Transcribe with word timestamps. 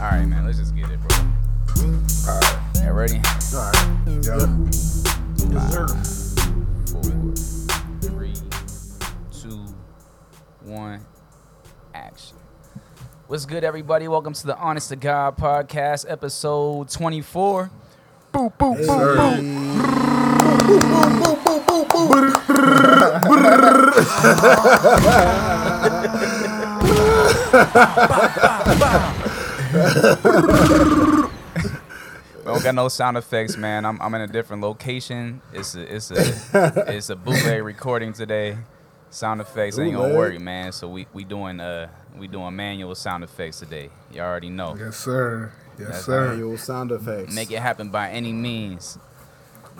All 0.00 0.06
right, 0.06 0.24
man. 0.24 0.46
Let's 0.46 0.58
just 0.58 0.74
get 0.74 0.88
it, 0.90 0.98
bro. 1.00 1.16
All 1.18 2.40
right. 2.40 2.58
Yeah, 2.76 2.88
ready? 2.88 3.20
All 3.54 3.70
right. 3.70 3.88
Yeah. 4.06 4.48
Yes, 5.50 5.72
sir. 5.72 5.86
Four, 6.90 7.02
three, 8.00 8.34
two, 9.30 9.66
one, 10.62 11.04
action. 11.94 12.38
What's 13.26 13.44
good, 13.44 13.62
everybody? 13.62 14.08
Welcome 14.08 14.32
to 14.32 14.46
the 14.46 14.56
Honest 14.56 14.88
to 14.88 14.96
God 14.96 15.36
podcast, 15.36 16.06
episode 16.08 16.88
24. 16.90 17.70
Boop, 18.32 18.56
boop, 18.56 18.78
Yes, 18.78 18.88
boop, 18.88 18.98
sir. 18.98 19.16
boop. 29.02 29.16
We 29.72 29.78
don't 32.44 32.62
got 32.64 32.74
no 32.74 32.88
sound 32.88 33.16
effects, 33.16 33.56
man. 33.56 33.84
I'm, 33.84 34.00
I'm 34.00 34.12
in 34.14 34.22
a 34.22 34.26
different 34.26 34.62
location. 34.62 35.40
It's 35.52 35.74
a 35.74 35.94
it's 35.94 36.10
a 36.10 36.84
it's 36.96 37.10
a 37.10 37.16
bootleg 37.16 37.62
recording 37.62 38.12
today. 38.12 38.56
Sound 39.10 39.40
effects 39.40 39.78
ain't 39.78 39.92
gonna 39.92 40.08
Bootleg? 40.08 40.18
work, 40.34 40.40
man. 40.40 40.72
So 40.72 40.88
we 40.88 41.06
we 41.12 41.24
doing 41.24 41.60
uh 41.60 41.88
we 42.16 42.26
doing 42.28 42.56
manual 42.56 42.94
sound 42.94 43.22
effects 43.24 43.58
today. 43.60 43.90
You 44.12 44.20
already 44.22 44.48
know. 44.50 44.74
Yes, 44.76 44.96
sir. 44.96 45.52
Yes, 45.78 45.88
That's 45.88 46.04
sir. 46.06 46.32
Annual 46.32 46.58
sound 46.58 46.90
effects. 46.92 47.34
Make 47.34 47.50
it 47.52 47.60
happen 47.60 47.90
by 47.90 48.10
any 48.10 48.32
means. 48.32 48.98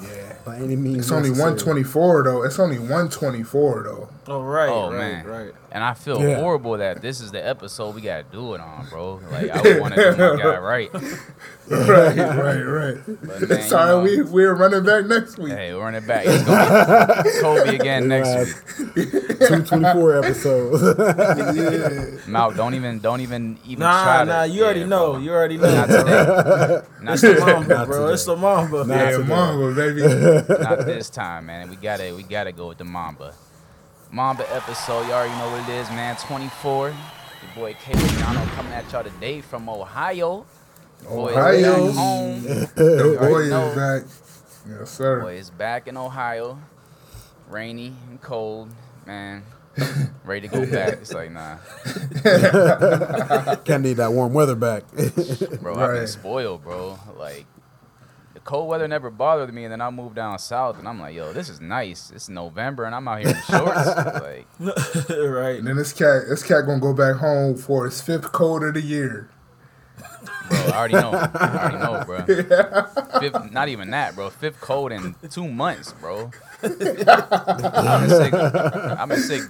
Yeah. 0.03 0.37
by 0.47 0.57
any 0.57 0.77
means. 0.77 0.98
It's 0.98 1.11
only 1.12 1.31
124 1.31 2.23
though. 2.25 2.43
It's 2.43 2.59
only 2.59 2.79
124 2.79 3.83
though. 3.84 4.09
Oh 4.29 4.43
right, 4.43 4.69
Oh 4.69 4.91
right, 4.91 4.98
man, 4.98 5.27
right. 5.27 5.53
And 5.73 5.83
I 5.84 5.95
feel 5.95 6.20
Yeah. 6.23 6.37
horrible 6.37 6.77
that 6.79 7.01
this 7.02 7.20
is 7.20 7.30
the 7.33 7.47
episode 7.47 7.95
we 7.95 8.01
gotta 8.01 8.24
do 8.24 8.55
it 8.55 8.61
on, 8.61 8.87
bro. 8.91 9.20
Like 9.30 9.51
I 9.51 9.61
would 9.62 9.80
want 9.80 9.95
to 9.95 10.12
do 10.12 10.16
my 10.37 10.42
guy 10.42 10.59
right. 10.59 10.91
right, 11.70 12.16
right, 12.16 12.62
right. 12.62 12.97
But 13.06 13.48
man, 13.48 13.62
Sorry, 13.62 14.11
you 14.11 14.25
know, 14.25 14.25
we 14.25 14.30
we're 14.30 14.55
running 14.55 14.84
back 14.84 15.06
next 15.06 15.39
week. 15.39 15.53
Hey, 15.53 15.72
we're 15.75 15.80
running 15.83 16.05
back. 16.06 16.25
It's 16.27 16.42
gonna 16.45 17.22
be 17.22 17.30
Kobe 17.41 17.75
again 17.77 18.08
next 18.08 18.78
week. 18.97 19.11
224 19.12 20.17
episodes. 20.25 20.83
Yeah. 21.61 22.27
Mouth, 22.27 22.56
don't 22.56 22.75
even 22.75 22.98
don't 23.00 23.20
even 23.20 23.58
even 23.64 23.80
Nah, 23.80 24.02
try 24.05 24.19
to. 24.20 24.25
nah, 24.27 24.42
you 24.45 24.64
already 24.64 24.80
yeah, 24.80 24.86
know. 24.86 25.12
bro. 25.12 25.20
You 25.20 25.30
already 25.33 25.56
know. 25.58 25.70
Not 25.75 25.89
know. 25.89 25.97
today. 25.98 26.83
Not 27.02 27.12
It's 27.14 27.23
the 27.23 27.34
mamba, 27.41 27.86
bro. 27.86 28.00
today. 28.02 28.12
It's 28.14 28.25
the 28.25 28.36
mamba. 28.36 28.84
Not 28.84 28.97
Yeah, 28.97 29.11
today. 29.12 29.28
mama, 29.28 29.75
baby. 29.75 30.02
Not 30.62 30.86
this 30.86 31.11
time, 31.11 31.47
man. 31.47 31.70
We 31.70 31.77
gotta 31.77 32.14
we 32.14 32.23
gotta 32.23 32.52
go 32.52 32.69
with 32.69 32.78
the 32.78 32.84
Mamba. 32.84 33.33
Mamba 34.12 34.44
episode, 34.55 35.06
you 35.06 35.12
already 35.12 35.33
know 35.39 35.50
what 35.53 35.69
it 35.69 35.72
is, 35.72 35.89
man. 35.91 36.16
24. 36.16 36.89
Your 36.89 36.97
boy 37.55 37.75
K. 37.75 37.92
Kayliano 37.92 38.44
coming 38.55 38.72
at 38.72 38.91
y'all 38.91 39.05
today 39.05 39.41
from 39.41 39.69
Ohio. 39.69 40.44
Boy 41.08 41.28
is 41.28 41.36
Ohio. 41.36 41.86
back 41.86 41.94
home. 41.94 42.42
The 42.75 43.17
boy 43.20 43.27
already 43.27 43.50
know. 43.50 43.69
is 43.69 43.77
back. 43.77 44.02
Yes, 44.69 44.91
sir. 44.91 45.20
Boy 45.20 45.34
is 45.34 45.50
back 45.50 45.86
in 45.86 45.97
Ohio. 45.97 46.58
Rainy 47.48 47.94
and 48.08 48.20
cold, 48.20 48.70
man. 49.06 49.44
Ready 50.24 50.48
to 50.48 50.55
go 50.55 50.67
back. 50.69 50.95
It's 50.95 51.14
like 51.14 51.30
nah. 51.30 51.58
Can't 53.64 53.84
need 53.84 53.95
that 53.98 54.12
warm 54.12 54.33
weather 54.33 54.56
back. 54.56 54.83
Bro, 55.61 55.77
I've 55.77 55.95
been 55.95 56.06
spoiled, 56.08 56.62
bro. 56.64 56.98
Like 57.17 57.47
the 57.55 57.59
cold 58.51 58.69
weather 58.69 58.89
never 58.89 59.11
bothered 59.11 59.55
me, 59.55 59.62
and 59.62 59.70
then 59.70 59.81
I 59.81 59.91
moved 59.91 60.17
down 60.17 60.37
south, 60.41 60.77
and 60.77 60.89
I'm 60.89 60.98
like, 60.98 61.15
yo, 61.15 61.33
this 61.33 61.48
is 61.48 61.61
nice. 61.61 62.11
It's 62.12 62.29
November, 62.29 62.84
and 62.84 62.92
I'm 62.97 63.07
out 63.07 63.20
here 63.20 63.29
in 63.29 63.42
shorts. 63.42 63.87
like, 63.97 64.47
right. 65.09 65.59
And 65.59 65.69
then 65.69 65.77
this 65.77 65.92
cat, 65.92 66.23
this 66.29 66.42
cat 66.42 66.67
gonna 66.67 66.81
go 66.81 66.92
back 66.92 67.15
home 67.15 67.57
for 67.57 67.84
his 67.84 68.01
fifth 68.01 68.33
cold 68.33 68.65
of 68.65 68.75
the 68.75 68.81
year. 68.81 69.31
bro, 70.48 70.59
I 70.59 70.70
already 70.73 70.95
know. 70.95 71.12
I 71.12 71.59
already 71.59 71.77
know, 71.77 72.05
bro. 72.05 73.20
Fifth, 73.20 73.53
not 73.53 73.69
even 73.69 73.91
that, 73.92 74.17
bro. 74.17 74.31
Fifth 74.31 74.61
cold 74.61 74.91
in 74.91 75.14
two 75.31 75.47
months, 75.47 75.92
bro. 75.92 76.33
I've 76.61 76.79
been 76.79 78.08
sick. 78.08 78.35
I've 78.35 79.08
been 79.08 79.20
sick 79.20 79.42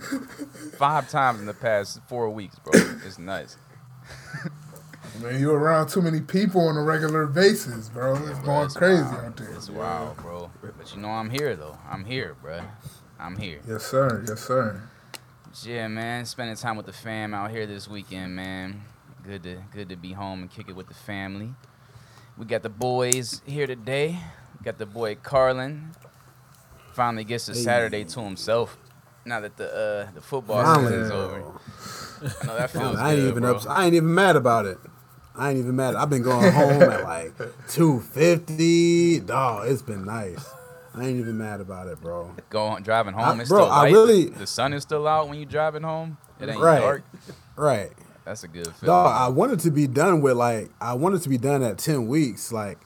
five 0.77 1.09
times 1.09 1.41
in 1.41 1.47
the 1.47 1.55
past 1.55 2.01
four 2.07 2.29
weeks, 2.29 2.59
bro. 2.59 2.73
It's 3.07 3.19
nuts. 3.19 3.57
Man, 5.19 5.41
you're 5.41 5.59
around 5.59 5.89
too 5.89 6.01
many 6.01 6.21
people 6.21 6.69
on 6.69 6.77
a 6.77 6.83
regular 6.83 7.27
basis, 7.27 7.89
bro. 7.89 8.15
It's 8.15 8.39
Bro, 8.39 8.45
going 8.47 8.65
it's 8.67 8.77
crazy 8.77 9.03
wild. 9.03 9.25
out 9.25 9.37
there. 9.37 9.51
It's 9.51 9.69
wild, 9.71 10.17
bro. 10.19 10.51
But 10.63 10.95
you 10.95 11.01
know 11.01 11.09
I'm 11.09 11.31
here 11.31 11.57
though. 11.57 11.77
I'm 11.91 12.05
here, 12.05 12.37
bro. 12.41 12.61
I'm 13.19 13.37
here. 13.37 13.61
Yes, 13.69 13.85
sir. 13.85 14.25
Yes, 14.27 14.41
sir. 14.41 14.81
Yeah, 15.65 15.89
man. 15.89 16.25
Spending 16.27 16.57
time 16.57 16.77
with 16.77 16.87
the 16.87 16.93
fam 16.93 17.35
out 17.35 17.51
here 17.51 17.67
this 17.67 17.89
weekend, 17.89 18.35
man. 18.37 18.83
Good 19.25 19.43
to 19.43 19.63
good 19.73 19.89
to 19.91 19.97
be 19.97 20.13
home 20.13 20.43
and 20.43 20.51
kick 20.51 20.69
it 20.69 20.77
with 20.77 20.89
the 20.89 20.95
family. 20.95 21.55
We 22.39 22.47
got 22.47 22.63
the 22.63 22.71
boys 22.71 23.43
here 23.45 23.67
today. 23.67 24.19
We 24.59 24.65
got 24.65 24.79
the 24.79 24.87
boy 24.87 25.17
Carlin. 25.17 25.91
Finally 26.95 27.25
gets 27.25 27.49
a 27.49 27.53
Hey. 27.53 27.59
Saturday 27.59 28.05
to 28.05 28.21
himself. 28.23 28.79
Now 29.27 29.41
that 29.41 29.57
the 29.59 29.67
uh, 30.09 30.11
the 30.15 30.21
football 30.23 30.63
Finally. 30.65 30.93
season's 30.93 31.11
over. 31.11 31.43
I 32.43 32.47
know 32.47 32.57
that 32.59 32.71
feels 32.71 32.97
I 32.97 33.11
ain't 33.13 33.21
good, 33.21 33.29
even 33.31 33.43
bro. 33.43 33.57
up. 33.57 33.67
I 33.69 33.85
ain't 33.87 33.95
even 33.95 34.15
mad 34.15 34.37
about 34.37 34.65
it. 34.67 34.79
I 35.37 35.51
ain't 35.51 35.59
even 35.59 35.77
mad. 35.77 35.95
I've 35.95 36.11
been 36.11 36.23
going 36.23 36.53
home 36.53 36.83
at 36.83 37.05
like 37.05 37.33
250. 37.69 39.21
Dog, 39.21 39.69
it's 39.69 39.83
been 39.83 40.05
nice. 40.05 40.45
I 40.95 41.05
ain't 41.07 41.21
even 41.21 41.39
mad 41.39 41.61
about 41.61 41.87
it, 41.87 42.01
bro. 42.01 42.35
Going 42.51 42.83
driving 42.83 43.15
home, 43.15 43.39
I- 43.39 43.41
it's 43.43 43.49
bro, 43.49 43.61
still 43.61 43.71
I 43.73 43.83
light. 43.83 43.93
really- 43.93 44.25
the, 44.31 44.41
the 44.41 44.47
sun 44.47 44.73
is 44.73 44.83
still 44.83 45.07
out 45.07 45.29
when 45.29 45.39
you 45.39 45.47
driving 45.47 45.83
home. 45.83 46.19
It 46.41 46.49
ain't 46.49 46.61
Right. 46.61 46.81
dark. 46.81 47.03
Right. 47.57 47.91
That's 48.25 48.45
a 48.45 48.49
good 48.49 48.67
feeling. 48.67 48.87
Dog, 48.87 49.07
I 49.13 49.29
wanted 49.29 49.61
to 49.61 49.71
be 49.71 49.87
done 49.87 50.21
with 50.21 50.37
like 50.37 50.71
I 50.81 50.95
wanted 50.95 51.23
to 51.23 51.29
be 51.29 51.39
done 51.39 51.63
at 51.63 51.79
10 51.79 52.07
weeks. 52.09 52.53
Like 52.53 52.79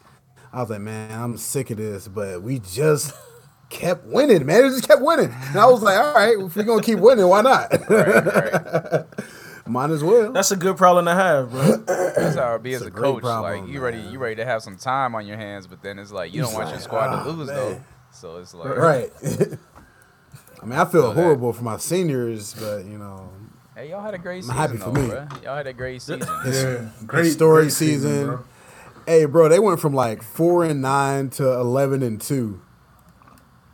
I 0.53 0.61
was 0.61 0.71
like, 0.71 0.81
man, 0.81 1.19
I'm 1.21 1.37
sick 1.37 1.71
of 1.71 1.77
this, 1.79 2.09
but 2.09 2.43
we 2.43 2.59
just 2.61 3.13
kept 3.71 4.05
winning, 4.07 4.45
man. 4.47 4.65
It 4.65 4.71
just 4.71 4.87
kept 4.89 5.03
winning. 5.03 5.33
And 5.49 5.57
I 5.59 5.67
was 5.67 5.83
like, 5.83 5.99
all 5.99 6.15
right, 6.15 6.39
if 6.39 6.55
we're 6.57 6.63
gonna 6.63 6.83
keep 6.83 6.99
winning, 6.99 7.27
why 7.27 7.43
not? 7.43 7.73
right, 7.89 8.25
right. 8.27 9.05
Might 9.67 9.91
as 9.91 10.05
well. 10.05 10.31
That's 10.33 10.51
a 10.51 10.57
good 10.57 10.77
problem 10.77 11.07
to 11.07 11.15
have, 11.15 11.51
bro. 11.51 11.77
That's 11.87 12.37
how 12.37 12.55
it 12.57 12.63
be 12.63 12.75
as 12.75 12.83
a 12.83 12.87
a 12.87 12.91
coach. 12.91 13.23
problem, 13.23 13.65
like 13.65 13.73
you 13.73 13.81
ready, 13.81 13.97
man. 13.99 14.13
you 14.13 14.19
ready 14.19 14.37
to 14.37 14.45
have 14.45 14.63
some 14.63 14.77
time 14.77 15.15
on 15.15 15.27
your 15.27 15.39
hands, 15.39 15.67
but 15.67 15.83
then 15.83 15.99
it's 15.99 16.13
like 16.13 16.35
you 16.35 16.43
don't 16.43 16.53
want 16.53 16.69
your 16.71 16.81
squad 16.81 17.09
"Ah, 17.09 17.25
to 17.25 17.31
lose 17.31 17.47
man." 17.49 17.57
though. 17.57 17.81
So 18.13 18.37
it's 18.37 18.53
like, 18.55 18.77
right. 18.77 19.11
I 20.63 20.67
mean, 20.67 20.79
I 20.79 20.85
feel 20.85 21.09
that. 21.09 21.15
horrible 21.21 21.53
for 21.53 21.65
my 21.65 21.79
seniors, 21.79 22.55
but 22.55 22.85
you 22.85 22.99
know, 22.99 23.31
hey, 23.75 23.91
y'all 23.91 24.03
had 24.03 24.15
a 24.15 24.19
great 24.19 24.37
I'm 24.37 24.43
season 24.43 24.57
happy 24.57 24.77
though, 24.77 24.85
for 24.85 24.93
me. 24.93 25.09
bruh. 25.09 25.43
Y'all 25.43 25.57
had 25.57 25.67
a 25.67 25.73
great 25.73 26.03
season. 26.03 26.29
Yeah, 26.47 26.89
great 27.07 27.31
story 27.33 27.63
great 27.65 27.73
season. 27.73 28.27
bro. 28.27 28.45
hey, 29.07 29.25
bro, 29.25 29.49
they 29.49 29.59
went 29.59 29.81
from 29.81 29.95
like 29.95 30.23
four 30.23 30.65
and 30.65 30.83
nine 30.83 31.31
to 31.31 31.51
eleven 31.55 32.03
and 32.03 32.21
two. 32.21 32.61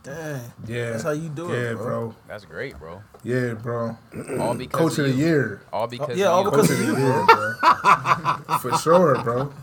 Dang. 0.03 0.41
Yeah, 0.65 0.91
That's 0.91 1.03
how 1.03 1.11
you 1.11 1.29
do 1.29 1.47
yeah, 1.49 1.71
it, 1.71 1.75
bro. 1.77 1.85
bro. 1.85 2.15
That's 2.27 2.43
great, 2.45 2.77
bro. 2.79 3.01
Yeah, 3.23 3.53
bro. 3.53 3.95
All 4.39 4.55
because 4.55 4.79
Coach 4.79 4.97
of 4.99 5.05
the 5.05 5.11
you. 5.11 5.25
year. 5.25 5.61
All 5.71 5.85
because 5.87 6.17
yeah, 6.17 6.27
of 6.27 6.31
all 6.33 6.43
you. 6.45 6.49
because 6.51 6.67
Coach 6.69 6.79
of 6.79 6.89
of 6.89 6.95
the 6.95 7.01
you, 7.01 7.07
year, 7.07 7.25
bro. 7.27 8.57
For 8.59 8.77
sure, 8.79 9.21
bro. 9.23 9.53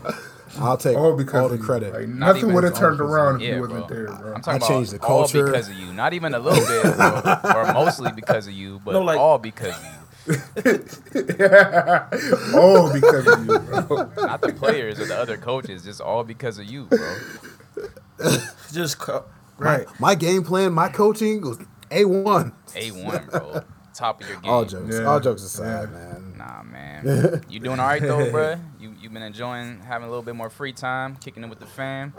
I'll 0.59 0.77
take 0.77 0.97
All 0.97 1.15
because 1.15 1.41
all 1.43 1.49
the 1.49 1.55
of 1.55 1.61
credit. 1.61 1.93
Like, 1.93 2.07
Not 2.07 2.35
nothing 2.35 2.53
would 2.53 2.63
have 2.63 2.73
turned 2.75 2.99
all 3.01 3.07
around 3.07 3.41
if 3.41 3.49
Yeah, 3.49 3.55
you 3.55 3.61
wasn't 3.61 3.87
there, 3.89 4.05
bro. 4.13 4.33
I'm 4.33 4.41
talking 4.41 4.63
I 4.63 4.67
changed 4.67 4.93
about 4.93 5.01
the 5.01 5.07
culture. 5.07 5.39
all 5.39 5.45
because 5.51 5.67
of 5.69 5.75
you. 5.75 5.93
Not 5.93 6.13
even 6.13 6.33
a 6.33 6.39
little 6.39 6.65
bit, 6.65 6.95
bro, 6.95 7.21
or 7.55 7.73
mostly 7.73 8.11
because 8.13 8.47
of 8.47 8.53
you, 8.53 8.79
but 8.83 8.93
No, 8.93 9.01
like- 9.01 9.19
all 9.19 9.37
because 9.37 9.75
of 9.77 9.83
you. 9.83 9.89
All 12.55 12.91
because 12.93 13.25
of 13.27 13.45
you, 13.47 13.57
bro. 13.59 14.11
Not 14.17 14.41
the 14.41 14.53
players 14.55 14.99
or 14.99 15.05
the 15.05 15.17
other 15.17 15.37
coaches, 15.37 15.83
just 15.83 16.01
all 16.01 16.23
because 16.23 16.59
of 16.59 16.65
you, 16.65 16.83
bro. 16.85 17.15
just 18.71 18.99
co- 18.99 19.23
My- 19.23 19.38
right. 19.59 19.87
My, 19.99 20.15
game 20.15 20.43
plan, 20.43 20.73
my 20.73 20.89
coaching 20.89 21.41
was 21.41 21.59
a 21.91 22.05
one. 22.05 22.53
A 22.75 22.91
one, 22.91 23.25
bro. 23.27 23.61
Top 23.93 24.21
of 24.21 24.29
your 24.29 24.39
game. 24.39 24.51
All 24.51 24.65
jokes, 24.65 24.97
Yeah. 24.97 25.05
all 25.05 25.19
jokes 25.19 25.43
aside, 25.43 25.89
Yeah. 25.91 25.97
man. 25.97 26.33
Nah, 26.37 26.63
man. 26.63 27.43
You 27.49 27.59
doing 27.59 27.79
all 27.79 27.87
right 27.87 28.01
though, 28.01 28.31
bruh? 28.31 28.59
You 28.79 28.93
you 28.99 29.09
been 29.09 29.23
enjoying 29.23 29.79
having 29.81 30.07
a 30.07 30.09
little 30.09 30.23
bit 30.23 30.35
more 30.35 30.49
free 30.49 30.71
time, 30.73 31.15
kicking 31.17 31.43
it 31.43 31.49
with 31.49 31.59
the 31.59 31.65
fam. 31.65 32.13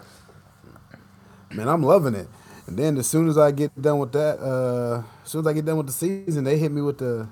Man, 1.53 1.69
I'm 1.69 1.83
loving 1.83 2.15
it. 2.15 2.29
And 2.67 2.77
then 2.79 2.97
as 2.99 3.07
soon 3.09 3.29
as 3.29 3.37
I 3.39 3.51
get 3.51 3.81
done 3.81 3.99
with 3.99 4.13
that, 4.13 4.39
uh, 4.39 5.03
as 5.25 5.31
soon 5.31 5.41
as 5.41 5.47
I 5.47 5.53
get 5.53 5.65
done 5.65 5.77
with 5.79 5.87
the 5.87 5.93
season, 5.93 6.45
they 6.45 6.59
hit 6.59 6.71
me 6.71 6.83
with 6.83 6.99
the 6.99 7.29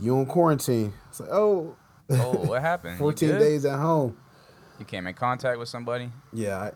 you 0.00 0.18
in 0.18 0.26
quarantine. 0.26 0.92
It's 1.10 1.20
like, 1.20 1.30
oh, 1.30 1.76
Oh, 2.10 2.32
what 2.46 2.60
happened? 2.60 2.98
14 2.98 3.38
days 3.38 3.64
at 3.64 3.78
home. 3.78 4.16
You 4.78 4.84
came 4.84 5.06
in 5.06 5.14
contact 5.14 5.58
with 5.58 5.68
somebody? 5.68 6.10
Yeah, 6.32 6.58
I, 6.58 6.72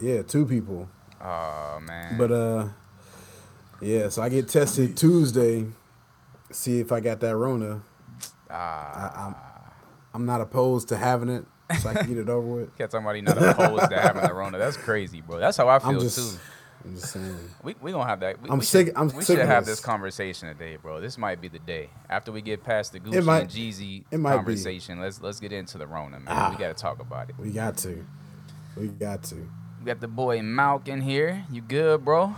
yeah, 0.00 0.22
two 0.22 0.44
people. 0.46 0.88
Oh 1.24 1.80
man. 1.80 2.18
But 2.18 2.30
uh, 2.32 2.68
yeah. 3.80 4.08
So 4.10 4.22
I 4.22 4.28
get 4.28 4.48
tested 4.48 4.96
Tuesday, 4.96 5.66
see 6.50 6.80
if 6.80 6.92
I 6.92 7.00
got 7.00 7.20
that 7.20 7.36
Rona. 7.36 7.80
ah, 8.50 9.26
I'm 9.26 9.34
I'm 10.14 10.26
not 10.26 10.40
opposed 10.40 10.88
to 10.88 10.96
having 10.96 11.28
it, 11.28 11.44
so 11.80 11.88
I 11.88 11.94
can 11.94 12.06
get 12.08 12.18
it 12.18 12.28
over 12.28 12.46
with. 12.46 12.80
about 12.94 13.14
he 13.16 13.22
not 13.22 13.38
opposed 13.38 13.90
to 13.90 13.98
having 13.98 14.22
the 14.22 14.34
Rona. 14.34 14.58
That's 14.58 14.76
crazy, 14.76 15.20
bro. 15.22 15.38
That's 15.38 15.56
how 15.56 15.68
I 15.68 15.78
feel 15.78 15.98
just, 16.00 16.18
too. 16.18 16.38
I'm 16.84 16.94
just 16.94 17.12
saying. 17.12 17.36
We 17.62 17.74
we 17.80 17.92
gonna 17.92 18.06
have 18.06 18.20
that. 18.20 18.42
We, 18.42 18.50
I'm 18.50 18.58
we 18.58 18.64
sick- 18.64 18.88
Should, 18.88 18.96
I'm 18.96 19.08
sick. 19.08 19.18
we 19.18 19.24
sick 19.24 19.38
should 19.38 19.46
have 19.46 19.64
this. 19.64 19.76
this 19.78 19.84
conversation 19.84 20.48
today, 20.48 20.76
bro. 20.76 21.00
This 21.00 21.16
might 21.16 21.40
be 21.40 21.48
the 21.48 21.58
day 21.58 21.88
after 22.10 22.30
we 22.30 22.42
get 22.42 22.62
past 22.62 22.92
the 22.92 23.00
Gucci 23.00 23.24
might- 23.24 23.40
and 23.42 23.50
Jeezy 23.50 24.04
might 24.12 24.32
be. 24.32 24.36
conversation. 24.36 25.00
Let's 25.00 25.22
let's 25.22 25.40
get 25.40 25.52
into 25.52 25.78
the 25.78 25.86
Rona, 25.86 26.20
man. 26.20 26.24
Ah. 26.28 26.50
We 26.50 26.58
gotta 26.58 26.74
talk 26.74 27.00
about 27.00 27.30
it. 27.30 27.36
We 27.38 27.50
got 27.50 27.78
to. 27.78 28.04
We 28.76 28.88
got 28.88 29.22
to. 29.24 29.48
We 29.84 29.88
got 29.92 30.00
the 30.00 30.08
boy 30.08 30.38
Malk 30.40 30.88
in 30.88 31.02
here. 31.02 31.44
You 31.52 31.60
good, 31.60 32.06
bro? 32.06 32.34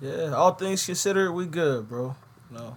Yeah, 0.00 0.34
all 0.34 0.54
things 0.54 0.84
considered, 0.84 1.30
we 1.30 1.46
good, 1.46 1.88
bro. 1.88 2.16
No. 2.50 2.76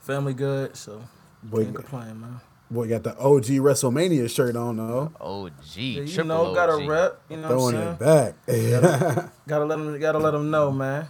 Family 0.00 0.32
good, 0.32 0.74
so 0.74 1.02
Boy, 1.42 1.64
can't 1.64 1.76
complain, 1.76 2.18
man. 2.22 2.40
boy 2.70 2.88
got 2.88 3.02
the 3.02 3.14
OG 3.18 3.44
WrestleMania 3.60 4.30
shirt 4.34 4.56
on 4.56 4.78
though. 4.78 5.12
OG, 5.20 5.52
Yeah, 5.76 6.00
you 6.04 6.24
know, 6.24 6.46
OG. 6.46 6.54
got 6.54 6.70
a 6.70 6.88
rep, 6.88 7.20
you 7.28 7.36
know 7.36 7.48
Throwing 7.48 7.74
what 7.74 7.74
I'm 7.74 7.98
saying? 7.98 8.34
it 8.46 8.46
saying? 8.46 9.20
back. 9.20 9.28
Gotta 9.46 9.64
let 9.66 9.76
them, 9.78 10.00
gotta 10.00 10.18
let 10.18 10.30
them 10.30 10.50
know, 10.50 10.70
man. 10.70 11.08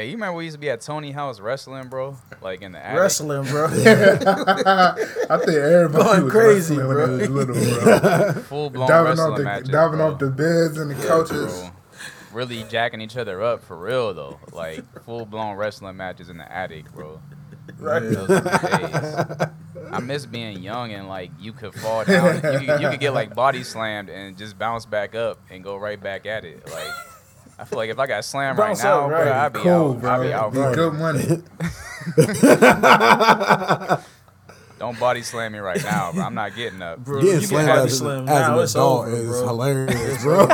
Hey, 0.00 0.06
you 0.06 0.12
remember 0.14 0.38
we 0.38 0.44
used 0.44 0.54
to 0.54 0.58
be 0.58 0.70
at 0.70 0.80
Tony 0.80 1.10
House 1.10 1.40
wrestling, 1.40 1.88
bro? 1.88 2.16
Like 2.40 2.62
in 2.62 2.72
the 2.72 2.82
attic. 2.82 3.00
Wrestling, 3.00 3.44
bro. 3.44 3.66
I 3.66 4.94
think 5.36 5.48
everybody 5.50 6.04
Going 6.04 6.22
was 6.24 6.32
crazy, 6.32 6.78
wrestling 6.78 6.88
when 6.88 6.96
bro. 6.96 7.16
they 7.18 7.28
was 7.28 7.46
little, 7.46 8.32
bro. 8.32 8.42
full 8.44 8.70
blown 8.70 8.88
diving 8.88 9.10
wrestling 9.10 9.30
off 9.32 9.36
the 9.36 9.44
matches, 9.44 9.68
diving 9.68 9.98
bro. 9.98 10.12
off 10.12 10.18
the 10.18 10.30
beds 10.30 10.78
and 10.78 10.90
the 10.90 10.94
Yeah, 10.94 11.06
couches. 11.06 11.60
bro. 11.60 11.70
Really 12.32 12.62
jacking 12.70 13.02
each 13.02 13.18
other 13.18 13.42
up 13.42 13.62
for 13.62 13.76
real 13.76 14.14
though, 14.14 14.40
like 14.52 14.82
full 15.04 15.26
blown 15.26 15.56
wrestling 15.56 15.98
matches 15.98 16.30
in 16.30 16.38
the 16.38 16.50
attic, 16.50 16.90
bro. 16.94 17.20
Right. 17.78 18.00
Those 18.00 18.26
the 18.26 19.50
days. 19.74 19.84
I 19.92 20.00
miss 20.00 20.24
being 20.24 20.62
young 20.62 20.92
and 20.94 21.08
like 21.10 21.30
you 21.38 21.52
could 21.52 21.74
fall 21.74 22.06
down, 22.06 22.36
you 22.36 22.40
could, 22.40 22.80
you 22.80 22.88
could 22.88 23.00
get 23.00 23.12
like 23.12 23.34
body 23.34 23.62
slammed 23.64 24.08
and 24.08 24.38
just 24.38 24.58
bounce 24.58 24.86
back 24.86 25.14
up 25.14 25.38
and 25.50 25.62
go 25.62 25.76
right 25.76 26.02
back 26.02 26.24
at 26.24 26.46
it. 26.46 26.66
Like 26.70 26.88
I 27.60 27.64
feel 27.64 27.78
like 27.78 27.90
if 27.90 27.98
I 27.98 28.06
got 28.06 28.24
slammed 28.24 28.58
right 28.58 28.68
Bounce 28.68 28.82
now, 28.82 29.02
up, 29.02 29.08
bro. 29.08 29.32
I'd 29.32 29.52
be 29.52 29.58
Cool, 29.60 29.90
out. 29.92 30.00
bro. 30.00 30.10
I'd 30.10 30.22
be 30.22 30.32
out. 30.32 30.50
Be 30.52 30.58
bro. 30.58 30.74
good 30.74 30.94
money. 30.94 31.42
Don't 34.78 34.98
body 34.98 35.20
slam 35.20 35.52
me 35.52 35.58
right 35.58 35.82
now, 35.84 36.10
bro. 36.12 36.22
I'm 36.24 36.34
not 36.34 36.56
getting 36.56 36.80
up. 36.80 37.00
Bro, 37.04 37.20
Getting 37.20 37.40
you 37.42 37.46
slammed 37.46 37.68
get 37.68 37.78
as, 37.84 37.98
slammed 37.98 38.28
as 38.30 38.40
now, 38.48 38.58
an 38.58 38.64
adult 38.64 39.06
over, 39.08 39.16
is 39.16 39.26
bro. 39.28 39.46
hilarious, 39.46 40.22
bro. 40.22 40.46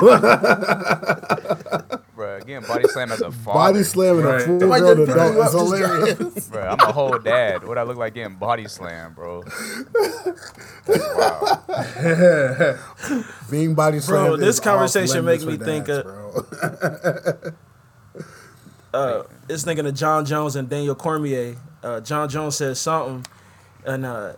Bro, 2.39 2.47
getting 2.47 2.69
body 2.69 2.89
slam 2.89 3.13
as 3.13 3.21
a 3.21 3.31
father. 3.33 3.73
Body 3.73 3.83
slamming 3.83 4.25
Right. 4.25 4.41
a 4.43 4.45
full 4.45 4.61
Somebody 4.61 4.81
grown 4.81 4.97
just 5.07 5.11
adult 5.13 5.37
up, 5.37 5.47
is 5.47 5.53
just 5.53 5.65
hilarious. 5.65 6.49
Bro, 6.49 6.63
I'm 6.63 6.81
a 6.81 6.93
whole 6.93 7.19
dad. 7.19 7.67
What 7.67 7.79
I 7.79 7.83
look 7.83 7.97
like 7.97 8.15
getting 8.15 8.37
body 8.37 8.69
slammed, 8.69 9.15
bro. 9.17 9.43
Wow. 10.87 11.63
Being 13.51 13.75
body 13.75 14.01
slammed. 14.01 14.27
Bro, 14.27 14.37
this 14.37 14.57
is 14.57 14.61
conversation 14.61 15.19
off 15.21 15.25
makes 15.25 15.45
me 15.45 15.57
for 15.57 15.65
think 15.65 15.87
dads, 15.87 16.07
of- 16.07 17.55
uh, 18.95 19.23
it's 19.49 19.65
thinking 19.65 19.87
of 19.87 19.95
Jon 19.95 20.25
Jones 20.25 20.57
and 20.57 20.69
Daniel 20.69 20.95
Cormier. 20.95 21.57
Uh, 21.83 22.01
Jon 22.01 22.29
Jones 22.29 22.57
said 22.57 22.77
something, 22.77 23.25
and 23.85 24.05
uh, 24.05 24.33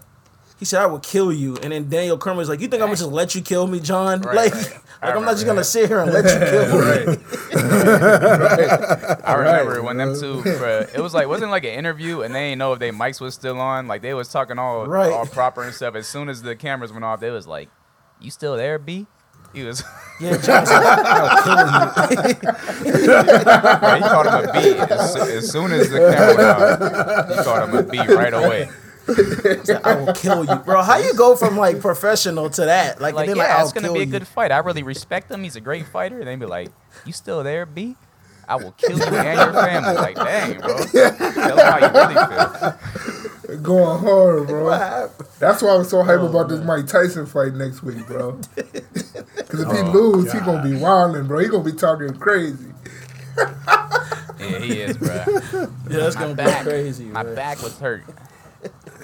he 0.59 0.65
said, 0.65 0.83
"I 0.83 0.87
will 0.87 1.00
kill 1.00 1.33
you." 1.33 1.56
And 1.62 1.73
then 1.73 1.89
Daniel 1.89 2.19
Cormier's 2.19 2.49
like, 2.49 2.61
"You 2.61 2.69
think 2.69 2.83
I'm 2.83 2.89
gonna 2.89 2.97
just 2.99 3.11
let 3.11 3.35
you 3.35 3.41
kill 3.43 3.67
me, 3.67 3.81
John? 3.81 4.21
Right, 4.21 4.37
like, 4.53 4.55
right. 4.55 4.79
I 5.00 5.06
like 5.09 5.17
I'm 5.17 5.25
not 5.25 5.33
just 5.33 5.47
gonna 5.47 5.62
sit 5.65 5.89
here 5.89 6.00
and 6.00 6.12
let 6.12 6.25
you 6.25 6.39
kill 6.50 6.81
me." 6.81 6.85
right. 6.85 7.19
I 9.25 9.35
remember 9.35 9.83
when 9.83 9.97
them 9.97 10.19
two, 10.19 10.43
bro, 10.43 10.81
it 10.93 10.99
was 11.00 11.15
like 11.15 11.29
wasn't 11.29 11.50
like 11.50 11.65
an 11.65 11.71
interview, 11.71 12.23
and 12.23 12.35
they 12.35 12.49
didn't 12.50 12.59
know 12.59 12.73
if 12.73 12.79
their 12.81 12.93
mics 12.93 13.21
was 13.21 13.35
still 13.35 13.61
on. 13.61 13.87
Like 13.87 14.03
they 14.03 14.15
was 14.15 14.29
talking 14.29 14.59
all 14.59 14.87
Right. 14.87 15.12
all 15.12 15.27
proper 15.27 15.62
and 15.62 15.73
stuff. 15.75 15.95
As 15.95 16.06
soon 16.09 16.29
as 16.29 16.43
the 16.43 16.56
cameras 16.56 16.93
went 16.93 17.05
off, 17.05 17.21
they 17.21 17.31
was 17.31 17.47
like, 17.47 17.69
"You 18.21 18.31
still 18.31 18.56
there, 18.56 18.79
B?" 18.79 19.06
He 19.55 19.62
was, 19.62 19.83
Yeah, 20.21 20.37
John's 20.37 20.69
"I'll 20.71 22.05
kill 22.05 22.29
you." 22.29 22.35
bro, 22.35 23.95
he 23.95 24.00
called 24.03 24.27
him 24.27 24.35
a 24.35 24.53
B 24.53 24.59
as, 24.93 25.17
as 25.17 25.50
soon 25.50 25.73
as 25.73 25.91
the 25.91 25.99
camera 25.99 26.37
went 26.37 26.49
off. 26.49 27.29
He 27.39 27.45
called 27.45 27.69
him 27.69 27.77
a 27.77 27.83
B 27.85 27.99
right 28.15 28.35
away. 28.35 28.69
He's 29.17 29.69
like, 29.71 29.87
I 29.87 29.95
will 29.97 30.13
kill 30.13 30.45
you, 30.45 30.57
bro. 30.57 30.83
How 30.83 30.99
you 30.99 31.15
go 31.15 31.35
from 31.37 31.57
like 31.57 31.81
professional 31.81 32.51
to 32.51 32.65
that? 32.67 33.01
Like, 33.01 33.15
Like, 33.15 33.29
and 33.29 33.31
then, 33.31 33.37
yeah, 33.39 33.55
like, 33.55 33.61
it's 33.63 33.69
I'll 33.69 33.75
gonna 33.75 33.87
kill 33.89 33.95
be 33.95 34.01
a 34.01 34.05
you. 34.05 34.11
good 34.11 34.27
fight. 34.27 34.53
I 34.53 34.59
really 34.59 34.83
respect 34.83 35.31
him. 35.31 35.43
He's 35.43 35.57
a 35.57 35.61
great 35.61 35.87
fighter. 35.87 36.19
And 36.19 36.29
they 36.29 36.37
be 36.37 36.47
like, 36.47 36.71
"You 37.05 37.13
still 37.13 37.43
there, 37.43 37.65
B? 37.67 37.97
I 38.47 38.57
will 38.57 38.73
kill 38.73 38.97
you 38.99 39.05
and 39.05 39.39
your 39.39 39.53
family. 39.53 39.95
Like, 39.95 40.17
dang, 40.17 40.59
bro. 40.61 40.77
Tell 40.79 41.57
them 41.57 41.59
how 41.59 41.79
you 41.79 41.93
really 41.93 42.15
feel. 43.49 43.59
Going 43.63 43.99
hard, 44.01 44.47
bro. 44.47 45.11
That's 45.39 45.63
why 45.63 45.71
I 45.71 45.77
was 45.77 45.89
so 45.91 46.03
hype 46.03 46.21
Oh, 46.21 46.27
about 46.29 46.49
this. 46.49 46.61
Mike 46.65 46.87
Tyson 46.87 47.27
fight 47.27 47.55
next 47.55 47.83
week, 47.83 48.07
bro. 48.07 48.41
Because 49.37 49.61
if 49.61 49.71
he 49.73 49.79
Oh, 49.79 49.91
lose, 49.93 50.33
he 50.33 50.41
gonna 50.41 50.63
be 50.63 50.77
wilding, 50.77 51.27
bro. 51.27 51.39
He 51.39 51.49
gonna 51.49 51.65
be 51.65 51.73
talking 51.73 52.13
crazy. 52.19 52.67
Yeah, 53.39 54.59
he 54.61 54.81
is, 54.81 54.97
bro. 54.97 55.09
Yeah, 55.09 55.67
that's 55.89 56.15
My 56.17 56.23
gonna 56.23 56.35
back, 56.35 56.65
be 56.65 56.71
crazy. 56.71 57.05
my 57.07 57.23
bro. 57.23 57.35
back 57.35 57.63
was 57.63 57.79
hurt. 57.79 58.05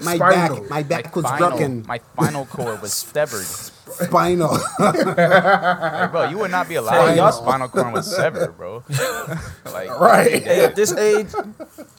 My 0.04 0.16
Spinal. 0.16 0.56
back, 0.60 0.70
my 0.70 0.76
My 0.76 0.82
back 0.82 1.16
was 1.16 1.24
spinal, 1.24 1.48
broken. 1.50 1.84
my 1.86 1.98
spinal 2.12 2.46
cord 2.46 2.82
was 2.82 2.92
severed. 2.92 3.44
Spinal. 3.44 4.58
Like, 4.78 6.10
bro, 6.12 6.28
you 6.30 6.38
would 6.38 6.50
not 6.50 6.68
be 6.68 6.74
alive 6.76 7.10
if 7.10 7.16
your 7.16 7.32
Spinal. 7.32 7.32
spinal 7.32 7.68
cord 7.68 7.92
was 7.92 8.14
severed, 8.14 8.56
bro. 8.56 8.82
like, 9.72 9.88
Right. 10.00 10.42
Hey, 10.42 10.64
at 10.64 10.74
this 10.76 10.92
age, 10.96 11.28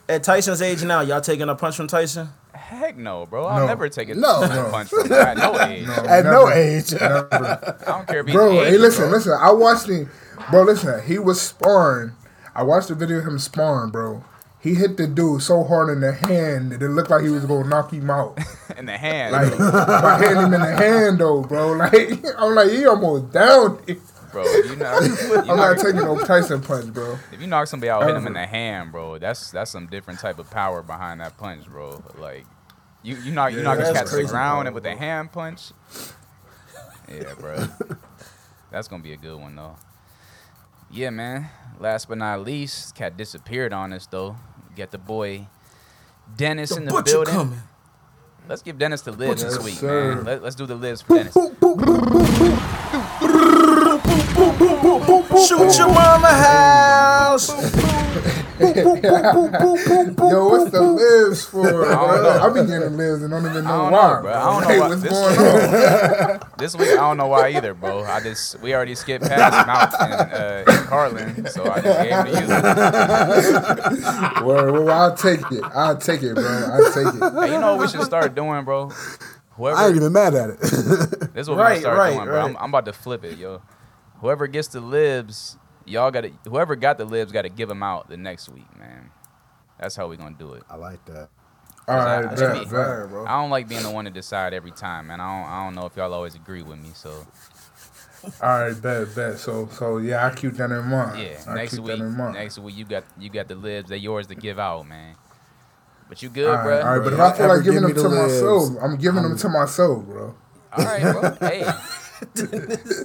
at 0.10 0.24
Tyson's 0.24 0.62
age 0.62 0.84
now, 0.84 1.02
y'all 1.02 1.22
taking 1.22 1.50
a 1.50 1.56
punch 1.56 1.76
from 1.76 1.88
Tyson? 1.88 2.30
Heck 2.54 2.98
no, 2.98 3.26
bro. 3.26 3.46
I'll 3.46 3.62
No. 3.62 3.68
never 3.68 3.90
take 3.90 4.10
a 4.10 4.16
No. 4.16 4.40
punch 4.72 4.90
from 4.90 5.06
him 5.06 5.12
at 5.14 5.38
no 5.38 5.60
age. 5.62 5.86
No, 5.88 5.94
At 5.94 6.24
never, 6.26 6.32
no 6.32 6.50
age. 6.50 6.92
never. 6.94 7.28
I 7.32 7.92
don't 7.92 8.08
care 8.08 8.20
if 8.22 8.26
he's 8.26 8.36
Bro, 8.36 8.62
80, 8.62 8.72
hey, 8.72 8.78
listen, 8.78 9.04
bro. 9.04 9.12
listen. 9.12 9.34
I 9.40 9.52
watched 9.52 9.88
him, 9.88 10.10
bro. 10.52 10.64
Listen, 10.64 11.02
he 11.06 11.20
was 11.20 11.40
sparring. 11.42 12.14
I 12.56 12.64
watched 12.64 12.88
the 12.88 12.96
video 12.96 13.20
of 13.20 13.28
him 13.28 13.38
sparring, 13.40 13.92
bro. 13.92 14.24
He 14.66 14.74
hit 14.74 14.98
the 14.98 15.06
dude 15.06 15.44
so 15.44 15.64
hard 15.64 15.90
in 15.92 16.02
the 16.02 16.12
hand 16.12 16.72
that 16.72 16.82
it 16.82 16.90
looked 16.90 17.12
like 17.12 17.22
he 17.22 17.30
was 17.30 17.46
gonna 17.46 17.70
knock 17.70 17.94
him 17.94 18.10
out. 18.10 18.40
in 18.78 18.88
the 18.88 18.98
hand. 18.98 19.32
Like, 19.32 19.56
by 19.60 20.18
hitting 20.18 20.38
him 20.38 20.54
in 20.56 20.60
the 20.60 20.76
hand, 20.76 21.20
though, 21.20 21.44
bro. 21.44 21.74
Like, 21.78 22.26
I'm 22.36 22.56
like, 22.56 22.72
he 22.72 22.84
almost 22.88 23.32
down. 23.32 23.78
bro. 24.32 24.44
You, 24.44 24.76
knock, 24.76 25.04
you 25.04 25.36
I'm 25.36 25.58
not 25.58 25.78
taking 25.78 25.98
no 25.98 26.18
Tyson 26.18 26.62
punch, 26.64 26.92
bro. 26.92 27.16
if 27.32 27.40
you 27.40 27.46
knock 27.46 27.68
somebody 27.68 27.92
out, 27.92 28.08
hit 28.08 28.16
him 28.16 28.26
in 28.26 28.34
the 28.34 28.48
hand, 28.48 28.92
bro. 28.92 29.20
That's 29.20 29.52
that's 29.52 29.70
some 29.70 29.86
different 29.86 30.20
type 30.20 30.40
of 30.40 30.50
power 30.50 30.82
behind 30.82 31.22
that 31.22 31.38
punch, 31.38 31.68
bro. 31.68 32.04
Like 32.18 32.48
you 33.04 33.18
you 33.18 33.34
knock 33.34 33.52
you 33.52 33.60
Yeah, 33.60 33.66
knock 33.66 33.78
this 33.78 33.90
that's 33.90 34.10
cat 34.10 34.20
to 34.20 34.26
the 34.26 34.30
ground 34.32 34.68
and 34.68 34.74
with 34.74 34.88
a 34.88 34.96
hand 34.96 35.32
punch. 35.32 35.74
Yeah, 37.08 37.36
bro. 37.40 37.68
that's 38.72 38.88
gonna 38.88 39.04
be 39.04 39.14
a 39.14 39.18
good 39.18 39.40
one 39.40 39.56
though. 39.56 39.76
Yeah, 40.90 41.12
man. 41.12 41.50
Last 41.80 42.10
but 42.10 42.18
not 42.18 42.42
least, 42.42 42.96
cat 42.96 43.16
disappeared 43.16 43.72
on 43.72 43.94
us 43.94 44.08
though. 44.08 44.38
Get 44.76 44.92
the 44.92 44.98
boy 44.98 45.48
Dennis 46.36 46.70
The 46.70 46.78
in 46.78 46.86
the 46.86 47.02
building. 47.02 47.34
coming. 47.34 47.60
Let's 48.48 48.62
give 48.62 48.78
Dennis 48.78 49.02
the 49.02 49.12
lives 49.12 49.42
Yes, 49.42 49.56
this 49.56 49.64
week, 49.66 49.76
sir. 49.76 50.16
man. 50.16 50.24
Let, 50.26 50.44
let's 50.44 50.56
do 50.56 50.66
the 50.66 50.76
lives 50.76 51.02
for 51.02 51.16
Dennis. 51.16 51.34
Shoot 55.48 55.78
your 55.78 55.88
mama 55.88 56.28
house. 56.28 57.50
Yo, 58.58 58.70
what's 60.48 60.72
the 60.72 60.82
lives 60.82 61.44
for? 61.46 61.64
don't 61.64 61.74
bro? 61.82 62.22
know. 62.24 62.30
I 62.42 62.48
be 62.54 62.66
getting 62.66 62.96
lives 62.98 63.22
and 63.22 63.34
I 63.36 63.42
don't 63.42 63.52
even 63.52 63.68
I 63.68 63.70
know 63.70 63.78
don't 63.84 63.92
why. 63.92 64.14
know, 64.16 64.22
bro. 64.22 64.32
I 64.34 64.34
don't 64.46 64.62
know 64.62 64.68
Hey, 64.70 64.80
why- 64.80 64.88
what's 64.88 65.02
this- 65.02 65.12
going 65.12 66.32
on? 66.32 66.40
This 66.58 66.74
week 66.78 66.90
I 66.92 66.96
don't 66.96 67.18
know 67.18 67.28
why 67.28 67.50
either, 67.50 67.74
bro. 67.74 68.04
I 68.06 68.22
just 68.22 68.60
we 68.62 68.74
already 68.74 68.96
skipped 68.96 69.26
past 69.26 69.68
Mount 69.68 69.94
and, 70.00 70.14
uh, 70.32 70.64
and 70.72 70.88
Carlin, 70.88 71.46
so 71.48 71.70
I 71.70 71.82
just 71.82 72.00
gave 72.02 72.12
him 72.14 72.26
to 72.26 72.32
you. 74.40 74.46
well, 74.48 74.72
well, 74.72 74.90
I'll 74.90 75.16
take 75.18 75.42
it. 75.52 75.64
I'll 75.66 75.98
take 75.98 76.24
it, 76.24 76.34
bro. 76.36 76.46
I'll 76.46 76.92
take 76.94 77.08
it. 77.14 77.34
Hey, 77.48 77.54
you 77.54 77.60
know 77.60 77.76
what 77.76 77.80
we 77.82 77.88
should 77.90 78.04
start 78.04 78.36
doing, 78.36 78.64
bro? 78.64 78.90
Whoever 79.58 79.78
I 79.78 79.88
ain't 79.88 79.98
even 79.98 80.14
mad 80.14 80.34
at 80.34 80.50
it. 80.52 80.60
this 80.62 80.72
is 80.74 81.50
what 81.50 81.58
we're 81.58 81.64
Right, 81.64 81.70
gonna 81.74 81.80
start 81.82 81.98
right, 81.98 82.14
doing, 82.14 82.26
bro. 82.26 82.42
I'm. 82.46 82.56
I'm 82.58 82.70
about 82.70 82.86
to 82.86 82.94
flip 82.94 83.26
it, 83.26 83.38
yo. 83.38 83.62
Whoever 84.22 84.48
gets 84.48 84.70
the 84.70 84.82
libs, 84.82 85.58
y'all 85.86 86.12
gotta. 86.12 86.32
Whoever 86.48 86.76
got 86.76 86.98
the 86.98 87.06
libs, 87.06 87.32
gotta 87.32 87.50
give 87.50 87.70
them 87.70 87.84
out 87.84 88.10
the 88.10 88.18
next 88.18 88.50
week, 88.50 88.68
man. 88.78 89.12
That's 89.80 89.96
how 89.96 90.08
we 90.08 90.18
gonna 90.18 90.36
do 90.38 90.54
it. 90.54 90.64
I 90.70 90.76
like 90.76 91.04
that. 91.06 91.30
All 91.88 91.98
right, 91.98 92.24
That's 92.24 92.42
bet, 92.42 92.54
me. 92.54 92.60
bet. 92.62 93.10
Bro. 93.10 93.26
I 93.28 93.40
don't 93.42 93.52
like 93.52 93.68
being 93.68 93.84
the 93.84 93.92
one 93.92 94.06
to 94.06 94.12
decide 94.12 94.54
every 94.54 94.72
time, 94.72 95.08
man. 95.08 95.20
I 95.20 95.42
don't. 95.42 95.50
I 95.52 95.64
don't 95.66 95.76
know 95.76 95.86
if 95.86 95.96
y'all 95.96 96.14
always 96.14 96.36
agree 96.36 96.64
with 96.64 96.80
me, 96.80 96.90
so 96.96 97.26
All 98.42 98.50
right, 98.50 98.82
bet, 98.82 99.14
bet. 99.16 99.38
So, 99.38 99.68
so 99.72 99.98
yeah, 99.98 100.26
I 100.26 100.34
keep 100.34 100.54
that 100.54 100.72
in 100.72 100.86
mind. 100.86 101.22
yeah. 101.22 101.40
I 101.48 101.56
next 101.56 101.78
week, 101.80 102.00
that 102.00 102.06
in 102.06 102.18
mind. 102.18 102.34
next 102.34 102.58
week 102.58 102.76
you 102.76 102.86
got 102.86 103.04
you 103.20 103.30
got 103.30 103.48
the 103.48 103.56
libs. 103.56 103.90
They're 103.90 103.98
yours 103.98 104.28
to 104.28 104.36
give 104.36 104.58
out, 104.58 104.88
man. 104.88 105.16
But 106.10 106.24
you 106.24 106.30
good, 106.30 106.48
all 106.48 106.56
right, 106.56 106.64
bro? 106.64 106.82
all 106.82 107.00
right, 107.00 107.04
but 107.04 107.14
if 107.14 107.20
I 107.20 107.34
feel 107.34 107.48
like 107.48 107.64
giving 107.64 107.82
give 107.82 107.82
them 107.82 107.90
me 107.90 107.94
to 107.96 108.02
the 108.02 108.10
libs, 108.10 108.34
myself, 108.34 108.84
I'm 108.84 108.98
giving 108.98 109.24
them 109.24 109.38
to 109.38 109.50
myself, 109.50 110.06
bro. 110.06 110.36
All 110.74 110.86
right, 110.86 111.02
bro. 111.02 111.38
Hey, 111.50 111.64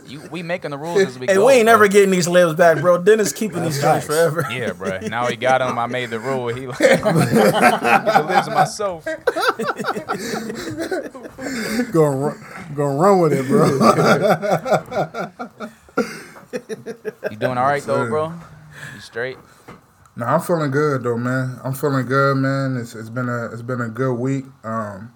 you, 0.07 0.23
we 0.31 0.43
making 0.43 0.71
the 0.71 0.79
rules 0.79 1.01
as 1.01 1.19
we 1.19 1.27
Hey, 1.27 1.35
go. 1.35 1.47
we 1.47 1.55
ain't 1.55 1.67
bro. 1.67 1.73
never 1.73 1.89
getting 1.89 2.11
these 2.11 2.29
libs 2.29 2.55
back, 2.55 2.81
bro. 2.81 2.99
Dennis 2.99 3.33
keeping 3.33 3.63
these 3.63 3.81
joints 3.81 4.07
forever. 4.07 4.47
Yeah, 4.51 4.73
bro. 4.73 4.99
Now 5.01 5.27
he 5.27 5.37
got 5.37 5.61
him. 5.63 5.79
I 5.79 5.87
made 5.87 6.11
the 6.11 6.21
rule. 6.21 6.49
He 6.49 6.67
like, 6.67 6.79
the 6.79 8.25
lives 8.29 8.49
of 8.49 8.55
myself. 8.55 9.05
Go 11.93 12.05
run, 12.07 12.45
go 12.75 12.85
run 12.85 13.21
with 13.21 13.33
it, 13.33 13.47
bro. 13.47 13.67
You 17.31 17.37
doing 17.37 17.59
all 17.59 17.65
right 17.65 17.83
though, 17.83 18.07
bro? 18.09 18.33
You 18.95 19.01
straight? 19.01 19.39
No, 20.17 20.27
I'm 20.27 20.41
feeling 20.41 20.71
good 20.71 21.03
though, 21.03 21.17
man. 21.17 21.59
I'm 21.65 21.73
feeling 21.73 22.07
good, 22.07 22.37
man. 22.37 22.77
It's 22.77 22.95
it's 22.95 23.11
been 23.11 23.29
a 23.29 23.47
it's 23.47 23.63
been 23.63 23.81
a 23.81 23.89
good 23.89 24.15
week. 24.15 24.45
Um, 24.65 25.13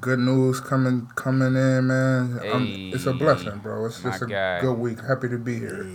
good 0.00 0.18
news 0.18 0.60
coming 0.60 1.08
coming 1.16 1.54
in, 1.56 1.86
man. 1.86 2.40
I'm, 2.52 2.92
it's 2.94 3.06
a 3.06 3.12
blessing, 3.12 3.58
bro. 3.58 3.86
It's 3.86 4.02
just 4.02 4.22
a 4.22 4.26
guy. 4.26 4.60
good 4.60 4.74
week. 4.78 4.98
Happy 5.00 5.28
to 5.28 5.38
be 5.38 5.58
here. 5.58 5.86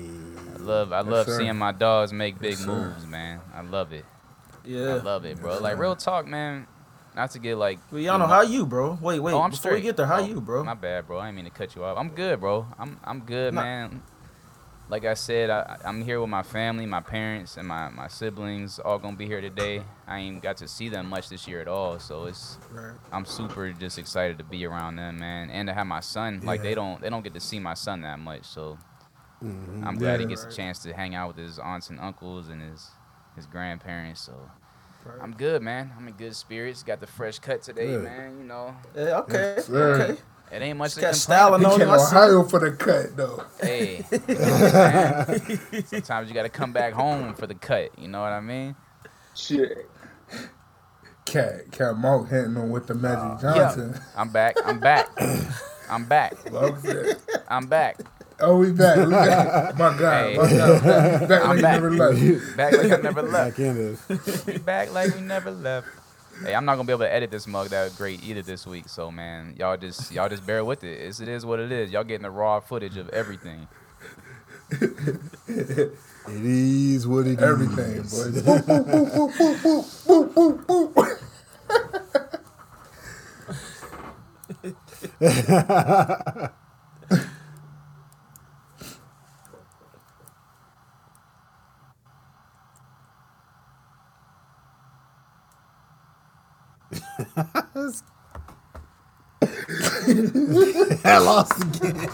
I 0.54 0.58
love 0.62 0.92
I 0.92 1.02
love 1.02 1.28
sir. 1.28 1.38
seeing 1.38 1.56
my 1.56 1.72
dogs 1.72 2.12
make 2.12 2.40
big 2.40 2.52
Yes, 2.52 2.60
sir. 2.60 2.66
moves, 2.66 3.06
man. 3.06 3.40
I 3.54 3.62
love 3.62 3.94
it. 3.94 4.06
Yeah, 4.66 4.96
I 4.96 5.02
love 5.02 5.26
it, 5.26 5.40
bro. 5.40 5.60
Like 5.60 5.78
real 5.78 5.96
talk, 5.96 6.26
man. 6.26 6.68
Not 7.16 7.32
to 7.32 7.40
get 7.40 7.56
like 7.58 7.80
Well, 7.92 8.02
y'all 8.02 8.20
know 8.20 8.28
how 8.28 8.42
you, 8.42 8.66
bro. 8.66 8.98
Wait, 9.02 9.20
wait. 9.20 9.32
oh, 9.34 9.40
I'm 9.42 9.52
before 9.52 9.60
straight. 9.70 9.76
we 9.76 9.82
get 9.82 9.96
there, 9.96 10.06
how 10.06 10.20
Oh, 10.20 10.26
you, 10.26 10.42
bro? 10.42 10.64
My 10.66 10.74
bad, 10.74 11.08
bro. 11.08 11.20
I 11.20 11.28
didn't 11.28 11.36
mean 11.38 11.46
to 11.46 11.52
cut 11.52 11.74
you 11.76 11.84
off. 11.86 11.98
I'm 11.98 12.10
good, 12.10 12.42
bro. 12.42 12.68
I'm 12.78 13.00
I'm 13.04 13.22
good, 13.22 13.54
Nah. 13.54 13.62
man. 13.62 14.02
Like 14.88 15.04
I 15.04 15.16
said, 15.16 15.50
I, 15.50 15.78
I'm 15.84 16.04
here 16.04 16.22
with 16.22 16.30
my 16.30 16.44
family, 16.44 16.86
my 16.86 17.02
parents, 17.02 17.58
and 17.58 17.68
my, 17.68 17.90
my 17.90 18.08
siblings. 18.08 18.78
All 18.78 19.00
gonna 19.00 19.18
be 19.18 19.26
here 19.26 19.42
today. 19.42 19.82
I 20.08 20.20
ain't 20.20 20.44
got 20.44 20.58
to 20.58 20.68
see 20.68 20.90
them 20.90 21.10
much 21.10 21.30
this 21.30 21.48
year 21.48 21.60
at 21.60 21.68
all, 21.68 22.00
so 22.00 22.26
it's 22.26 22.58
Right. 22.72 22.94
I'm 23.12 23.26
super 23.26 23.72
just 23.72 23.98
excited 23.98 24.38
to 24.38 24.44
be 24.44 24.66
around 24.66 24.98
them, 24.98 25.18
man, 25.20 25.50
and 25.50 25.68
to 25.68 25.74
have 25.74 25.88
my 25.88 26.02
son. 26.02 26.42
Like 26.44 26.62
they 26.62 26.76
don't 26.76 27.02
they 27.02 27.10
don't 27.10 27.24
get 27.24 27.34
to 27.34 27.40
see 27.40 27.60
my 27.60 27.74
son 27.74 28.02
that 28.02 28.20
much, 28.20 28.46
so 28.46 28.78
Mhm. 29.44 29.86
I'm 29.88 29.96
glad 29.96 30.20
he 30.20 30.26
gets 30.26 30.44
Right. 30.44 30.54
a 30.54 30.56
chance 30.56 30.80
to 30.80 30.94
hang 30.94 31.16
out 31.16 31.30
with 31.30 31.38
his 31.38 31.58
aunts 31.58 31.90
and 31.90 32.00
uncles 32.00 32.50
and 32.50 32.62
his 32.62 32.90
his 33.36 33.48
grandparents. 33.48 34.22
So 34.22 34.34
Right. 35.04 35.16
I'm 35.22 35.34
good, 35.34 35.62
man. 35.62 35.94
I'm 35.98 36.08
in 36.08 36.14
good 36.14 36.36
spirits. 36.36 36.84
Got 36.84 37.00
the 37.00 37.08
fresh 37.08 37.40
cut 37.40 37.62
today, 37.64 37.88
Good. 37.88 38.04
man. 38.04 38.38
You 38.40 38.44
know, 38.44 38.76
Yeah, 38.96 39.20
okay. 39.20 39.54
Yes, 39.56 39.70
okay. 39.70 40.18
It 40.52 40.62
ain't 40.62 40.78
much 40.78 40.96
Just 40.96 41.28
to 41.28 41.32
complain 41.32 41.62
styling 41.62 41.66
on 41.66 41.80
came 41.80 41.90
you. 41.90 41.94
I 41.94 41.98
see. 41.98 42.16
Ohio 42.16 42.44
for 42.44 42.60
the 42.60 42.72
cut 42.72 43.18
though. 43.18 43.44
Hey, 43.62 44.06
you 44.12 44.36
know 44.36 44.52
what 44.52 44.76
I'm 44.76 45.40
saying? 45.40 45.86
sometimes 45.88 46.30
you 46.30 46.36
got 46.36 46.44
to 46.44 46.50
come 46.50 46.72
back 46.74 46.94
home 46.94 47.34
for 47.36 47.48
the 47.48 47.56
cut. 47.56 47.98
You 48.00 48.08
know 48.08 48.22
what 48.22 48.32
I 48.32 48.40
mean? 48.42 48.76
Shit. 49.36 49.90
Cat 51.26 51.72
Cat 51.72 51.98
Mark 51.98 52.30
hitting 52.30 52.54
him 52.56 52.70
with 52.70 52.88
the 52.88 52.94
Magic 52.96 53.44
uh, 53.44 53.54
Yeah, 53.56 53.56
Johnson. 53.56 54.00
I'm 54.16 54.30
back. 54.30 54.56
I'm 54.64 54.80
back. 54.80 55.10
I'm 55.90 56.06
back. 56.06 56.52
Love 56.52 56.82
that. 56.84 57.20
I'm 57.48 57.66
back. 57.68 57.98
Oh, 58.40 58.58
we 58.58 58.72
back. 58.72 58.98
We 58.98 59.12
back. 59.12 59.78
My 59.78 59.98
God, 59.98 60.26
Hey. 60.26 60.38
my 60.38 60.50
God, 60.50 60.84
back, 60.84 61.30
back 61.30 61.42
I'm 61.44 61.48
like 61.48 61.58
you 61.58 61.62
back. 61.62 61.82
never 61.82 61.92
left. 61.92 62.58
Back 62.58 62.74
like 62.74 62.92
I 62.92 62.98
never 63.02 63.22
left. 63.24 63.58
Back 63.58 63.60
in 63.60 63.76
this. 63.76 64.60
Back 64.60 64.94
like 64.94 65.16
we 65.16 65.22
never 65.22 65.52
left. 65.52 65.88
Hey, 66.44 66.54
I'm 66.56 66.66
not 66.66 66.76
gonna 66.76 66.86
be 66.88 66.94
able 66.94 67.06
to 67.06 67.14
edit 67.14 67.32
this 67.32 67.48
mug 67.48 67.70
that 67.70 67.96
great 67.98 68.24
either 68.24 68.42
this 68.42 68.68
week. 68.68 68.90
So 68.90 69.12
man, 69.12 69.56
y'all 69.58 69.78
just 69.78 70.12
y'all 70.12 70.30
just 70.30 70.46
bear 70.46 70.66
with 70.66 70.84
it. 70.84 71.00
It's, 71.02 71.20
it 71.20 71.28
is 71.28 71.46
what 71.46 71.60
it 71.60 71.72
is. 71.72 71.92
Y'all 71.92 72.04
getting 72.04 72.24
the 72.24 72.32
raw 72.32 72.60
footage 72.60 72.98
of 72.98 73.10
everything. 73.10 73.68
It 76.28 76.44
is 76.46 77.08
what 77.08 77.28
it 77.28 77.40
is. 77.40 77.44
Everything, 77.44 78.02
boy. 78.02 78.42
Boop, 78.42 78.64
boop, 78.66 78.86
boop, 78.86 79.12
boop, 79.14 79.34
boop, 79.36 80.34
boop, 80.34 80.34
boop, 80.34 80.94
boop, 80.94 80.94
boop. 80.94 81.20
I 101.04 101.18
lost 101.20 101.62
again. 101.76 102.10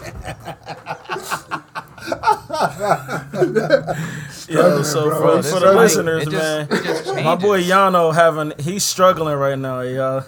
Yo, 4.48 4.82
so 4.82 5.08
bro. 5.08 5.42
for, 5.42 5.48
for 5.48 5.60
the 5.60 5.66
mic, 5.72 5.76
listeners, 5.76 6.24
just- 6.26 7.06
man, 7.14 7.24
my 7.24 7.34
boy. 7.36 7.62
Yano 7.62 8.14
having 8.14 8.52
he's 8.58 8.84
struggling 8.84 9.36
right 9.36 9.58
now, 9.58 9.80
y'all. 9.80 10.24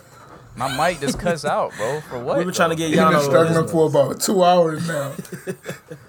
My 0.57 0.69
mic 0.90 1.00
just 1.00 1.19
cuts 1.19 1.45
out, 1.45 1.73
bro. 1.76 2.00
For 2.02 2.19
what? 2.23 2.37
We've 2.38 2.47
been 2.47 2.54
trying 2.54 2.71
to 2.71 2.76
get 2.76 2.90
He 2.90 2.95
been 2.97 3.04
Yano. 3.07 3.23
struggling 3.25 3.66
for 3.66 3.88
about 3.88 4.21
two 4.21 4.43
hours 4.45 4.87
now. 4.87 5.12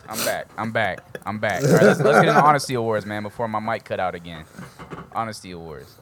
I'm 0.07 0.17
back. 0.23 0.47
I'm 0.57 0.71
back. 0.71 0.99
I'm 1.25 1.39
back. 1.39 1.63
All 1.63 1.69
right, 1.71 1.81
let's, 1.81 1.99
let's 1.99 2.19
get 2.19 2.27
into 2.29 2.43
honesty 2.43 2.75
awards, 2.75 3.05
man, 3.07 3.23
before 3.23 3.47
my 3.47 3.59
mic 3.59 3.85
cut 3.85 3.99
out 3.99 4.13
again. 4.13 4.45
Honesty 5.13 5.49
awards. 5.51 5.95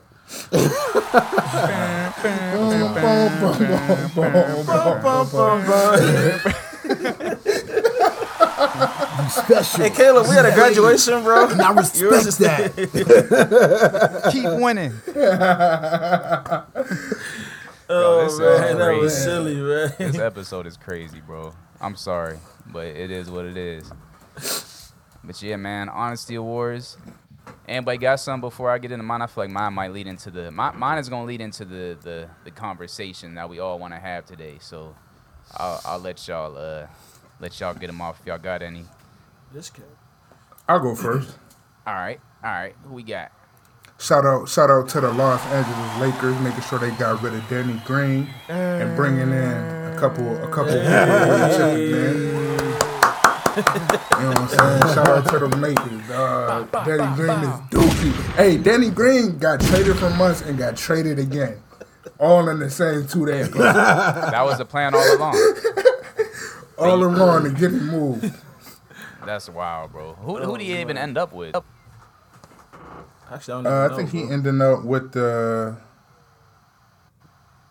Special. 9.29 9.83
Hey, 9.83 9.89
Caleb, 9.89 10.27
we 10.27 10.35
had 10.35 10.45
a 10.45 10.53
graduation, 10.53 11.23
bro. 11.23 11.49
And 11.49 11.61
I 11.61 11.71
respect 11.73 11.99
Yours 12.01 12.37
that. 12.37 12.73
Keep 14.31 14.49
winning. 14.61 14.93
Oh 17.89 18.23
this 18.23 18.39
man, 18.39 18.77
that 18.77 18.97
was 18.97 19.15
silly, 19.15 19.55
man. 19.55 19.93
This 19.97 20.17
episode 20.17 20.65
is 20.67 20.77
crazy, 20.77 21.21
bro. 21.21 21.53
I'm 21.81 21.95
sorry, 21.95 22.39
but 22.65 22.85
it 22.87 23.11
is 23.11 23.29
what 23.29 23.45
it 23.45 23.57
is. 23.57 23.91
But 25.23 25.41
yeah, 25.41 25.57
man, 25.57 25.89
honesty 25.89 26.35
awards. 26.35 26.97
Anybody 27.67 27.97
got 27.97 28.19
some 28.19 28.41
before 28.41 28.69
I 28.69 28.77
get 28.77 28.91
into 28.91 29.03
mine? 29.03 29.21
I 29.21 29.27
feel 29.27 29.45
like 29.45 29.51
mine 29.51 29.73
might 29.73 29.93
lead 29.93 30.07
into 30.07 30.29
the 30.29 30.51
my, 30.51 30.71
mine 30.71 30.97
is 30.97 31.07
gonna 31.07 31.25
lead 31.25 31.41
into 31.41 31.63
the 31.63 31.97
the, 32.01 32.29
the 32.43 32.51
conversation 32.51 33.35
that 33.35 33.49
we 33.49 33.59
all 33.59 33.79
want 33.79 33.93
to 33.93 33.99
have 33.99 34.25
today. 34.25 34.57
So 34.59 34.95
I'll, 35.55 35.81
I'll 35.85 35.99
let 35.99 36.27
y'all 36.27 36.57
uh 36.57 36.87
let 37.39 37.59
y'all 37.59 37.73
get 37.73 37.87
them 37.87 38.01
off 38.01 38.19
if 38.19 38.27
y'all 38.27 38.37
got 38.37 38.61
any. 38.61 38.85
This 39.53 39.69
cat. 39.69 39.85
I'll 40.67 40.79
go 40.79 40.95
first. 40.95 41.37
All 41.85 41.93
right, 41.93 42.21
all 42.41 42.49
right. 42.49 42.73
Who 42.85 42.93
we 42.93 43.03
got? 43.03 43.29
Shout 43.99 44.25
out, 44.25 44.47
shout 44.47 44.69
out 44.69 44.87
to 44.87 45.01
the 45.01 45.11
Los 45.11 45.45
Angeles 45.47 45.99
Lakers, 45.99 46.39
making 46.39 46.61
sure 46.61 46.79
they 46.79 46.91
got 46.91 47.21
rid 47.21 47.33
of 47.33 47.45
Danny 47.49 47.81
Green 47.85 48.29
and 48.47 48.95
bringing 48.95 49.19
in 49.19 49.33
a 49.33 49.95
couple, 49.99 50.37
a 50.41 50.47
couple 50.47 50.71
people 50.71 50.85
to 50.85 51.53
chip 51.57 51.73
again. 51.73 52.42
You 53.55 53.61
know 53.61 54.29
what 54.29 54.39
I'm 54.39 54.47
saying? 54.47 54.93
Shout 54.95 55.07
out 55.09 55.25
to 55.29 55.39
the 55.39 55.57
Lakers. 55.57 56.09
Uh, 56.09 56.65
Danny 56.85 57.15
Green 57.15 57.39
is 57.39 57.59
dookie. 57.69 58.33
Hey, 58.35 58.57
Danny 58.57 58.89
Green 58.89 59.37
got 59.37 59.59
traded 59.61 59.97
from 59.97 60.19
us 60.21 60.41
and 60.41 60.57
got 60.57 60.75
traded 60.75 61.19
again, 61.19 61.61
all 62.19 62.49
in 62.49 62.59
the 62.59 62.69
same 62.69 63.05
two 63.07 63.25
days. 63.25 63.51
That 63.51 64.41
was 64.43 64.57
the 64.57 64.65
plan 64.65 64.95
all 64.95 65.15
along. 65.17 65.35
All 66.75 67.03
along 67.03 67.43
to 67.43 67.51
get 67.51 67.71
him 67.71 67.87
moved. 67.87 68.33
That's 69.27 69.47
wild, 69.47 69.91
bro. 69.91 70.13
Who 70.15 70.37
who 70.39 70.57
do 70.57 70.63
you 70.65 70.77
even 70.77 70.97
end 70.97 71.19
up 71.19 71.31
with? 71.31 71.55
Actually, 73.31 73.53
I 73.53 73.61
don't 73.61 73.65
Uh, 73.67 73.69
even 73.69 73.69
I 73.69 73.87
know, 73.87 73.95
think 73.95 74.09
he 74.09 74.21
bro. 74.23 74.31
ended 74.33 74.61
up 74.61 74.83
with 74.83 75.11
the. 75.11 75.77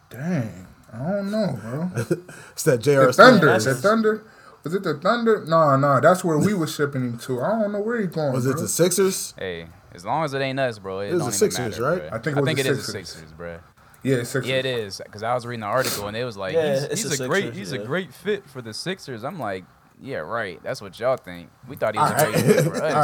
Dang, 0.09 0.67
I 0.93 0.99
don't 0.99 1.31
know, 1.33 1.59
bro. 1.61 1.91
It's 2.53 2.63
that 2.63 2.79
J.R. 2.81 3.07
The 3.07 3.13
Thunder. 3.13 3.47
that's- 3.47 3.65
The 3.65 3.75
Thunder. 3.75 4.25
Was 4.65 4.75
it 4.75 4.83
the 4.85 4.95
Thunder? 4.95 5.45
No, 5.47 5.77
no, 5.77 6.01
that's 6.01 6.23
where 6.25 6.39
we 6.39 6.55
were 6.55 6.67
shipping 6.69 7.03
him 7.03 7.19
to. 7.19 7.41
I 7.43 7.61
don't 7.61 7.73
know 7.73 7.81
where 7.81 8.01
he's 8.01 8.11
going. 8.11 8.33
Was 8.33 8.47
it 8.47 8.57
the 8.57 8.69
Sixers? 8.69 9.35
Hey, 9.39 9.67
as 9.93 10.05
long 10.05 10.25
as 10.25 10.35
it 10.35 10.41
ain't 10.41 10.61
us, 10.61 10.79
bro, 10.79 11.01
it, 11.01 11.09
It 11.09 11.13
was 11.15 11.21
don't 11.23 11.31
the 11.31 11.37
Sixers, 11.37 11.81
matter, 11.81 11.83
right? 11.83 12.03
bruh. 12.03 12.13
I 12.13 12.19
think 12.19 12.37
it 12.37 12.41
was 12.41 12.55
the 12.55 12.61
it 12.61 12.67
is 12.67 12.77
the 12.87 12.93
Sixers. 12.93 13.09
Sixers, 13.15 13.33
bro. 13.33 13.59
Yeah, 14.05 14.17
Sixers. 14.23 14.47
Yeah, 14.49 14.57
it 14.57 14.67
is. 14.67 15.01
Because 15.05 15.23
I 15.23 15.35
was 15.35 15.47
reading 15.47 15.61
the 15.61 15.67
article 15.67 16.07
and 16.09 16.17
it 16.17 16.25
was 16.25 16.37
like, 16.37 16.55
Yeah, 16.55 16.87
he's, 16.91 17.03
he's 17.03 17.19
the 17.19 17.25
a 17.25 17.29
great, 17.29 17.55
he's 17.55 17.73
yeah. 17.73 17.81
a 17.81 17.85
great 17.85 18.13
fit 18.15 18.49
for 18.49 18.63
the 18.63 18.73
Sixers. 18.75 19.25
I'm 19.25 19.39
like, 19.39 19.65
yeah, 20.01 20.17
right. 20.19 20.61
That's 20.63 20.81
what 20.83 20.99
y'all 20.99 21.17
think. 21.17 21.49
We 21.69 21.77
thought 21.77 21.95
he 21.95 22.01
was 22.01 22.11
All 22.11 22.19
a 22.19 22.25
right. 22.25 22.33
great 22.35 22.57
fit 22.57 22.65
for 22.65 22.83
us. 22.83 22.95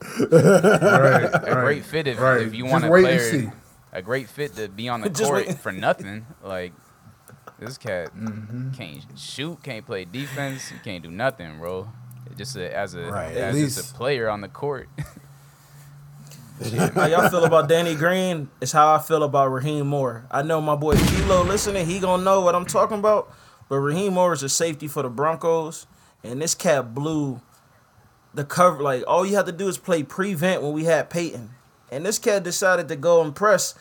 right. 0.32 0.32
right. 0.32 1.24
A 1.34 1.54
right. 1.54 1.64
great 1.64 1.84
fit 1.84 2.06
if, 2.06 2.20
Right. 2.20 2.42
if 2.42 2.54
you 2.54 2.64
Just 2.64 2.72
want 2.72 2.84
a 2.84 2.88
wait 2.90 3.04
and 3.04 3.18
player, 3.18 3.30
see. 3.42 3.50
a 3.92 4.02
great 4.02 4.28
fit 4.28 4.54
to 4.56 4.68
be 4.68 4.88
on 4.88 5.00
the 5.00 5.10
court 5.24 5.48
for 5.58 5.72
nothing. 5.72 6.26
Like 6.42 6.72
this 7.58 7.78
cat 7.78 8.14
Mm-hmm. 8.16 8.72
can't 8.72 9.04
shoot, 9.16 9.62
can't 9.62 9.84
play 9.84 10.04
defense, 10.04 10.68
he 10.68 10.78
can't 10.78 11.02
do 11.02 11.10
nothing, 11.10 11.58
bro. 11.58 11.88
Just 12.36 12.56
a, 12.56 12.76
as 12.76 12.94
a 12.94 13.02
Right, 13.10 13.36
at 13.36 13.54
as 13.54 13.56
just 13.56 13.76
least- 13.78 13.90
a 13.92 13.94
player 13.94 14.28
on 14.28 14.40
the 14.42 14.48
court. 14.48 14.88
How 16.94 17.06
y'all 17.06 17.28
feel 17.30 17.44
about 17.44 17.68
Danny 17.68 17.94
Green 17.94 18.48
is 18.60 18.72
how 18.72 18.92
I 18.92 18.98
feel 18.98 19.22
about 19.22 19.46
Rahim 19.52 19.86
Moore. 19.86 20.26
I 20.28 20.42
know 20.42 20.60
my 20.60 20.74
boy 20.74 20.96
Kilo 20.96 21.44
listening, 21.44 21.86
he 21.86 22.00
gonna 22.00 22.24
know 22.24 22.40
what 22.40 22.56
I'm 22.56 22.66
talking 22.66 22.98
about. 22.98 23.32
But 23.68 23.76
Rahim 23.78 24.14
Moore 24.14 24.32
is 24.32 24.42
a 24.42 24.48
safety 24.48 24.88
for 24.88 25.04
the 25.04 25.08
Broncos, 25.08 25.86
and 26.24 26.42
this 26.42 26.56
cat 26.56 26.94
blew 26.94 27.40
the 28.34 28.44
cover. 28.44 28.82
Like 28.82 29.04
all 29.06 29.24
you 29.24 29.36
had 29.36 29.46
to 29.46 29.52
do 29.52 29.68
is 29.68 29.78
play 29.78 30.02
prevent 30.02 30.62
when 30.62 30.72
we 30.72 30.82
had 30.84 31.10
Peyton, 31.10 31.50
and 31.92 32.04
this 32.04 32.18
cat 32.18 32.42
decided 32.42 32.88
to 32.88 32.96
go 32.96 33.22
and 33.22 33.36
press. 33.36 33.76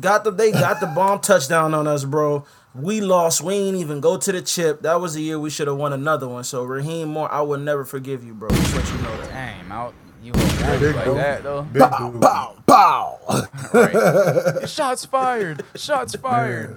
Got 0.00 0.24
the 0.24 0.30
they 0.30 0.52
got 0.52 0.80
the 0.80 0.86
bomb 0.86 1.20
touchdown 1.20 1.74
on 1.74 1.86
us, 1.86 2.04
bro. 2.06 2.46
We 2.74 3.00
lost. 3.00 3.42
We 3.42 3.54
ain't 3.54 3.76
even 3.76 4.00
go 4.00 4.16
to 4.16 4.32
the 4.32 4.42
chip. 4.42 4.82
That 4.82 5.00
was 5.00 5.14
the 5.14 5.22
year 5.22 5.38
we 5.38 5.50
should 5.50 5.66
have 5.66 5.76
won 5.76 5.92
another 5.92 6.28
one. 6.28 6.44
So 6.44 6.62
Rahim 6.62 7.08
Moore, 7.08 7.30
I 7.30 7.40
will 7.40 7.58
never 7.58 7.84
forgive 7.84 8.22
you, 8.22 8.34
bro. 8.34 8.48
Just 8.48 8.74
let 8.76 8.88
you 8.88 8.98
know 8.98 9.16
that. 9.16 9.28
Dang, 9.28 9.70
out. 9.72 9.94
You 10.22 10.32
hold 10.36 10.80
big 10.80 10.94
like 10.94 11.04
dude. 11.06 11.16
that 11.16 11.42
though. 11.42 11.62
Big 11.62 11.82
dude. 11.82 12.20
Bow, 12.20 12.56
bow. 12.66 13.18
Right. 13.72 14.68
Shots 14.68 15.04
fired. 15.04 15.64
Shots 15.76 16.14
fired. 16.16 16.76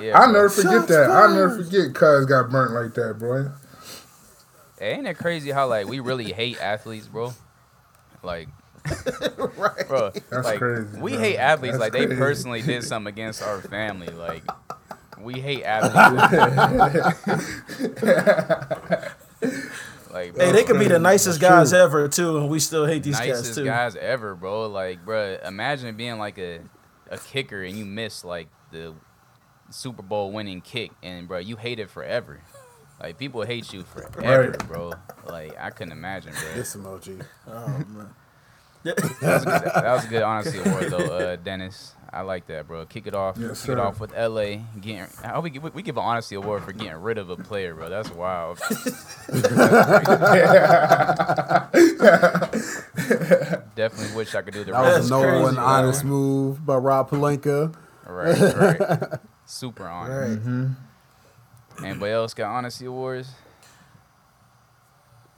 Yeah. 0.00 0.18
I'll 0.18 0.32
never 0.32 0.48
forget 0.48 0.88
that. 0.88 1.10
I'll 1.10 1.34
never 1.34 1.62
forget 1.62 1.94
Cuz 1.94 2.26
got 2.26 2.50
burnt 2.50 2.72
like 2.72 2.94
that, 2.94 3.18
bro. 3.18 3.52
Ain't 4.80 5.06
it 5.06 5.14
crazy 5.14 5.50
how 5.50 5.68
like 5.68 5.86
we 5.86 6.00
really 6.00 6.32
hate 6.32 6.60
athletes, 6.60 7.06
bro? 7.06 7.32
Like, 8.22 8.48
right. 9.56 9.88
bro, 9.88 10.10
That's 10.10 10.46
like 10.46 10.58
crazy, 10.58 10.98
we 11.00 11.12
bro. 11.12 11.20
hate 11.20 11.36
athletes 11.36 11.78
That's 11.78 11.94
like 11.94 12.08
they 12.08 12.14
personally 12.16 12.62
did 12.62 12.82
something 12.84 13.12
against 13.12 13.42
our 13.42 13.60
family. 13.60 14.08
Like, 14.08 14.42
we 15.20 15.34
hate 15.40 15.62
athletes. 15.62 16.32
like, 20.12 20.34
bro, 20.34 20.46
Hey, 20.46 20.52
they 20.52 20.64
could 20.64 20.78
be 20.78 20.88
the 20.88 20.98
nicest 20.98 21.40
That's 21.40 21.50
guys 21.52 21.70
true. 21.70 21.78
ever 21.80 22.08
too, 22.08 22.38
and 22.38 22.48
we 22.48 22.60
still 22.60 22.86
hate 22.86 23.02
these 23.02 23.18
nicest 23.18 23.44
cats 23.44 23.54
too. 23.56 23.64
guys 23.64 23.96
ever, 23.96 24.34
bro. 24.34 24.66
Like, 24.68 25.04
bro, 25.04 25.38
imagine 25.44 25.96
being 25.96 26.18
like 26.18 26.38
a 26.38 26.60
a 27.10 27.18
kicker 27.18 27.62
and 27.62 27.76
you 27.76 27.84
miss 27.84 28.24
like 28.24 28.48
the 28.70 28.94
Super 29.70 30.02
Bowl 30.02 30.32
winning 30.32 30.60
kick, 30.60 30.92
and 31.02 31.28
bro, 31.28 31.38
you 31.38 31.56
hate 31.56 31.78
it 31.78 31.90
forever. 31.90 32.40
Like 33.00 33.18
people 33.18 33.42
hate 33.42 33.72
you 33.72 33.82
forever, 33.82 34.50
Right. 34.50 34.68
bro. 34.68 34.92
Like 35.26 35.56
I 35.58 35.70
couldn't 35.70 35.92
imagine, 35.92 36.32
bro. 36.32 36.54
This 36.54 36.76
emoji. 36.76 37.24
Oh 37.48 37.66
man. 37.88 38.10
That 38.84 39.00
was, 39.00 39.42
a 39.44 39.46
good, 39.46 39.62
that 39.74 39.92
was 39.94 40.04
a 40.04 40.08
good 40.08 40.22
honesty 40.22 40.58
award 40.64 40.90
though, 40.90 40.98
uh, 40.98 41.36
Dennis. 41.36 41.94
I 42.14 42.20
like 42.22 42.46
that, 42.48 42.66
bro. 42.68 42.84
Kick 42.84 43.06
it 43.06 43.14
off. 43.14 43.38
Yes, 43.38 43.62
kick 43.62 43.70
it 43.72 43.78
off 43.78 43.98
with 43.98 44.12
LA. 44.12 44.56
Getting, 44.80 45.06
I 45.24 45.28
hope 45.28 45.44
we, 45.44 45.50
give- 45.50 45.74
we 45.74 45.82
give 45.82 45.96
an 45.96 46.02
honesty 46.04 46.34
award 46.34 46.62
for 46.62 46.72
getting 46.72 47.00
rid 47.00 47.16
of 47.16 47.30
a 47.30 47.36
player, 47.36 47.74
bro. 47.74 47.88
That's 47.88 48.10
wild. 48.10 48.58
Definitely 53.74 54.16
wish 54.16 54.34
I 54.34 54.42
could 54.42 54.54
do 54.54 54.64
the 54.64 54.72
That 54.72 54.82
rest. 54.82 54.98
was 54.98 55.10
a 55.10 55.10
no 55.10 55.42
one 55.42 55.58
honest 55.58 56.04
move 56.04 56.64
by 56.64 56.76
Rob 56.76 57.10
Pelinka. 57.10 57.74
Right, 58.06 58.38
right. 58.38 59.18
Super 59.46 59.86
honest. 59.86 60.12
Right. 60.12 60.38
Mm-hmm. 60.38 61.84
Anybody 61.84 62.12
else 62.12 62.34
got 62.34 62.50
honesty 62.50 62.84
awards? 62.86 63.30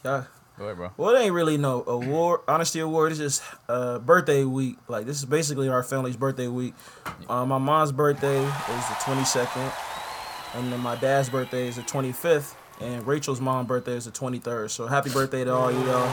Yeah. 0.05 0.25
Go 0.57 0.65
ahead, 0.67 0.77
bro. 0.77 0.91
Well, 0.97 1.17
it 1.17 1.21
ain't 1.21 1.33
really 1.35 1.57
no 1.57 1.83
award, 1.87 2.43
honesty 2.47 2.79
award. 2.79 3.11
It's 3.11 3.19
just 3.21 3.43
uh, 3.69 3.99
birthday 3.99 4.45
week. 4.45 4.77
Like 4.87 5.05
this 5.05 5.19
is 5.19 5.25
basically 5.25 5.69
our 5.69 5.83
family's 5.83 6.17
birthday 6.17 6.47
week. 6.47 6.75
Uh, 7.29 7.45
my 7.45 7.59
mom's 7.59 7.91
birthday 7.91 8.39
is 8.41 8.89
the 8.89 8.97
twenty 9.05 9.25
second, 9.25 9.73
and 10.55 10.73
then 10.73 10.79
my 10.81 10.95
dad's 10.97 11.29
birthday 11.29 11.67
is 11.67 11.75
the 11.77 11.83
twenty 11.83 12.13
fifth, 12.13 12.57
and 12.81 13.05
Rachel's 13.05 13.41
mom's 13.41 13.67
birthday 13.67 13.95
is 13.97 14.05
the 14.05 14.13
twenty 14.13 14.39
third. 14.39 14.71
So 14.71 14.87
happy 14.87 15.11
birthday 15.11 15.43
to 15.43 15.53
all 15.53 15.73
you 15.73 15.79
y'all. 15.87 16.07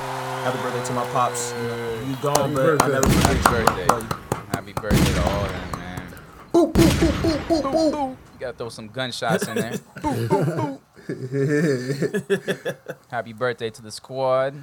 Happy 0.44 0.58
birthday 0.64 0.86
to 0.88 0.94
my 0.94 1.06
pops. 1.12 1.54
You, 1.56 1.68
know, 1.68 2.02
you 2.10 2.16
gone, 2.16 2.36
Happy 2.36 2.54
but 2.56 2.82
I 2.82 2.88
birthday. 2.88 2.92
never 2.94 3.10
forget 3.10 3.38
Happy 3.38 3.64
birthday. 3.64 3.86
Love. 3.86 4.12
Happy 4.54 4.74
birthday 4.74 5.14
to 5.14 5.30
all 5.30 5.46
of 5.46 5.52
them, 5.52 5.72
man. 5.80 6.14
Boop, 6.52 6.74
boop, 6.74 6.90
boop, 6.90 7.22
boop, 7.22 7.40
boop, 7.46 7.62
boop, 7.62 7.92
boop. 7.94 8.10
You 8.10 8.40
gotta 8.40 8.58
throw 8.58 8.70
some 8.70 8.88
gunshots 8.88 9.48
in 9.48 9.56
there. 9.56 9.80
Happy 13.10 13.34
birthday 13.34 13.70
to 13.70 13.82
the 13.82 13.92
squad. 13.92 14.56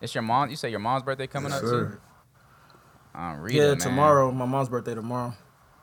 It's 0.00 0.14
your 0.14 0.22
mom. 0.22 0.50
You 0.50 0.56
say 0.56 0.70
your 0.70 0.80
mom's 0.80 1.02
birthday 1.02 1.26
coming 1.26 1.50
Yes, 1.52 1.62
up 1.62 1.68
sir. 1.68 1.84
too. 1.86 1.98
Aunt 3.18 3.42
Rita, 3.42 3.58
Yeah, 3.58 3.68
man. 3.70 3.78
tomorrow. 3.78 4.30
My 4.32 4.46
mom's 4.46 4.68
birthday 4.68 4.94
tomorrow. 4.94 5.34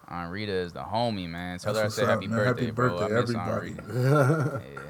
Aunt 0.07 0.31
Rita 0.31 0.51
is 0.51 0.73
the 0.73 0.81
homie, 0.81 1.29
man. 1.29 1.57
Tell 1.59 1.73
That's 1.73 1.77
her 1.79 1.83
I 1.83 1.85
what's 1.85 1.95
said 1.95 2.03
up, 2.05 2.09
happy 2.15 2.27
man. 2.27 2.37
birthday, 2.39 2.61
Happy 2.65 2.71
bro. 2.71 2.97
birthday, 2.99 3.15
I 3.15 3.21
miss 3.21 3.35
Aunt 3.35 3.49
everybody. 3.49 3.71
Rita. 3.71 4.61
Yeah. 4.61 4.81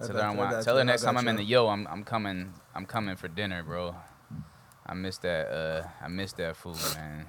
Tell 0.06 0.16
her, 0.16 0.22
I 0.22 0.32
you, 0.32 0.40
I 0.40 0.52
want, 0.52 0.64
tell 0.64 0.76
her 0.76 0.84
next 0.84 1.02
got 1.02 1.08
time 1.08 1.18
I'm 1.18 1.28
in 1.28 1.36
the 1.36 1.42
yo, 1.42 1.66
I'm 1.68 1.86
I'm 1.88 2.04
coming 2.04 2.52
I'm 2.74 2.86
coming 2.86 3.16
for 3.16 3.26
dinner, 3.26 3.64
bro. 3.64 3.96
I 4.86 4.94
miss 4.94 5.18
that 5.18 5.48
uh 5.48 5.88
I 6.00 6.06
miss 6.06 6.32
that 6.34 6.56
food, 6.56 6.76
man. 6.94 7.26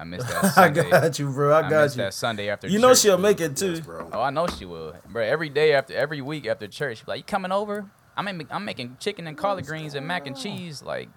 I 0.00 0.04
miss 0.04 0.24
that 0.24 0.56
I 0.58 0.68
got 0.70 1.18
you, 1.18 1.28
bro. 1.30 1.54
I 1.54 1.68
got 1.68 1.82
miss 1.82 1.96
you. 1.96 2.02
that 2.04 2.14
Sunday 2.14 2.48
after 2.48 2.66
You 2.68 2.78
know 2.78 2.88
church 2.90 3.00
she'll 3.00 3.16
food. 3.16 3.22
make 3.22 3.40
it 3.40 3.56
too. 3.56 3.72
Yes, 3.72 3.80
bro. 3.80 4.08
Oh, 4.12 4.22
I 4.22 4.30
know 4.30 4.46
she 4.46 4.64
will, 4.64 4.94
bro. 5.10 5.22
Every 5.22 5.50
day 5.50 5.74
after, 5.74 5.94
every 5.94 6.22
week 6.22 6.46
after 6.46 6.66
church, 6.66 7.02
like, 7.06 7.18
"You 7.18 7.24
coming 7.24 7.52
over? 7.52 7.90
I'm 8.16 8.26
in, 8.28 8.46
I'm 8.50 8.64
making 8.64 8.96
chicken 8.98 9.26
and 9.26 9.36
collard 9.36 9.66
greens 9.66 9.94
and 9.94 10.06
mac 10.06 10.26
and 10.26 10.34
cheese." 10.36 10.82
Like, 10.82 11.10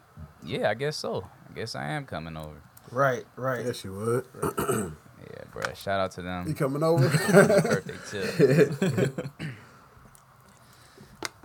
yeah, 0.44 0.70
I 0.70 0.74
guess 0.74 0.98
so. 0.98 1.26
I 1.50 1.54
guess 1.56 1.76
I 1.76 1.86
am 1.88 2.06
coming 2.06 2.36
over. 2.36 2.62
Right, 2.92 3.24
right. 3.38 3.66
Yes, 3.66 3.84
you 3.86 3.94
would. 3.94 4.94
Yeah, 5.24 5.44
bro. 5.54 5.74
Shout 5.74 6.02
out 6.02 6.12
to 6.12 6.22
them. 6.22 6.50
You 6.50 6.54
coming 6.54 6.84
over? 6.84 7.08
Happy 7.08 7.62
birthday 7.70 7.96
too. 8.12 9.14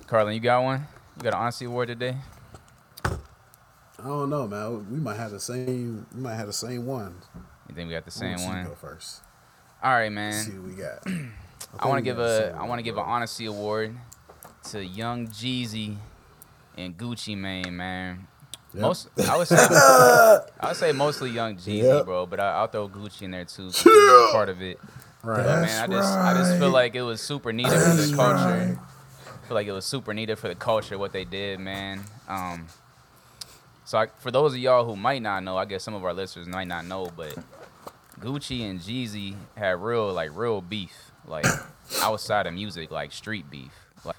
Carlin, 0.08 0.34
you 0.34 0.40
got 0.40 0.62
one? 0.64 0.86
You 1.16 1.22
got 1.22 1.34
an 1.34 1.40
honesty 1.40 1.66
award 1.66 1.86
today? 1.88 2.16
I 3.98 4.04
don't 4.06 4.30
know, 4.30 4.46
man. 4.46 4.90
We 4.90 4.98
might 4.98 5.16
have 5.16 5.30
the 5.32 5.40
same. 5.40 6.06
We 6.14 6.20
might 6.20 6.34
have 6.36 6.46
the 6.46 6.52
same 6.52 6.86
one. 6.86 7.16
You 7.68 7.74
think 7.74 7.88
we 7.88 7.94
got 7.94 8.04
the 8.04 8.10
same 8.10 8.40
one? 8.44 8.64
Go 8.64 8.74
first. 8.74 9.22
All 9.82 9.92
right, 9.92 10.10
man. 10.10 10.32
Let's 10.32 10.46
see 10.46 10.52
what 10.52 10.68
we 10.68 10.74
got. 10.74 10.98
I 11.80 11.88
want 11.88 11.98
to 11.98 12.02
give 12.02 12.16
we 12.16 12.22
got 12.22 12.28
the 12.28 12.54
a 12.56 12.62
I 12.62 12.66
want 12.66 12.78
to 12.78 12.82
give 12.82 12.96
an 12.96 13.04
honesty 13.04 13.46
award 13.46 13.94
to 14.70 14.84
Young 14.84 15.26
Jeezy 15.28 15.96
and 16.76 16.96
Gucci 16.96 17.36
Mane, 17.36 17.76
man. 17.76 18.26
Yep. 18.74 18.82
Most 18.82 19.08
I 19.28 19.36
would 19.36 19.48
say 19.48 19.56
I 19.60 20.40
would 20.68 20.76
say 20.76 20.92
mostly 20.92 21.30
Young 21.30 21.56
Jeezy, 21.56 21.82
Yep. 21.82 22.04
bro, 22.04 22.26
but 22.26 22.38
I, 22.40 22.52
I'll 22.54 22.68
throw 22.68 22.88
Gucci 22.88 23.22
in 23.22 23.32
there 23.32 23.44
too. 23.44 23.66
'cause 23.66 23.82
he 23.82 23.90
was 23.90 24.30
a 24.30 24.32
part 24.32 24.48
of 24.48 24.62
it. 24.62 24.78
Right. 25.24 25.36
But 25.44 25.62
man, 25.62 25.90
I 25.90 25.92
just 25.92 26.12
I 26.18 26.34
just 26.34 26.58
feel 26.58 26.70
like 26.70 26.94
it 26.94 27.02
was 27.02 27.20
super 27.20 27.52
needed 27.52 27.72
for 27.72 27.94
the 27.94 28.14
culture. 28.14 28.34
right. 28.44 28.76
I 29.26 29.46
feel 29.48 29.54
like 29.54 29.66
it 29.66 29.72
was 29.72 29.84
super 29.86 30.14
needed 30.14 30.38
for 30.38 30.48
the 30.48 30.54
culture 30.54 30.96
what 30.98 31.12
they 31.12 31.24
did, 31.24 31.58
man. 31.60 32.02
Um, 32.28 32.66
so 33.88 33.96
I, 33.96 34.08
for 34.18 34.30
those 34.30 34.52
of 34.52 34.58
y'all 34.58 34.84
who 34.84 34.96
might 34.96 35.22
not 35.22 35.42
know, 35.42 35.56
I 35.56 35.64
guess 35.64 35.82
some 35.82 35.94
of 35.94 36.04
our 36.04 36.12
listeners 36.12 36.46
might 36.46 36.68
not 36.68 36.84
know, 36.84 37.10
but 37.16 37.34
Gucci 38.20 38.68
and 38.68 38.78
Jeezy 38.78 39.34
had 39.56 39.80
real 39.82 40.12
like 40.12 40.36
real 40.36 40.60
beef, 40.60 41.10
like 41.26 41.46
outside 42.02 42.46
of 42.46 42.52
music, 42.52 42.90
like 42.90 43.12
street 43.12 43.48
beef. 43.48 43.72
Like, 44.04 44.16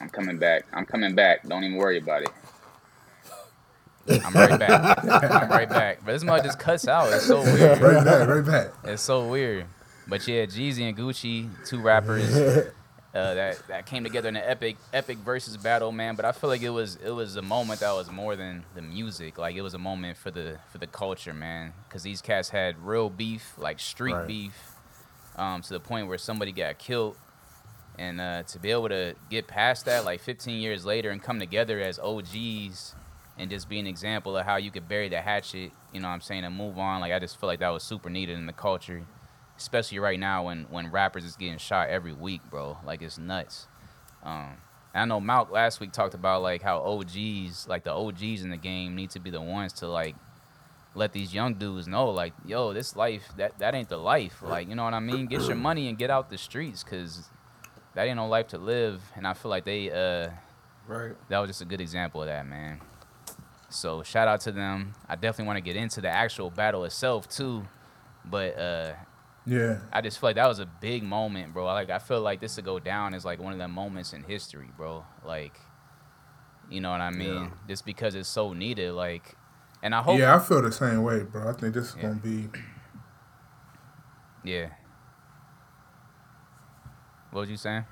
I'm 0.00 0.08
coming 0.08 0.38
back. 0.38 0.66
I'm 0.72 0.84
coming 0.84 1.14
back. 1.14 1.46
Don't 1.46 1.62
even 1.62 1.76
worry 1.78 1.98
about 1.98 2.22
it. 2.22 2.30
I'm 4.24 4.32
right 4.32 4.58
back. 4.58 5.04
I'm 5.04 5.48
right 5.48 5.68
back. 5.68 6.00
But 6.04 6.10
this 6.10 6.24
mug 6.24 6.42
just 6.42 6.58
cuts 6.58 6.88
out. 6.88 7.12
It's 7.12 7.24
so 7.24 7.40
weird. 7.44 7.80
Right 7.80 8.04
back, 8.04 8.28
right 8.28 8.44
back. 8.44 8.72
It's 8.82 9.02
so 9.02 9.28
weird. 9.28 9.66
But 10.06 10.26
yeah, 10.28 10.44
Jeezy 10.46 10.88
and 10.88 10.96
Gucci, 10.96 11.48
two 11.66 11.80
rappers 11.80 12.34
uh, 12.36 12.70
that 13.12 13.58
that 13.68 13.86
came 13.86 14.04
together 14.04 14.28
in 14.28 14.36
an 14.36 14.42
epic 14.44 14.76
epic 14.92 15.18
versus 15.18 15.56
battle, 15.56 15.92
man. 15.92 16.14
But 16.14 16.24
I 16.24 16.32
feel 16.32 16.50
like 16.50 16.62
it 16.62 16.70
was 16.70 16.96
it 16.96 17.10
was 17.10 17.36
a 17.36 17.42
moment 17.42 17.80
that 17.80 17.92
was 17.92 18.10
more 18.10 18.36
than 18.36 18.64
the 18.74 18.82
music. 18.82 19.38
Like 19.38 19.56
it 19.56 19.62
was 19.62 19.74
a 19.74 19.78
moment 19.78 20.16
for 20.18 20.30
the 20.30 20.58
for 20.70 20.78
the 20.78 20.86
culture, 20.86 21.32
man. 21.34 21.72
Because 21.88 22.02
these 22.02 22.20
cats 22.20 22.50
had 22.50 22.78
real 22.84 23.08
beef, 23.10 23.54
like 23.56 23.80
street 23.80 24.12
Right. 24.14 24.26
beef, 24.26 24.54
um, 25.36 25.62
to 25.62 25.72
the 25.72 25.80
point 25.80 26.08
where 26.08 26.18
somebody 26.18 26.52
got 26.52 26.78
killed. 26.78 27.16
And 27.96 28.20
uh, 28.20 28.42
to 28.42 28.58
be 28.58 28.72
able 28.72 28.88
to 28.88 29.14
get 29.30 29.46
past 29.46 29.84
that, 29.84 30.04
like 30.04 30.20
15 30.20 30.60
years 30.60 30.84
later, 30.84 31.10
and 31.10 31.22
come 31.22 31.38
together 31.38 31.80
as 31.80 32.00
OGs 32.00 32.92
and 33.38 33.48
just 33.48 33.68
be 33.68 33.78
an 33.78 33.86
example 33.86 34.36
of 34.36 34.44
how 34.44 34.56
you 34.56 34.72
could 34.72 34.88
bury 34.88 35.08
the 35.08 35.20
hatchet, 35.20 35.70
you 35.92 36.00
know 36.00 36.08
what 36.08 36.14
I'm 36.14 36.20
saying, 36.20 36.42
and 36.42 36.56
move 36.56 36.76
on. 36.76 37.00
Like, 37.00 37.12
I 37.12 37.20
just 37.20 37.38
feel 37.38 37.46
like 37.48 37.60
that 37.60 37.68
was 37.68 37.84
super 37.84 38.10
needed 38.10 38.36
in 38.36 38.46
the 38.46 38.52
culture, 38.52 39.02
especially 39.56 39.98
right 39.98 40.18
now 40.18 40.44
when, 40.46 40.64
when 40.70 40.90
rappers 40.90 41.24
is 41.24 41.36
getting 41.36 41.58
shot 41.58 41.88
every 41.88 42.12
week, 42.12 42.40
bro. 42.50 42.78
Like, 42.84 43.02
it's 43.02 43.18
nuts. 43.18 43.66
Um, 44.22 44.54
I 44.94 45.04
know 45.04 45.20
Malk 45.20 45.50
last 45.50 45.80
week 45.80 45.92
talked 45.92 46.14
about, 46.14 46.42
like, 46.42 46.62
how 46.62 46.78
OGs, 46.78 47.66
like, 47.68 47.84
the 47.84 47.92
OGs 47.92 48.42
in 48.42 48.50
the 48.50 48.56
game 48.56 48.94
need 48.94 49.10
to 49.10 49.20
be 49.20 49.30
the 49.30 49.40
ones 49.40 49.72
to, 49.74 49.86
like, 49.88 50.14
let 50.94 51.12
these 51.12 51.34
young 51.34 51.54
dudes 51.54 51.88
know, 51.88 52.10
like, 52.10 52.32
yo, 52.46 52.72
this 52.72 52.94
life, 52.94 53.24
that, 53.36 53.58
that 53.58 53.74
ain't 53.74 53.88
the 53.88 53.96
life. 53.96 54.40
Like, 54.42 54.68
you 54.68 54.76
know 54.76 54.84
what 54.84 54.94
I 54.94 55.00
mean? 55.00 55.26
Get 55.26 55.42
your 55.48 55.56
money 55.56 55.88
and 55.88 55.98
get 55.98 56.10
out 56.10 56.30
the 56.30 56.38
streets, 56.38 56.84
because 56.84 57.28
that 57.94 58.06
ain't 58.06 58.16
no 58.16 58.28
life 58.28 58.48
to 58.48 58.58
live. 58.58 59.02
And 59.16 59.26
I 59.26 59.34
feel 59.34 59.50
like 59.50 59.64
they, 59.64 59.90
uh, 59.90 60.30
Right. 60.86 61.16
that 61.30 61.38
was 61.38 61.48
just 61.48 61.62
a 61.62 61.64
good 61.64 61.80
example 61.80 62.20
of 62.22 62.28
that, 62.28 62.46
man. 62.46 62.80
So 63.70 64.02
shout 64.04 64.28
out 64.28 64.40
to 64.42 64.52
them. 64.52 64.92
I 65.08 65.16
definitely 65.16 65.46
want 65.46 65.56
to 65.56 65.62
get 65.62 65.74
into 65.74 66.00
the 66.00 66.08
actual 66.08 66.50
battle 66.50 66.84
itself 66.84 67.28
too, 67.28 67.66
but 68.24 68.56
uh, 68.56 68.92
Yeah. 69.46 69.78
I 69.92 70.00
just 70.00 70.18
feel 70.18 70.28
like 70.28 70.36
that 70.36 70.46
was 70.46 70.58
a 70.58 70.66
big 70.66 71.02
moment, 71.02 71.52
bro. 71.52 71.64
Like 71.66 71.90
I 71.90 71.98
feel 71.98 72.20
like 72.20 72.40
this 72.40 72.54
to 72.56 72.62
go 72.62 72.78
down 72.78 73.14
as 73.14 73.24
like 73.24 73.40
one 73.40 73.52
of 73.52 73.58
the 73.58 73.68
moments 73.68 74.12
in 74.12 74.22
history, 74.22 74.70
bro. 74.76 75.04
Like, 75.24 75.58
you 76.70 76.80
know 76.80 76.90
what 76.90 77.00
I 77.00 77.10
mean? 77.10 77.34
Yeah. 77.44 77.50
Just 77.68 77.84
because 77.84 78.14
it's 78.14 78.28
so 78.28 78.52
needed, 78.54 78.92
like, 78.92 79.36
and 79.82 79.94
I 79.94 80.00
hope, 80.02 80.18
Yeah, 80.18 80.34
I 80.34 80.38
feel 80.38 80.62
the 80.62 80.72
same 80.72 81.02
way, 81.02 81.22
bro. 81.24 81.48
I 81.48 81.52
think 81.52 81.74
this 81.74 81.90
is 81.90 81.96
Yeah. 81.96 82.02
gonna 82.02 82.14
be 82.16 82.48
yeah. 84.44 84.68
What 87.30 87.40
was 87.42 87.50
you 87.50 87.56
saying? 87.56 87.84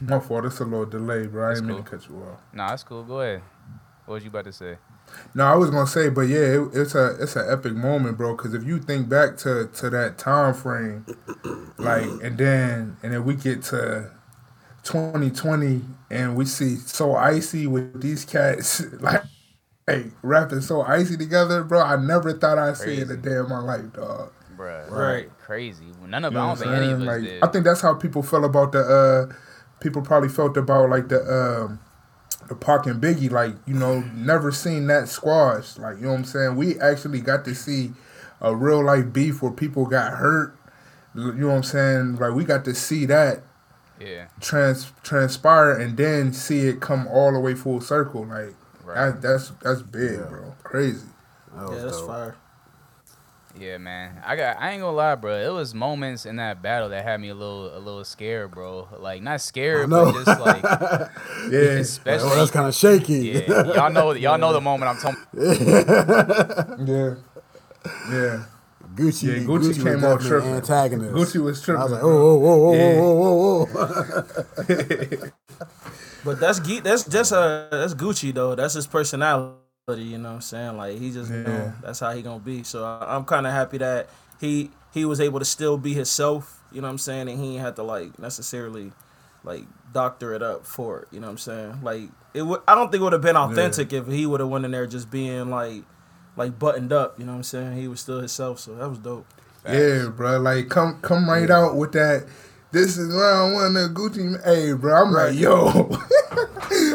my 0.00 0.18
fault. 0.18 0.44
It's 0.44 0.58
a 0.58 0.64
little 0.64 0.86
delay, 0.86 1.26
bro. 1.26 1.44
I 1.44 1.48
That's 1.50 1.60
didn't 1.60 1.76
mean 1.76 1.84
to 1.84 1.90
cut 1.90 2.08
you 2.08 2.16
off. 2.24 2.40
Nah, 2.52 2.68
that's 2.70 2.82
cool. 2.82 3.04
Go 3.04 3.20
ahead. 3.20 3.42
What 4.06 4.14
was 4.14 4.24
you 4.24 4.30
about 4.30 4.44
to 4.44 4.52
say? 4.52 4.76
No, 5.34 5.44
I 5.44 5.54
was 5.56 5.70
gonna 5.70 5.86
say, 5.86 6.08
but 6.08 6.22
yeah, 6.22 6.38
it, 6.62 6.70
it's 6.74 6.94
a 6.94 7.16
it's 7.20 7.36
an 7.36 7.46
epic 7.50 7.74
moment, 7.74 8.16
bro. 8.16 8.36
Because 8.36 8.54
if 8.54 8.64
you 8.64 8.78
think 8.78 9.08
back 9.08 9.36
to 9.38 9.68
to 9.74 9.90
that 9.90 10.18
time 10.18 10.54
frame, 10.54 11.06
like, 11.78 12.16
and 12.22 12.38
then 12.38 12.96
and 13.02 13.12
then 13.12 13.24
we 13.24 13.34
get 13.34 13.62
to 13.64 14.10
2020 14.84 15.82
and 16.10 16.36
we 16.36 16.44
see 16.44 16.76
so 16.76 17.16
icy 17.16 17.66
with 17.66 18.00
these 18.00 18.24
cats, 18.24 18.82
like 19.00 19.22
hey, 19.86 20.10
rapping 20.22 20.60
so 20.60 20.82
icy 20.82 21.16
together, 21.16 21.64
bro. 21.64 21.82
I 21.82 21.96
never 21.96 22.32
thought 22.32 22.58
I'd 22.58 22.76
see 22.76 22.98
it 22.98 23.10
a 23.10 23.16
day 23.16 23.36
in 23.36 23.48
my 23.48 23.60
life, 23.60 23.92
dog. 23.92 24.32
Bruh, 24.56 24.90
Right. 24.90 25.28
Crazy. 25.38 25.86
None 26.06 26.24
of 26.24 26.32
You 26.32 26.38
know 26.38 26.44
I 26.44 26.48
don't 26.48 26.58
think 26.58 26.72
any 26.72 26.90
of 26.90 27.00
us 27.02 27.06
Like, 27.06 27.20
did. 27.22 27.42
I 27.42 27.48
think 27.48 27.64
that's 27.64 27.80
how 27.80 27.94
people 27.94 28.22
felt 28.22 28.44
about 28.44 28.72
the. 28.72 28.80
uh 29.30 29.34
People 29.80 30.00
probably 30.02 30.30
felt 30.30 30.56
about 30.56 30.88
like 30.88 31.08
the 31.08 31.20
um 31.20 31.78
the 32.48 32.54
Pac 32.54 32.86
and 32.86 33.00
Biggie. 33.02 33.30
Like 33.30 33.54
you 33.66 33.74
know, 33.74 34.00
never 34.14 34.50
seen 34.52 34.86
that 34.88 35.08
squash. 35.08 35.78
Like 35.78 35.96
you 35.96 36.02
know 36.04 36.10
what 36.10 36.18
I'm 36.18 36.24
saying. 36.24 36.56
We 36.56 36.78
actually 36.80 37.20
got 37.20 37.44
to 37.46 37.54
see 37.54 37.92
a 38.40 38.54
real 38.54 38.84
life 38.84 39.12
beef 39.12 39.42
where 39.42 39.52
people 39.52 39.86
got 39.86 40.14
hurt. 40.14 40.56
You 41.14 41.32
know 41.32 41.48
what 41.48 41.54
I'm 41.56 41.62
saying? 41.62 42.16
Like 42.16 42.34
we 42.34 42.44
got 42.44 42.64
to 42.64 42.74
see 42.74 43.06
that 43.06 43.42
yeah. 44.00 44.26
trans 44.40 44.92
transpire 45.02 45.72
and 45.72 45.96
then 45.96 46.32
see 46.32 46.60
it 46.66 46.80
come 46.80 47.06
all 47.06 47.32
the 47.32 47.40
way 47.40 47.54
full 47.54 47.80
circle. 47.80 48.26
Like 48.26 48.54
Right. 48.84 49.12
that, 49.12 49.22
that's 49.22 49.50
that's 49.62 49.82
big, 49.82 50.18
Yeah. 50.18 50.26
bro. 50.28 50.54
Crazy. 50.62 51.06
That 51.54 51.70
Yeah, 51.70 51.78
that's 51.84 51.96
dope. 51.98 52.06
fire. 52.08 52.36
Yeah, 53.58 53.78
man. 53.78 54.20
I 54.26 54.34
got. 54.34 54.60
I 54.60 54.72
ain't 54.72 54.80
gonna 54.80 54.96
lie, 54.96 55.14
bro. 55.14 55.36
It 55.36 55.52
was 55.52 55.74
moments 55.74 56.26
in 56.26 56.36
that 56.36 56.60
battle 56.60 56.88
that 56.88 57.04
had 57.04 57.20
me 57.20 57.28
a 57.28 57.34
little, 57.34 57.76
a 57.76 57.78
little 57.78 58.04
scared, 58.04 58.50
bro. 58.50 58.88
Like 58.98 59.22
not 59.22 59.40
scared, 59.40 59.88
but 59.90 60.12
just 60.24 60.40
like, 60.40 60.62
Yeah. 61.50 61.78
especially. 61.78 62.30
Oh, 62.32 62.36
that's 62.36 62.50
kind 62.50 62.66
of 62.66 62.74
shaky. 62.74 63.44
yeah, 63.46 63.66
y'all 63.74 63.90
know, 63.92 64.10
y'all 64.12 64.38
know 64.38 64.52
the 64.52 64.60
moment 64.60 64.90
I'm 64.90 64.96
talking. 64.98 65.22
Yeah. 66.86 67.14
Yeah. 68.10 68.44
Gucci, 68.94 69.22
Yeah, 69.24 69.42
Gucci, 69.42 69.46
Gucci 69.46 69.68
was 69.68 69.76
came 69.78 69.86
out 69.96 70.00
definitely 70.20 70.28
tripping. 70.28 70.54
Antagonist. 70.54 71.14
Gucci 71.14 71.42
was 71.42 71.62
tripping. 71.62 71.80
I 71.80 71.84
was 71.84 71.92
like, 71.92 72.00
bro. 72.00 72.10
oh, 72.10 72.36
whoa, 72.36 72.56
whoa, 72.56 72.56
whoa, 72.58 72.74
Yeah. 72.74 73.00
whoa, 73.00 73.14
whoa, 73.14 73.64
whoa, 73.64 75.14
whoa. 75.14 75.30
But 76.24 76.40
that's 76.40 76.58
Ge- 76.60 76.80
that's 76.82 77.04
just 77.04 77.32
uh 77.34 77.68
that's 77.70 77.92
Gucci 77.94 78.32
though. 78.32 78.54
That's 78.54 78.72
his 78.74 78.86
personality. 78.86 79.58
You 79.86 80.16
know 80.16 80.30
what 80.30 80.34
I'm 80.36 80.40
saying? 80.40 80.76
Like 80.78 80.98
he 80.98 81.10
just 81.10 81.30
you 81.30 81.42
know 81.42 81.72
that's 81.82 82.00
how 82.00 82.10
he 82.12 82.22
gonna 82.22 82.38
be. 82.38 82.62
So 82.62 82.84
I- 82.84 83.14
I'm 83.14 83.24
kind 83.26 83.46
of 83.46 83.52
happy 83.52 83.76
that 83.78 84.08
he 84.40 84.70
he 84.94 85.04
was 85.04 85.20
able 85.20 85.40
to 85.40 85.44
still 85.44 85.76
be 85.76 85.92
himself. 85.92 86.58
You 86.72 86.80
know 86.80 86.86
what 86.88 86.92
I'm 86.92 86.98
saying? 86.98 87.28
And 87.28 87.38
he 87.38 87.56
had 87.56 87.76
to 87.76 87.82
like 87.82 88.18
necessarily 88.18 88.92
like 89.42 89.64
doctor 89.92 90.32
it 90.32 90.42
up 90.42 90.64
for 90.64 91.00
it. 91.00 91.08
You 91.10 91.20
know 91.20 91.26
what 91.26 91.32
I'm 91.32 91.38
saying? 91.38 91.80
Like 91.82 92.04
it 92.32 92.40
would. 92.42 92.62
I 92.66 92.74
don't 92.74 92.90
think 92.90 93.02
it 93.02 93.04
would 93.04 93.12
have 93.12 93.20
been 93.20 93.36
authentic 93.36 93.92
if 93.92 94.06
he 94.06 94.24
would 94.24 94.40
have 94.40 94.48
went 94.48 94.64
in 94.64 94.70
there 94.70 94.86
just 94.86 95.10
being 95.10 95.50
like 95.50 95.82
like 96.34 96.58
buttoned 96.58 96.90
up. 96.90 97.18
You 97.18 97.26
know 97.26 97.32
what 97.32 97.36
I'm 97.38 97.42
saying? 97.44 97.76
He 97.76 97.86
was 97.86 98.00
still 98.00 98.20
himself. 98.20 98.60
So 98.60 98.74
that 98.76 98.88
was 98.88 98.96
dope. 98.98 99.26
Yeah, 99.68 100.08
bro. 100.08 100.38
Like 100.40 100.70
come 100.70 100.98
come 101.02 101.28
right 101.28 101.50
out 101.50 101.76
with 101.76 101.92
that. 101.92 102.24
This 102.72 102.96
is 102.96 103.14
round 103.14 103.52
one 103.52 103.76
of 103.76 103.90
Gucci. 103.90 104.42
Hey, 104.44 104.72
bro. 104.72 105.02
I'm 105.04 105.12
like, 105.12 105.34
yo. 105.38 105.90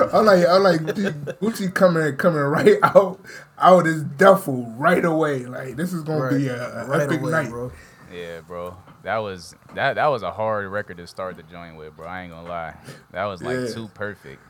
I'm 0.14 0.26
like, 0.26 0.48
I'm 0.48 0.64
like 0.64 0.80
Gucci 0.82 1.74
coming 1.74 2.16
coming 2.18 2.42
right 2.42 2.78
out 2.84 3.20
out 3.58 3.86
his 3.86 4.04
duffel 4.04 4.66
right 4.78 5.04
away. 5.04 5.46
Like 5.46 5.76
this 5.76 5.94
is 5.94 6.04
gonna 6.04 6.36
be 6.38 6.48
a, 6.48 6.84
a 6.84 6.88
Right 6.88 7.02
epic 7.02 7.22
away, 7.22 7.32
night. 7.32 7.50
bro. 7.50 7.72
Yeah, 8.14 8.42
bro. 8.42 8.76
That 9.04 9.18
was 9.18 9.56
that. 9.76 9.94
That 9.96 10.08
was 10.08 10.24
a 10.24 10.32
hard 10.32 10.68
record 10.72 10.98
to 10.98 11.08
start 11.08 11.38
the 11.38 11.44
joint 11.44 11.78
with, 11.78 11.96
bro. 11.96 12.08
I 12.08 12.22
ain't 12.24 12.32
gonna 12.32 12.48
lie. 12.48 12.76
That 13.12 13.26
was 13.26 13.42
like 13.42 13.58
Yeah. 13.58 13.74
too 13.74 13.88
perfect. 13.94 14.42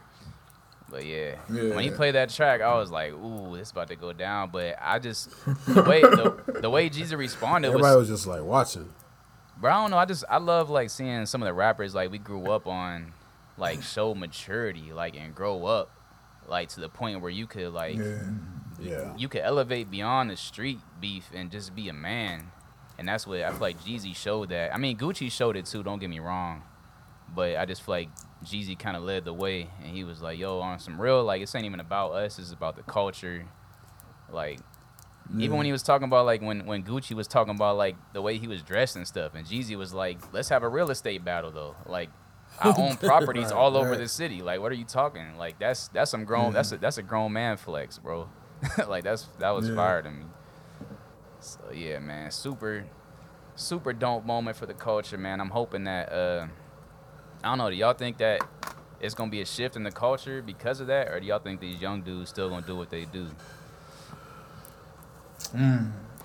But 0.89 1.05
yeah, 1.05 1.35
Yeah. 1.53 1.75
when 1.75 1.83
he 1.83 1.91
played 1.91 2.15
that 2.15 2.29
track, 2.29 2.61
I 2.61 2.75
was 2.75 2.89
like, 2.89 3.13
"Ooh, 3.13 3.53
it's 3.55 3.69
about 3.69 3.89
to 3.89 3.95
go 3.95 4.11
down." 4.11 4.49
But 4.49 4.75
I 4.81 4.97
just 4.97 5.29
the 5.67 5.83
way 5.83 6.01
the, 6.01 6.61
the 6.61 6.69
way 6.69 6.89
Jeezy 6.89 7.15
responded 7.17 7.67
Everybody 7.67 7.95
was, 7.95 8.09
was 8.09 8.19
just 8.21 8.27
like 8.27 8.41
watching. 8.41 8.89
bro. 9.59 9.71
I 9.71 9.81
don't 9.81 9.91
know. 9.91 9.97
I 9.97 10.05
just 10.05 10.23
I 10.29 10.37
love 10.37 10.69
like 10.71 10.89
seeing 10.89 11.25
some 11.27 11.43
of 11.43 11.45
the 11.45 11.53
rappers 11.53 11.93
like 11.93 12.09
we 12.11 12.17
grew 12.17 12.49
up 12.51 12.65
on, 12.65 13.13
like 13.59 13.83
show 13.83 14.15
maturity, 14.15 14.91
like 14.93 15.15
and 15.15 15.35
grow 15.35 15.65
up, 15.65 15.91
like 16.47 16.69
to 16.69 16.79
the 16.79 16.89
point 16.89 17.21
where 17.21 17.31
you 17.31 17.47
could 17.47 17.73
like 17.73 17.97
Yeah. 17.97 18.21
Yeah. 18.79 19.13
you 19.17 19.27
could 19.27 19.41
elevate 19.41 19.91
beyond 19.91 20.29
the 20.29 20.37
street 20.37 20.79
beef 21.01 21.29
and 21.33 21.51
just 21.51 21.75
be 21.75 21.89
a 21.89 21.93
man. 21.93 22.51
And 22.97 23.07
that's 23.07 23.25
what 23.27 23.41
I 23.41 23.49
feel 23.51 23.59
like 23.59 23.81
Jeezy 23.81 24.15
showed 24.15 24.49
that. 24.49 24.73
I 24.73 24.77
mean, 24.77 24.97
Gucci 24.97 25.31
showed 25.31 25.55
it 25.55 25.65
too, 25.65 25.83
don't 25.83 25.99
get 25.99 26.09
me 26.09 26.19
wrong. 26.19 26.63
But 27.33 27.57
I 27.57 27.65
just 27.65 27.83
feel 27.83 27.93
like 27.95 28.09
Jeezy 28.43 28.77
kind 28.77 28.97
of 28.97 29.03
led 29.03 29.23
the 29.25 29.33
way. 29.33 29.69
And 29.83 29.95
he 29.95 30.03
was 30.03 30.21
like, 30.21 30.39
yo, 30.39 30.59
on 30.59 30.79
some 30.79 30.99
real, 30.99 31.23
like, 31.23 31.41
this 31.41 31.53
ain't 31.55 31.65
even 31.65 31.79
about 31.79 32.11
us, 32.11 32.39
it's 32.39 32.51
about 32.51 32.75
the 32.75 32.83
culture. 32.83 33.45
Like, 34.31 34.59
even 35.37 35.57
when 35.57 35.65
he 35.65 35.71
was 35.71 35.83
talking 35.83 36.07
about, 36.07 36.25
like, 36.25 36.41
when, 36.41 36.65
when 36.65 36.83
Gucci 36.83 37.15
was 37.15 37.27
talking 37.27 37.53
about, 37.53 37.77
like, 37.77 37.95
the 38.13 38.21
way 38.21 38.37
he 38.37 38.47
was 38.47 38.61
dressed 38.63 38.95
and 38.95 39.07
stuff. 39.07 39.33
And 39.35 39.45
Jeezy 39.45 39.77
was 39.77 39.93
like, 39.93 40.17
let's 40.33 40.49
have 40.49 40.63
a 40.63 40.69
real 40.69 40.89
estate 40.89 41.23
battle, 41.23 41.51
though. 41.51 41.75
Like, 41.85 42.09
I 42.61 42.73
own 42.77 42.97
properties 43.01 43.51
Right, 43.51 43.53
all 43.53 43.77
over 43.77 43.91
right. 43.91 43.99
the 43.99 44.07
city. 44.07 44.41
Like, 44.41 44.59
what 44.61 44.71
are 44.71 44.75
you 44.75 44.85
talking? 44.85 45.37
Like, 45.37 45.59
that's 45.59 45.87
that's 45.89 46.11
some 46.11 46.25
grown, 46.25 46.53
that's 46.53 46.71
a, 46.71 46.77
that's 46.77 46.97
a 46.97 47.03
grown 47.03 47.33
man 47.33 47.57
flex, 47.57 47.97
bro. 47.97 48.29
like, 48.87 49.03
that's 49.03 49.27
that 49.39 49.51
was 49.51 49.67
Yeah. 49.69 49.75
fire 49.75 50.01
to 50.01 50.11
me. 50.11 50.25
So 51.39 51.59
yeah, 51.73 51.99
man, 51.99 52.31
super, 52.31 52.85
super 53.55 53.93
dope 53.93 54.25
moment 54.25 54.57
for 54.57 54.65
the 54.65 54.73
culture, 54.73 55.17
man. 55.17 55.39
I'm 55.39 55.49
hoping 55.51 55.85
that 55.85 56.11
uh, 56.11 56.47
I 57.43 57.49
don't 57.49 57.57
know. 57.57 57.69
Do 57.69 57.75
y'all 57.77 57.93
think 57.93 58.17
that 58.17 58.41
it's 58.99 59.13
gonna 59.15 59.31
be 59.31 59.41
a 59.41 59.45
shift 59.45 59.77
in 59.77 59.83
the 59.83 59.91
culture 59.91 60.41
because 60.41 60.81
of 60.81 60.87
that, 60.87 61.07
or 61.07 61.19
do 61.21 61.25
y'all 61.27 61.39
think 61.39 61.61
these 61.61 61.81
young 61.81 62.01
dudes 62.01 62.29
still 62.29 62.49
gonna 62.49 62.65
do 62.65 62.75
what 62.75 62.89
they 62.89 63.05
do? 63.05 63.27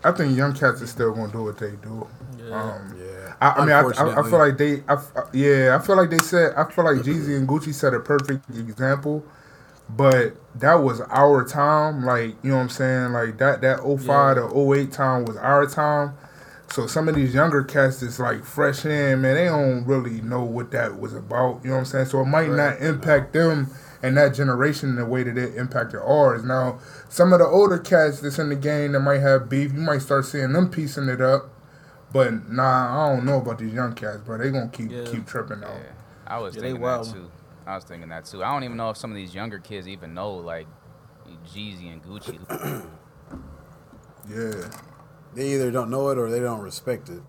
I 0.05 0.13
think 0.13 0.37
young 0.37 0.55
cats 0.55 0.83
are 0.83 0.87
still 0.87 1.13
gonna 1.15 1.33
do 1.33 1.45
what 1.45 1.59
they 1.59 1.73
do. 1.73 2.07
Yeah. 2.39 2.55
Um, 2.63 2.95
Yeah. 2.99 3.35
I, 3.41 3.51
I 3.51 3.61
mean, 3.63 3.73
I, 3.73 3.81
I, 3.83 4.21
I 4.21 4.23
feel 4.23 4.39
like 4.39 4.59
they, 4.59 4.83
I, 4.89 4.95
f- 4.95 5.13
yeah, 5.33 5.79
I 5.81 5.85
feel 5.85 5.97
like 5.97 6.11
they 6.11 6.21
said, 6.21 6.55
I 6.57 6.71
feel 6.71 6.85
like 6.85 6.99
Jeezy 6.99 7.37
and 7.37 7.49
Gucci 7.49 7.75
set 7.75 7.93
a 7.95 8.01
perfect 8.01 8.49
example, 8.51 9.25
but 9.89 10.37
that 10.57 10.75
was 10.75 11.01
our 11.11 11.45
time. 11.47 12.05
Like, 12.05 12.37
you 12.43 12.51
know 12.51 12.57
what 12.57 12.63
I'm 12.63 12.69
saying? 12.71 13.13
Like 13.13 13.39
that, 13.39 13.61
that 13.63 13.81
05 13.83 14.37
to 14.37 14.75
08 14.75 14.93
time 14.93 15.25
was 15.25 15.37
our 15.37 15.67
time. 15.67 16.15
So 16.73 16.87
some 16.87 17.09
of 17.09 17.15
these 17.15 17.35
younger 17.35 17.63
cats 17.63 18.03
is 18.03 18.19
like 18.19 18.45
fresh 18.45 18.85
in, 18.85 19.23
man, 19.23 19.35
they 19.37 19.45
don't 19.47 19.85
really 19.87 20.21
know 20.23 20.43
what 20.43 20.71
that 20.73 20.99
was 20.99 21.15
about. 21.15 21.61
You 21.63 21.71
know 21.71 21.77
what 21.77 21.81
I'm 21.81 21.85
saying? 21.87 22.07
So 22.07 22.21
it 22.21 22.27
might 22.27 22.51
not 22.51 22.81
impact 22.81 23.33
them 23.33 23.69
and 24.05 24.17
that 24.19 24.35
generation 24.35 24.91
in 24.91 24.97
the 24.97 25.07
way 25.07 25.23
that 25.23 25.37
it 25.39 25.57
impacted 25.57 26.01
ours. 26.01 26.45
Now, 26.45 26.79
some 27.09 27.33
of 27.33 27.39
the 27.39 27.47
older 27.47 27.79
cats 27.79 28.21
that's 28.21 28.39
in 28.39 28.51
the 28.51 28.57
game 28.57 28.93
that 28.93 29.01
might 29.01 29.21
have 29.21 29.49
beef, 29.49 29.73
you 29.73 29.81
might 29.81 30.03
start 30.03 30.27
seeing 30.27 30.53
them 30.53 30.69
piecing 30.69 31.09
it 31.09 31.21
up. 31.21 31.51
But 32.13 32.49
nah, 32.51 33.07
I 33.11 33.15
don't 33.17 33.25
know 33.25 33.39
about 33.39 33.59
these 33.59 33.73
young 33.73 33.95
cats, 33.95 34.19
bro. 34.19 34.39
They 34.39 34.51
gonna 34.51 34.69
keep 34.69 34.91
Yeah. 34.91 35.05
keep 35.05 35.27
tripping 35.27 35.65
out. 35.65 35.71
Yeah, 35.71 35.93
I 36.27 36.39
was 36.39 36.55
Yeah, 36.55 36.61
they 36.63 36.67
thinking 36.73 36.85
that 36.85 37.05
too. 37.05 37.31
I 37.67 37.75
was 37.75 37.85
thinking 37.85 38.09
that 38.11 38.25
too. 38.27 38.45
I 38.45 38.53
don't 38.53 38.63
even 38.65 38.77
know 38.77 38.91
if 38.91 38.97
some 38.99 39.11
of 39.11 39.17
these 39.17 39.35
younger 39.35 39.59
kids 39.59 39.89
even 39.89 40.13
know 40.15 40.33
like 40.35 40.67
Jeezy 41.53 41.93
and 41.93 42.03
Gucci. 42.05 42.39
Yeah. 44.29 44.71
They 45.35 45.49
either 45.55 45.71
don't 45.71 45.91
know 45.91 46.09
it 46.11 46.19
or 46.19 46.31
they 46.31 46.41
don't 46.41 46.61
respect 46.61 47.09
it. 47.09 47.23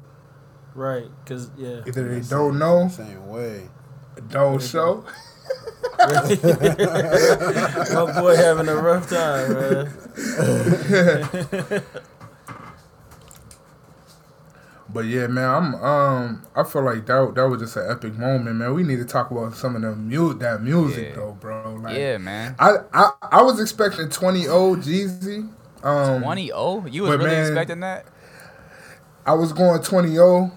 Right. 0.73 1.07
Cause 1.25 1.51
yeah. 1.57 1.81
Either 1.87 2.07
they 2.07 2.21
don't 2.27 2.59
know, 2.59 2.87
Same 2.89 3.27
way. 3.27 3.69
don't 4.29 4.61
show. 4.61 5.03
My 7.93 8.19
boy 8.19 8.35
having 8.35 8.67
a 8.67 8.75
rough 8.75 9.09
time, 9.09 9.53
man. 9.53 9.91
But 14.87 15.05
yeah, 15.05 15.27
man, 15.27 15.49
I'm 15.49 15.75
um 15.75 16.45
I 16.55 16.63
feel 16.63 16.83
like 16.83 17.05
that 17.07 17.33
that 17.35 17.49
was 17.49 17.59
just 17.59 17.75
an 17.75 17.89
epic 17.89 18.15
moment, 18.17 18.55
man. 18.57 18.73
We 18.73 18.83
need 18.83 18.97
to 18.97 19.05
talk 19.05 19.31
about 19.31 19.55
some 19.55 19.75
of 19.75 19.81
the 19.81 19.95
mu- 19.95 20.35
that 20.35 20.61
music 20.61 21.09
Yeah. 21.09 21.15
though, 21.15 21.31
bro. 21.33 21.75
Like, 21.75 21.97
yeah, 21.97 22.17
man. 22.17 22.55
I, 22.59 22.75
I 22.93 23.11
I 23.23 23.41
was 23.41 23.59
expecting 23.59 24.09
20 24.09 24.43
0 24.43 24.75
Jeezy. 24.75 25.49
Um, 25.83 26.21
Twenty 26.21 26.51
oh, 26.51 26.85
you 26.85 27.03
was 27.03 27.11
really 27.17 27.25
man- 27.31 27.45
expecting 27.47 27.79
that? 27.81 28.05
I 29.25 29.33
was 29.33 29.51
going 29.53 29.81
20 29.81 30.09
0 30.09 30.51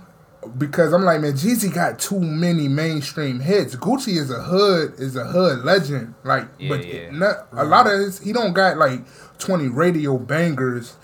because 0.56 0.92
I'm 0.92 1.04
like, 1.04 1.20
man, 1.20 1.32
Jeezy 1.32 1.72
got 1.72 1.98
too 1.98 2.20
many 2.20 2.68
mainstream 2.68 3.40
hits. 3.40 3.76
Gucci 3.76 4.16
is 4.16 4.30
a 4.30 4.42
hood 4.42 4.94
is 4.98 5.16
a 5.16 5.24
hood 5.24 5.64
legend. 5.64 6.14
Like, 6.24 6.48
Yeah, 6.58 6.68
but 6.68 6.87
yeah. 6.87 7.11
not, 7.11 7.48
a 7.52 7.64
lot 7.64 7.87
of 7.87 7.92
his 7.98 8.20
he 8.20 8.32
don't 8.32 8.52
got 8.52 8.78
like 8.78 9.00
20 9.38 9.68
radio 9.68 10.18
bangers 10.18 10.96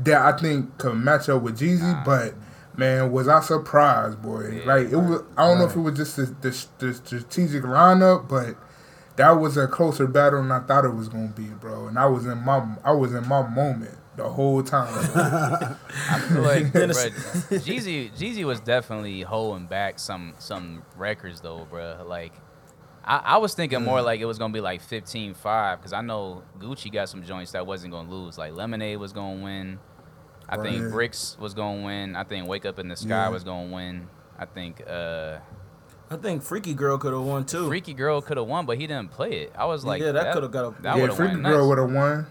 that 0.00 0.20
I 0.22 0.38
think 0.38 0.78
could 0.78 0.94
match 0.94 1.28
up 1.28 1.42
with 1.42 1.58
Jeezy. 1.58 2.04
But 2.04 2.34
man, 2.76 3.10
was 3.12 3.28
I 3.28 3.40
surprised, 3.40 4.20
boy? 4.22 4.60
Yeah, 4.64 4.64
like 4.74 4.88
it 4.90 4.96
was. 4.96 5.22
I 5.36 5.46
don't 5.48 5.58
know 5.58 5.66
if 5.66 5.76
it 5.76 5.80
was 5.80 5.96
just 5.96 6.16
the, 6.16 6.24
the, 6.40 6.66
the 6.78 6.94
strategic 6.94 7.62
lineup, 7.62 8.28
but. 8.28 8.56
That 9.16 9.32
was 9.32 9.58
a 9.58 9.66
closer 9.68 10.06
battle 10.06 10.40
than 10.40 10.50
I 10.50 10.60
thought 10.60 10.86
it 10.86 10.94
was 10.94 11.10
gonna 11.10 11.26
be, 11.28 11.42
bro. 11.42 11.88
And 11.88 11.98
I 11.98 12.06
was 12.06 12.24
in 12.24 12.38
my 12.38 12.66
I 12.82 12.92
was 12.92 13.12
in 13.12 13.28
my 13.28 13.46
moment 13.46 13.98
the 14.22 14.28
whole 14.28 14.62
time. 14.62 14.88
I 16.10 16.18
feel 16.28 16.42
like 16.42 16.72
bro, 16.72 16.80
Dennis- 16.82 17.04
Jeezy 17.50 18.10
Jeezy 18.16 18.44
was 18.44 18.60
definitely 18.60 19.22
holding 19.22 19.66
back 19.66 19.98
some 19.98 20.34
some 20.38 20.82
records 20.96 21.40
though, 21.40 21.66
bro. 21.70 22.04
Like 22.06 22.32
I, 23.04 23.16
I 23.18 23.36
was 23.38 23.54
thinking 23.54 23.82
more 23.82 24.02
like 24.02 24.20
it 24.20 24.26
was 24.26 24.38
gonna 24.38 24.52
be 24.52 24.60
like 24.60 24.82
15-5 24.82 25.76
because 25.78 25.92
I 25.92 26.02
know 26.02 26.42
Gucci 26.58 26.92
got 26.92 27.08
some 27.08 27.22
joints 27.22 27.52
that 27.52 27.66
wasn't 27.66 27.92
gonna 27.92 28.10
lose. 28.10 28.36
Like 28.38 28.52
Lemonade 28.54 28.98
was 28.98 29.12
gonna 29.12 29.42
win. 29.42 29.78
I 30.48 30.56
think 30.56 30.90
Bricks 30.90 31.36
was 31.38 31.54
gonna 31.54 31.84
win. 31.84 32.16
I 32.16 32.24
think 32.24 32.46
Wake 32.48 32.66
Up 32.66 32.78
in 32.78 32.88
the 32.88 32.96
Sky 32.96 33.08
Yeah. 33.08 33.28
was 33.28 33.44
gonna 33.44 33.72
win. 33.74 34.08
I 34.38 34.44
think 34.46 34.82
uh, 34.88 35.38
I 36.10 36.16
think 36.16 36.42
Freaky 36.42 36.74
Girl 36.74 36.98
could 36.98 37.12
have 37.12 37.22
won 37.22 37.44
too. 37.46 37.68
Freaky 37.68 37.94
Girl 37.94 38.20
could 38.20 38.36
have 38.36 38.46
won, 38.46 38.66
but 38.66 38.76
he 38.78 38.86
didn't 38.86 39.10
play 39.12 39.42
it. 39.42 39.52
I 39.56 39.66
was 39.66 39.84
like, 39.84 40.02
Yeah, 40.02 40.12
that 40.12 40.32
coulda 40.32 40.48
got 40.48 40.64
a- 40.78 40.82
that 40.82 40.96
yeah, 40.96 41.02
would've 41.02 41.16
Freaky 41.16 41.34
went 41.34 41.46
Girl 41.46 41.68
would 41.68 41.78
have 41.78 41.92
won. 41.92 42.26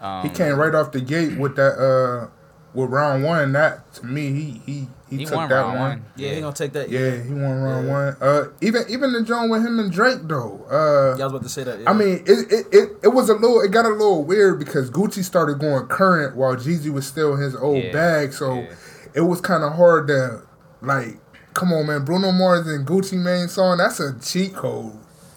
Um, 0.00 0.22
he 0.28 0.34
came 0.34 0.56
right 0.56 0.74
off 0.74 0.92
the 0.92 1.00
gate 1.00 1.38
with 1.38 1.56
that 1.56 1.74
uh 1.78 2.28
with 2.74 2.90
round 2.90 3.24
one. 3.24 3.52
That 3.52 3.92
to 3.94 4.06
me, 4.06 4.30
he 4.32 4.62
he 4.66 4.88
he, 5.10 5.16
He 5.18 5.24
took 5.24 5.36
won 5.36 5.48
that 5.48 5.54
round 5.56 5.68
one. 5.78 5.88
one. 5.90 6.04
Yeah, 6.16 6.34
he 6.34 6.40
gonna 6.40 6.52
take 6.54 6.72
that. 6.74 6.90
Yeah, 6.90 7.22
he 7.22 7.32
won 7.32 7.62
round 7.62 7.86
Yeah. 7.86 7.92
one. 7.92 8.16
Uh, 8.20 8.44
even 8.60 8.82
even 8.90 9.12
the 9.14 9.22
joint 9.22 9.50
with 9.50 9.64
him 9.64 9.78
and 9.80 9.90
Drake 9.90 10.18
though. 10.24 10.60
Uh, 10.70 11.16
Yeah, 11.16 11.24
I 11.24 11.26
was 11.26 11.32
about 11.32 11.42
to 11.44 11.48
say 11.48 11.64
that. 11.64 11.80
Yeah. 11.80 11.90
I 11.90 11.92
mean, 11.94 12.22
it, 12.26 12.52
it, 12.52 12.66
it, 12.72 12.88
it 13.04 13.08
was 13.08 13.28
a 13.30 13.34
little, 13.34 13.60
it 13.62 13.70
got 13.70 13.86
a 13.86 13.90
little 13.90 14.22
weird 14.22 14.58
because 14.58 14.90
Gucci 14.90 15.24
started 15.24 15.58
going 15.58 15.86
current 15.86 16.36
while 16.36 16.54
Jeezy 16.56 16.90
was 16.92 17.06
still 17.06 17.34
in 17.34 17.40
his 17.40 17.56
old 17.56 17.82
Yeah, 17.82 17.92
bag. 17.92 18.32
So 18.34 18.54
yeah. 18.54 18.74
it 19.14 19.22
was 19.22 19.40
kind 19.40 19.64
of 19.64 19.72
hard 19.72 20.08
to, 20.08 20.42
like, 20.82 21.16
come 21.54 21.72
on, 21.72 21.86
man. 21.86 22.04
Bruno 22.04 22.30
Mars 22.30 22.66
and 22.66 22.86
Gucci 22.86 23.14
Mane 23.18 23.48
song, 23.48 23.78
that's 23.78 23.98
a 24.00 24.12
cheat 24.20 24.54
code. 24.54 24.92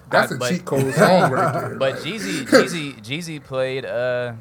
That's 0.10 0.34
I- 0.34 0.36
a 0.36 0.38
but- 0.38 0.50
cheat 0.50 0.66
code 0.66 0.94
song 0.94 1.32
right 1.32 1.54
there. 1.70 1.76
But 1.80 1.94
like. 1.94 2.04
Jeezy, 2.04 2.46
Jeezy, 2.46 3.02
Jeezy 3.02 3.42
played. 3.42 3.86
Uh, 3.86 4.34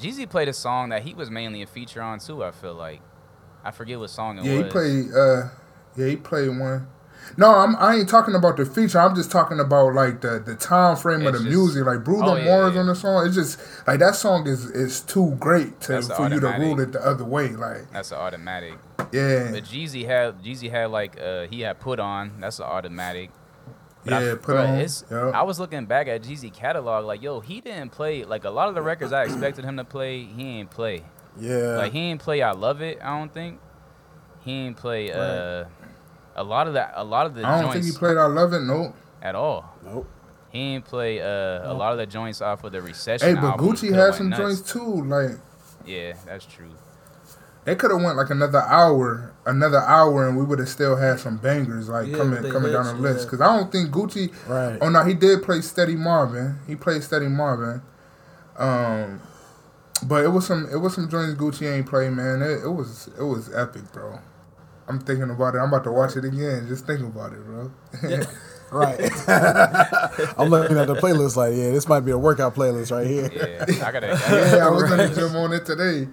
Jeezy 0.00 0.28
played 0.28 0.48
a 0.48 0.52
song 0.52 0.88
that 0.90 1.02
he 1.02 1.14
was 1.14 1.30
mainly 1.30 1.62
a 1.62 1.66
feature 1.66 2.02
on 2.02 2.18
too. 2.18 2.42
I 2.44 2.50
feel 2.50 2.74
like, 2.74 3.00
I 3.64 3.70
forget 3.70 3.98
what 3.98 4.10
song 4.10 4.38
it 4.38 4.44
yeah, 4.44 4.56
was. 4.56 4.64
he 4.66 4.70
played, 4.70 5.04
uh, 5.14 5.42
yeah, 5.96 6.06
he 6.06 6.16
played 6.16 6.48
one. 6.58 6.88
No, 7.36 7.54
I'm, 7.54 7.76
I 7.76 7.96
ain't 7.96 8.08
talking 8.08 8.34
about 8.34 8.56
the 8.56 8.64
feature. 8.64 8.98
I'm 8.98 9.14
just 9.14 9.30
talking 9.30 9.60
about 9.60 9.92
like 9.94 10.22
the, 10.22 10.42
the 10.44 10.54
time 10.54 10.96
frame 10.96 11.20
of 11.26 11.34
the 11.34 11.38
just- 11.40 11.44
music. 11.50 11.84
Like 11.84 12.02
Bruno 12.02 12.30
Oh, 12.30 12.36
yeah, 12.36 12.44
Mars 12.46 12.74
yeah. 12.74 12.80
on 12.80 12.86
the 12.86 12.94
song, 12.94 13.26
it's 13.26 13.34
just 13.36 13.60
like 13.86 13.98
that 14.00 14.14
song 14.16 14.46
is 14.46 14.64
is 14.70 15.02
too 15.02 15.36
great 15.38 15.80
to 15.82 16.00
for 16.00 16.28
you 16.30 16.40
to 16.40 16.48
rule 16.58 16.80
it 16.80 16.92
the 16.92 17.06
other 17.06 17.24
way. 17.24 17.48
Like, 17.48 17.90
That's 17.92 18.10
an 18.10 18.16
automatic. 18.18 18.72
yeah, 19.12 19.50
But 19.52 19.64
Jeezy 19.64 20.06
had 20.06 20.42
Jeezy 20.42 20.70
had 20.70 20.90
like 20.90 21.20
uh 21.20 21.46
he 21.48 21.60
had 21.60 21.78
put 21.78 22.00
on. 22.00 22.40
That's 22.40 22.58
an 22.58 22.64
automatic. 22.64 23.30
But 24.04 24.12
I- 24.14 24.22
Yeah, 24.24 24.34
Put 24.40 24.56
bruh, 24.56 25.10
On, 25.12 25.30
yeah. 25.32 25.38
I 25.38 25.42
was 25.42 25.60
looking 25.60 25.84
back 25.86 26.08
at 26.08 26.22
Jeezy 26.22 26.52
catalog, 26.52 27.04
like 27.04 27.22
yo, 27.22 27.40
he 27.40 27.60
didn't 27.60 27.90
play 27.90 28.24
like 28.24 28.44
a 28.44 28.50
lot 28.50 28.68
of 28.68 28.74
the 28.74 28.82
records 28.82 29.12
I 29.12 29.24
expected 29.24 29.64
him 29.64 29.76
to 29.76 29.84
play. 29.84 30.22
He 30.24 30.58
ain't 30.60 30.70
play. 30.70 31.04
Yeah. 31.38 31.76
Like 31.76 31.92
he 31.92 31.98
ain't 32.00 32.20
play. 32.20 32.42
I 32.42 32.52
love 32.52 32.80
it. 32.82 32.98
I 33.02 33.18
don't 33.18 33.32
think 33.32 33.60
he 34.40 34.52
ain't 34.52 34.76
play. 34.76 35.12
Uh, 35.12 35.64
a 36.36 36.42
lot 36.44 36.66
of 36.66 36.74
that. 36.74 36.92
A 36.96 37.04
lot 37.04 37.26
of 37.26 37.34
the 37.34 37.44
I 37.46 37.60
don't 37.60 37.72
joints 37.72 37.86
think 37.86 37.94
he 37.94 37.98
played 37.98 38.16
I 38.16 38.26
Love 38.26 38.52
It. 38.54 38.60
Nope. 38.60 38.94
at 39.22 39.34
all. 39.34 39.74
nope. 39.84 40.08
He 40.50 40.58
ain't 40.74 40.84
play 40.84 41.20
uh, 41.20 41.70
a 41.70 41.74
lot 41.74 41.92
of 41.92 41.98
the 41.98 42.06
joints 42.06 42.40
off 42.40 42.64
of 42.64 42.72
the 42.72 42.82
recession. 42.82 43.36
Hey, 43.36 43.40
but. 43.40 43.56
Gucci 43.58 43.92
had 43.94 44.14
some 44.14 44.30
nuts. 44.30 44.40
joints 44.42 44.72
too. 44.72 45.04
Like 45.04 45.30
Yeah, 45.86 46.14
that's 46.26 46.46
true. 46.46 46.70
They 47.64 47.74
could 47.74 47.90
have 47.90 48.02
went 48.02 48.16
like 48.16 48.30
another 48.30 48.60
hour, 48.60 49.32
another 49.46 49.80
hour, 49.80 50.26
and 50.28 50.36
we 50.38 50.44
would 50.44 50.58
have 50.58 50.68
still 50.68 50.96
had 50.96 51.20
some 51.20 51.36
bangers 51.36 51.88
like 51.88 52.08
Yeah, 52.08 52.16
coming 52.16 52.50
coming 52.50 52.72
down 52.72 52.84
the 52.84 52.92
hits, 52.92 53.00
list. 53.00 53.24
yeah. 53.24 53.30
Cause 53.30 53.40
I 53.40 53.56
don't 53.56 53.70
think 53.72 53.90
Gucci. 53.90 54.32
Right. 54.48 54.78
Oh 54.80 54.88
no, 54.88 55.04
he 55.04 55.14
did 55.14 55.42
play 55.42 55.60
Steady 55.60 55.96
Marvin. 55.96 56.58
He 56.66 56.76
played 56.76 57.02
Steady 57.02 57.28
Marvin. 57.28 57.82
Um, 58.56 59.20
but 60.06 60.24
it 60.24 60.28
was 60.28 60.46
some 60.46 60.68
it 60.72 60.76
was 60.78 60.94
some 60.94 61.08
joints 61.08 61.34
Gucci 61.40 61.70
ain't 61.70 61.86
play, 61.86 62.08
man. 62.10 62.42
It, 62.42 62.64
it 62.64 62.70
was 62.70 63.08
it 63.18 63.24
was 63.24 63.54
epic, 63.54 63.90
bro. 63.92 64.18
I'm 64.88 64.98
thinking 64.98 65.30
about 65.30 65.54
it. 65.54 65.58
I'm 65.58 65.68
about 65.68 65.84
to 65.84 65.92
watch 65.92 66.16
it 66.16 66.24
again. 66.24 66.66
Just 66.66 66.86
think 66.86 67.00
about 67.00 67.32
it, 67.32 67.44
bro. 67.44 67.70
Right. 68.72 69.00
I'm 70.38 70.48
looking 70.48 70.78
at 70.78 70.86
the 70.86 70.94
playlist 70.94 71.34
like, 71.34 71.54
yeah, 71.56 71.72
this 71.72 71.88
might 71.88 72.00
be 72.00 72.12
a 72.12 72.18
workout 72.18 72.54
playlist 72.54 72.92
right 72.92 73.04
here. 73.04 73.28
Yeah, 73.34 73.84
I 73.84 73.90
gotta. 73.90 74.06
yeah, 74.56 74.64
I 74.66 74.70
was 74.70 74.90
in 74.92 74.96
the 74.96 75.08
gym 75.12 75.34
on 75.34 75.52
it 75.52 75.66
today. 75.66 76.06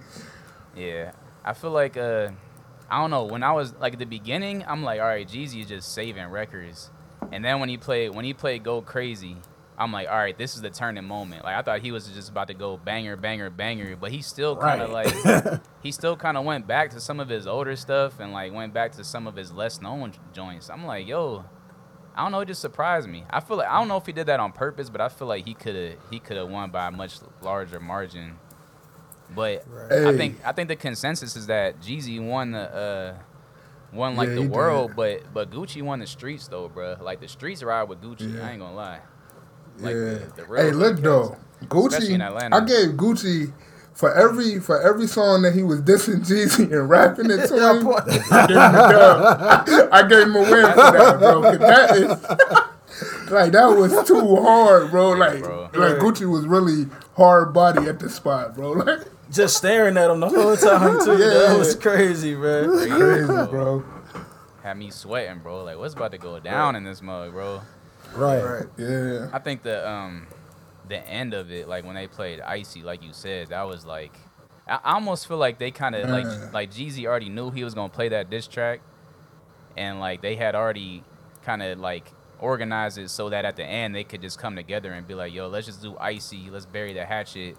Yeah, 0.75 1.11
I 1.49 1.53
feel 1.53 1.71
like 1.71 1.97
uh, 1.97 2.29
I 2.89 3.01
don't 3.01 3.09
know. 3.11 3.23
When 3.23 3.43
I 3.43 3.51
was 3.53 3.73
like 3.75 3.93
at 3.93 3.99
the 3.99 4.05
beginning, 4.05 4.63
I'm 4.67 4.83
like, 4.83 4.99
all 4.99 5.07
right, 5.07 5.27
Jeezy 5.27 5.61
is 5.61 5.67
just 5.67 5.93
saving 5.93 6.25
records, 6.27 6.89
and 7.31 7.43
then 7.43 7.59
when 7.59 7.69
he 7.69 7.77
played 7.77 8.13
when 8.15 8.25
he 8.25 8.33
played 8.33 8.63
Go 8.63 8.81
Crazy, 8.81 9.37
I'm 9.77 9.91
like, 9.91 10.07
all 10.09 10.17
right, 10.17 10.37
this 10.37 10.55
is 10.55 10.61
the 10.61 10.69
turning 10.69 11.05
moment. 11.05 11.43
Like 11.43 11.55
I 11.55 11.61
thought 11.61 11.81
he 11.81 11.91
was 11.91 12.07
just 12.07 12.29
about 12.29 12.47
to 12.49 12.53
go 12.53 12.77
banger, 12.77 13.15
banger, 13.15 13.49
banger, 13.49 13.95
but 13.95 14.11
he 14.11 14.21
still 14.21 14.55
kind 14.55 14.81
of 14.81 14.91
Right. 14.91 15.13
like 15.45 15.61
he 15.83 15.91
still 15.91 16.15
kind 16.17 16.37
of 16.37 16.45
went 16.45 16.67
back 16.67 16.89
to 16.91 16.99
some 16.99 17.19
of 17.19 17.29
his 17.29 17.47
older 17.47 17.75
stuff 17.75 18.19
and 18.19 18.33
like 18.33 18.53
went 18.53 18.73
back 18.73 18.91
to 18.93 19.03
some 19.03 19.27
of 19.27 19.35
his 19.35 19.51
less 19.53 19.81
known 19.81 20.13
joints. 20.33 20.69
I'm 20.69 20.85
like, 20.85 21.07
yo. 21.07 21.45
I 22.15 22.23
don't 22.23 22.31
know. 22.31 22.39
It 22.39 22.47
just 22.47 22.61
surprised 22.61 23.07
me. 23.07 23.25
I 23.29 23.41
feel 23.41 23.57
like 23.57 23.67
I 23.69 23.77
don't 23.77 23.87
know 23.87 23.97
if 23.97 24.07
he 24.07 24.11
did 24.11 24.25
that 24.25 24.39
on 24.39 24.51
purpose, 24.51 24.89
but 24.89 25.01
I 25.01 25.07
feel 25.07 25.27
like 25.27 25.45
he 25.45 25.53
could 25.53 25.75
have 25.75 25.93
he 26.09 26.17
could 26.19 26.35
have 26.37 26.49
won 26.49 26.71
by 26.71 26.87
a 26.87 26.91
much 26.91 27.19
larger 27.43 27.79
margin. 27.79 28.37
But 29.35 29.63
I 29.91 29.93
Hey. 30.11 30.17
think 30.17 30.39
I 30.45 30.51
think 30.51 30.69
the 30.69 30.75
consensus 30.75 31.35
is 31.35 31.47
that 31.47 31.79
Jeezy 31.81 32.25
won 32.25 32.51
the 32.51 32.59
uh, 32.75 33.13
won 33.93 34.15
like 34.15 34.29
Yeah, 34.29 34.35
the 34.35 34.47
world, 34.47 34.89
did. 34.91 34.95
but 34.95 35.33
but 35.33 35.51
Gucci 35.51 35.81
won 35.81 35.99
the 35.99 36.07
streets 36.07 36.47
though, 36.47 36.69
bruh. 36.69 37.01
Like 37.01 37.19
the 37.19 37.27
streets 37.27 37.61
ride 37.63 37.83
with 37.89 38.01
Gucci. 38.01 38.35
Yeah. 38.35 38.47
I 38.47 38.51
ain't 38.51 38.59
gonna 38.59 38.75
lie. 38.75 38.99
Like 39.79 39.93
yeah. 39.93 39.99
the, 39.99 40.31
the 40.37 40.45
real 40.45 40.63
hey, 40.63 40.71
look 40.71 40.95
cats. 40.95 41.01
though, 41.03 41.37
especially 41.87 42.13
in 42.15 42.21
Gucci. 42.21 42.27
Atlanta. 42.27 42.55
I 42.55 42.59
gave 42.61 42.89
Gucci 42.91 43.53
for 43.93 44.13
every 44.13 44.59
for 44.59 44.81
every 44.81 45.07
song 45.07 45.41
that 45.41 45.53
he 45.53 45.63
was 45.63 45.81
dissing 45.81 46.25
Jeezy 46.25 46.71
and 46.71 46.89
rapping 46.89 47.29
it 47.29 47.47
to 47.47 47.55
him. 47.69 47.87
I 48.31 48.47
gave 48.47 48.57
him 48.57 48.75
a 48.75 48.89
dub. 48.91 49.89
I 49.91 50.07
gave 50.07 50.23
him 50.27 50.35
a 50.35 50.39
win 50.39 50.49
for 50.49 50.75
that, 50.91 51.19
bro. 51.19 51.41
'cause 51.41 51.59
That 51.59 51.97
is 51.97 53.29
like 53.31 53.51
that 53.51 53.65
was 53.67 54.07
too 54.07 54.37
hard, 54.37 54.89
bro. 54.89 55.11
Like 55.11 55.43
bro. 55.43 55.63
like 55.73 55.97
Gucci 55.97 56.27
was 56.29 56.47
really 56.47 56.87
hard 57.15 57.53
body 57.53 57.87
at 57.87 57.99
the 57.99 58.09
spot, 58.09 58.55
bro. 58.55 58.71
Like 58.71 59.01
just 59.31 59.57
staring 59.57 59.97
at 59.97 60.09
him 60.09 60.19
the 60.19 60.29
whole 60.29 60.55
time 60.57 61.03
too. 61.03 61.11
Yeah. 61.17 61.49
That 61.49 61.55
was 61.57 61.75
crazy, 61.75 62.35
bro. 62.35 62.67
crazy, 62.67 63.25
bro. 63.27 63.83
Had 64.63 64.77
me 64.77 64.89
sweating, 64.91 65.39
bro. 65.39 65.63
Like 65.63 65.77
what's 65.77 65.93
about 65.93 66.11
to 66.11 66.17
go 66.17 66.39
down 66.39 66.75
in 66.75 66.83
this 66.83 67.01
mug, 67.01 67.31
bro? 67.31 67.61
Right. 68.15 68.41
Right. 68.41 68.65
Yeah. 68.77 69.29
I 69.33 69.39
think 69.39 69.63
the 69.63 69.87
um 69.87 70.27
the 70.87 70.99
end 71.07 71.33
of 71.33 71.51
it, 71.51 71.67
like 71.67 71.85
when 71.85 71.95
they 71.95 72.07
played 72.07 72.39
Icy, 72.41 72.81
like 72.83 73.03
you 73.03 73.13
said, 73.13 73.49
that 73.49 73.63
was 73.63 73.85
like 73.85 74.13
I 74.67 74.79
I 74.83 74.93
almost 74.93 75.27
feel 75.27 75.37
like 75.37 75.59
they 75.59 75.71
kind 75.71 75.95
of 75.95 76.09
like 76.09 76.53
like 76.53 76.71
Jeezy 76.71 77.05
already 77.05 77.29
knew 77.29 77.51
he 77.51 77.63
was 77.63 77.73
gonna 77.73 77.89
play 77.89 78.09
that 78.09 78.29
diss 78.29 78.47
track, 78.47 78.81
and 79.75 79.99
like 79.99 80.21
they 80.21 80.35
had 80.35 80.55
already 80.55 81.03
kind 81.43 81.61
of 81.61 81.79
like 81.79 82.11
organized 82.39 82.97
it 82.97 83.09
so 83.09 83.29
that 83.29 83.45
at 83.45 83.55
the 83.55 83.63
end 83.63 83.95
they 83.95 84.03
could 84.03 84.21
just 84.21 84.37
come 84.39 84.55
together 84.55 84.91
and 84.91 85.07
be 85.07 85.15
like, 85.15 85.33
yo, 85.33 85.47
let's 85.47 85.65
just 85.65 85.81
do 85.81 85.97
Icy, 85.97 86.49
let's 86.49 86.65
bury 86.65 86.93
the 86.93 87.05
hatchet. 87.05 87.57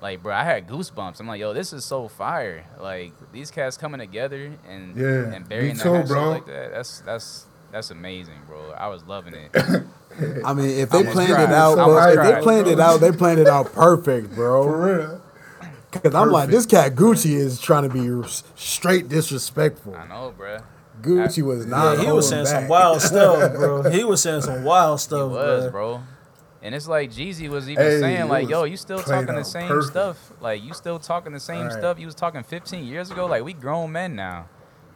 Like, 0.00 0.22
bro, 0.22 0.34
I 0.34 0.44
had 0.44 0.66
goosebumps. 0.68 1.18
I'm 1.20 1.26
like, 1.26 1.40
yo, 1.40 1.54
this 1.54 1.72
is 1.72 1.84
so 1.84 2.08
fire. 2.08 2.64
Like 2.78 3.12
these 3.32 3.50
cats 3.50 3.76
coming 3.78 4.00
together 4.00 4.52
and 4.68 4.96
Yeah, 4.96 5.32
and 5.34 5.48
burying 5.48 5.72
me 5.72 5.78
the 5.78 5.82
too, 5.84 5.92
hatchet 5.94 6.08
bro. 6.08 6.30
like 6.30 6.46
that. 6.46 6.72
That's 6.72 7.00
that's 7.00 7.46
that's 7.72 7.90
amazing, 7.90 8.40
bro. 8.46 8.72
I 8.72 8.88
was 8.88 9.02
loving 9.04 9.34
it. 9.34 9.50
I 10.44 10.54
mean, 10.54 10.70
if 10.70 10.90
they 10.90 11.02
planned 11.04 11.32
cried. 11.32 11.48
it 11.50 11.52
out, 11.54 11.74
bro, 11.74 11.84
Almost 11.96 12.08
if 12.08 12.14
they 12.24 12.30
cried. 12.32 12.42
planned 12.42 12.66
it 12.68 12.80
out, 12.80 13.00
they 13.00 13.12
planned 13.12 13.40
it 13.40 13.48
out 13.48 13.72
perfect, 13.72 14.34
bro. 14.34 14.62
For 14.64 14.96
real. 14.98 15.20
Because 15.90 16.14
I'm 16.14 16.30
like, 16.30 16.50
this 16.50 16.66
cat 16.66 16.94
Gucci 16.94 17.34
is 17.36 17.60
trying 17.60 17.88
to 17.88 17.88
be 17.88 18.28
straight 18.56 19.08
disrespectful. 19.08 19.94
I 19.94 20.06
know, 20.08 20.32
bro. 20.36 20.58
Gucci 21.02 21.42
was 21.42 21.66
not. 21.66 21.98
Yeah, 21.98 22.04
he 22.06 22.12
was 22.12 22.28
saying 22.28 22.46
holding 22.46 22.60
some 22.62 22.68
wild 22.68 23.00
stuff, 23.02 23.52
bro. 23.54 23.90
He 23.90 24.04
was 24.04 24.22
saying 24.22 24.42
some 24.42 24.64
wild 24.64 24.98
He 24.98 25.02
stuff, 25.04 25.30
was, 25.30 25.70
bro. 25.70 25.70
bro. 25.98 26.02
And 26.64 26.74
it's 26.74 26.88
like 26.88 27.10
Jeezy 27.10 27.48
was 27.48 27.68
even 27.68 27.84
Hey, 27.84 28.00
saying, 28.00 28.28
like, 28.28 28.48
yo, 28.48 28.64
you 28.64 28.76
still 28.78 29.00
talking 29.02 29.34
the 29.34 29.44
same 29.44 29.68
perfect. 29.68 29.90
stuff. 29.92 30.32
Like, 30.40 30.64
you 30.64 30.72
still 30.72 30.98
talking 30.98 31.32
the 31.32 31.38
same 31.38 31.64
Right. 31.66 31.72
stuff 31.72 31.98
you 32.00 32.06
was 32.06 32.14
talking 32.14 32.42
15 32.42 32.84
years 32.86 33.10
ago. 33.10 33.26
Like, 33.26 33.44
we 33.44 33.52
grown 33.52 33.92
men 33.92 34.16
now. 34.16 34.46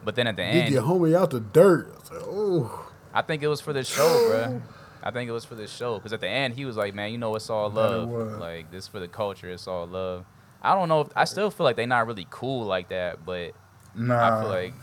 But 0.02 0.14
then 0.16 0.26
at 0.26 0.37
the 0.37 0.42
end, 0.44 0.54
Dig 0.54 0.64
end, 0.64 0.74
your 0.74 0.83
homie 0.83 1.14
out 1.14 1.28
the 1.31 1.40
dirt. 1.40 1.92
I 2.11 2.14
oh, 2.22 2.90
I 3.12 3.20
think 3.22 3.42
it 3.42 3.48
was 3.48 3.61
for 3.61 3.74
the 3.74 3.85
show, 3.85 4.28
bro. 4.28 4.62
I 5.02 5.11
think 5.11 5.28
it 5.28 5.33
was 5.33 5.44
for 5.44 5.54
the 5.57 5.66
show. 5.66 5.98
Because 5.98 6.14
at 6.14 6.20
the 6.20 6.28
end, 6.28 6.54
he 6.54 6.64
was 6.64 6.76
like, 6.78 6.94
man, 6.94 7.12
you 7.12 7.18
know, 7.18 7.35
it's 7.37 7.50
all 7.50 7.68
love. 7.68 8.09
Like, 8.40 8.70
this 8.70 8.88
for 8.88 8.98
the 8.98 9.09
culture. 9.09 9.50
It's 9.50 9.68
all 9.68 9.87
love. 9.87 10.24
I 10.62 10.74
don't 10.74 10.88
know. 10.88 11.02
If, 11.02 11.09
I 11.14 11.24
still 11.24 11.50
feel 11.50 11.64
like 11.64 11.76
they're 11.76 11.87
not 11.87 12.07
really 12.07 12.26
cool 12.31 12.64
like 12.64 12.88
that. 12.88 13.26
But 13.26 13.52
Nah. 13.94 14.38
I 14.38 14.40
feel 14.40 14.48
like 14.50 14.74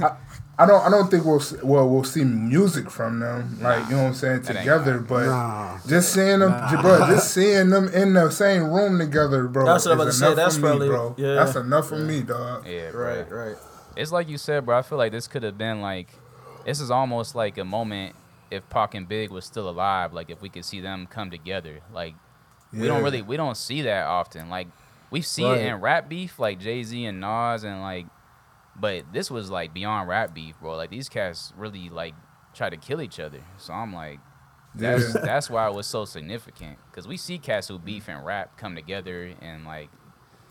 I 0.56 0.66
don't. 0.66 0.84
I 0.86 0.88
don't 0.90 1.10
think 1.10 1.24
we'll. 1.24 1.42
Well, 1.64 1.88
we'll 1.88 2.04
see 2.04 2.22
music 2.24 2.88
from 2.90 3.18
them, 3.18 3.58
like 3.60 3.84
you 3.88 3.96
know 3.96 4.02
what 4.04 4.08
I'm 4.10 4.14
saying, 4.14 4.42
together. 4.42 4.98
But 4.98 5.26
Nah. 5.26 5.78
just 5.88 6.12
seeing 6.12 6.38
them, 6.38 6.52
bro, 6.80 7.06
just 7.08 7.32
seeing 7.34 7.70
them 7.70 7.88
in 7.88 8.12
the 8.14 8.30
same 8.30 8.70
room 8.70 8.98
together, 9.00 9.48
bro. 9.48 9.66
That's 9.66 9.84
what 9.84 9.92
I'm 9.92 9.98
about 10.00 10.04
to 10.10 10.12
say. 10.12 10.26
enough 10.26 10.36
That's 10.36 10.54
for 10.56 10.60
me, 10.62 10.68
probably- 10.68 10.88
bro. 10.88 11.14
yeah. 11.18 11.34
That's 11.34 11.56
enough 11.56 11.88
for 11.88 11.98
me, 11.98 12.22
dog. 12.22 12.66
yeah, 12.68 12.90
bro. 12.92 13.16
Right, 13.16 13.32
right. 13.32 13.56
it's 13.96 14.12
like 14.12 14.28
you 14.28 14.38
said, 14.38 14.64
bro. 14.64 14.78
I 14.78 14.82
feel 14.82 14.96
like 14.98 15.10
this 15.10 15.26
could 15.26 15.42
have 15.42 15.58
been 15.58 15.80
like, 15.80 16.08
this 16.64 16.78
is 16.80 16.90
almost 16.90 17.34
like 17.34 17.58
a 17.58 17.64
moment 17.64 18.14
if 18.52 18.68
Pac 18.70 18.94
and 18.94 19.08
Big 19.08 19.30
was 19.30 19.44
still 19.44 19.68
alive. 19.68 20.12
Like 20.12 20.30
if 20.30 20.40
we 20.40 20.48
could 20.48 20.64
see 20.64 20.80
them 20.80 21.08
come 21.08 21.30
together. 21.32 21.80
Like 21.92 22.14
we 22.72 22.86
don't 22.86 23.02
really, 23.02 23.22
we 23.22 23.36
don't 23.36 23.56
see 23.56 23.82
that 23.82 24.06
often. 24.06 24.50
Like 24.50 24.68
we 25.10 25.20
see 25.20 25.44
Right. 25.44 25.58
it 25.58 25.66
in 25.66 25.80
rap 25.80 26.08
beef, 26.08 26.38
like 26.38 26.60
Jay 26.60 26.84
Z 26.84 27.04
and 27.06 27.20
Nas, 27.20 27.64
and 27.64 27.80
like, 27.80 28.06
but 28.76 29.12
this 29.12 29.30
was 29.30 29.50
like 29.50 29.72
beyond 29.74 30.08
rap 30.08 30.34
beef, 30.34 30.58
bro. 30.60 30.76
Like 30.76 30.90
these 30.90 31.08
cats 31.08 31.52
really 31.56 31.88
like 31.88 32.14
try 32.54 32.70
to 32.70 32.76
kill 32.76 33.00
each 33.00 33.20
other. 33.20 33.40
So 33.58 33.72
I'm 33.72 33.92
like. 33.92 34.20
That's 34.76 35.14
Yeah. 35.14 35.20
that's 35.20 35.48
why 35.48 35.68
it 35.68 35.72
was 35.72 35.86
so 35.86 36.04
significant 36.04 36.78
because 36.90 37.06
we 37.06 37.16
see 37.16 37.38
cats 37.38 37.68
who 37.68 37.78
beef 37.78 38.08
and 38.08 38.26
rap 38.26 38.56
come 38.56 38.74
together 38.74 39.30
and 39.40 39.64
like, 39.64 39.88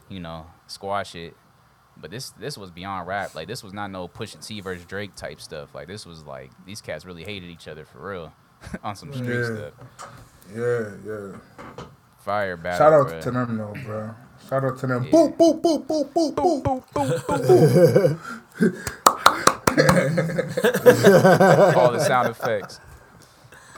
you 0.08 0.22
know, 0.22 0.46
squash 0.68 1.14
it. 1.14 1.36
But 1.98 2.10
this 2.10 2.30
this 2.32 2.58
was 2.58 2.72
beyond 2.72 3.06
rap. 3.06 3.36
Like 3.36 3.50
this 3.50 3.62
was 3.64 3.74
not 3.74 3.92
no 3.92 4.08
Pusha 4.08 4.42
T 4.48 4.62
versus 4.62 4.86
Drake 4.86 5.14
type 5.16 5.42
stuff. 5.42 5.76
Like 5.76 5.88
this 5.90 6.06
was 6.06 6.24
like 6.24 6.52
these 6.66 6.80
cats 6.80 7.04
really 7.06 7.26
hated 7.26 7.50
each 7.50 7.68
other 7.68 7.84
for 7.84 8.00
real 8.12 8.34
on 8.84 8.96
some 8.96 9.12
street 9.12 9.28
Yeah. 9.28 9.56
stuff. 9.56 9.74
Yeah, 10.56 10.90
yeah. 11.06 11.38
Fire 12.20 12.56
battle. 12.56 12.78
Shout 12.78 12.94
out 12.94 13.08
bruh. 13.08 13.22
to 13.24 13.32
them 13.32 13.58
though, 13.58 13.74
bro. 13.84 14.16
Shout 14.50 14.64
out 14.64 14.78
to 14.80 14.88
them. 14.88 15.04
Yeah. 15.06 15.12
Boop 15.12 15.38
boop 15.38 15.62
boop 15.62 15.86
boop 15.88 16.14
boop 16.14 16.36
boop. 16.36 18.20
All 21.76 21.92
the 21.92 22.00
sound 22.00 22.30
effects. 22.30 22.80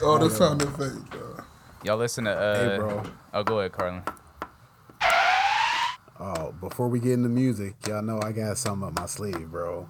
All 0.02 0.18
the 0.18 0.30
sound 0.30 0.62
effects, 0.62 0.98
bro. 1.10 1.36
Y'all 1.84 1.96
listen 1.96 2.24
to. 2.24 2.30
Uh, 2.32 2.70
Hey, 2.70 2.76
bro. 2.78 3.02
Oh, 3.32 3.42
go 3.42 3.60
ahead, 3.60 3.72
Carlin. 3.72 4.02
Oh, 6.18 6.52
before 6.60 6.88
we 6.88 6.98
get 6.98 7.12
into 7.12 7.28
music, 7.28 7.74
y'all 7.86 8.02
know 8.02 8.20
I 8.22 8.32
got 8.32 8.56
something 8.58 8.88
up 8.88 8.94
my 8.98 9.06
sleeve, 9.06 9.50
bro. 9.50 9.88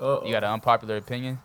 Uh, 0.00 0.20
You 0.24 0.32
got 0.32 0.44
an 0.44 0.50
unpopular 0.50 0.96
opinion? 0.96 1.38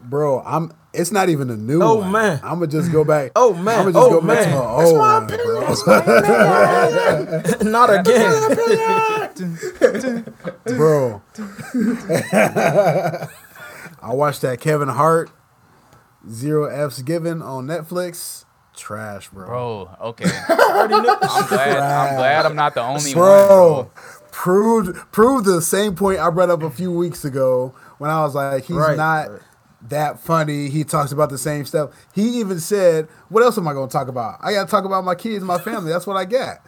Bro, 0.00 0.42
I'm. 0.44 0.72
It's 0.94 1.10
not 1.10 1.28
even 1.30 1.48
a 1.48 1.56
new 1.56 1.82
Oh, 1.82 1.96
one. 2.00 2.12
man. 2.12 2.40
I'm 2.42 2.54
gonna 2.58 2.66
just 2.66 2.92
go 2.92 3.02
back. 3.04 3.32
Oh, 3.34 3.54
man. 3.54 3.78
I'm 3.86 3.92
gonna 3.92 3.92
just 3.92 4.04
Oh, 4.04 4.20
go 4.20 4.26
back 4.26 4.44
to 4.44 4.50
my 4.50 4.56
old 4.84 4.98
one, 4.98 5.26
bro. 5.26 5.74
not 7.70 7.88
again. 7.90 8.32
bro. 10.76 11.22
I 14.02 14.12
watched 14.14 14.42
that 14.42 14.60
Kevin 14.60 14.88
Hart 14.88 15.30
Zero 16.30 16.66
F's 16.66 17.02
Given 17.02 17.40
on 17.42 17.66
Netflix. 17.66 18.44
Trash, 18.76 19.28
bro. 19.28 19.46
Bro, 19.46 19.90
okay. 20.00 20.24
I'm 20.48 20.88
glad. 21.48 21.78
I'm 21.78 22.16
glad 22.16 22.46
I'm 22.46 22.56
not 22.56 22.74
the 22.74 22.80
only 22.82 23.02
one. 23.04 23.12
bro, 23.14 23.46
Bro. 23.84 23.90
proved 24.30 24.96
proved 25.12 25.44
the 25.44 25.60
same 25.62 25.94
point 25.94 26.18
I 26.20 26.30
brought 26.30 26.48
up 26.50 26.62
a 26.62 26.70
few 26.70 26.90
weeks 26.90 27.24
ago 27.24 27.74
when 27.98 28.10
I 28.10 28.22
was 28.22 28.34
like, 28.34 28.64
he's 28.64 28.76
Right. 28.76 28.96
not 28.96 29.28
that 29.88 30.20
funny. 30.20 30.68
He 30.68 30.84
talks 30.84 31.12
about 31.12 31.30
the 31.30 31.38
same 31.38 31.64
stuff. 31.64 31.90
He 32.14 32.40
even 32.40 32.60
said, 32.60 33.08
"What 33.28 33.42
else 33.42 33.58
am 33.58 33.68
I 33.68 33.72
going 33.72 33.88
to 33.88 33.92
talk 33.92 34.08
about? 34.08 34.38
I 34.40 34.52
got 34.52 34.66
to 34.66 34.70
talk 34.70 34.84
about 34.84 35.04
my 35.04 35.14
kids, 35.14 35.44
my 35.44 35.58
family. 35.58 35.92
That's 35.92 36.06
what 36.06 36.16
I 36.16 36.24
got." 36.24 36.58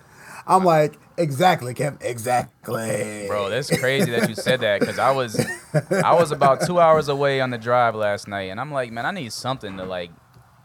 I'm 0.46 0.64
like, 0.64 0.98
exactly, 1.16 1.72
Kevin, 1.72 1.98
exactly, 2.03 3.24
Bro, 3.29 3.48
that's 3.48 3.74
crazy 3.79 4.11
that 4.11 4.29
you 4.29 4.35
said 4.35 4.61
that 4.61 4.81
because 4.81 4.98
I 4.98 5.11
was, 5.11 5.42
I 5.90 6.14
was 6.14 6.33
about 6.33 6.66
two 6.66 6.79
hours 6.79 7.09
away 7.09 7.40
on 7.40 7.48
the 7.50 7.57
drive 7.57 7.94
last 7.94 8.29
night, 8.29 8.50
and 8.50 8.61
I'm 8.61 8.70
like, 8.70 8.92
man, 8.92 9.07
I 9.07 9.11
need 9.11 9.33
something 9.33 9.79
to 9.79 9.85
like 9.85 10.11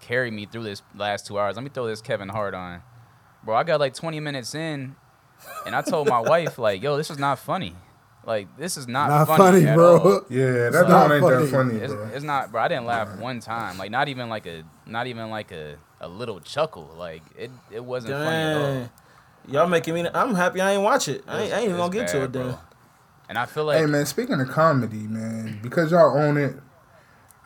carry 0.01 0.31
me 0.31 0.45
through 0.45 0.63
this 0.63 0.81
last 0.95 1.27
two 1.27 1.39
hours. 1.39 1.55
Let 1.55 1.63
me 1.63 1.69
throw 1.73 1.87
this 1.87 2.01
Kevin 2.01 2.27
Hart 2.29 2.53
on, 2.53 2.81
bro. 3.43 3.55
I 3.55 3.63
got 3.63 3.79
like 3.79 3.93
20 3.93 4.19
minutes 4.19 4.53
in, 4.53 4.95
and 5.65 5.75
I 5.75 5.81
told 5.81 6.09
my 6.09 6.19
wife 6.19 6.57
like, 6.57 6.81
yo, 6.81 6.97
this 6.97 7.09
is 7.09 7.17
not 7.17 7.39
funny. 7.39 7.75
Like 8.29 8.55
this 8.57 8.77
is 8.77 8.87
not, 8.87 9.09
Not 9.09 9.25
funny, 9.25 9.39
funny, 9.63 9.65
at 9.65 9.75
bro. 9.75 9.97
all. 9.97 10.21
Yeah, 10.29 10.69
that 10.69 10.85
not 10.87 11.09
one 11.09 11.11
ain't 11.13 11.21
funny. 11.23 11.45
that 11.45 11.51
funny, 11.51 11.75
It's, 11.79 11.91
bro. 11.93 12.09
it's 12.13 12.23
not, 12.23 12.51
bro. 12.51 12.61
I 12.61 12.67
didn't 12.67 12.85
laugh 12.85 13.17
one 13.17 13.39
time. 13.39 13.79
Like 13.79 13.89
not 13.89 14.07
even 14.07 14.29
like 14.29 14.45
a, 14.45 14.61
not 14.85 15.07
even 15.07 15.31
like 15.31 15.51
a, 15.51 15.77
a 15.99 16.07
little 16.07 16.39
chuckle. 16.39 16.93
Like 16.95 17.23
it, 17.35 17.49
it 17.71 17.83
wasn't 17.83 18.13
funny 18.13 18.27
at 18.27 18.57
all. 18.61 18.89
Y'all 19.47 19.67
making 19.67 19.95
me. 19.95 20.05
I'm 20.13 20.35
happy 20.35 20.61
I 20.61 20.73
ain't 20.73 20.83
watch 20.83 21.07
it. 21.07 21.23
I 21.27 21.41
ain't, 21.41 21.53
I 21.53 21.55
ain't 21.57 21.65
even 21.69 21.77
gonna 21.77 21.91
get 21.91 22.07
to 22.09 22.17
bad, 22.17 22.23
it 22.25 22.31
then. 22.33 22.43
bro. 22.49 22.59
And 23.29 23.37
I 23.39 23.45
feel 23.47 23.65
like 23.65 23.79
Hey 23.79 23.87
man, 23.87 24.05
speaking 24.05 24.39
of 24.39 24.47
comedy, 24.49 25.07
man, 25.07 25.59
because 25.63 25.89
y'all 25.91 26.15
own 26.15 26.37
it, 26.37 26.55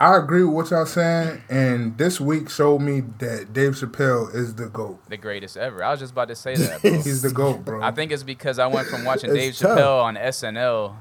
I 0.03 0.17
agree 0.17 0.43
with 0.43 0.53
what 0.53 0.69
y'all 0.71 0.85
saying, 0.85 1.41
and 1.49 1.97
this 1.97 2.19
week 2.19 2.49
showed 2.49 2.79
me 2.79 3.01
that 3.19 3.53
Dave 3.53 3.73
Chappelle 3.75 4.35
is 4.35 4.55
the 4.55 4.67
goat. 4.67 4.99
the 5.09 5.15
greatest 5.15 5.55
ever. 5.55 5.81
I 5.81 5.91
was 5.91 5.99
just 6.01 6.11
about 6.11 6.27
to 6.27 6.35
say 6.35 6.55
that. 6.57 6.81
He's 6.81 7.21
the 7.21 7.31
goat, 7.31 7.63
bro. 7.63 7.81
I 7.81 7.91
think 7.91 8.11
it's 8.11 8.23
because 8.23 8.59
I 8.59 8.67
went 8.67 8.87
from 8.89 9.05
watching 9.09 9.29
It's 9.29 9.39
Dave 9.39 9.57
tough. 9.57 9.77
Chappelle 9.79 10.03
on 10.03 10.15
SNL 10.15 10.95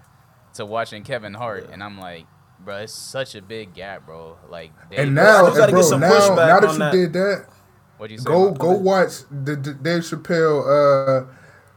to 0.55 0.67
watching 0.67 1.03
Kevin 1.03 1.35
Hart, 1.35 1.69
and 1.73 1.83
I'm 1.83 1.99
like, 1.99 2.27
bro, 2.61 2.77
it's 2.77 2.93
such 2.93 3.35
a 3.35 3.43
big 3.43 3.75
gap, 3.75 4.07
bro. 4.07 4.37
Like, 4.49 4.71
Dave, 4.89 5.01
and 5.01 5.15
now, 5.17 5.49
You 5.49 5.57
gotta 5.57 5.73
bro, 5.73 5.81
get 5.81 5.89
some 5.89 6.01
now, 6.01 6.09
now 6.37 6.61
that 6.61 6.73
you 6.73 6.79
that. 6.79 6.93
did 6.93 7.13
that, 7.15 7.47
what'd 7.97 8.13
you 8.13 8.19
say? 8.19 8.25
go 8.25 8.51
Mo? 8.51 8.55
go 8.55 8.71
watch 8.71 9.23
the, 9.31 9.57
the 9.57 9.75
Dave 9.75 10.03
Chappelle 10.03 10.63
uh, 10.63 11.27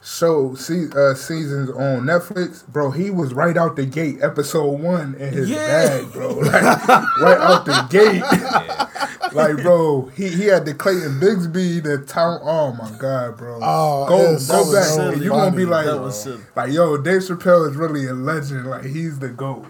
show 0.05 0.53
se- 0.55 0.89
uh, 0.95 1.15
seasons 1.15 1.69
on 1.71 2.03
Netflix, 2.03 2.65
bro. 2.67 2.91
He 2.91 3.09
was 3.09 3.33
right 3.33 3.57
out 3.57 3.75
the 3.75 3.85
gate, 3.85 4.19
episode 4.21 4.79
one 4.79 5.15
in 5.15 5.33
his 5.33 5.49
Yeah. 5.49 5.65
bag, 5.67 6.11
bro. 6.13 6.35
Like 6.39 6.61
right 7.19 7.37
out 7.39 7.65
the 7.65 7.87
gate. 7.89 8.21
like, 9.33 9.57
bro, 9.63 10.05
he, 10.15 10.29
he 10.29 10.45
had 10.45 10.65
the 10.65 10.73
Clayton 10.73 11.19
Bigsby, 11.19 11.81
the 11.83 11.97
town. 12.05 12.39
Oh 12.43 12.71
my 12.73 12.91
god, 12.99 13.37
bro. 13.37 13.59
Oh, 13.61 14.07
go 14.07 14.33
it's 14.33 14.47
go 14.47 14.71
back. 14.71 14.83
silly. 14.85 15.13
and 15.15 15.23
you 15.23 15.29
gonna 15.29 15.55
be 15.55 15.65
like, 15.65 15.85
That 15.87 15.99
was 15.99 16.21
silly. 16.23 16.41
like, 16.55 16.71
yo, 16.71 16.97
Dave 16.97 17.21
Chappelle 17.21 17.69
is 17.69 17.75
really 17.75 18.05
a 18.07 18.13
legend. 18.13 18.67
Like, 18.67 18.85
he's 18.85 19.19
the 19.19 19.29
goat. 19.29 19.65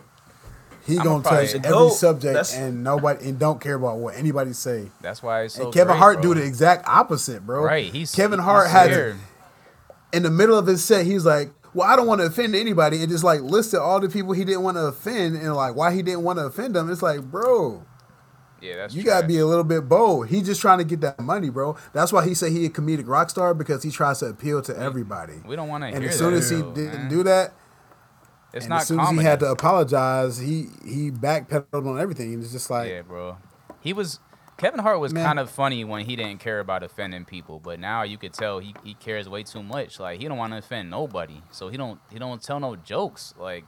He 0.86 0.96
I'ma 1.00 1.04
gonna 1.04 1.24
touch 1.24 1.56
every 1.56 1.60
goat, 1.62 1.90
subject 1.92 2.34
that's- 2.34 2.56
and 2.56 2.84
nobody 2.84 3.30
and 3.30 3.40
don't 3.40 3.60
care 3.60 3.74
about 3.76 3.98
what 3.98 4.16
anybody 4.16 4.54
say. 4.54 4.92
That's 5.02 5.24
why 5.24 5.44
it's 5.44 5.56
so 5.56 5.64
and 5.66 5.74
Kevin 5.74 5.88
great, 5.94 5.98
Hart 6.00 6.22
bro. 6.22 6.34
do 6.34 6.40
the 6.42 6.46
exact 6.46 6.88
opposite, 6.88 7.44
bro. 7.46 7.64
Right, 7.64 7.92
he's 7.92 8.14
Kevin 8.14 8.38
he's 8.40 8.46
Hart 8.46 8.70
had 8.70 8.92
scared. 8.92 9.16
In 10.14 10.24
the 10.24 10.30
middle 10.32 10.58
of 10.58 10.68
his 10.68 10.84
set, 10.84 11.06
he's 11.06 11.26
like, 11.26 11.52
"Well, 11.74 11.88
I 11.90 11.96
don't 11.96 12.08
want 12.08 12.22
to 12.22 12.28
offend 12.28 12.56
anybody," 12.56 13.02
and 13.02 13.10
just 13.10 13.24
like 13.24 13.42
listed 13.42 13.80
all 13.80 14.00
the 14.00 14.10
people 14.10 14.34
he 14.34 14.46
didn't 14.46 14.64
want 14.64 14.78
to 14.78 14.86
offend 14.86 15.36
and 15.36 15.54
like 15.56 15.76
why 15.76 15.94
he 15.94 16.02
didn't 16.02 16.24
want 16.24 16.40
to 16.40 16.46
offend 16.46 16.76
them. 16.76 16.90
It's 16.92 17.02
like, 17.02 17.22
bro, 17.24 17.84
Yeah, 18.62 18.78
that's 18.78 18.94
you 18.96 19.04
trash. 19.04 19.16
gotta 19.22 19.28
be 19.28 19.38
a 19.40 19.46
little 19.46 19.64
bit 19.64 19.88
bold. 19.90 20.28
He 20.30 20.42
just 20.42 20.62
trying 20.62 20.78
to 20.80 20.84
get 20.86 21.02
that 21.02 21.20
money, 21.20 21.50
bro. 21.50 21.76
That's 21.94 22.14
why 22.14 22.26
he 22.26 22.34
said 22.34 22.52
he 22.52 22.66
a 22.66 22.70
comedic 22.70 23.08
rock 23.08 23.30
star 23.30 23.54
because 23.54 23.84
he 23.84 23.92
tries 23.92 24.20
to 24.20 24.28
appeal 24.28 24.62
to 24.64 24.78
everybody. 24.78 25.42
We 25.46 25.56
don't 25.56 25.68
want 25.70 25.84
to 25.84 25.88
And 25.90 26.04
as 26.06 26.18
soon 26.18 26.32
that, 26.34 26.38
as 26.40 26.50
he 26.50 26.58
though, 26.58 26.72
didn't 26.74 26.94
man. 26.94 27.10
do 27.10 27.24
that, 27.24 27.54
it's 28.54 28.68
not 28.68 28.82
as 28.82 28.88
soon 28.88 29.00
as 29.02 29.10
he 29.10 29.18
had 29.18 29.40
to 29.42 29.52
apologize, 29.52 30.38
he 30.40 30.68
he 30.86 31.12
backpedaled 31.12 31.86
on 31.88 32.00
everything. 32.00 32.40
It's 32.40 32.52
just 32.54 32.70
like, 32.70 32.90
yeah, 32.90 33.02
bro. 33.02 33.38
He 33.82 33.92
was 33.94 34.20
Kevin 34.58 34.80
Hart 34.80 35.00
was 35.00 35.14
Man. 35.14 35.26
kind 35.26 35.40
of 35.40 35.50
funny 35.50 35.84
when 35.84 36.06
he 36.06 36.16
didn't 36.16 36.40
care 36.40 36.60
about 36.60 36.82
offending 36.84 37.26
people, 37.26 37.60
but 37.60 37.80
now 37.80 38.04
you 38.04 38.18
could 38.18 38.34
tell 38.34 38.60
he, 38.60 38.74
he 38.84 38.94
cares 38.94 39.28
way 39.28 39.44
too 39.44 39.62
much. 39.62 40.00
Like 40.00 40.20
he 40.22 40.28
don't 40.28 40.38
want 40.38 40.54
to 40.54 40.58
offend 40.60 40.90
nobody, 40.90 41.42
so 41.52 41.68
he 41.70 41.78
don't 41.78 42.00
he 42.12 42.20
don't 42.20 42.42
tell 42.42 42.60
no 42.60 42.76
jokes. 42.76 43.34
Like 43.38 43.66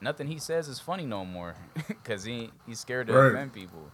nothing 0.00 0.26
he 0.26 0.38
says 0.38 0.68
is 0.68 0.78
funny 0.78 1.06
no 1.06 1.24
more, 1.24 1.56
cause 2.04 2.24
he 2.24 2.50
he's 2.66 2.78
scared 2.80 3.06
to 3.06 3.14
Right. 3.14 3.32
offend 3.32 3.52
people. 3.54 3.90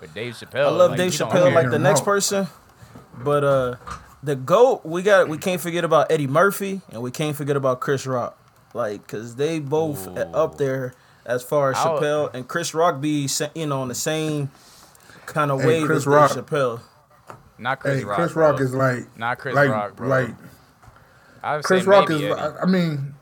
But 0.00 0.14
Dave 0.14 0.34
Chappelle, 0.34 0.66
I 0.66 0.70
love 0.70 0.90
like, 0.92 0.98
Dave 0.98 1.12
Chappelle 1.12 1.52
like 1.54 1.70
the 1.70 1.78
next 1.78 2.04
person, 2.04 2.46
but 3.22 3.42
uh, 3.44 3.76
the 4.22 4.36
goat 4.36 4.84
we 4.84 5.02
got 5.02 5.28
we 5.28 5.38
can't 5.38 5.60
forget 5.60 5.82
about 5.84 6.12
Eddie 6.12 6.26
Murphy 6.26 6.80
and 6.92 7.02
we 7.02 7.10
can't 7.10 7.36
forget 7.36 7.56
about 7.56 7.80
Chris 7.80 8.06
Rock, 8.06 8.38
like 8.72 9.02
because 9.06 9.34
they 9.36 9.58
both 9.58 10.06
Ooh. 10.08 10.12
up 10.16 10.58
there 10.58 10.94
as 11.26 11.42
far 11.42 11.70
as 11.72 11.76
I'll- 11.78 11.98
Chappelle 11.98 12.32
and 12.34 12.46
Chris 12.46 12.72
Rock 12.74 13.00
be 13.00 13.26
sa- 13.26 13.48
you 13.54 13.66
know 13.66 13.80
on 13.80 13.88
the 13.88 13.94
same 13.94 14.50
kind 15.34 15.50
of 15.50 15.60
Hey, 15.60 15.66
wave 15.66 15.86
Chris 15.86 16.06
Rock. 16.06 16.30
Chappelle. 16.30 16.80
not 17.58 17.80
Chris 17.80 17.98
hey, 17.98 18.04
Rock. 18.04 18.16
Chris 18.16 18.32
bro. 18.32 18.50
Rock 18.50 18.60
is 18.60 18.74
like, 18.74 19.18
not 19.18 19.38
Chris 19.38 19.54
like, 19.54 19.68
Rock, 19.70 19.96
bro. 19.96 20.08
like 20.08 20.30
I 21.42 21.56
would 21.56 21.64
Chris 21.64 21.82
say 21.84 21.90
Rock 21.90 22.08
maybe 22.08 22.24
is. 22.26 22.36
Eddie. 22.38 22.56
I 22.62 22.66
mean, 22.66 23.14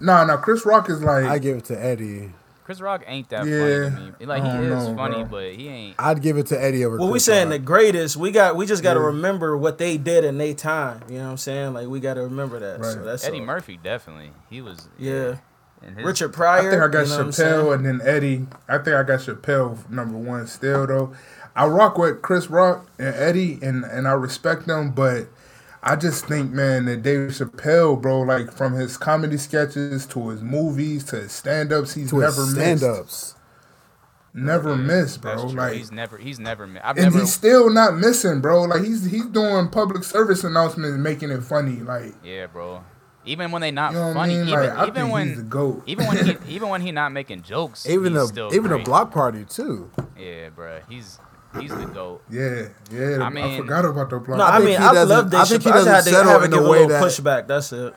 nah, 0.00 0.24
nah. 0.24 0.36
Chris 0.38 0.64
Rock 0.64 0.88
is 0.88 1.02
like. 1.02 1.24
I 1.24 1.38
give 1.38 1.58
it 1.58 1.64
to 1.66 1.78
Eddie. 1.84 2.32
Chris 2.64 2.80
Rock 2.80 3.02
ain't 3.06 3.28
that 3.30 3.46
Yeah, 3.46 3.90
funny 3.90 4.12
to 4.12 4.18
me. 4.20 4.26
Like 4.26 4.42
he 4.44 4.48
is 4.48 4.68
know, 4.86 4.94
funny, 4.96 5.14
bro. 5.16 5.24
but 5.24 5.52
he 5.54 5.68
ain't. 5.68 5.96
I'd 5.98 6.22
give 6.22 6.38
it 6.38 6.46
to 6.48 6.62
Eddie 6.62 6.84
over. 6.84 6.98
Well, 6.98 7.10
we 7.10 7.18
saying 7.18 7.48
Rock. 7.48 7.58
the 7.58 7.58
greatest. 7.58 8.16
We 8.16 8.30
got 8.30 8.54
we 8.54 8.64
just 8.64 8.82
got 8.84 8.94
to 8.94 9.00
Yeah. 9.00 9.06
remember 9.06 9.56
what 9.56 9.78
they 9.78 9.96
did 9.98 10.24
in 10.24 10.38
their 10.38 10.54
time. 10.54 11.00
You 11.08 11.18
know 11.18 11.24
what 11.24 11.30
I'm 11.32 11.36
saying? 11.36 11.74
Like 11.74 11.88
we 11.88 11.98
got 11.98 12.14
to 12.14 12.22
remember 12.22 12.60
that. 12.60 12.84
So 12.84 13.02
that's 13.02 13.24
Eddie 13.24 13.40
all. 13.40 13.44
Murphy 13.46 13.78
definitely. 13.82 14.30
He 14.48 14.60
was 14.60 14.88
Yeah, 14.98 15.38
and 15.82 15.96
his- 15.96 16.06
Richard 16.06 16.32
Pryor. 16.32 16.68
I 16.68 16.70
think 16.70 16.82
I 16.82 16.86
got 16.88 17.00
you 17.06 17.08
know 17.10 17.16
what 17.18 17.26
I'm 17.26 17.32
saying? 17.32 17.54
Chappelle 17.54 17.74
and 17.74 17.84
then 17.86 18.00
Eddie. 18.04 18.46
I 18.68 18.78
think 18.78 18.96
I 18.96 19.02
got 19.02 19.18
Chappelle 19.18 19.90
number 19.90 20.16
one 20.16 20.46
still 20.46 20.86
though. 20.86 21.12
I 21.60 21.66
rock 21.66 21.98
with 21.98 22.22
Chris 22.22 22.48
Rock 22.48 22.88
and 22.98 23.14
Eddie 23.14 23.58
and 23.60 23.84
and 23.84 24.08
I 24.08 24.12
respect 24.12 24.66
them, 24.66 24.92
but 24.92 25.26
I 25.82 25.94
just 25.94 26.24
think 26.24 26.52
man 26.52 26.86
that 26.86 27.02
Dave 27.02 27.28
Chappelle, 27.28 28.00
bro, 28.00 28.20
like 28.20 28.50
from 28.50 28.72
his 28.72 28.96
comedy 28.96 29.36
sketches 29.36 30.06
to 30.06 30.30
his 30.30 30.40
movies 30.40 31.04
to 31.04 31.16
his 31.16 31.32
stand 31.32 31.70
ups, 31.70 31.92
he's 31.92 32.08
to 32.10 32.20
never 32.20 32.46
his 32.46 32.56
missed. 32.56 32.82
stand-ups. 32.82 33.34
Never 34.32 34.74
missed, 34.74 35.20
bro. 35.20 35.36
That's 35.36 35.52
true. 35.52 35.60
Like 35.60 35.74
he's 35.74 35.92
never 35.92 36.16
he's 36.16 36.38
never 36.40 36.66
missed. 36.66 36.86
And 36.86 36.96
never 36.96 37.18
he's 37.18 37.34
still 37.34 37.68
not 37.68 37.94
missing, 37.94 38.40
bro. 38.40 38.62
Like 38.62 38.82
he's 38.82 39.04
he's 39.04 39.26
doing 39.26 39.68
public 39.68 40.02
service 40.02 40.44
announcements, 40.44 40.94
and 40.94 41.02
making 41.02 41.30
it 41.30 41.42
funny. 41.42 41.76
Like 41.80 42.14
yeah, 42.24 42.46
bro. 42.46 42.82
Even 43.26 43.50
when 43.50 43.60
they 43.60 43.70
not 43.70 43.92
you 43.92 43.98
know 43.98 44.14
funny, 44.14 44.36
I 44.36 44.44
mean? 44.44 44.48
even 44.48 44.76
Like 44.76 44.88
even 44.88 45.28
he's 45.28 45.36
the 45.44 45.58
when 45.58 45.82
even 45.84 46.06
when 46.06 46.24
he 46.24 46.36
even 46.54 46.68
when 46.70 46.80
he 46.80 46.90
not 46.90 47.12
making 47.12 47.42
jokes, 47.42 47.86
Even 47.86 48.14
he's 48.14 48.22
a 48.22 48.26
still 48.28 48.54
even 48.54 48.72
a 48.72 48.78
block 48.78 49.10
party 49.12 49.44
too. 49.44 49.90
Yeah, 50.18 50.48
bro. 50.48 50.80
He's 50.88 51.18
he's 51.58 51.70
the 51.74 51.86
goat. 51.86 52.22
Yeah, 52.30 52.68
yeah. 52.92 53.18
I 53.22 53.28
I, 53.28 53.56
forgot 53.56 53.84
about 53.84 54.10
the 54.10 54.18
block. 54.20 54.38
No, 54.38 54.44
I 54.44 54.56
I, 54.56 54.58
mean 54.60 54.76
I 54.80 54.90
love 55.02 55.30
Dave 55.30 55.40
I 55.40 55.44
think 55.44 55.62
he 55.62 55.70
Chappelle. 55.70 55.72
I 55.72 55.76
just 55.76 55.86
doesn't 55.86 55.92
had 55.94 56.04
to, 56.04 56.10
settle 56.10 56.32
have 56.32 56.40
to 56.42 56.46
in 56.46 56.52
a 56.52 56.56
give 56.56 56.64
a 56.66 56.68
way 56.70 56.78
little 56.80 56.88
that- 56.90 57.02
pushback. 57.02 57.46
That's 57.46 57.72
it. 57.72 57.94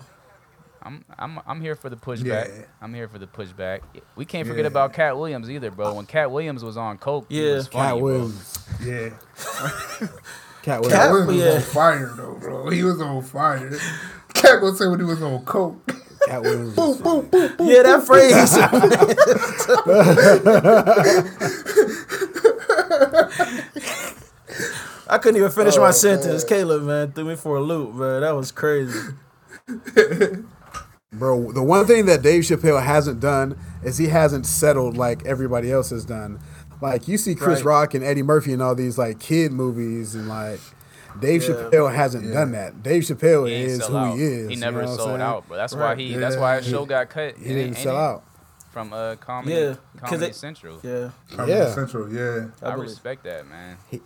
I'm 0.86 1.06
I'm 1.18 1.40
I'm 1.48 1.62
here 1.62 1.76
for 1.76 1.90
the 1.90 1.96
pushback. 1.96 2.26
Yeah. 2.48 2.66
I'm 2.82 2.94
here 2.94 3.08
for 3.08 3.18
the 3.18 3.28
pushback. 3.28 3.80
We 4.18 4.26
can't 4.26 4.46
forget 4.48 4.64
Yeah. 4.66 4.68
about 4.72 4.92
Katt 4.94 5.18
Williams 5.18 5.50
either, 5.50 5.72
bro. 5.72 5.94
When 5.94 6.06
Katt 6.06 6.30
Williams 6.30 6.62
was 6.64 6.76
on 6.76 6.98
coke, 6.98 7.28
he 7.30 7.42
Yeah. 7.48 7.54
was 7.56 7.68
funny, 7.68 7.88
Cat 7.88 7.98
bro. 8.00 8.04
Williams. 8.04 8.60
yeah. 8.84 9.10
Katt 10.62 10.82
Williams. 10.82 10.92
Cat 10.92 10.92
Cat- 10.92 11.12
Williams 11.12 11.44
was 11.44 11.56
on 11.56 11.62
fire 11.74 12.14
though, 12.18 12.36
bro. 12.40 12.70
He 12.70 12.84
was 12.84 13.00
on 13.02 13.22
fire. 13.22 13.70
Cat 14.34 14.60
gonna 14.60 14.76
say 14.76 14.88
when 14.88 15.00
he 15.00 15.06
was 15.06 15.22
on 15.22 15.46
coke. 15.46 15.90
Katt 16.28 16.42
Williams. 16.42 16.76
boom, 16.76 16.88
was 16.90 16.98
boom, 17.02 17.26
boom, 17.28 17.56
boom. 17.58 17.68
Yeah, 17.68 17.84
that 17.84 18.04
phrase. 18.06 18.34
I 25.10 25.18
couldn't 25.18 25.38
even 25.38 25.52
finish 25.52 25.76
my 25.78 25.88
Oh, 25.90 25.92
sentence. 25.92 26.44
man. 26.44 26.50
Caleb, 26.60 26.84
man, 26.84 27.12
threw 27.12 27.26
me 27.26 27.36
for 27.36 27.58
a 27.58 27.62
loop, 27.62 27.94
man. 27.96 28.22
That 28.22 28.32
was 28.32 28.52
crazy. 28.52 29.00
Bro, 31.12 31.52
the 31.52 31.62
one 31.62 31.86
thing 31.86 32.06
that 32.08 32.22
Dave 32.24 32.44
Chappelle 32.44 32.82
hasn't 32.84 33.20
done 33.20 33.58
is 33.84 33.98
he 33.98 34.08
hasn't 34.08 34.46
settled 34.48 34.98
like 34.98 35.26
everybody 35.26 35.72
else 35.72 35.92
has 35.92 36.06
done. 36.06 36.40
Like 36.82 37.08
you 37.08 37.18
see 37.18 37.36
Chris 37.36 37.60
Right. 37.60 37.66
Rock 37.66 37.94
and 37.94 38.04
Eddie 38.04 38.24
Murphy 38.24 38.52
and 38.54 38.62
all 38.62 38.74
these 38.76 38.98
like 38.98 39.20
kid 39.20 39.52
movies 39.52 40.16
and 40.16 40.28
like 40.28 40.60
Dave 41.20 41.44
Yeah. 41.44 41.50
Chappelle 41.56 41.94
hasn't 41.94 42.26
Yeah. 42.26 42.34
done 42.34 42.52
that. 42.54 42.82
Dave 42.82 43.04
Chappelle 43.04 43.50
is 43.50 43.86
who 43.86 43.96
out. 43.96 44.18
he 44.18 44.24
is. 44.24 44.48
He 44.50 44.56
you 44.56 44.60
never 44.60 44.82
know 44.84 44.96
sold 44.98 45.22
out, 45.22 45.44
but 45.48 45.58
that's 45.58 45.74
why 45.76 45.82
Right. 45.82 46.00
he. 46.00 46.16
That's 46.16 46.36
why 46.36 46.56
his 46.58 46.68
show 46.68 46.86
got 46.86 47.10
cut. 47.10 47.36
He 47.38 47.50
didn't 47.50 47.68
ain't 47.68 47.78
sell 47.78 47.96
it? 47.96 48.00
out. 48.00 48.24
From 48.74 48.92
uh 48.92 49.16
comedy. 49.18 49.54
Yeah, 49.56 49.76
'cause 49.98 50.10
Comedy 50.10 50.26
they- 50.26 50.32
Central. 50.34 50.80
Yeah, 50.84 51.10
Comedy 51.32 51.52
Yeah. 51.54 51.74
Central, 51.74 52.12
yeah. 52.12 52.46
I 52.62 52.70
I, 52.72 52.74
respect 52.74 53.24
that, 53.24 53.48
man. 53.48 53.78
He- 53.90 54.02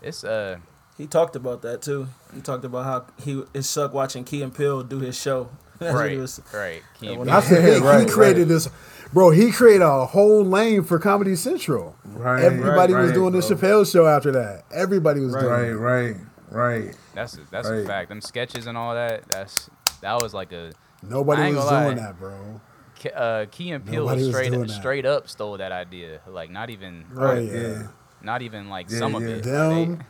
It's 0.00 0.24
uh, 0.24 0.58
he 0.96 1.06
talked 1.06 1.36
about 1.36 1.60
that 1.62 1.82
too. 1.82 2.06
He 2.34 2.40
talked 2.40 2.64
about 2.64 2.84
how 2.84 3.04
he 3.22 3.42
it 3.52 3.62
sucked 3.64 3.92
watching 3.92 4.24
Key 4.24 4.42
and 4.42 4.54
Peele 4.54 4.82
do 4.82 5.00
his 5.00 5.18
show. 5.20 5.50
That's 5.78 5.92
what 5.94 6.08
he 6.08 6.16
right, 6.16 6.20
was- 6.20 6.40
right. 6.54 6.82
Keem 7.00 7.16
when 7.18 7.26
Peele. 7.26 7.34
That's 7.34 7.48
the. 7.48 7.80
Right, 7.82 8.00
he 8.00 8.06
created 8.06 8.40
right. 8.42 8.48
this, 8.48 8.68
bro. 9.12 9.30
He 9.30 9.50
created 9.50 9.82
a 9.82 10.06
whole 10.06 10.44
lane 10.44 10.84
for 10.84 10.98
Comedy 10.98 11.34
Central. 11.36 11.96
Right. 12.04 12.44
Everybody 12.44 12.94
was 12.94 13.06
right, 13.08 13.14
doing 13.14 13.32
the 13.32 13.40
bro. 13.40 13.48
Chappelle 13.48 13.90
show 13.92 14.06
after 14.06 14.30
that. 14.32 14.64
Everybody 14.72 15.20
was 15.20 15.32
doing 15.34 15.46
Right, 15.46 15.68
it. 15.68 15.74
right, 15.76 16.16
right. 16.50 16.96
That's 17.14 17.34
a, 17.34 17.40
that's 17.50 17.68
Right. 17.68 17.80
a 17.80 17.86
fact. 17.86 18.08
Them 18.10 18.20
sketches 18.20 18.66
and 18.66 18.78
all 18.78 18.94
that. 18.94 19.28
That's 19.30 19.68
that 20.02 20.22
was 20.22 20.32
like 20.32 20.52
a 20.52 20.72
Nobody 21.02 21.42
ain't 21.42 21.56
was 21.56 21.64
gonna 21.64 21.86
doing 21.86 21.96
lie. 21.98 22.04
that, 22.04 22.18
bro. 22.18 22.60
Ke- 23.00 23.12
uh, 23.14 23.46
Key 23.50 23.70
and 23.70 23.84
Peele 23.84 24.04
Nobody 24.04 24.28
straight 24.30 24.52
doing 24.52 24.68
straight 24.68 25.06
up 25.06 25.28
stole 25.28 25.56
that 25.58 25.72
idea. 25.72 26.20
Like 26.26 26.50
not 26.50 26.70
even 26.70 27.04
Right, 27.10 27.42
yeah. 27.42 27.60
yeah. 27.60 27.82
not 28.22 28.42
even 28.42 28.68
like 28.68 28.90
Yeah, 28.90 28.98
some 28.98 29.14
of 29.14 29.22
it. 29.22 29.42
Them, 29.42 30.02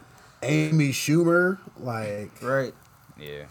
Amy 0.43 0.91
Schumer, 0.91 1.59
like 1.79 2.31
right. 2.43 2.75
Yeah, 3.19 3.45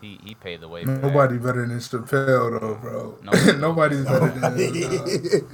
he 0.00 0.20
he 0.22 0.34
paved 0.34 0.62
the 0.62 0.68
way. 0.68 0.84
For 0.84 0.90
Nobody 0.90 1.38
better 1.38 1.66
than 1.66 1.78
Chappelle 1.78 2.60
though, 2.60 2.74
bro. 2.80 3.18
Nobody. 3.22 3.58
Nobody's 3.58 4.04
better 4.04 4.28
than 4.28 4.58
him. 4.58 5.48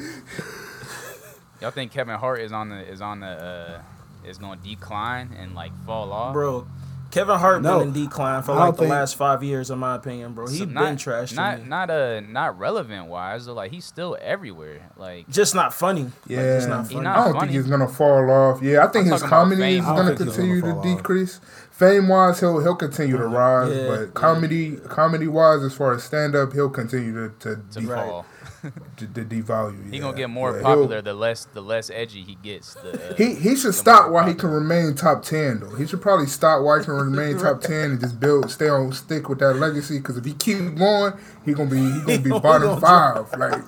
Y'all 1.60 1.70
think 1.70 1.92
Kevin 1.92 2.18
Hart 2.18 2.40
is 2.40 2.52
on 2.52 2.68
the 2.68 2.76
is 2.86 3.00
on 3.00 3.20
the 3.20 3.26
uh, 3.26 3.82
is 4.28 4.38
going 4.38 4.58
to 4.58 4.68
decline 4.68 5.34
and 5.38 5.54
like 5.54 5.72
fall 5.86 6.12
off? 6.12 6.32
Bro, 6.34 6.66
Kevin 7.14 7.38
Hart 7.38 7.62
No. 7.62 7.78
been 7.78 7.88
in 7.88 7.94
decline 7.94 8.42
for 8.42 8.54
like 8.56 8.74
the 8.74 8.80
think- 8.80 8.90
last 8.90 9.14
five 9.16 9.42
years, 9.44 9.70
in 9.70 9.78
my 9.78 9.94
opinion, 9.94 10.32
bro. 10.34 10.48
He 10.48 10.58
So 10.58 10.66
been 10.66 10.96
trashed. 10.96 11.36
Not 11.36 11.60
me. 11.62 11.68
not 11.68 11.88
uh 11.90 12.20
not 12.20 12.58
relevant 12.58 13.06
wise. 13.06 13.46
Though, 13.46 13.54
like 13.54 13.70
he's 13.70 13.84
still 13.84 14.16
everywhere. 14.20 14.80
Like 14.96 15.28
just 15.30 15.54
not 15.54 15.72
funny. 15.72 16.10
Yeah, 16.26 16.38
like, 16.38 16.46
just 16.56 16.68
not 16.68 16.86
funny. 16.88 17.00
not 17.00 17.16
I 17.16 17.24
don't 17.24 17.32
funny. 17.34 17.40
think 17.52 17.62
he's 17.62 17.70
gonna 17.70 17.86
fall 17.88 18.28
off. 18.30 18.60
Yeah, 18.62 18.84
I 18.84 18.88
think 18.88 19.06
I'm 19.06 19.12
his 19.12 19.22
comedy 19.22 19.76
is 19.78 19.84
gonna 19.84 20.16
think 20.16 20.18
he's 20.18 20.26
gonna 20.28 20.32
continue 20.32 20.60
to 20.62 20.80
decrease. 20.82 21.38
off. 21.38 21.63
Decrease. 21.74 21.92
Fame 22.00 22.08
wise, 22.08 22.40
he'll 22.40 22.60
he'll 22.60 22.76
continue 22.76 23.16
to 23.16 23.26
rise, 23.26 23.74
Yeah, 23.74 23.82
yeah. 23.82 23.88
but 23.88 24.14
comedy 24.14 24.76
comedy 24.88 25.28
wise, 25.28 25.62
as 25.62 25.74
far 25.74 25.94
as 25.94 26.02
stand 26.04 26.34
up, 26.36 26.52
he'll 26.52 26.70
continue 26.70 27.12
to 27.28 27.34
to, 27.40 27.62
to 27.72 27.80
de- 27.80 27.86
Right. 27.86 28.24
to, 28.96 29.06
to 29.06 29.24
devalue. 29.24 29.90
He 29.90 29.96
yeah. 29.96 30.02
gonna 30.02 30.16
get 30.16 30.30
more 30.30 30.56
Yeah, 30.56 30.62
popular 30.62 31.02
the 31.02 31.12
less 31.12 31.44
the 31.52 31.60
less 31.60 31.90
edgy 31.90 32.22
he 32.22 32.36
gets. 32.36 32.74
The, 32.74 33.10
uh, 33.10 33.14
He 33.14 33.34
he 33.34 33.56
should 33.56 33.74
stop 33.74 34.04
more 34.04 34.12
while 34.12 34.26
he 34.26 34.34
can 34.34 34.48
remain 34.50 34.94
top 34.94 35.22
ten 35.22 35.60
though. 35.60 35.74
He 35.74 35.86
should 35.86 36.00
probably 36.00 36.26
stop 36.26 36.62
while 36.62 36.78
he 36.78 36.84
can 36.84 36.94
remain 37.12 37.36
top 37.38 37.60
ten 37.60 37.90
and 37.92 38.00
just 38.00 38.18
build 38.20 38.50
stay 38.50 38.68
on 38.68 38.92
stick 38.92 39.28
with 39.28 39.40
that 39.40 39.54
legacy. 39.54 39.98
Because 39.98 40.16
if 40.16 40.24
he 40.24 40.32
keep 40.32 40.56
going, 40.76 41.12
he 41.44 41.52
gonna 41.52 41.68
be 41.68 41.76
he 41.78 42.00
gonna 42.00 42.18
be 42.22 42.30
bottom 42.30 42.80
five. 42.80 43.30
Like 43.38 43.62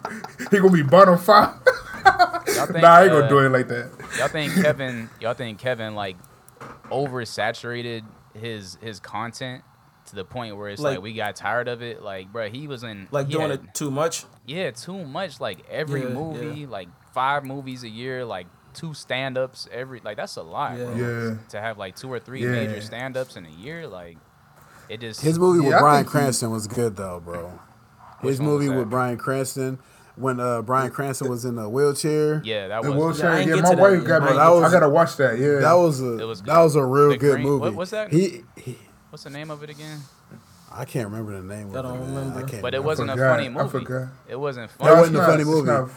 he 0.50 0.58
gonna 0.58 0.70
be 0.70 0.82
bottom 0.82 1.18
five. 1.18 1.54
Think, 2.46 2.76
nah, 2.80 2.88
I 2.88 3.02
ain't 3.02 3.12
gonna 3.12 3.26
uh, 3.26 3.28
do 3.28 3.38
it 3.40 3.48
like 3.50 3.68
that. 3.68 3.90
Y'all 4.18 4.28
think 4.28 4.54
Kevin? 4.54 5.10
Y'all 5.20 5.34
think 5.34 5.58
Kevin 5.58 5.94
like 5.94 6.16
oversaturated 6.90 8.02
his 8.34 8.78
his 8.80 9.00
content 9.00 9.62
to 10.06 10.14
the 10.14 10.24
point 10.24 10.56
where 10.56 10.68
it's 10.68 10.80
like, 10.80 10.96
Like- 10.96 11.02
we 11.02 11.14
got 11.14 11.34
tired 11.36 11.66
of 11.68 11.82
it? 11.82 12.02
Like, 12.02 12.32
bro, 12.32 12.48
he 12.48 12.68
was 12.68 12.84
in 12.84 13.08
Like 13.10 13.28
doing 13.28 13.50
had- 13.50 13.64
it 13.64 13.74
too 13.74 13.90
much. 13.90 14.24
Yeah, 14.46 14.70
too 14.70 15.04
much. 15.04 15.40
Like 15.40 15.64
every 15.68 16.02
Yeah, 16.02 16.10
movie, 16.10 16.66
like 16.66 16.88
five 17.12 17.44
movies 17.44 17.82
a 17.82 17.88
year, 17.88 18.24
like 18.24 18.46
two 18.72 18.94
stand 18.94 19.36
ups 19.36 19.68
every. 19.72 20.00
Like 20.04 20.16
that's 20.16 20.36
a 20.36 20.42
lot. 20.42 20.78
Yeah. 20.78 20.84
bro. 20.84 20.94
Yeah. 21.30 21.34
To 21.48 21.60
have 21.60 21.78
like 21.78 21.96
two 21.96 22.12
or 22.12 22.20
three 22.20 22.42
Yeah. 22.42 22.50
major 22.50 22.80
stand 22.80 23.16
ups 23.16 23.36
in 23.36 23.46
a 23.46 23.50
year, 23.50 23.86
like 23.88 24.18
it 24.88 25.00
just 25.00 25.20
his 25.22 25.38
movie 25.38 25.60
Yeah, 25.60 25.66
with 25.70 25.74
I 25.76 25.80
Bryan 25.80 26.04
think 26.04 26.08
he- 26.08 26.18
Cranston 26.18 26.50
was 26.50 26.66
good 26.68 26.96
though, 26.96 27.20
bro. 27.24 27.58
His 28.22 28.40
movie 28.40 28.68
with 28.70 28.88
Bryan 28.88 29.16
Cranston 29.18 29.78
when 30.16 30.40
uh 30.40 30.62
Bryan 30.62 30.90
Cranston 30.90 31.28
was 31.28 31.44
in 31.44 31.58
a 31.58 31.68
wheelchair. 31.68 32.40
Yeah, 32.44 32.68
that 32.68 32.82
The 32.82 32.92
was. 32.92 33.18
wheelchair. 33.18 33.30
I 33.30 33.38
ain't 33.40 33.48
Yeah, 33.48 33.56
my 33.56 33.70
to 33.70 33.76
that 33.76 33.82
wife 33.82 33.98
yet. 33.98 34.06
got 34.06 34.22
me. 34.22 34.26
Bro, 34.28 34.36
that 34.36 34.42
I 34.46 34.50
was- 34.50 34.72
gotta 34.72 34.88
watch 34.88 35.16
that. 35.16 35.38
Yeah, 35.38 35.58
That 35.60 35.72
was 35.74 36.00
a 36.02 36.18
It 36.18 36.24
was 36.26 36.42
that 36.42 36.58
was 36.58 36.74
a 36.76 36.84
real 36.84 37.10
The 37.10 37.18
good 37.18 37.32
Green- 37.36 37.46
movie. 37.46 37.60
what- 37.60 37.74
what's 37.74 37.90
that? 37.92 38.12
He, 38.12 38.42
he 38.56 38.78
What's 39.10 39.24
the 39.24 39.30
name 39.30 39.50
of 39.50 39.62
it 39.62 39.70
again? 39.70 40.00
I 40.70 40.84
can't 40.84 41.08
remember 41.08 41.40
the 41.40 41.46
name. 41.46 41.70
I 41.74 41.80
don't 41.80 41.96
it, 41.98 42.00
remember. 42.06 42.38
I 42.38 42.42
can't 42.42 42.60
But 42.62 42.74
it 42.74 42.84
wasn't 42.84 43.08
a 43.08 43.12
forgot. 43.14 43.36
funny 43.36 43.46
I 43.46 43.48
movie. 43.50 43.68
forgot. 43.84 44.08
It 44.28 44.36
wasn't 44.36 44.70
funny. 44.72 44.90
No, 44.90 44.96
wasn't 45.00 45.16
it's 45.16 45.24
a 45.24 45.26
funny 45.30 45.44
movie. 45.44 45.66
not- 45.70 45.90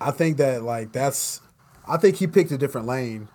I 0.00 0.10
think 0.10 0.36
that 0.38 0.62
like 0.62 0.92
that's 0.92 1.40
I 1.88 1.96
think 1.96 2.16
he 2.16 2.26
picked 2.26 2.50
a 2.52 2.58
different 2.58 2.86
lane. 2.86 3.28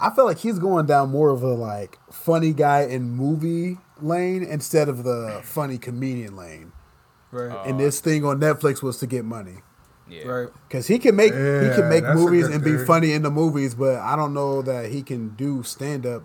I 0.00 0.10
feel 0.10 0.24
like 0.24 0.38
he's 0.38 0.58
going 0.58 0.86
down 0.86 1.10
more 1.10 1.30
of 1.30 1.42
a 1.42 1.54
like 1.54 1.98
funny 2.10 2.52
guy 2.52 2.80
in 2.82 3.10
movie 3.10 3.78
lane 4.00 4.42
instead 4.42 4.88
of 4.88 5.04
the 5.04 5.40
funny 5.44 5.78
comedian 5.78 6.36
lane. 6.36 6.72
Right. 7.32 7.50
Uh, 7.50 7.62
and 7.64 7.80
this 7.80 7.98
thing 7.98 8.24
on 8.24 8.38
Netflix 8.38 8.82
was 8.82 8.98
to 8.98 9.06
get 9.06 9.24
money. 9.24 9.56
Yeah. 10.08 10.26
right. 10.26 10.48
Cause 10.68 10.86
he 10.86 10.98
can 10.98 11.16
make 11.16 11.32
he 11.32 11.38
can 11.38 11.88
make 11.88 12.04
movies 12.04 12.46
good 12.46 12.54
and 12.54 12.64
be 12.64 12.76
funny 12.76 13.12
in 13.12 13.22
the 13.22 13.30
movies, 13.30 13.74
but 13.74 13.96
I 13.96 14.14
don't 14.14 14.34
know 14.34 14.60
that 14.62 14.90
he 14.90 15.02
can 15.02 15.30
do 15.30 15.62
stand 15.62 16.06
up 16.06 16.24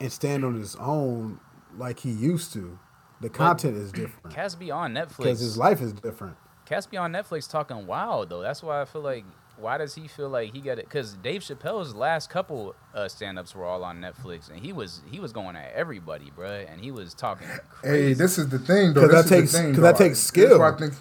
and 0.00 0.10
stand 0.10 0.44
on 0.44 0.54
his 0.54 0.74
own 0.76 1.38
like 1.76 2.00
he 2.00 2.10
used 2.10 2.52
to. 2.54 2.78
The 3.20 3.28
content 3.28 3.76
is 3.76 3.92
different 3.92 4.34
Cass 4.34 4.54
on 4.54 4.94
Netflix 4.94 5.16
because 5.16 5.40
his 5.40 5.56
life 5.56 5.80
is 5.80 5.92
different. 5.92 6.36
Cass 6.66 6.86
be 6.86 6.96
on 6.96 7.12
Netflix 7.12 7.48
talking 7.50 7.86
wild 7.86 8.30
though. 8.30 8.40
That's 8.42 8.62
why 8.62 8.80
I 8.80 8.84
feel 8.84 9.02
like 9.02 9.24
why 9.58 9.78
does 9.78 9.94
he 9.94 10.06
feel 10.08 10.28
like 10.28 10.52
he 10.52 10.60
got 10.60 10.78
it? 10.78 10.84
Because 10.86 11.14
Dave 11.14 11.40
Chappelle's 11.42 11.94
last 11.94 12.28
couple 12.30 12.74
uh, 12.94 13.08
stand-ups 13.08 13.54
were 13.54 13.64
all 13.64 13.82
on 13.84 14.00
Netflix, 14.00 14.50
and 14.50 14.60
he 14.60 14.72
was 14.72 15.02
he 15.10 15.18
was 15.20 15.32
going 15.32 15.56
at 15.56 15.72
everybody, 15.74 16.30
bruh, 16.36 16.70
and 16.70 16.80
he 16.80 16.90
was 16.90 17.14
talking 17.14 17.46
crazy. 17.70 17.96
Hey, 18.08 18.12
this 18.14 18.38
is 18.38 18.48
the 18.48 18.58
thing, 18.58 18.92
though. 18.94 19.08
'Cause 19.08 19.10
This 19.10 19.12
that 19.12 19.18
is 19.24 19.30
the 19.30 19.36
takes- 19.36 19.52
thing, 19.52 19.74
'cause 19.74 19.82
that 19.82 19.96
takes 19.96 20.18
That's 20.18 20.20
skill. 20.20 20.58
what 20.58 20.74
I 20.74 20.76
think. 20.78 20.94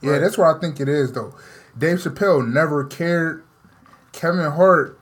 Yeah, 0.00 0.18
that's 0.18 0.38
what 0.38 0.54
I 0.56 0.58
think 0.60 0.80
it 0.80 0.88
is, 0.88 1.12
though. 1.12 1.34
Dave 1.76 1.98
Chappelle 1.98 2.46
never 2.50 2.84
cared. 2.84 3.42
Kevin 4.12 4.50
Hart 4.52 4.98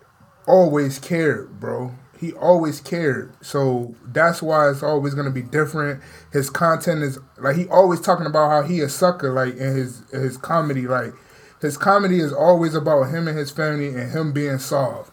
always 0.47 0.99
cared, 0.99 1.59
bro. 1.61 1.95
He 2.19 2.33
always 2.33 2.81
cared. 2.81 3.33
So 3.43 3.95
that's 4.07 4.41
why 4.41 4.71
it's 4.71 4.83
always 4.83 5.15
gonna 5.15 5.31
be 5.31 5.43
different. 5.43 6.01
His 6.33 6.49
content 6.49 7.03
is 7.03 7.19
like 7.39 7.57
he 7.57 7.69
always 7.69 8.01
talking 8.01 8.25
about 8.27 8.51
how 8.51 8.63
he 8.63 8.81
a 8.81 8.89
sucker, 8.89 9.33
like 9.33 9.55
in 9.57 9.77
his 9.77 10.03
in 10.13 10.23
his 10.23 10.37
comedy. 10.39 10.87
Like 10.87 11.13
his 11.61 11.77
comedy 11.77 12.21
is 12.21 12.33
always 12.33 12.75
about 12.75 13.05
him 13.11 13.29
and 13.29 13.37
his 13.39 13.51
family 13.51 13.89
and 13.89 14.11
him 14.13 14.33
being 14.33 14.59
soft. 14.59 15.13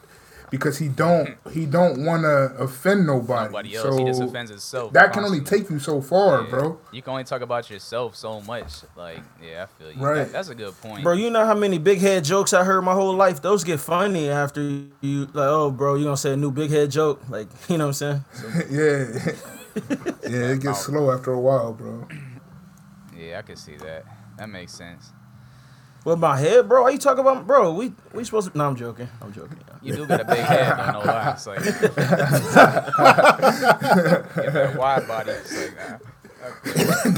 Because 0.52 0.78
he 0.78 0.88
don't 0.88 1.36
he 1.52 1.66
don't 1.66 2.06
wanna 2.06 2.54
offend 2.60 3.08
nobody. 3.08 3.48
Nobody 3.48 3.76
else. 3.76 3.88
So 3.90 3.98
he 3.98 4.04
just 4.06 4.22
offends 4.22 4.52
himself. 4.52 4.94
that 4.94 5.12
can 5.12 5.24
only 5.24 5.42
take 5.42 5.68
you 5.72 5.80
so 5.80 6.00
far, 6.00 6.44
Yeah. 6.44 6.50
bro. 6.52 6.80
You 6.92 7.02
can 7.02 7.10
only 7.10 7.24
talk 7.24 7.42
about 7.42 7.72
yourself 7.72 8.16
so 8.16 8.40
much. 8.42 8.72
Like, 8.96 9.22
yeah, 9.44 9.64
I 9.64 9.66
feel 9.82 9.92
you. 9.92 10.00
Right. 10.06 10.16
That- 10.26 10.32
that's 10.32 10.50
a 10.50 10.54
good 10.56 10.80
point. 10.80 11.02
Bro, 11.04 11.14
you 11.14 11.32
know 11.32 11.44
how 11.44 11.56
many 11.56 11.80
big 11.80 11.98
head 12.02 12.24
jokes 12.24 12.54
I 12.54 12.64
heard 12.64 12.84
my 12.84 12.94
whole 12.94 13.16
life? 13.16 13.42
Those 13.42 13.64
get 13.64 13.80
funny 13.80 14.30
after 14.30 14.62
you 15.02 15.22
like, 15.34 15.48
oh, 15.50 15.72
bro, 15.72 15.96
you 15.96 16.04
gonna 16.04 16.18
say 16.18 16.34
a 16.34 16.38
new 16.38 16.52
big 16.52 16.70
head 16.70 16.92
joke? 16.92 17.20
Like, 17.30 17.48
you 17.68 17.80
know 17.80 17.88
what 17.88 18.00
I'm 18.02 18.24
saying? 18.24 18.26
yeah. 18.70 19.34
yeah, 20.30 20.52
it 20.54 20.62
gets 20.62 20.82
slow 20.86 21.10
after 21.12 21.32
a 21.34 21.40
while, 21.40 21.74
bro. 21.74 22.08
yeah, 23.18 23.40
I 23.40 23.42
can 23.42 23.56
see 23.56 23.76
that. 23.78 24.06
That 24.38 24.50
makes 24.50 24.74
sense. 24.74 25.12
With 26.06 26.20
my 26.20 26.38
head, 26.38 26.68
bro? 26.68 26.84
Are 26.84 26.92
you 26.92 26.98
talking 26.98 27.22
about, 27.22 27.48
bro? 27.48 27.74
We 27.74 27.94
we 28.14 28.26
supposed 28.26 28.52
to? 28.52 28.58
No, 28.58 28.68
I'm 28.68 28.76
joking. 28.76 29.08
I'm 29.22 29.32
joking. 29.32 29.58
You 29.82 29.96
do 29.96 30.06
got 30.06 30.22
a 30.22 30.26
big 30.26 30.40
head, 30.40 30.78
though, 30.78 30.92
no 30.92 31.00
lie. 31.00 31.32
It's 31.32 31.48
like, 31.48 31.64
get 31.64 31.96
that 34.54 34.76
wide 34.78 35.08
body. 35.08 35.32
It's 35.32 35.58
like, 35.58 35.76
nah. 35.78 35.98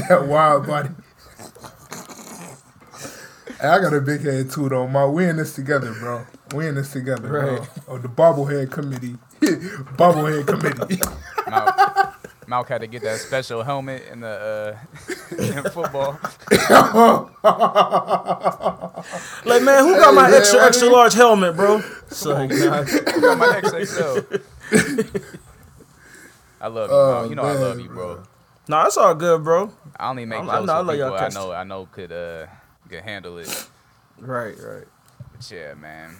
that 0.08 0.26
wild 0.28 0.66
body. 0.68 0.90
Hey, 3.60 3.68
I 3.68 3.78
got 3.80 3.92
a 3.94 4.00
big 4.00 4.20
head 4.20 4.50
too, 4.50 4.68
though. 4.68 4.86
My 4.86 5.06
we 5.06 5.28
in 5.28 5.36
this 5.36 5.54
together, 5.54 5.92
bro. 5.94 6.24
We 6.54 6.68
in 6.68 6.76
this 6.76 6.92
together, 6.92 7.26
bro. 7.26 7.66
Oh, 7.88 7.98
the 7.98 8.08
bobblehead 8.08 8.70
committee, 8.70 9.16
bobblehead 9.40 10.46
committee. 10.46 10.96
Malk, 11.46 11.95
Malk 12.48 12.68
had 12.68 12.80
to 12.82 12.86
get 12.86 13.02
that 13.02 13.18
special 13.18 13.62
helmet 13.62 14.04
in 14.10 14.20
the 14.20 14.76
uh, 14.78 15.34
in 15.42 15.62
football. 15.70 16.18
Like, 19.44 19.62
man, 19.62 19.84
who 19.84 19.94
got 19.96 20.08
Hey, 20.10 20.14
my 20.16 20.22
man, 20.30 20.34
extra 20.34 20.64
extra 20.64 20.88
large 20.88 21.14
helmet, 21.14 21.54
bro? 21.56 21.76
It's 22.08 22.24
like, 22.26 22.50
nah. 22.50 22.80
I 22.80 23.20
got 23.20 23.38
my 23.38 23.60
XXL. 23.60 24.42
I 26.60 26.66
love 26.68 26.90
you, 26.90 26.96
Oh, 26.96 27.26
You 27.28 27.34
know 27.36 27.42
I 27.42 27.52
love 27.52 27.78
you, 27.78 27.88
bro. 27.88 28.22
nah, 28.68 28.82
that's 28.84 28.96
all 28.96 29.14
good, 29.14 29.44
bro. 29.44 29.70
I 29.96 30.10
only 30.10 30.24
make 30.24 30.38
I'm- 30.40 30.46
jokes 30.46 30.58
I 30.58 30.64
know- 30.66 30.72
I 30.72 30.78
with 30.80 30.86
love 30.88 30.96
people 30.96 31.14
I 31.16 31.28
know 31.28 31.52
I 31.52 31.64
know 31.64 31.86
could 31.92 32.10
uh 32.12 32.46
could 32.88 33.02
handle 33.02 33.38
it. 33.38 33.68
Right, 34.18 34.56
right. 34.60 34.84
But 35.32 35.50
yeah, 35.50 35.74
man. 35.74 36.16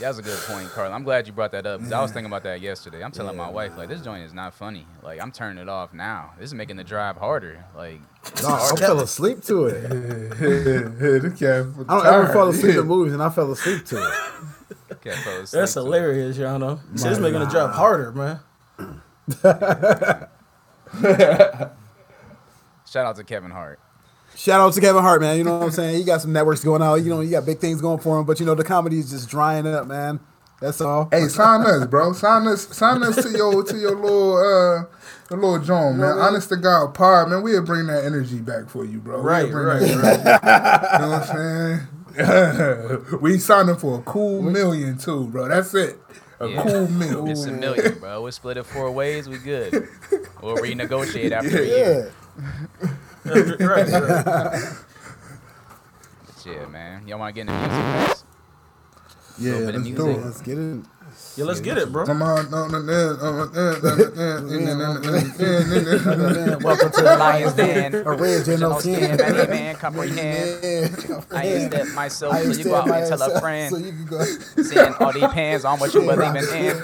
That's 0.00 0.18
a 0.18 0.22
good 0.22 0.38
point, 0.46 0.68
Carl. 0.70 0.92
I'm 0.92 1.04
glad 1.04 1.26
you 1.26 1.32
brought 1.32 1.52
that 1.52 1.66
up. 1.66 1.80
'cause 1.80 1.92
I 1.92 2.02
was 2.02 2.10
thinking 2.10 2.26
about 2.30 2.42
that 2.42 2.60
yesterday. 2.60 3.02
I'm 3.02 3.12
telling 3.12 3.36
my 3.36 3.48
wife, 3.48 3.72
like, 3.76 3.88
this 3.88 4.00
joint 4.02 4.24
is 4.24 4.34
not 4.34 4.52
funny. 4.54 4.86
Like, 5.02 5.20
I'm 5.22 5.30
turning 5.32 5.62
it 5.62 5.68
off 5.68 5.92
now. 5.94 6.32
This 6.38 6.48
is 6.48 6.54
making 6.54 6.76
the 6.76 6.84
drive 6.84 7.16
harder. 7.16 7.64
Like, 7.76 8.00
No, 8.42 8.48
I 8.48 8.74
fell 8.76 9.00
asleep 9.00 9.42
to 9.44 9.66
it. 9.66 9.90
the. 11.36 11.66
I 11.88 11.94
don't 11.94 12.06
ever 12.06 12.32
fall 12.32 12.48
asleep 12.48 12.74
to 12.74 12.84
movies, 12.84 13.12
and 13.12 13.22
I 13.22 13.28
fell 13.30 13.50
asleep 13.52 13.84
to 13.86 13.96
it. 13.98 14.14
asleep 15.42 15.60
That's 15.60 15.74
to 15.74 15.80
hilarious, 15.80 16.36
y'all 16.36 16.58
know. 16.58 16.80
So 16.96 17.08
it's 17.08 17.18
My 17.18 17.30
making 17.30 17.40
the 17.40 17.46
drive 17.46 17.70
harder, 17.70 18.12
man. 18.12 18.40
Shout 22.86 23.06
out 23.06 23.16
to 23.16 23.24
Kevin 23.24 23.50
Hart. 23.50 23.78
Shout 24.36 24.60
out 24.60 24.72
to 24.74 24.80
Kevin 24.80 25.02
Hart, 25.02 25.20
man. 25.20 25.38
You 25.38 25.44
know 25.44 25.58
what 25.58 25.64
I'm 25.66 25.70
saying? 25.70 25.96
He 25.96 26.04
got 26.04 26.20
some 26.20 26.32
networks 26.32 26.62
going 26.64 26.82
out. 26.82 26.96
You 26.96 27.10
know, 27.10 27.20
you 27.20 27.30
got 27.30 27.46
big 27.46 27.58
things 27.58 27.80
going 27.80 27.98
for 28.00 28.18
him, 28.18 28.24
but 28.26 28.40
you 28.40 28.46
know 28.46 28.54
the 28.54 28.64
comedy 28.64 28.98
is 28.98 29.10
just 29.10 29.28
drying 29.28 29.66
up, 29.66 29.86
man. 29.86 30.20
That's 30.60 30.80
all. 30.80 31.08
Hey, 31.10 31.28
sign 31.28 31.62
us, 31.62 31.86
bro. 31.86 32.12
Sign 32.12 32.46
us, 32.46 32.66
sign 32.76 33.02
us 33.02 33.16
to 33.22 33.30
your 33.36 33.62
to 33.64 33.76
your 33.76 33.94
little 33.96 34.36
uh 34.36 34.84
your 35.30 35.38
little 35.40 35.58
John, 35.58 35.98
man. 35.98 36.18
Honest 36.18 36.48
to 36.50 36.56
God, 36.56 36.94
pod, 36.94 37.28
man. 37.30 37.42
We'll 37.42 37.62
bring 37.64 37.86
that 37.88 38.04
energy 38.04 38.38
back 38.40 38.68
for 38.68 38.84
you, 38.84 38.98
bro. 38.98 39.16
We'll 39.16 39.24
Right, 39.24 39.50
bring 39.50 39.66
right, 39.66 39.80
that- 39.80 40.92
you 40.92 40.98
know 41.00 41.10
what 41.10 41.30
I'm 41.30 43.06
saying? 43.06 43.20
we 43.20 43.38
signing 43.38 43.76
for 43.76 43.98
a 43.98 44.02
cool 44.02 44.42
million 44.42 44.96
too, 44.98 45.26
bro. 45.28 45.48
That's 45.48 45.74
it. 45.74 45.98
A 46.40 46.48
Yeah. 46.48 46.62
cool 46.62 46.88
million. 46.88 47.28
It's 47.28 47.44
a 47.44 47.50
million, 47.52 47.98
bro. 47.98 48.22
We'll 48.22 48.32
split 48.32 48.56
it 48.56 48.64
four 48.66 48.90
ways. 48.90 49.28
We 49.28 49.38
good. 49.38 49.88
We'll 50.42 50.56
renegotiate 50.58 51.32
after 51.32 51.62
a 51.62 51.66
year. 51.66 52.12
Yeah. 53.24 53.32
right, 53.32 53.60
right. 53.60 54.72
But 56.26 56.46
yeah, 56.46 56.66
man. 56.66 57.06
Y'all 57.08 57.18
want 57.18 57.34
to 57.34 57.40
get 57.44 57.48
into 57.48 57.52
music 57.54 57.70
facts? 57.70 58.24
Yeah, 59.38 59.52
Little 59.52 59.66
bit 59.66 59.74
let's 59.76 59.88
do 59.88 60.04
music. 60.04 60.16
it. 60.16 60.24
Let's 60.26 60.40
get 60.42 60.58
it. 60.58 60.84
Yeah, 61.36 61.46
let's 61.46 61.60
get 61.60 61.78
it, 61.78 61.90
bro. 61.90 62.06
Come 62.06 62.22
on. 62.22 62.48
Welcome 62.48 62.76
to 66.92 67.02
the 67.02 67.16
Lion's 67.18 67.54
Den. 67.54 67.94
A 67.94 68.12
red 68.12 68.46
Original 68.48 68.78
skin. 68.78 69.16
Many 69.16 69.48
man 69.48 69.74
comprehend. 69.74 70.64
I 71.32 71.46
ain't 71.46 71.72
step 71.72 71.88
myself, 71.88 72.38
so 72.38 72.52
you 72.52 72.64
go 72.64 72.76
out 72.76 72.88
and 72.88 73.08
tell 73.08 73.20
a 73.20 73.40
friend. 73.40 73.70
So 73.70 73.78
you 73.78 73.90
can 73.90 74.04
go. 74.06 74.22
Seeing 74.24 74.94
all 75.00 75.12
these 75.12 75.26
pans, 75.28 75.64
on 75.64 75.80
what 75.80 75.92
you 75.92 76.02
believing 76.02 76.44
in. 76.54 76.82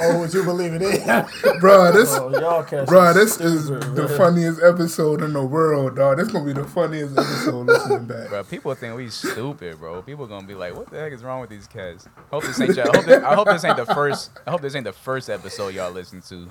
Oh, 0.00 0.18
what 0.18 0.34
you 0.34 0.42
believing 0.42 0.82
in. 0.82 1.60
Bro, 1.60 1.92
this, 1.92 2.12
oh, 2.14 2.84
bro, 2.86 3.12
this 3.12 3.40
is 3.40 3.68
the 3.68 4.12
funniest 4.16 4.60
episode 4.62 5.22
in 5.22 5.32
the 5.32 5.44
world, 5.44 5.94
dog. 5.94 6.18
This 6.18 6.26
going 6.28 6.44
to 6.46 6.54
be 6.54 6.60
the 6.60 6.66
funniest 6.66 7.16
episode 7.16 7.66
listening 7.66 8.06
back. 8.06 8.30
Bro, 8.30 8.44
people 8.44 8.74
think 8.74 8.96
we 8.96 9.10
stupid, 9.10 9.78
bro. 9.78 10.02
People 10.02 10.26
going 10.26 10.40
to 10.42 10.46
be 10.48 10.54
like, 10.54 10.74
what 10.74 10.90
the 10.90 10.98
heck 10.98 11.12
is 11.12 11.22
wrong 11.22 11.40
with 11.40 11.50
these 11.50 11.68
cats? 11.68 12.08
Hope 12.32 12.42
this 12.42 12.60
ain't, 12.60 12.74
your, 12.74 12.88
I 13.24 13.34
hope 13.36 13.46
this 13.46 13.64
ain't 13.64 13.76
the 13.76 13.91
first. 13.94 14.30
I 14.46 14.50
hope 14.50 14.60
this 14.62 14.74
ain't 14.74 14.84
the 14.84 14.92
first 14.92 15.28
episode 15.30 15.74
y'all 15.74 15.92
listen 15.92 16.20
to. 16.22 16.48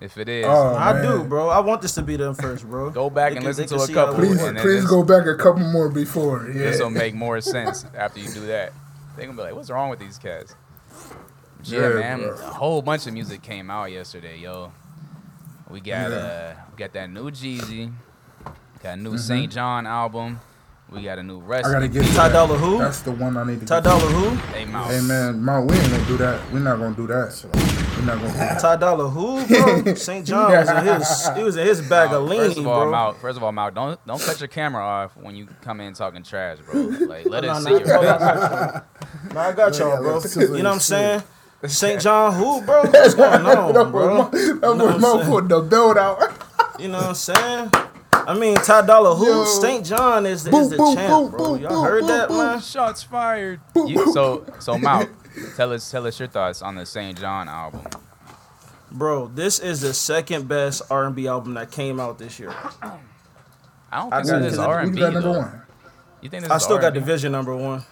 If 0.00 0.16
it 0.18 0.28
is, 0.28 0.46
Oh, 0.46 0.76
I 0.76 0.92
man. 0.92 1.02
do, 1.02 1.24
bro. 1.24 1.48
I 1.48 1.58
want 1.58 1.82
this 1.82 1.94
to 1.96 2.02
be 2.02 2.16
them 2.16 2.34
first, 2.34 2.64
bro. 2.64 2.90
go 2.90 3.10
back 3.10 3.32
They 3.32 3.36
and 3.38 3.44
can- 3.44 3.46
listen 3.56 3.64
they 3.64 3.76
to 3.76 3.82
a 3.82 3.86
see 3.86 3.92
how 3.92 4.06
couple, 4.06 4.20
we 4.20 4.28
Please, 4.28 4.42
and 4.44 4.56
then 4.56 4.62
please 4.64 4.82
this, 4.82 4.90
go 4.90 5.02
back 5.02 5.26
a 5.26 5.34
couple 5.34 5.64
more 5.64 5.88
before. 5.88 6.46
Yeah. 6.46 6.52
this 6.70 6.80
will 6.80 6.90
make 6.90 7.14
more 7.14 7.40
sense 7.40 7.84
after 7.96 8.20
you 8.20 8.28
do 8.32 8.46
that. 8.46 8.72
They 9.16 9.24
gonna 9.26 9.36
be 9.36 9.42
like, 9.42 9.54
"What's 9.56 9.68
wrong 9.70 9.90
with 9.90 9.98
these 9.98 10.16
cats?" 10.16 10.54
Yeah, 11.64 11.80
Yeah, 11.80 11.88
man. 11.94 12.18
bro. 12.20 12.34
A 12.34 12.50
whole 12.52 12.82
bunch 12.82 13.08
of 13.08 13.12
music 13.14 13.42
came 13.42 13.68
out 13.68 13.90
yesterday, 13.90 14.38
yo. 14.38 14.70
We 15.68 15.80
got 15.80 16.10
Yeah. 16.12 16.16
uh, 16.16 16.54
we 16.70 16.78
got 16.78 16.92
that 16.92 17.10
new 17.10 17.28
Jeezy, 17.32 17.92
got 18.80 18.92
a 18.92 18.96
new 18.96 19.18
Saint 19.18 19.52
JHN 19.52 19.86
album. 19.86 20.38
We 20.90 21.02
got 21.02 21.18
a 21.18 21.22
new 21.22 21.38
Rest. 21.40 21.64
Mm-hmm. 21.64 21.70
I 21.70 21.72
gotta 21.74 21.86
in 21.86 21.92
get 21.92 22.04
to 22.06 22.14
Ty 22.14 22.28
that. 22.28 22.32
Dolla 22.32 22.56
who? 22.56 22.78
That's 22.78 23.02
the 23.02 23.12
one 23.12 23.36
I 23.36 23.44
need 23.44 23.60
to 23.60 23.66
Ty 23.66 23.76
get. 23.80 23.84
Dollar 23.84 24.06
who? 24.06 24.36
Hey, 24.54 24.64
Mouse. 24.64 24.90
Hey 24.90 25.00
man, 25.02 25.42
Ma, 25.42 25.60
we 25.60 25.76
ain't 25.76 25.90
gonna 25.90 26.06
do 26.06 26.16
that. 26.16 26.50
We're 26.52 26.60
not 26.60 26.78
gonna 26.78 26.96
do 26.96 27.06
that. 27.08 27.44
We're 27.98 28.04
not 28.06 28.16
gonna 28.18 28.32
do 28.32 28.38
that. 28.38 28.58
Ty 28.60 28.76
Dollar 28.76 29.08
who, 29.08 29.46
bro? 29.46 29.94
Saint 29.96 30.26
JHN 30.26 30.48
was 30.60 30.70
in 30.70 30.84
his. 31.00 31.36
He 31.36 31.42
was 31.44 31.56
in 31.58 31.66
his 31.66 31.82
bag 31.88 32.12
of 32.12 32.22
lean, 32.24 32.40
first 32.40 32.58
of 32.58 32.66
all, 32.66 32.80
bro. 32.84 32.90
Mal, 32.90 33.12
first 33.14 33.36
of 33.36 33.44
all, 33.44 33.52
Mal, 33.52 33.70
don't 33.70 34.06
don't 34.06 34.20
cut 34.22 34.40
your 34.40 34.48
camera 34.48 34.82
off 34.82 35.14
when 35.18 35.36
you 35.36 35.46
come 35.60 35.80
in 35.82 35.92
talking 35.92 36.22
trash, 36.22 36.56
bro. 36.64 36.80
Like, 36.80 37.26
let 37.30 37.44
Nah, 37.44 37.52
us 37.52 37.64
nah, 37.64 37.70
see 37.70 37.70
your 37.70 37.80
nah, 37.86 38.00
face. 38.00 38.20
nah, 38.20 38.80
nah, 39.34 39.40
I 39.48 39.52
got 39.52 39.78
y'all, 39.78 39.98
bro. 39.98 40.20
You 40.36 40.48
know 40.62 40.70
what 40.70 40.74
I'm 40.74 40.80
saying? 40.80 41.22
Saint 41.66 42.00
JHN 42.00 42.32
who, 42.34 42.62
bro? 42.62 42.84
What's 42.84 43.14
going 43.14 43.44
on, 43.44 43.90
bro? 43.92 44.30
That 44.30 44.60
know 44.62 44.74
was 44.74 44.78
what 44.86 44.94
I'm 44.94 45.00
Ma 45.02 45.18
saying? 45.20 45.30
put 45.30 45.48
the 45.50 45.60
belt 45.60 45.98
out. 45.98 46.22
You 46.78 46.88
know 46.88 46.98
what 46.98 47.08
I'm 47.08 47.14
saying? 47.14 47.70
I 48.28 48.34
mean, 48.38 48.56
Ty 48.56 48.82
Dollar 48.86 49.14
who? 49.14 49.26
Yo. 49.26 49.44
Saint 49.44 49.86
JHN 49.86 50.26
is, 50.26 50.46
is 50.46 50.68
the 50.70 50.76
boom, 50.76 50.94
champ, 50.94 51.08
boom, 51.10 51.30
bro. 51.30 51.38
boom, 51.54 51.60
Y'all 51.62 51.70
boom, 51.70 51.84
heard 51.84 52.00
boom, 52.00 52.08
that, 52.08 52.28
boom. 52.28 52.36
man? 52.38 52.60
Shots 52.60 53.02
fired. 53.02 53.60
You, 53.74 54.12
so, 54.12 54.44
so 54.58 54.76
Mal, 54.76 55.06
tell 55.56 55.72
us 55.72 55.90
tell 55.90 56.06
us 56.06 56.18
your 56.18 56.28
thoughts 56.28 56.60
on 56.60 56.74
the 56.74 56.84
Saint 56.84 57.18
JHN 57.18 57.46
album. 57.46 57.86
Bro, 58.92 59.28
this 59.34 59.58
is 59.58 59.80
the 59.80 59.92
second 59.94 60.46
best 60.48 60.82
R&B 60.90 61.26
album 61.26 61.54
that 61.54 61.70
came 61.70 61.98
out 62.00 62.18
this 62.18 62.38
year. 62.38 62.54
I 62.82 64.00
don't 64.00 64.12
I 64.12 64.18
consider 64.18 64.38
got- 64.40 64.44
this 64.44 64.56
Who 64.56 64.62
R 64.62 64.78
and 64.80 64.94
B. 64.94 65.00
number 65.00 65.30
one? 65.30 65.62
You 66.20 66.28
think 66.28 66.42
this 66.42 66.52
I 66.52 66.56
is 66.56 66.62
still 66.64 66.76
got 66.76 66.84
R&B? 66.86 67.00
Division 67.00 67.32
number 67.32 67.56
one. 67.56 67.82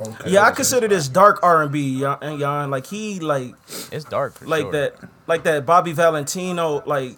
Okay. 0.00 0.30
Yeah, 0.30 0.42
I 0.44 0.50
consider 0.52 0.88
this 0.88 1.08
dark 1.08 1.40
R&B, 1.42 2.02
y- 2.04 2.18
and 2.22 2.38
y'all 2.38 2.68
like 2.68 2.86
he 2.86 3.18
like 3.18 3.54
It's 3.90 4.04
dark 4.04 4.34
for 4.34 4.46
like 4.46 4.62
sure. 4.62 4.72
that 4.72 4.94
like 5.26 5.42
that 5.44 5.66
Bobby 5.66 5.92
Valentino 5.92 6.82
like 6.86 7.16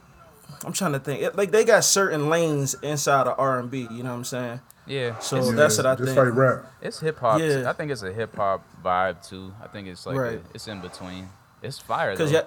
I'm 0.65 0.73
trying 0.73 0.93
to 0.93 0.99
think 1.01 1.23
it, 1.23 1.37
like 1.37 1.51
they 1.51 1.65
got 1.65 1.85
certain 1.85 2.29
lanes 2.29 2.75
inside 2.83 3.27
of 3.27 3.39
R&B. 3.39 3.89
You 3.91 4.03
know 4.03 4.11
what 4.11 4.17
I'm 4.17 4.25
saying? 4.25 4.61
Yeah. 4.87 5.19
So 5.21 5.37
it's, 5.39 5.53
that's 5.53 5.77
what 5.77 5.87
I 5.87 5.95
Just 5.95 6.07
think. 6.15 6.19
like 6.19 6.35
rap. 6.35 6.65
it's 6.83 7.01
hip 7.01 7.19
hop. 7.19 7.41
Yeah. 7.41 7.69
I 7.69 7.73
think 7.73 7.91
it's 7.93 8.03
a 8.03 8.13
hip 8.13 8.35
hop 8.37 8.65
vibe 8.85 9.27
too. 9.27 9.53
I 9.63 9.69
think 9.69 9.89
it's 9.89 10.05
like 10.07 10.17
a- 10.17 10.41
it's 10.55 10.67
in 10.69 10.81
between. 10.81 11.29
It's 11.63 11.79
fire 11.79 12.17
though. 12.17 12.25
Because 12.25 12.33
yeah, 12.33 12.43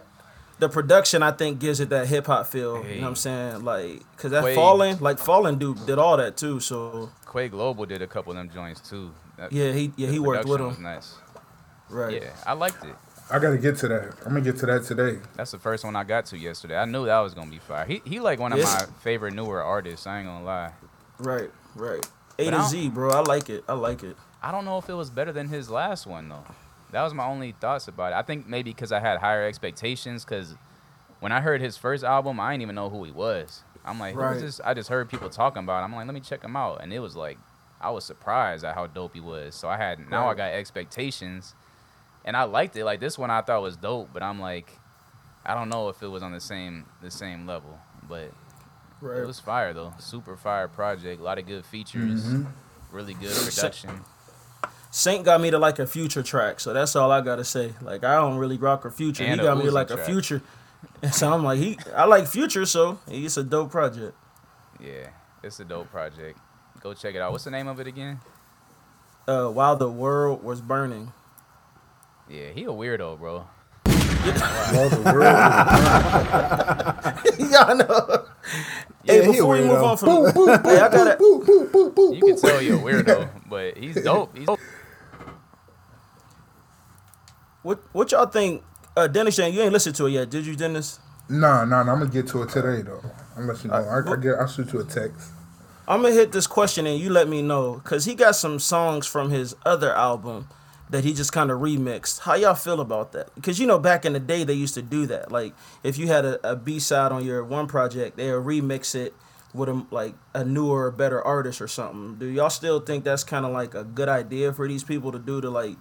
the 0.60 0.70
production 0.70 1.24
I 1.24 1.32
think 1.32 1.60
gives 1.60 1.80
it 1.80 1.90
that 1.90 2.08
hip 2.08 2.26
hop 2.28 2.48
feel. 2.48 2.84
You 2.86 2.96
know 2.96 3.02
what 3.02 3.08
I'm 3.10 3.16
saying? 3.16 3.64
Like, 3.64 4.02
cause 4.18 4.32
that 4.32 4.44
Quay. 4.44 4.56
Fallen, 4.56 4.98
like 5.00 5.20
Fallen 5.20 5.58
dude 5.58 5.86
did 5.86 5.98
all 6.00 6.18
that 6.18 6.36
too. 6.38 6.60
So 6.60 7.10
Quay 7.32 7.48
Global 7.50 7.86
did 7.86 8.02
a 8.02 8.08
couple 8.08 8.32
of 8.32 8.38
them 8.38 8.50
joints 8.54 8.88
too. 8.88 9.12
That- 9.38 9.52
yeah, 9.52 9.72
he 9.72 9.92
yeah 9.96 10.10
he 10.10 10.20
worked 10.20 10.46
with 10.48 10.58
production 10.60 10.62
him. 10.62 10.68
was 10.70 10.80
nice. 10.80 11.16
Right. 11.90 12.22
Yeah, 12.22 12.30
I 12.46 12.54
liked 12.54 12.84
it. 12.84 12.96
I 13.32 13.40
gotta 13.40 13.58
get 13.58 13.78
to 13.78 13.88
that. 13.88 14.14
I'm 14.26 14.30
gonna 14.34 14.42
get 14.42 14.58
to 14.58 14.66
that 14.68 14.84
today. 14.84 15.20
That's 15.36 15.52
the 15.52 15.60
first 15.60 15.84
one 15.84 15.96
I 15.96 16.04
got 16.04 16.26
to 16.28 16.38
yesterday. 16.38 16.78
I 16.78 16.86
knew 16.86 17.06
that 17.06 17.20
was 17.20 17.34
gonna 17.34 17.50
be 17.50 17.60
fire. 17.60 17.86
He 17.86 18.02
he 18.06 18.20
like 18.20 18.40
one 18.40 18.52
of 18.54 18.60
Yes. 18.60 18.88
my 18.88 18.94
favorite 19.02 19.34
newer 19.34 19.62
artists. 19.64 20.06
I 20.06 20.20
ain't 20.20 20.28
gonna 20.28 20.44
lie. 20.46 20.72
Right. 21.20 21.50
Right. 21.76 22.06
A 22.40 22.46
But 22.46 22.48
I 22.48 22.52
to 22.52 22.52
don't- 22.52 22.70
Z, 22.70 22.90
bro. 22.90 23.12
I 23.12 23.20
like 23.22 23.50
it. 23.50 23.64
I 23.68 23.74
like 23.74 24.04
it. 24.04 24.18
I 24.42 24.52
don't 24.52 24.66
know 24.66 24.78
if 24.78 24.90
it 24.90 24.94
was 24.94 25.10
better 25.10 25.32
than 25.32 25.48
his 25.48 25.70
last 25.70 26.06
one 26.06 26.30
though. 26.30 26.44
That 26.92 27.02
was 27.02 27.14
my 27.14 27.26
only 27.26 27.54
thoughts 27.60 27.88
about 27.88 28.12
it. 28.12 28.16
I 28.16 28.22
think 28.22 28.48
maybe 28.48 28.72
because 28.72 28.92
I 28.92 29.00
had 29.00 29.20
higher 29.20 29.46
expectations. 29.48 30.26
Because 30.26 30.56
when 31.20 31.32
I 31.32 31.42
heard 31.42 31.62
his 31.62 31.76
first 31.78 32.04
album, 32.04 32.40
I 32.40 32.52
didn't 32.54 32.64
even 32.64 32.76
know 32.76 32.90
who 32.90 33.04
he 33.04 33.12
was. 33.12 33.64
I'm 33.86 34.00
like, 34.00 34.14
who 34.14 34.22
Right. 34.22 34.36
is 34.36 34.42
this? 34.42 34.62
I 34.64 34.74
just 34.74 34.90
heard 34.90 35.10
people 35.10 35.30
talking 35.30 35.64
about. 35.64 35.82
It. 35.82 35.86
I'm 35.86 35.96
like, 35.96 36.06
let 36.06 36.14
me 36.14 36.20
check 36.20 36.44
him 36.44 36.56
out, 36.56 36.82
and 36.84 36.94
it 36.94 37.00
was 37.00 37.16
like, 37.16 37.38
I 37.82 37.90
was 37.90 38.06
surprised 38.06 38.64
at 38.64 38.76
how 38.76 38.88
dope 38.88 39.14
he 39.14 39.20
was. 39.20 39.56
So 39.56 39.68
I 39.70 39.78
had 39.78 40.08
now 40.10 40.26
I 40.26 40.28
Right. 40.30 40.38
got 40.38 40.52
expectations, 40.54 41.56
and 42.26 42.36
I 42.38 42.44
liked 42.44 42.76
it. 42.76 42.86
Like 42.86 43.00
this 43.00 43.18
one, 43.18 43.30
I 43.32 43.42
thought 43.42 43.62
was 43.62 43.76
dope, 43.78 44.10
but 44.14 44.24
I'm 44.24 44.40
like, 44.40 44.72
I 45.46 45.54
don't 45.56 45.70
know 45.70 45.90
if 45.90 46.02
it 46.02 46.08
was 46.08 46.24
on 46.24 46.32
the 46.32 46.40
same 46.40 46.86
the 47.02 47.12
same 47.12 47.46
level, 47.48 47.78
but 48.08 48.32
Right. 49.02 49.20
it 49.20 49.28
was 49.28 49.40
fire 49.40 49.74
though. 49.74 49.94
Super 50.00 50.38
fire 50.38 50.68
project. 50.68 51.20
A 51.20 51.24
lot 51.24 51.38
of 51.38 51.46
good 51.46 51.66
features. 51.66 52.24
Mhm. 52.24 52.48
Really 52.92 53.14
good 53.14 53.36
production. 53.36 54.02
Saint 54.92 55.26
got 55.26 55.42
me 55.42 55.50
to 55.50 55.58
like 55.58 55.80
a 55.80 55.88
future 55.88 56.22
track, 56.22 56.60
so 56.60 56.72
that's 56.72 56.96
all 56.96 57.12
I 57.12 57.22
gotta 57.22 57.44
say. 57.44 57.74
Like 57.82 58.04
I 58.04 58.16
don't 58.16 58.38
really 58.38 58.58
rock 58.58 58.86
a 58.86 58.92
future. 58.92 59.24
And 59.24 59.42
he 59.42 59.46
got 59.48 59.58
me 59.58 59.66
to 59.66 59.72
like 59.72 59.90
a 59.90 59.98
future. 59.98 60.42
And 61.02 61.14
so 61.20 61.34
I'm 61.34 61.44
like, 61.44 61.58
he 61.60 61.78
I 61.96 62.06
like 62.06 62.28
future, 62.28 62.66
so 62.66 63.00
it's 63.08 63.36
a 63.38 63.44
dope 63.44 63.72
project. 63.72 64.16
Yeah, 64.80 65.08
it's 65.42 65.60
a 65.60 65.66
dope 65.66 65.90
project. 65.92 66.38
Go 66.80 66.94
check 66.94 67.16
it 67.16 67.22
out. 67.22 67.32
What's 67.32 67.46
the 67.46 67.52
name 67.52 67.68
of 67.68 67.80
it 67.80 67.88
again? 67.88 68.20
Uh 69.28 69.48
while 69.48 69.76
the 69.76 69.90
world 69.90 70.44
was 70.44 70.62
burning. 70.62 71.12
Yeah, 72.34 72.50
he 72.50 72.64
a 72.64 72.70
weirdo, 72.70 73.20
bro. 73.20 73.46
Y'all 73.86 74.90
the 74.90 75.02
world. 75.06 75.22
yeah, 77.38 77.62
I 77.62 77.74
know. 77.76 78.26
Yeah, 79.04 79.14
hey, 79.14 79.22
he 79.22 79.28
a 79.28 79.32
before 79.34 79.54
we 79.54 79.62
move 79.62 79.84
on 79.84 79.98
from 79.98 80.26
Hey, 80.64 80.80
I 80.80 80.90
gotta 80.90 81.16
Boo, 81.18 81.44
boo, 81.46 81.70
boo, 81.72 81.92
boo, 81.92 82.16
you 82.16 82.22
can 82.22 82.36
tell 82.42 82.60
you're 82.60 82.80
a 82.80 82.82
weirdo, 82.82 83.30
but 83.48 83.78
he's 83.78 83.94
dope. 84.04 84.36
He's 84.36 84.48
dope. 84.48 84.60
what 87.62 87.84
what 87.94 88.12
y'all 88.12 88.26
think 88.26 88.64
uh 88.98 89.06
Dennis 89.06 89.36
Shane, 89.36 89.54
you 89.54 89.62
ain't 89.62 89.72
listened 89.72 89.96
to 89.98 90.08
it 90.08 90.14
yet, 90.14 90.32
did 90.32 90.48
you, 90.48 90.56
Dennis? 90.56 91.00
Nah, 91.30 91.66
nah, 91.66 91.84
nah. 91.84 91.92
I'm 91.92 92.00
gonna 92.00 92.10
get 92.10 92.26
to 92.30 92.42
it 92.42 92.50
today 92.50 92.82
though. 92.82 93.04
I'll 93.38 93.44
let 93.44 93.64
you 93.64 93.70
know. 93.70 93.76
I, 93.76 94.12
I 94.12 94.16
get. 94.16 94.40
I'll 94.40 94.48
shoot 94.48 94.74
you 94.74 94.80
a 94.80 94.86
text. 94.86 95.30
I'm 95.88 96.02
gonna 96.02 96.16
hit 96.16 96.32
this 96.32 96.48
question 96.48 96.88
and 96.88 97.00
you 97.00 97.12
let 97.12 97.28
me 97.28 97.44
know 97.44 97.76
because 97.76 98.06
he 98.06 98.16
got 98.16 98.36
some 98.36 98.58
songs 98.58 99.06
from 99.06 99.30
his 99.30 99.56
other 99.68 99.94
album 99.94 100.48
that 100.94 101.04
he 101.04 101.12
just 101.12 101.34
kind 101.34 101.50
of 101.50 101.60
remixed. 101.60 102.20
How 102.20 102.36
y'all 102.36 102.54
feel 102.54 102.80
about 102.80 103.14
that? 103.14 103.34
Because 103.34 103.60
you 103.60 103.66
know 103.66 103.80
back 103.80 104.06
in 104.06 104.14
the 104.14 104.20
day 104.20 104.44
they 104.44 104.54
used 104.54 104.76
to 104.76 104.84
do 104.84 105.08
that. 105.08 105.32
Like 105.32 105.56
if 105.82 105.98
you 105.98 106.06
had 106.06 106.24
a, 106.24 106.52
a 106.52 106.56
B 106.56 106.78
side 106.78 107.12
on 107.12 107.26
your 107.26 107.44
one 107.44 107.66
project, 107.66 108.16
they'll 108.16 108.44
remix 108.44 108.94
it 108.94 109.16
with 109.56 109.70
a 109.70 109.86
like 109.90 110.14
a 110.36 110.46
newer, 110.46 110.92
better 110.92 111.20
artist 111.20 111.62
or 111.62 111.68
something. 111.68 112.18
Do 112.20 112.28
y'all 112.28 112.52
still 112.52 112.80
think 112.80 113.04
that's 113.04 113.24
kind 113.24 113.44
of 113.44 113.52
like 113.52 113.74
a 113.74 113.84
good 113.84 114.08
idea 114.08 114.54
for 114.54 114.68
these 114.68 114.84
people 114.84 115.12
to 115.12 115.18
do 115.18 115.42
to 115.42 115.50
like 115.50 115.78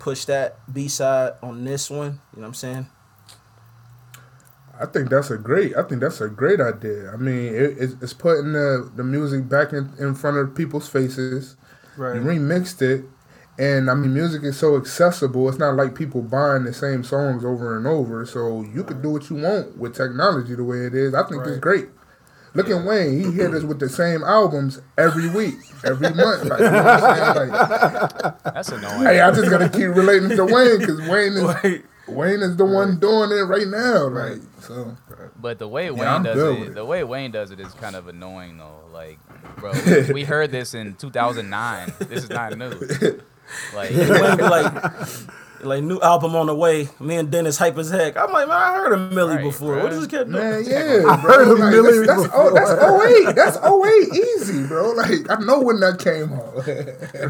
push 0.00 0.24
that 0.24 0.56
B 0.72 0.88
side 0.88 1.34
on 1.40 1.64
this 1.64 1.88
one. 1.88 2.20
You 2.34 2.40
know 2.40 2.42
what 2.42 2.46
I'm 2.48 2.54
saying? 2.54 2.86
I 4.80 4.86
think 4.86 5.08
that's 5.08 5.30
a 5.30 5.38
great. 5.38 5.76
I 5.76 5.84
think 5.84 6.00
that's 6.00 6.20
a 6.20 6.28
great 6.28 6.60
idea. 6.60 7.12
I 7.12 7.16
mean, 7.16 7.54
it, 7.54 7.76
it's, 7.78 7.94
it's 8.02 8.12
putting 8.12 8.54
the 8.54 8.90
the 8.96 9.04
music 9.04 9.48
back 9.48 9.72
in, 9.72 9.92
in 10.00 10.16
front 10.16 10.36
of 10.36 10.54
people's 10.56 10.88
faces. 10.88 11.56
You 11.96 12.04
remixed 12.04 12.80
it, 12.80 13.04
and 13.58 13.90
I 13.90 13.94
mean, 13.94 14.14
music 14.14 14.44
is 14.44 14.56
so 14.56 14.76
accessible. 14.76 15.48
It's 15.48 15.58
not 15.58 15.74
like 15.74 15.94
people 15.94 16.22
buying 16.22 16.64
the 16.64 16.72
same 16.72 17.02
songs 17.02 17.44
over 17.44 17.76
and 17.76 17.86
over. 17.86 18.24
So 18.24 18.62
you 18.62 18.84
could 18.84 19.02
do 19.02 19.10
what 19.10 19.28
you 19.30 19.36
want 19.36 19.76
with 19.76 19.96
technology 19.96 20.54
the 20.54 20.64
way 20.64 20.86
it 20.86 20.94
is. 20.94 21.12
I 21.14 21.24
think 21.28 21.44
it's 21.46 21.58
great. 21.58 21.88
Look 22.54 22.70
at 22.70 22.84
Wayne. 22.84 23.20
He 23.20 23.32
hit 23.32 23.52
us 23.52 23.62
with 23.62 23.78
the 23.78 23.88
same 23.88 24.22
albums 24.22 24.80
every 24.96 25.28
week, 25.28 25.56
every 25.84 26.10
month. 26.14 26.44
Like, 26.44 26.60
you 26.60 26.64
know 26.70 26.82
what 26.82 27.04
I'm 27.04 27.36
saying? 27.36 27.50
Like, 27.50 28.42
That's 28.54 28.68
annoying. 28.70 29.02
hey, 29.02 29.20
I 29.20 29.30
just 29.32 29.50
gotta 29.50 29.68
keep 29.68 29.88
relating 29.94 30.30
to 30.30 30.44
Wayne 30.44 30.78
because 30.78 31.00
Wayne 31.08 31.32
is 31.34 31.42
Right. 31.42 31.84
Wayne 32.08 32.40
is 32.40 32.56
the 32.56 32.64
one 32.64 32.98
doing 32.98 33.30
it 33.32 33.42
right 33.42 33.66
now. 33.68 34.08
Like 34.08 34.40
so. 34.60 34.96
But 35.40 35.58
the 35.58 35.68
way 35.68 35.90
Wayne 35.90 36.08
I'm 36.08 36.22
does 36.22 36.38
it, 36.38 36.68
it. 36.68 36.74
the 36.74 36.84
way 36.84 37.04
Wayne 37.04 37.30
does 37.30 37.50
it 37.50 37.60
is 37.60 37.72
kind 37.74 37.94
of 37.94 38.08
annoying 38.08 38.56
though. 38.56 38.88
Like, 38.92 39.18
bro, 39.56 39.72
we 40.14 40.24
heard 40.24 40.50
this 40.50 40.74
in 40.74 40.94
2009. 40.94 41.92
This 42.08 42.24
is 42.24 42.30
not 42.30 42.56
new. 42.56 42.70
Like, 43.74 43.90
like, 44.38 45.64
like 45.64 45.82
new 45.84 46.00
album 46.00 46.36
on 46.36 46.46
the 46.46 46.54
way. 46.54 46.88
Me 47.00 47.16
and 47.16 47.30
Dennis 47.30 47.56
hype 47.58 47.76
as 47.78 47.90
heck. 47.90 48.16
I'm 48.16 48.32
like, 48.32 48.46
man, 48.48 48.56
I 48.56 48.74
heard 48.74 48.92
of 48.92 49.12
Millie 49.12 49.36
Right, 49.36 49.44
before. 49.44 49.76
bruh. 49.76 49.82
What 49.82 49.92
is 49.92 49.98
this 50.00 50.06
kid 50.08 50.30
doing? 50.30 50.32
Man, 50.32 50.64
yeah, 50.64 51.02
bro. 51.22 51.32
heard 51.32 51.48
of 51.52 51.58
Like, 51.58 51.70
Millie 51.72 52.06
that's, 52.06 52.22
that's, 52.22 52.34
oh, 52.34 52.54
that's 52.54 53.28
08. 53.28 53.34
That's 53.34 53.56
08 53.58 54.24
easy, 54.26 54.66
bro. 54.66 54.90
Like, 54.92 55.28
I 55.30 55.36
know 55.44 55.60
when 55.60 55.80
that 55.80 55.98
came 55.98 56.32
out. 56.32 56.54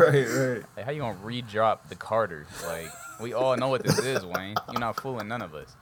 right, 0.00 0.26
right. 0.28 0.62
like, 0.76 0.84
how 0.86 0.90
you 0.92 1.00
gonna 1.00 1.18
re-drop 1.22 1.88
the 1.88 1.94
Carter? 1.94 2.46
Like, 2.66 2.88
we 3.20 3.32
all 3.32 3.56
know 3.56 3.68
what 3.68 3.82
this 3.82 3.98
is, 3.98 4.24
Wayne. 4.24 4.54
You're 4.70 4.80
not 4.80 5.00
fooling 5.00 5.28
none 5.28 5.42
of 5.42 5.54
us. 5.54 5.74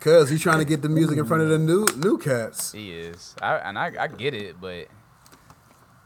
Cause 0.00 0.30
he's 0.30 0.40
trying 0.40 0.58
to 0.58 0.64
get 0.64 0.80
the 0.82 0.88
music 0.88 1.18
in 1.18 1.24
front 1.24 1.42
of 1.42 1.48
the 1.48 1.58
new 1.58 1.84
new 1.96 2.18
cats. 2.18 2.70
He 2.70 2.92
is. 2.92 3.34
I 3.42 3.56
and 3.56 3.76
I, 3.76 3.90
I 3.98 4.06
get 4.06 4.32
it, 4.32 4.60
but 4.60 4.86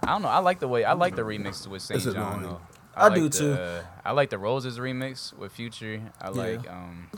I 0.02 0.06
don't 0.06 0.22
know. 0.22 0.28
I 0.28 0.38
like 0.38 0.60
the 0.60 0.68
way 0.68 0.82
I 0.84 0.94
like 0.94 1.14
the 1.14 1.20
remix 1.20 1.66
with 1.66 1.82
Saint 1.82 2.00
JHN 2.00 2.14
annoying. 2.16 2.42
though. 2.42 2.60
I 2.96 3.06
like 3.08 3.14
do, 3.16 3.28
the, 3.28 3.38
too. 3.38 3.58
I 4.04 4.12
like 4.12 4.30
the 4.30 4.38
Roses 4.38 4.78
remix 4.78 5.32
with 5.36 5.52
Future. 5.52 6.00
I 6.20 6.26
Yeah. 6.26 6.30
like 6.34 6.70
um 6.70 7.08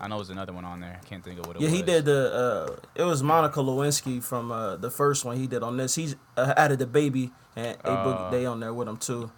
I 0.00 0.08
know 0.08 0.16
there's 0.16 0.30
another 0.30 0.52
one 0.52 0.64
on 0.64 0.80
there. 0.80 0.98
I 1.00 1.06
can't 1.06 1.24
think 1.24 1.38
of 1.38 1.46
what 1.46 1.56
it 1.56 1.62
Yeah, 1.62 1.66
was. 1.68 1.72
Yeah, 1.72 1.76
he 1.78 1.82
did 1.84 2.04
the. 2.04 2.32
Uh, 2.34 2.76
it 2.96 3.04
was 3.04 3.22
Monica 3.22 3.60
Lewinsky 3.60 4.22
from 4.22 4.50
uh, 4.50 4.74
the 4.76 4.90
first 4.90 5.24
one 5.24 5.36
he 5.36 5.46
did 5.46 5.62
on 5.62 5.76
this. 5.76 5.94
He's 5.94 6.16
uh, 6.36 6.52
added 6.56 6.80
the 6.80 6.86
baby 6.86 7.30
and 7.54 7.76
a 7.84 7.90
Uh. 7.90 8.04
boogie 8.04 8.30
day 8.32 8.44
on 8.44 8.58
there 8.60 8.74
with 8.74 8.88
him 8.88 8.96
too. 8.96 9.30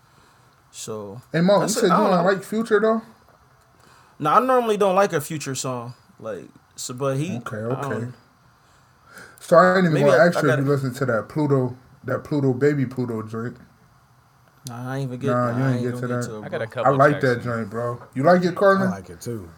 So 0.70 1.20
Hey, 1.32 1.42
Mo, 1.42 1.60
you 1.62 1.68
said 1.68 1.88
you 1.88 1.92
I 1.92 1.96
don't 1.98 2.10
don't 2.10 2.24
like 2.24 2.42
Future, 2.42 2.80
though? 2.80 3.02
now 4.18 4.36
I 4.36 4.40
normally 4.40 4.76
don't 4.78 4.94
like 4.94 5.12
a 5.12 5.20
future 5.20 5.54
song 5.54 5.94
like 6.18 6.44
so, 6.74 6.94
but 6.94 7.16
he 7.18 7.36
Okay, 7.38 7.56
okay. 7.56 7.88
don't- 7.88 8.14
So 9.40 9.56
I 9.56 9.76
ain't 9.76 9.84
even 9.84 9.92
Maybe 9.92 10.04
going 10.06 10.14
I- 10.14 10.16
to 10.16 10.22
I 10.22 10.26
ask 10.28 10.42
you 10.42 10.50
if 10.50 10.58
you 10.58 10.64
listen 10.64 10.94
to 10.94 11.06
that 11.06 11.28
Pluto, 11.28 11.76
that 12.04 12.24
Pluto, 12.24 12.52
baby 12.54 12.86
Pluto 12.86 13.22
joint. 13.22 13.56
Nah, 14.68 14.92
I 14.92 14.96
ain't 14.98 15.08
even 15.08 15.20
get. 15.20 15.28
Nah, 15.28 15.50
Nah, 15.52 15.58
you 15.58 15.64
I 15.64 15.66
ain't 15.68 15.74
ain't 15.76 15.82
get 15.84 15.90
gonna 15.94 16.00
to 16.00 16.08
get 16.08 16.20
that. 16.22 16.28
to 16.28 16.36
it. 16.36 16.44
I 16.44 16.48
got 16.48 16.62
a 16.62 16.66
bro. 16.66 16.82
I 16.84 16.88
like 16.90 17.20
tracks 17.20 17.24
that 17.36 17.42
joint, 17.42 17.70
bro. 17.70 18.02
You 18.14 18.22
like 18.22 18.42
it, 18.42 18.54
I 18.56 18.84
like 18.90 19.10
it 19.10 19.20
too. 19.20 19.48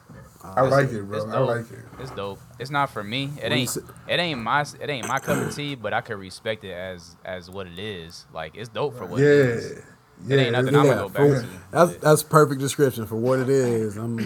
I 0.44 0.62
like 0.62 0.90
it, 0.92 1.02
bro. 1.02 1.26
I 1.30 1.38
like 1.40 1.70
it. 1.70 1.78
It's 2.00 2.10
dope. 2.12 2.40
It's 2.58 2.70
not 2.70 2.90
for 2.90 3.02
me. 3.04 3.30
It 3.42 3.52
ain't. 3.52 3.76
It 4.08 4.20
ain't 4.20 4.40
my. 4.40 4.62
It 4.80 4.88
ain't 4.88 5.06
my 5.08 5.18
cup 5.18 5.38
of 5.46 5.54
tea. 5.54 5.74
But 5.74 5.92
I 5.92 6.00
could 6.00 6.18
respect 6.18 6.64
it 6.64 6.72
as 6.72 7.16
as 7.24 7.50
what 7.50 7.66
it 7.66 7.78
is. 7.78 8.26
Like 8.32 8.56
it's 8.56 8.68
dope 8.68 8.96
for 8.96 9.04
what 9.06 9.20
Yeah. 9.20 9.26
it 9.26 9.32
is. 9.34 9.82
Yeah. 10.26 10.36
ain't 10.38 10.52
nothing 10.52 10.68
it's- 10.68 10.80
I'm 10.80 10.86
Yeah, 10.86 10.94
gonna 10.94 11.00
go 11.02 11.08
for- 11.08 11.40
back 11.42 11.42
to. 11.42 11.58
that's 11.70 11.96
that's 12.02 12.22
perfect 12.22 12.60
description 12.60 13.06
for 13.06 13.16
what 13.16 13.38
it 13.40 13.48
is. 13.48 13.96
I'm 13.96 14.18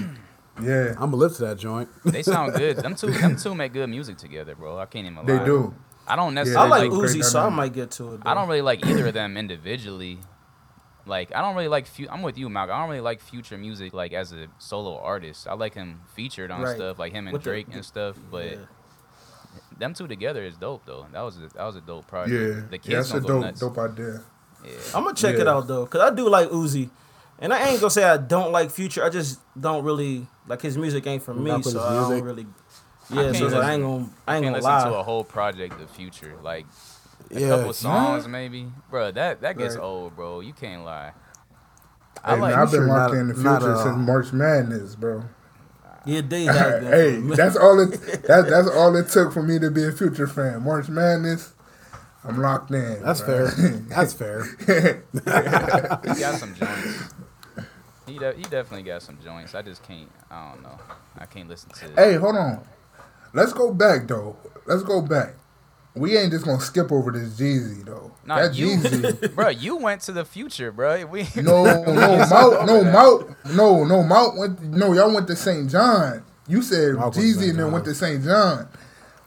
Yeah. 0.62 0.90
I'm 0.90 1.10
gonna 1.10 1.16
live 1.16 1.34
to 1.36 1.42
that 1.46 1.58
joint. 1.58 1.88
They 2.04 2.22
sound 2.22 2.54
good. 2.56 2.76
Them 2.76 2.94
two. 2.94 3.10
Them 3.10 3.36
two 3.36 3.54
make 3.54 3.72
good 3.72 3.88
music 3.88 4.16
together, 4.18 4.54
bro. 4.54 4.78
I 4.78 4.86
can't 4.86 5.06
even 5.06 5.16
lie. 5.16 5.24
They 5.38 5.44
do. 5.44 5.74
I 6.06 6.16
don't 6.16 6.34
necessarily. 6.34 6.72
I 6.72 6.74
necessarily 6.80 6.98
like 7.04 7.12
Great 7.12 7.22
Uzi, 7.22 7.24
so 7.24 7.40
I 7.40 7.48
might 7.48 7.72
get 7.72 7.90
to 7.92 8.14
it. 8.14 8.20
I 8.24 8.34
don't 8.34 8.48
really 8.48 8.60
like 8.62 8.84
either 8.86 9.06
of 9.08 9.14
them 9.14 9.36
individually. 9.36 10.18
Like 11.06 11.34
I 11.34 11.40
don't 11.40 11.54
really 11.56 11.68
like. 11.68 11.86
Fu- 11.86 12.06
I'm 12.10 12.22
with 12.22 12.38
you, 12.38 12.48
Malcolm. 12.48 12.74
I 12.76 12.80
don't 12.80 12.88
really 12.90 13.00
like 13.00 13.20
Future 13.20 13.58
music 13.58 13.92
like 13.92 14.12
as 14.12 14.32
a 14.32 14.46
solo 14.58 14.98
artist. 14.98 15.48
I 15.48 15.54
like 15.54 15.74
him 15.74 16.00
featured 16.14 16.50
on 16.50 16.62
Right. 16.62 16.76
stuff 16.76 16.98
like 16.98 17.12
him 17.12 17.26
and 17.26 17.32
With 17.32 17.42
the- 17.42 17.50
Drake 17.50 17.66
and 17.72 17.84
stuff. 17.84 18.16
But 18.30 18.44
Yeah. 18.52 18.56
them 19.78 19.94
two 19.94 20.06
together 20.06 20.42
is 20.44 20.56
dope 20.56 20.84
though. 20.86 21.06
That 21.12 21.22
was 21.22 21.36
a, 21.38 21.48
that 21.54 21.64
was 21.64 21.76
a 21.76 21.80
dope 21.80 22.06
project. 22.06 22.32
Yeah. 22.32 22.60
the 22.70 22.76
yeah, 22.76 22.78
kids 22.78 23.10
that's 23.10 23.24
a 23.24 23.26
dope, 23.28 23.42
nuts. 23.42 23.60
dope 23.60 23.78
idea. 23.78 24.20
Yeah. 24.64 24.70
I'm 24.94 25.02
gonna 25.04 25.14
check 25.14 25.34
it 25.36 25.48
out 25.48 25.66
though, 25.66 25.86
cause 25.86 26.00
I 26.00 26.14
do 26.14 26.28
like 26.28 26.48
Uzi, 26.50 26.88
and 27.40 27.52
I 27.52 27.68
ain't 27.68 27.80
gonna 27.80 27.90
say 27.90 28.04
I 28.04 28.16
don't 28.16 28.52
like 28.52 28.70
Future. 28.70 29.02
I 29.04 29.08
just 29.10 29.40
don't 29.60 29.82
really 29.84 30.26
like 30.46 30.62
his 30.62 30.78
music. 30.78 31.04
Ain't 31.06 31.22
for 31.24 31.34
me, 31.34 31.50
Not 31.50 31.64
so 31.64 31.70
his 31.70 31.76
I 31.78 31.94
don't 32.10 32.22
really. 32.22 32.46
Yeah, 33.10 33.22
can't 33.24 33.36
so 33.36 33.46
it's 33.46 33.54
like, 33.56 33.64
I 33.64 33.72
ain't 33.74 33.82
gonna. 33.82 33.94
I 33.96 34.36
ain't 34.36 34.44
Can't 34.44 34.44
gonna 34.44 34.56
listen 34.56 34.70
lie. 34.70 34.84
to 34.84 34.94
a 34.94 35.02
whole 35.02 35.24
project 35.24 35.80
of 35.80 35.90
Future. 35.90 36.34
Like 36.42 36.64
a 37.30 37.40
Yeah, 37.40 37.48
couple 37.48 37.72
songs 37.72 38.26
maybe, 38.28 38.66
bro. 38.90 39.10
That 39.12 39.40
that 39.42 39.58
gets 39.58 39.76
Right. 39.76 39.82
old, 39.84 40.16
bro. 40.16 40.40
You 40.40 40.52
can't 40.52 40.84
lie. 40.84 41.12
I 42.24 42.34
Hey, 42.34 42.40
like. 42.40 42.50
man, 42.54 42.58
I've 42.60 42.70
been 42.70 42.80
Future, 42.80 42.86
locked 42.86 43.14
in 43.14 43.28
the 43.28 43.34
future 43.34 43.74
uh, 43.74 43.82
since 43.84 43.96
March 43.96 44.32
Madness, 44.32 44.94
bro. 44.96 45.24
Yeah, 46.04 46.20
they 46.26 46.44
have 46.44 46.80
been. 46.80 46.92
hey, 46.92 47.16
that's 47.36 47.56
all 47.56 47.78
it. 47.80 47.90
That, 48.26 48.46
that's 48.48 48.68
all 48.68 48.94
it 48.96 49.08
took 49.08 49.32
for 49.32 49.42
me 49.42 49.58
to 49.58 49.70
be 49.70 49.84
a 49.84 49.92
Future 49.92 50.26
fan. 50.26 50.62
March 50.64 50.88
Madness, 50.88 51.52
I'm 52.24 52.40
locked 52.40 52.70
in. 52.72 53.02
That's 53.02 53.20
bro. 53.20 53.48
fair. 53.48 53.68
That's 53.88 54.12
fair. 54.12 54.44
he 56.04 56.20
got 56.20 56.38
some 56.38 56.54
joints. 56.54 57.14
He 58.06 58.18
de- 58.18 58.34
he 58.34 58.42
definitely 58.42 58.82
got 58.82 59.02
some 59.02 59.18
joints. 59.24 59.54
I 59.54 59.62
just 59.62 59.82
can't. 59.84 60.10
I 60.30 60.50
don't 60.52 60.62
know. 60.62 60.78
I 61.18 61.26
can't 61.26 61.48
listen 61.48 61.70
to. 61.70 61.92
hey, 61.96 62.14
hold 62.14 62.36
on. 62.36 62.64
Let's 63.32 63.52
go 63.52 63.72
back 63.72 64.06
though. 64.08 64.36
Let's 64.66 64.82
go 64.82 65.00
back. 65.02 65.34
We 65.94 66.16
ain't 66.16 66.32
just 66.32 66.44
gonna 66.46 66.60
skip 66.60 66.90
over 66.90 67.10
this 67.10 67.38
Jeezy 67.38 67.84
though. 67.84 68.12
Nah, 68.24 68.36
that 68.42 68.54
you, 68.54 68.78
Jeezy. 68.78 69.34
bro. 69.34 69.48
You 69.50 69.76
went 69.76 70.00
to 70.02 70.12
the 70.12 70.24
future, 70.24 70.72
bro. 70.72 71.04
We 71.06 71.22
No, 71.36 71.64
no, 71.64 71.84
Mount, 72.30 72.66
no, 72.66 72.84
Mount, 72.84 73.36
no, 73.54 73.84
no, 73.84 74.02
Mount 74.02 74.38
went. 74.38 74.62
No, 74.62 74.92
y'all 74.94 75.12
went 75.12 75.26
to 75.26 75.36
Saint 75.36 75.70
JHN. 75.70 76.22
You 76.48 76.62
said 76.62 76.96
I 76.96 77.02
went 77.02 77.14
to 77.14 77.20
Jeezy 77.20 77.50
and 77.50 77.58
then 77.58 77.72
went 77.72 77.84
to 77.84 77.94
Saint 77.94 78.22
JHN. 78.24 78.68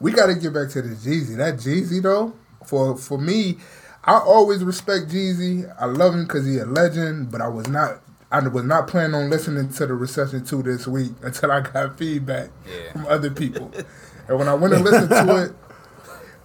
We 0.00 0.10
got 0.12 0.26
to 0.26 0.34
get 0.34 0.52
back 0.52 0.68
to 0.70 0.82
the 0.82 0.94
Jeezy. 0.94 1.36
That 1.36 1.54
Jeezy 1.54 2.02
though, 2.02 2.34
for 2.64 2.96
for 2.96 3.16
me, 3.18 3.58
I 4.04 4.18
always 4.18 4.64
respect 4.64 5.06
Jeezy. 5.08 5.72
I 5.80 5.84
love 5.86 6.14
him 6.14 6.24
because 6.24 6.44
he 6.46 6.58
a 6.58 6.66
legend. 6.66 7.30
But 7.30 7.42
I 7.42 7.48
was 7.48 7.68
not. 7.68 8.00
I 8.32 8.40
was 8.48 8.64
not 8.64 8.88
planning 8.88 9.14
on 9.14 9.30
listening 9.30 9.68
to 9.68 9.86
the 9.86 9.94
Recession 9.94 10.44
2 10.44 10.64
this 10.64 10.88
week 10.88 11.12
until 11.22 11.52
I 11.52 11.60
got 11.60 11.96
feedback 11.96 12.50
Yeah. 12.68 12.90
from 12.92 13.06
other 13.06 13.30
people. 13.30 13.70
and 14.26 14.36
when 14.36 14.48
I 14.48 14.54
went 14.54 14.74
and 14.74 14.82
listened 14.84 15.10
to 15.10 15.44
it, 15.44 15.52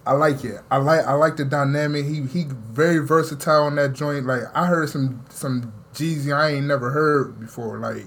I 0.04 0.12
like 0.12 0.44
it. 0.44 0.60
I 0.70 0.78
like 0.78 1.06
I 1.06 1.12
like 1.14 1.36
the 1.36 1.44
dynamic. 1.44 2.04
He 2.06 2.22
he 2.22 2.44
very 2.48 2.98
versatile 2.98 3.64
on 3.64 3.76
that 3.76 3.92
joint. 3.92 4.26
Like 4.26 4.42
I 4.54 4.66
heard 4.66 4.88
some 4.88 5.24
some 5.30 5.72
Jeezy 5.94 6.34
I 6.36 6.50
ain't 6.50 6.66
never 6.66 6.90
heard 6.90 7.38
before. 7.38 7.78
Like 7.78 8.06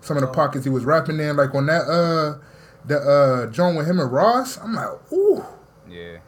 some 0.00 0.16
of 0.16 0.22
the 0.22 0.28
pockets 0.28 0.64
he 0.64 0.70
was 0.70 0.84
rapping 0.84 1.20
in. 1.20 1.36
Like 1.36 1.54
on 1.54 1.66
that 1.66 1.82
uh 1.82 2.38
the 2.86 2.98
uh 2.98 3.50
joint 3.52 3.76
with 3.76 3.86
him 3.86 4.00
and 4.00 4.10
Ross. 4.10 4.56
I'm 4.58 4.74
like 4.74 4.88
ooh. 5.12 5.44
yeah. 5.88 6.18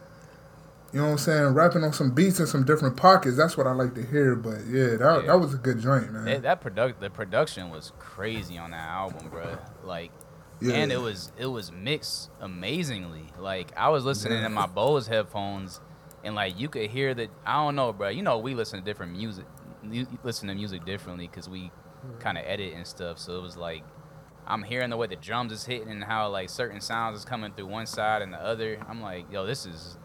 You 0.91 1.01
know 1.01 1.05
what 1.07 1.13
I'm 1.13 1.19
saying? 1.19 1.47
Rapping 1.49 1.85
on 1.85 1.93
some 1.93 2.13
beats 2.15 2.41
in 2.41 2.47
some 2.47 2.65
different 2.65 2.97
pockets. 2.97 3.37
That's 3.37 3.57
what 3.59 3.67
I 3.67 3.73
like 3.73 3.95
to 3.95 4.03
hear. 4.07 4.35
But 4.35 4.65
yeah, 4.67 4.97
that, 4.97 5.21
Yeah. 5.21 5.27
that 5.27 5.39
was 5.39 5.53
a 5.55 5.59
good 5.59 5.81
joint, 5.81 6.11
man. 6.13 6.25
That, 6.25 6.43
that 6.43 6.61
product 6.63 7.01
the 7.01 7.11
production 7.11 7.69
was 7.71 7.93
crazy 7.99 8.57
on 8.59 8.71
that 8.73 8.89
album, 8.89 9.29
bro. 9.29 9.57
Like. 9.85 10.13
Yeah. 10.61 10.75
And 10.75 10.91
it 10.93 11.01
was 11.01 11.33
it 11.39 11.47
was 11.47 11.71
mixed 11.73 12.31
amazingly. 12.41 13.27
Like 13.39 13.71
I 13.77 13.89
was 13.91 14.05
listening 14.05 14.43
in 14.43 14.53
my 14.53 14.67
Bose 14.67 15.07
headphones, 15.07 15.81
and 16.25 16.35
like 16.35 16.59
you 16.59 16.69
could 16.69 16.91
hear 16.91 17.15
that. 17.15 17.31
I 17.47 17.55
don't 17.65 17.77
know, 17.77 17.93
bro. 17.93 18.09
You 18.09 18.23
know 18.23 18.39
we 18.39 18.55
listen 18.55 18.79
to 18.81 18.85
different 18.85 19.13
music, 19.13 19.45
listen 20.25 20.49
to 20.49 20.55
music 20.55 20.85
differently 20.85 21.27
because 21.29 21.49
we 21.49 21.71
kind 22.21 22.39
of 22.39 22.45
edit 22.47 22.75
and 22.75 22.87
stuff. 22.87 23.19
So 23.19 23.37
it 23.37 23.43
was 23.43 23.57
like 23.57 23.83
I'm 24.47 24.63
hearing 24.63 24.91
the 24.91 24.97
way 24.97 25.07
the 25.07 25.17
drums 25.17 25.53
is 25.53 25.65
hitting 25.65 25.91
and 25.91 26.03
how 26.03 26.29
like 26.31 26.49
certain 26.49 26.81
sounds 26.81 27.19
is 27.19 27.25
coming 27.25 27.53
through 27.53 27.67
one 27.67 27.87
side 27.87 28.23
and 28.23 28.33
the 28.33 28.43
other. 28.43 28.79
I'm 28.89 29.01
like, 29.03 29.31
yo, 29.31 29.47
this 29.47 29.67
is 29.67 29.97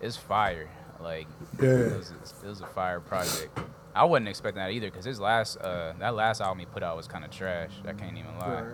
it's 0.00 0.16
fire. 0.16 0.68
Like 1.00 1.26
Yeah. 1.60 1.68
it, 1.70 1.96
was, 1.96 2.12
it 2.44 2.46
was 2.48 2.60
a 2.60 2.66
fire 2.66 3.00
project. 3.00 3.58
I 3.94 4.04
wasn't 4.04 4.28
expecting 4.28 4.62
that 4.62 4.70
either 4.70 4.90
because 4.90 5.04
his 5.04 5.20
last 5.20 5.56
uh 5.58 5.92
that 6.00 6.14
last 6.14 6.40
album 6.40 6.58
he 6.60 6.66
put 6.66 6.82
out 6.82 6.96
was 6.96 7.06
kind 7.08 7.24
of 7.24 7.30
trash. 7.30 7.72
I 7.86 7.92
can't 7.92 8.16
even 8.16 8.36
lie. 8.38 8.64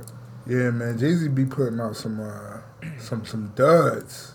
Yeah, 0.49 0.71
man, 0.71 0.99
Jeezy 0.99 1.33
be 1.35 1.45
putting 1.45 1.79
out 1.81 1.95
some 1.97 2.21
uh, 2.21 2.59
some 2.99 3.25
some 3.27 3.53
duds. 3.55 4.33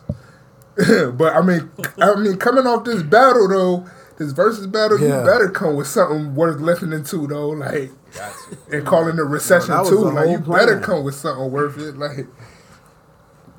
but 0.77 1.33
I 1.33 1.41
mean, 1.41 1.71
I 1.99 2.15
mean, 2.15 2.37
coming 2.37 2.65
off 2.67 2.83
this 2.83 3.01
battle 3.03 3.47
though, 3.47 3.85
this 4.17 4.31
versus 4.31 4.67
battle, 4.67 4.99
Yeah. 4.99 5.19
you 5.21 5.25
better 5.25 5.49
come 5.49 5.75
with 5.75 5.87
something 5.87 6.35
worth 6.35 6.59
listening 6.61 7.03
to 7.05 7.27
though, 7.27 7.49
like 7.49 7.91
Got 8.15 8.33
to. 8.69 8.77
and 8.77 8.85
calling 8.85 9.17
it 9.17 9.21
recession 9.21 9.69
that 9.71 9.81
was 9.81 9.89
too. 9.89 9.97
Like 10.11 10.29
you 10.29 10.37
whole 10.39 10.55
better 10.55 10.79
come 10.79 11.03
with 11.03 11.15
something 11.15 11.51
worth 11.51 11.77
it. 11.79 11.97
Like 11.97 12.27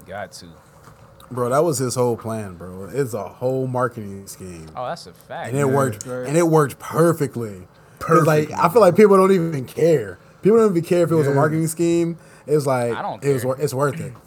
Got 0.07 0.33
to. 0.33 0.47
Bro, 1.31 1.49
that 1.49 1.65
was 1.65 1.79
his 1.79 1.95
whole 1.95 2.17
plan, 2.17 2.55
bro. 2.55 2.85
It's 2.93 3.15
a 3.15 3.25
whole 3.27 3.67
marketing 3.67 4.27
scheme. 4.27 4.67
Oh, 4.77 4.87
that's 4.87 5.07
a 5.07 5.13
fact. 5.13 5.49
and 5.51 5.59
it 5.59 5.65
worked 5.65 6.07
Right. 6.07 6.27
and 6.29 6.37
it 6.37 6.47
worked 6.47 6.79
perfectly. 6.79 7.67
'Cause, 7.99 8.27
Like 8.27 8.49
Perfectly. 8.51 8.55
I 8.55 8.69
feel 8.73 8.81
like 8.83 8.97
people 8.97 9.17
don't 9.17 9.33
even 9.33 9.65
care. 9.65 10.19
People 10.43 10.59
don't 10.59 10.71
even 10.73 10.85
care 10.85 11.03
if 11.05 11.11
it 11.11 11.15
was 11.15 11.27
a 11.27 11.33
marketing 11.35 11.67
scheme. 11.69 12.19
It's 12.47 12.67
like 12.67 12.93
I 12.93 13.03
don't 13.03 13.23
it 13.25 13.33
was 13.33 13.43
care. 13.43 13.57
it's 13.59 13.75
worth 13.75 14.01
it. 14.01 14.13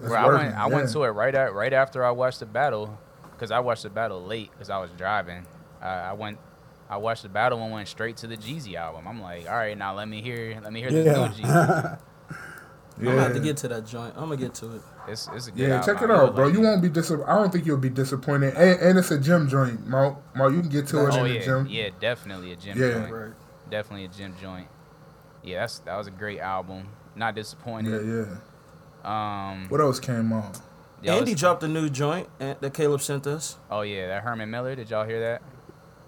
It's 0.00 0.10
Bro, 0.10 0.16
I 0.16 0.26
working, 0.26 0.46
went. 0.46 0.56
I 0.58 0.66
went 0.68 0.86
yeah. 0.86 0.92
to 0.92 1.02
it 1.04 1.08
right 1.08 1.34
at 1.34 1.54
right 1.54 1.72
after 1.72 2.04
I 2.04 2.12
watched 2.12 2.38
the 2.38 2.46
battle, 2.46 2.96
cause 3.36 3.50
I 3.50 3.58
watched 3.58 3.82
the 3.82 3.90
battle 3.90 4.22
late, 4.22 4.50
cause 4.56 4.70
I 4.70 4.78
was 4.78 4.90
driving. 4.92 5.44
I, 5.82 5.88
I 5.88 6.12
went. 6.12 6.38
I 6.88 6.98
watched 6.98 7.24
the 7.24 7.28
battle 7.28 7.60
and 7.64 7.72
went 7.72 7.88
straight 7.88 8.16
to 8.18 8.28
the 8.28 8.36
Jeezy 8.36 8.74
album. 8.76 9.08
I'm 9.08 9.20
like, 9.20 9.48
all 9.48 9.56
right, 9.56 9.76
now 9.76 9.94
let 9.96 10.06
me 10.08 10.22
hear. 10.22 10.56
Let 10.62 10.72
me 10.72 10.78
hear 10.80 10.92
this 10.92 11.04
Yeah. 11.04 11.14
new 11.26 11.34
Jeezy. 11.34 11.98
I'm 12.98 13.04
gonna 13.04 13.22
have 13.22 13.34
to 13.34 13.40
get 13.40 13.56
to 13.58 13.68
that 13.68 13.86
joint. 13.86 14.14
I'm 14.16 14.24
gonna 14.28 14.36
get 14.36 14.54
to 14.54 14.76
it. 14.76 14.82
It's 15.08 15.28
it's 15.34 15.48
a 15.48 15.50
good. 15.50 15.68
Yeah, 15.68 15.76
album. 15.80 15.94
check 15.94 16.02
it 16.04 16.10
out, 16.12 16.34
bro. 16.36 16.46
like 16.46 16.54
You 16.54 16.60
it. 16.60 16.64
won't 16.64 16.82
be 16.82 16.88
disappointed. 16.88 17.30
I 17.30 17.34
don't 17.36 17.52
think 17.52 17.66
you'll 17.66 17.76
be 17.78 17.90
disappointed. 17.90 18.54
And, 18.54 18.80
and 18.80 18.98
it's 19.00 19.10
a 19.10 19.18
gym 19.18 19.48
joint, 19.48 19.86
Mo. 19.86 20.18
Mo, 20.36 20.48
you 20.48 20.60
can 20.60 20.68
get 20.68 20.86
to 20.88 20.98
it 21.06 21.12
Oh 21.12 21.24
in 21.24 21.28
the 21.32 21.34
yeah, 21.38 21.44
gym. 21.44 21.66
yeah, 21.68 21.88
definitely 22.00 22.52
a 22.52 22.56
gym 22.56 22.78
Yeah. 22.78 22.92
joint. 22.92 23.12
Right. 23.12 23.32
Definitely 23.70 24.04
a 24.06 24.08
gym 24.08 24.34
joint. 24.40 24.68
Yeah, 25.42 25.60
that's 25.60 25.78
that 25.80 25.96
was 25.96 26.06
a 26.06 26.10
great 26.12 26.40
album. 26.40 26.88
Not 27.18 27.34
disappointed. 27.34 28.06
yeah. 28.06 28.24
Yeah. 29.04 29.50
Um, 29.52 29.68
What 29.68 29.80
else 29.80 30.00
came 30.00 30.32
out? 30.32 30.60
yeah, 31.02 31.14
Andy 31.14 31.30
let's- 31.32 31.40
dropped 31.40 31.62
a 31.62 31.68
new 31.68 31.88
joint 31.88 32.28
that 32.38 32.72
Caleb 32.74 33.00
sent 33.00 33.26
us. 33.26 33.56
Oh 33.70 33.82
yeah, 33.82 34.08
that 34.08 34.22
Herman 34.22 34.50
Miller. 34.50 34.74
Did 34.74 34.90
y'all 34.90 35.04
hear 35.06 35.20
that? 35.20 35.42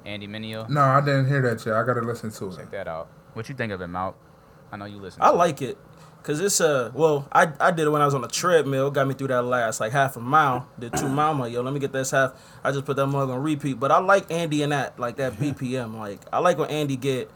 Andy 0.05 0.27
Mineo. 0.27 0.69
No, 0.69 0.81
I 0.81 1.01
didn't 1.01 1.29
hear 1.29 1.43
that 1.43 1.65
yet. 1.65 1.75
I 1.75 1.83
gotta 1.85 2.01
listen 2.01 2.31
to 2.31 2.49
it. 2.49 2.57
Check 2.57 2.71
that 2.71 2.89
out. 2.89 3.09
What 3.35 3.49
you 3.49 3.55
think 3.55 3.73
of 3.73 3.81
it, 3.81 3.87
Mount? 3.89 4.17
I 4.73 4.77
know 4.77 4.87
you 4.87 4.99
listen. 4.99 5.21
I 5.23 5.31
to 5.31 5.37
like 5.37 5.63
it. 5.63 5.79
Cause 6.23 6.39
it's 6.41 6.61
uh 6.61 6.91
well 6.95 7.27
I, 7.33 7.51
I 7.59 7.71
did 7.71 7.87
it 7.87 7.91
when 7.91 8.03
I 8.03 8.05
was 8.05 8.15
on 8.15 8.21
the 8.21 8.29
treadmill. 8.29 8.91
Got 8.91 9.07
me 9.09 9.15
through 9.15 9.29
that 9.29 9.43
last 9.43 9.81
like 9.81 9.93
half 9.93 10.17
a 10.17 10.21
mile. 10.21 10.69
Did 10.79 10.95
two 10.95 11.09
mile. 11.09 11.31
I'm 11.33 11.39
like, 11.41 11.53
yo, 11.53 11.63
let 11.63 11.73
me 11.73 11.81
get 11.81 11.93
this 11.93 12.11
half. 12.11 12.33
I 12.63 12.73
just 12.73 12.85
put 12.85 12.97
that 12.97 13.07
mug 13.07 13.31
on 13.31 13.43
repeat. 13.43 13.81
But 13.81 13.91
I 13.91 13.99
like 14.01 14.31
Andy 14.31 14.63
and 14.63 14.73
that 14.73 14.99
like 14.99 15.17
that 15.17 15.33
BPM. 15.41 15.97
Like 15.97 16.21
I 16.33 16.39
like 16.41 16.59
when 16.59 16.69
Andy 16.71 16.97
get 16.97 17.31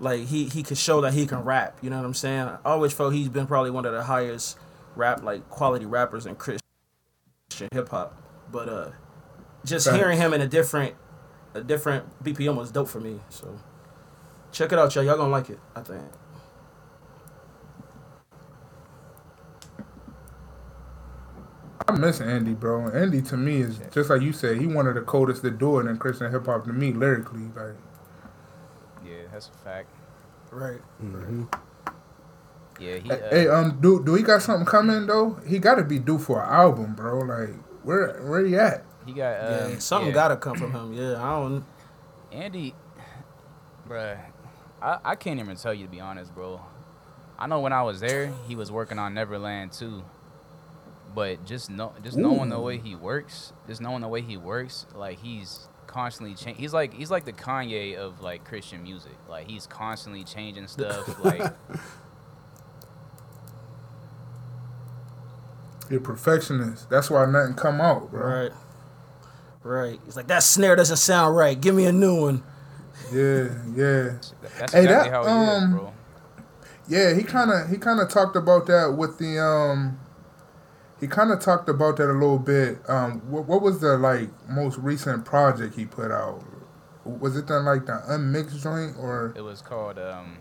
like 0.00 0.26
he 0.26 0.46
he 0.46 0.62
can 0.62 0.76
show 0.76 1.00
that 1.00 1.14
he 1.14 1.26
can 1.26 1.38
rap. 1.38 1.78
You 1.82 1.90
know 1.90 1.96
what 1.96 2.04
I'm 2.04 2.14
saying? 2.14 2.48
I 2.48 2.58
always 2.64 2.92
felt 2.92 3.14
he's 3.14 3.28
been 3.28 3.46
probably 3.46 3.70
one 3.70 3.86
of 3.86 3.92
the 3.92 4.02
highest 4.02 4.58
rap 4.94 5.22
like 5.22 5.48
quality 5.50 5.86
rappers 5.86 6.26
in 6.26 6.36
Christian 6.36 6.60
hip 7.72 7.88
hop. 7.88 8.16
But 8.50 8.68
uh 8.68 8.90
just 9.64 9.90
hearing 9.90 10.18
him 10.18 10.32
in 10.32 10.40
a 10.40 10.48
different 10.48 10.94
a 11.54 11.60
different 11.62 12.22
BPM 12.22 12.56
was 12.56 12.70
dope 12.70 12.88
for 12.88 13.00
me. 13.00 13.20
So 13.30 13.58
check 14.52 14.72
it 14.72 14.78
out, 14.78 14.94
y'all. 14.94 15.04
Y'all 15.04 15.16
gonna 15.16 15.30
like 15.30 15.50
it. 15.50 15.58
I 15.74 15.80
think. 15.80 16.02
I 21.88 21.92
miss 21.92 22.20
Andy, 22.20 22.52
bro. 22.52 22.88
Andy 22.88 23.22
to 23.22 23.36
me 23.36 23.60
is 23.60 23.78
just 23.92 24.10
like 24.10 24.20
you 24.20 24.32
said. 24.32 24.58
He 24.58 24.66
one 24.66 24.88
of 24.88 24.94
the 24.96 25.02
coldest 25.02 25.42
to 25.42 25.50
do 25.50 25.78
it 25.78 25.86
in 25.86 25.96
Christian 25.98 26.30
hip 26.32 26.46
hop 26.46 26.64
to 26.64 26.72
me 26.72 26.92
lyrically. 26.92 27.48
Like, 27.54 27.76
that's 29.36 29.48
a 29.48 29.64
fact. 29.64 29.88
Right. 30.50 30.80
Yeah, 32.80 32.96
he. 32.96 33.08
hey, 33.08 33.14
Uh, 33.22 33.30
hey, 33.30 33.48
um, 33.48 33.78
do 33.82 34.02
do 34.02 34.14
he 34.14 34.22
got 34.22 34.40
something 34.40 34.64
coming 34.64 35.06
though? 35.06 35.38
He 35.46 35.58
got 35.58 35.74
to 35.74 35.84
be 35.84 35.98
due 35.98 36.18
for 36.18 36.42
an 36.42 36.48
album, 36.50 36.94
bro. 36.94 37.18
Like, 37.18 37.54
where 37.84 38.22
where 38.22 38.44
he 38.44 38.56
at? 38.56 38.84
he 39.04 39.12
got. 39.12 39.32
Yeah, 39.32 39.64
Um, 39.66 39.80
something 39.80 40.08
yeah. 40.08 40.14
gotta 40.14 40.36
come 40.36 40.56
from 40.56 40.72
him. 40.72 40.92
Yeah, 40.94 41.22
I 41.22 41.38
don't. 41.38 41.64
Andy, 42.32 42.74
bruh, 43.86 44.18
I, 44.80 44.98
I 45.04 45.14
can't 45.16 45.38
even 45.38 45.56
tell 45.56 45.74
you 45.74 45.84
to 45.84 45.90
be 45.90 46.00
honest, 46.00 46.34
bro. 46.34 46.60
I 47.38 47.46
know 47.46 47.60
when 47.60 47.74
I 47.74 47.82
was 47.82 48.00
there, 48.00 48.32
he 48.48 48.56
was 48.56 48.72
working 48.72 48.98
on 48.98 49.12
Neverland 49.12 49.72
too. 49.72 50.02
But 51.14 51.44
just 51.44 51.70
know, 51.70 51.92
just 52.02 52.16
knowing 52.16 52.48
the 52.48 52.60
way 52.60 52.78
he 52.78 52.94
works, 52.94 53.52
just 53.66 53.80
knowing 53.82 54.00
the 54.02 54.08
way 54.08 54.20
he 54.22 54.36
works, 54.36 54.86
like 54.94 55.18
he's 55.18 55.68
constantly 55.96 56.34
change. 56.34 56.58
He's 56.58 56.74
like 56.74 56.92
he's 56.92 57.10
like 57.10 57.24
the 57.24 57.32
Kanye 57.32 57.96
of 57.96 58.20
like 58.20 58.44
Christian 58.44 58.82
music. 58.82 59.16
Like 59.30 59.48
he's 59.48 59.66
constantly 59.66 60.24
changing 60.24 60.66
stuff. 60.76 61.24
like 61.24 61.54
He 65.88 65.96
a 65.96 66.00
perfectionist. 66.00 66.90
That's 66.90 67.08
why 67.10 67.24
nothing 67.24 67.54
come 67.54 67.80
out, 67.80 68.10
bro. 68.10 68.42
Right. 68.42 68.52
Right. 69.62 70.00
He's 70.04 70.16
like 70.16 70.26
that 70.26 70.42
snare 70.42 70.76
doesn't 70.76 70.98
sound 70.98 71.34
right. 71.34 71.58
Give 71.58 71.74
me 71.74 71.86
a 71.86 71.92
new 71.92 72.20
one. 72.20 72.42
Yeah, 73.10 73.48
yeah, 73.74 74.18
that's 74.58 74.72
Hey, 74.72 74.86
that, 74.86 75.10
how 75.10 75.22
he 75.22 75.28
um, 75.30 75.62
is, 75.64 75.70
bro. 75.78 75.92
yeah. 76.88 77.14
He 77.14 77.22
kind 77.22 77.50
of 77.50 77.70
he 77.70 77.78
kind 77.78 78.00
of 78.00 78.10
talked 78.10 78.36
about 78.36 78.66
that 78.66 78.96
with 78.98 79.18
the 79.18 79.38
um. 79.42 79.98
He 81.00 81.06
kind 81.06 81.30
of 81.30 81.40
talked 81.40 81.68
about 81.68 81.96
that 81.98 82.08
a 82.10 82.12
little 82.12 82.38
bit. 82.38 82.78
Um, 82.88 83.20
what, 83.30 83.46
what 83.46 83.60
was 83.62 83.80
the 83.80 83.98
like 83.98 84.30
most 84.48 84.78
recent 84.78 85.24
project 85.24 85.74
he 85.76 85.84
put 85.84 86.10
out? 86.10 86.42
Was 87.04 87.36
it 87.36 87.46
done 87.46 87.64
like 87.66 87.86
the 87.86 88.02
unmixed 88.08 88.62
joint 88.62 88.96
or 88.98 89.32
It 89.36 89.42
was 89.42 89.60
called 89.62 89.98
um. 89.98 90.38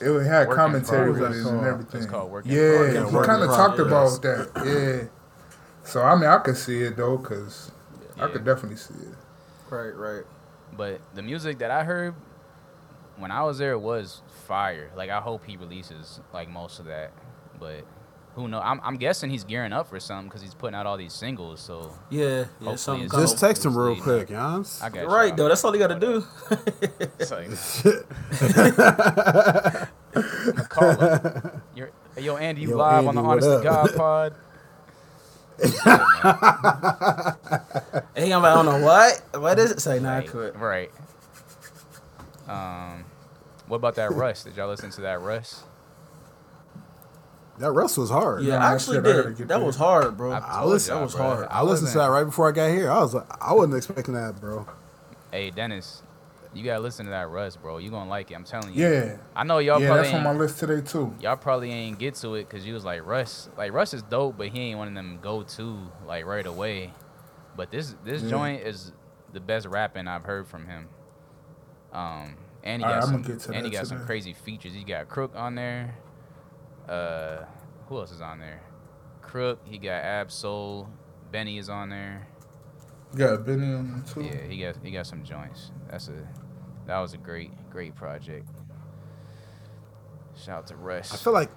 it 0.00 0.24
had 0.24 0.48
Work 0.48 0.56
commentary 0.56 1.12
progress. 1.12 1.30
with 1.30 1.30
it 1.32 1.40
It's 1.40 1.48
and 1.48 1.58
called- 1.58 1.66
everything? 1.72 2.02
it's 2.02 2.10
called 2.10 2.30
Work 2.30 2.44
in 2.46 2.52
yeah, 2.52 2.76
Progress. 3.02 3.10
he 3.10 3.26
kind 3.26 3.42
of 3.42 3.48
talked 3.50 3.78
about 3.78 4.22
that. 4.22 4.50
Yeah. 4.64 5.08
So 5.82 6.02
I 6.02 6.14
mean, 6.14 6.28
I 6.28 6.38
could 6.38 6.56
see 6.56 6.82
it 6.82 6.96
though, 6.96 7.18
cause 7.18 7.70
I 8.16 8.26
Yeah. 8.26 8.32
could 8.32 8.44
definitely 8.44 8.76
see 8.76 8.94
it. 8.94 9.14
Right. 9.70 9.94
Right. 9.96 10.24
But 10.76 11.00
the 11.14 11.22
music 11.22 11.58
that 11.58 11.70
I 11.70 11.84
heard 11.84 12.14
when 13.16 13.30
I 13.30 13.42
was 13.42 13.58
there 13.58 13.78
was 13.78 14.20
fire. 14.46 14.90
Like 14.94 15.10
I 15.10 15.20
hope 15.20 15.44
he 15.46 15.56
releases 15.56 16.20
like 16.34 16.48
most 16.50 16.78
of 16.80 16.84
that. 16.86 17.12
But 17.58 17.84
who 18.40 18.48
know? 18.48 18.60
I'm, 18.60 18.80
I'm 18.82 18.96
guessing 18.96 19.30
he's 19.30 19.44
gearing 19.44 19.72
up 19.72 19.88
for 19.88 20.00
something 20.00 20.28
because 20.28 20.42
he's 20.42 20.54
putting 20.54 20.74
out 20.74 20.86
all 20.86 20.96
these 20.96 21.12
singles. 21.12 21.60
So 21.60 21.92
Yeah. 22.10 22.46
Yeah. 22.60 22.74
Something 22.76 23.08
Just 23.08 23.20
Just 23.20 23.38
text 23.38 23.64
him 23.64 23.76
real 23.76 23.96
quick, 24.00 24.22
up. 24.22 24.28
Jans. 24.28 24.80
I 24.82 24.88
got 24.88 25.06
Right 25.06 25.28
y'all. 25.28 25.36
though. 25.36 25.48
That's 25.48 25.64
all 25.64 25.72
you 25.74 25.78
gotta 25.78 25.98
do. 26.00 26.24
It's 27.18 27.30
like, 27.30 27.48
call 30.68 30.96
him. 30.96 31.62
You're, 31.74 31.90
yo, 32.18 32.36
Andy, 32.36 32.62
you 32.62 32.70
Yo, 32.70 32.76
live 32.76 33.06
on 33.06 33.14
the 33.14 33.22
what 33.22 33.42
Honest 33.42 33.48
to? 33.48 33.60
God 33.62 33.94
pod. 33.96 34.34
hey, 38.14 38.32
I'm 38.32 38.42
like, 38.42 38.52
I 38.52 38.54
don't 38.54 38.66
know 38.66 38.80
what. 38.84 39.22
What 39.40 39.58
is 39.58 39.70
it? 39.72 39.80
Say 39.80 39.98
nah, 40.00 40.14
I 40.14 40.18
Right, 40.20 40.30
quit. 40.30 40.56
right. 40.56 40.90
Um, 42.48 43.04
what 43.68 43.76
about 43.76 43.94
that 43.96 44.12
Russ? 44.12 44.44
Did 44.44 44.56
y'all 44.56 44.68
listen 44.68 44.90
to 44.92 45.02
that 45.02 45.20
Russ? 45.20 45.62
That 47.60 47.72
Russ 47.72 47.96
was 47.96 48.10
hard. 48.10 48.42
Yeah, 48.42 48.58
Nah, 48.58 48.68
I 48.70 48.74
actually 48.74 48.96
shit 48.96 49.06
I 49.06 49.12
gotta 49.12 49.28
did. 49.30 49.38
That 49.38 49.48
there. 49.48 49.60
was 49.60 49.76
hard, 49.76 50.16
bro. 50.16 50.32
I 50.32 50.38
I 50.38 50.64
listened- 50.64 50.98
that 50.98 51.02
was 51.02 51.14
bro. 51.14 51.22
hard. 51.22 51.46
I 51.50 51.62
listened 51.62 51.90
to 51.92 51.98
that 51.98 52.06
right 52.06 52.24
before 52.24 52.48
I 52.48 52.52
got 52.52 52.70
here. 52.70 52.90
I 52.90 52.98
was 53.00 53.14
like, 53.14 53.26
I 53.40 53.52
wasn't 53.52 53.74
expecting 53.76 54.14
that, 54.14 54.40
bro. 54.40 54.66
Hey, 55.30 55.50
Dennis, 55.50 56.02
you 56.54 56.64
gotta 56.64 56.80
listen 56.80 57.04
to 57.06 57.10
that 57.10 57.28
Russ, 57.28 57.56
bro. 57.56 57.78
You 57.78 57.90
gonna 57.90 58.08
like 58.10 58.30
it. 58.30 58.34
I'm 58.34 58.44
telling 58.44 58.72
you. 58.74 58.82
Yeah, 58.88 59.16
I 59.36 59.44
know 59.44 59.58
y'all 59.58 59.80
yeah, 59.80 59.88
probably 59.88 60.02
that's 60.04 60.14
on 60.14 60.24
my 60.24 60.32
list 60.32 60.58
today 60.58 60.80
too. 60.80 61.14
y'all 61.20 61.36
probably 61.36 61.70
ain't 61.70 61.98
get 61.98 62.14
to 62.16 62.34
it 62.34 62.48
because 62.48 62.66
you 62.66 62.74
was 62.74 62.84
like 62.84 63.04
Russ. 63.06 63.48
Like 63.56 63.72
Russ 63.72 63.94
is 63.94 64.02
dope, 64.02 64.36
but 64.38 64.48
he 64.48 64.58
ain't 64.60 64.78
one 64.78 64.88
of 64.88 64.94
them 64.94 65.18
go 65.22 65.42
to 65.42 65.78
like 66.06 66.24
right 66.26 66.46
away. 66.46 66.92
But 67.56 67.70
this 67.70 67.94
this 68.04 68.22
Yeah. 68.22 68.30
joint 68.30 68.62
is 68.62 68.92
the 69.32 69.40
best 69.40 69.66
rapping 69.66 70.08
I've 70.08 70.24
heard 70.24 70.48
from 70.48 70.66
him. 70.66 70.88
Um, 71.92 72.36
and 72.64 72.82
he 72.82 72.86
Alright, 72.88 73.00
got 73.02 73.08
I'ma 73.08 73.12
some 73.18 73.22
get 73.22 73.46
and 73.46 73.56
he 73.56 73.62
that 73.62 73.72
got 73.72 73.86
some 73.86 74.04
crazy 74.06 74.32
features. 74.32 74.72
He 74.72 74.82
got 74.84 75.08
Crook 75.08 75.32
on 75.36 75.54
there. 75.56 75.94
Uh, 76.90 77.44
who 77.86 77.98
else 77.98 78.10
is 78.10 78.20
on 78.20 78.40
there? 78.40 78.60
Crook. 79.22 79.60
He 79.64 79.78
got 79.78 80.02
Ab-Soul. 80.02 80.88
Benny 81.30 81.58
is 81.58 81.68
on 81.68 81.88
there. 81.88 82.26
You 83.12 83.18
got 83.18 83.46
Benny 83.46 83.72
on 83.72 83.92
there 83.92 84.14
too. 84.14 84.22
Yeah, 84.22 84.46
he 84.48 84.60
got 84.60 84.76
he 84.82 84.90
got 84.90 85.06
some 85.06 85.22
joints. 85.22 85.70
That's 85.88 86.08
a 86.08 86.26
that 86.86 86.98
was 86.98 87.14
a 87.14 87.16
great 87.16 87.52
great 87.70 87.94
project. 87.94 88.48
Shout 90.36 90.58
out 90.58 90.66
to 90.68 90.76
Russ. 90.76 91.12
I 91.12 91.16
feel 91.16 91.32
like 91.32 91.50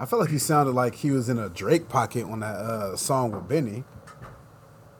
I 0.00 0.06
feel 0.06 0.18
like 0.18 0.30
he 0.30 0.38
sounded 0.38 0.72
like 0.72 0.94
he 0.94 1.10
was 1.10 1.28
in 1.28 1.38
a 1.38 1.48
Drake 1.48 1.88
pocket 1.88 2.24
on 2.24 2.40
that 2.40 2.56
uh, 2.56 2.96
song 2.96 3.32
with 3.32 3.48
Benny. 3.48 3.84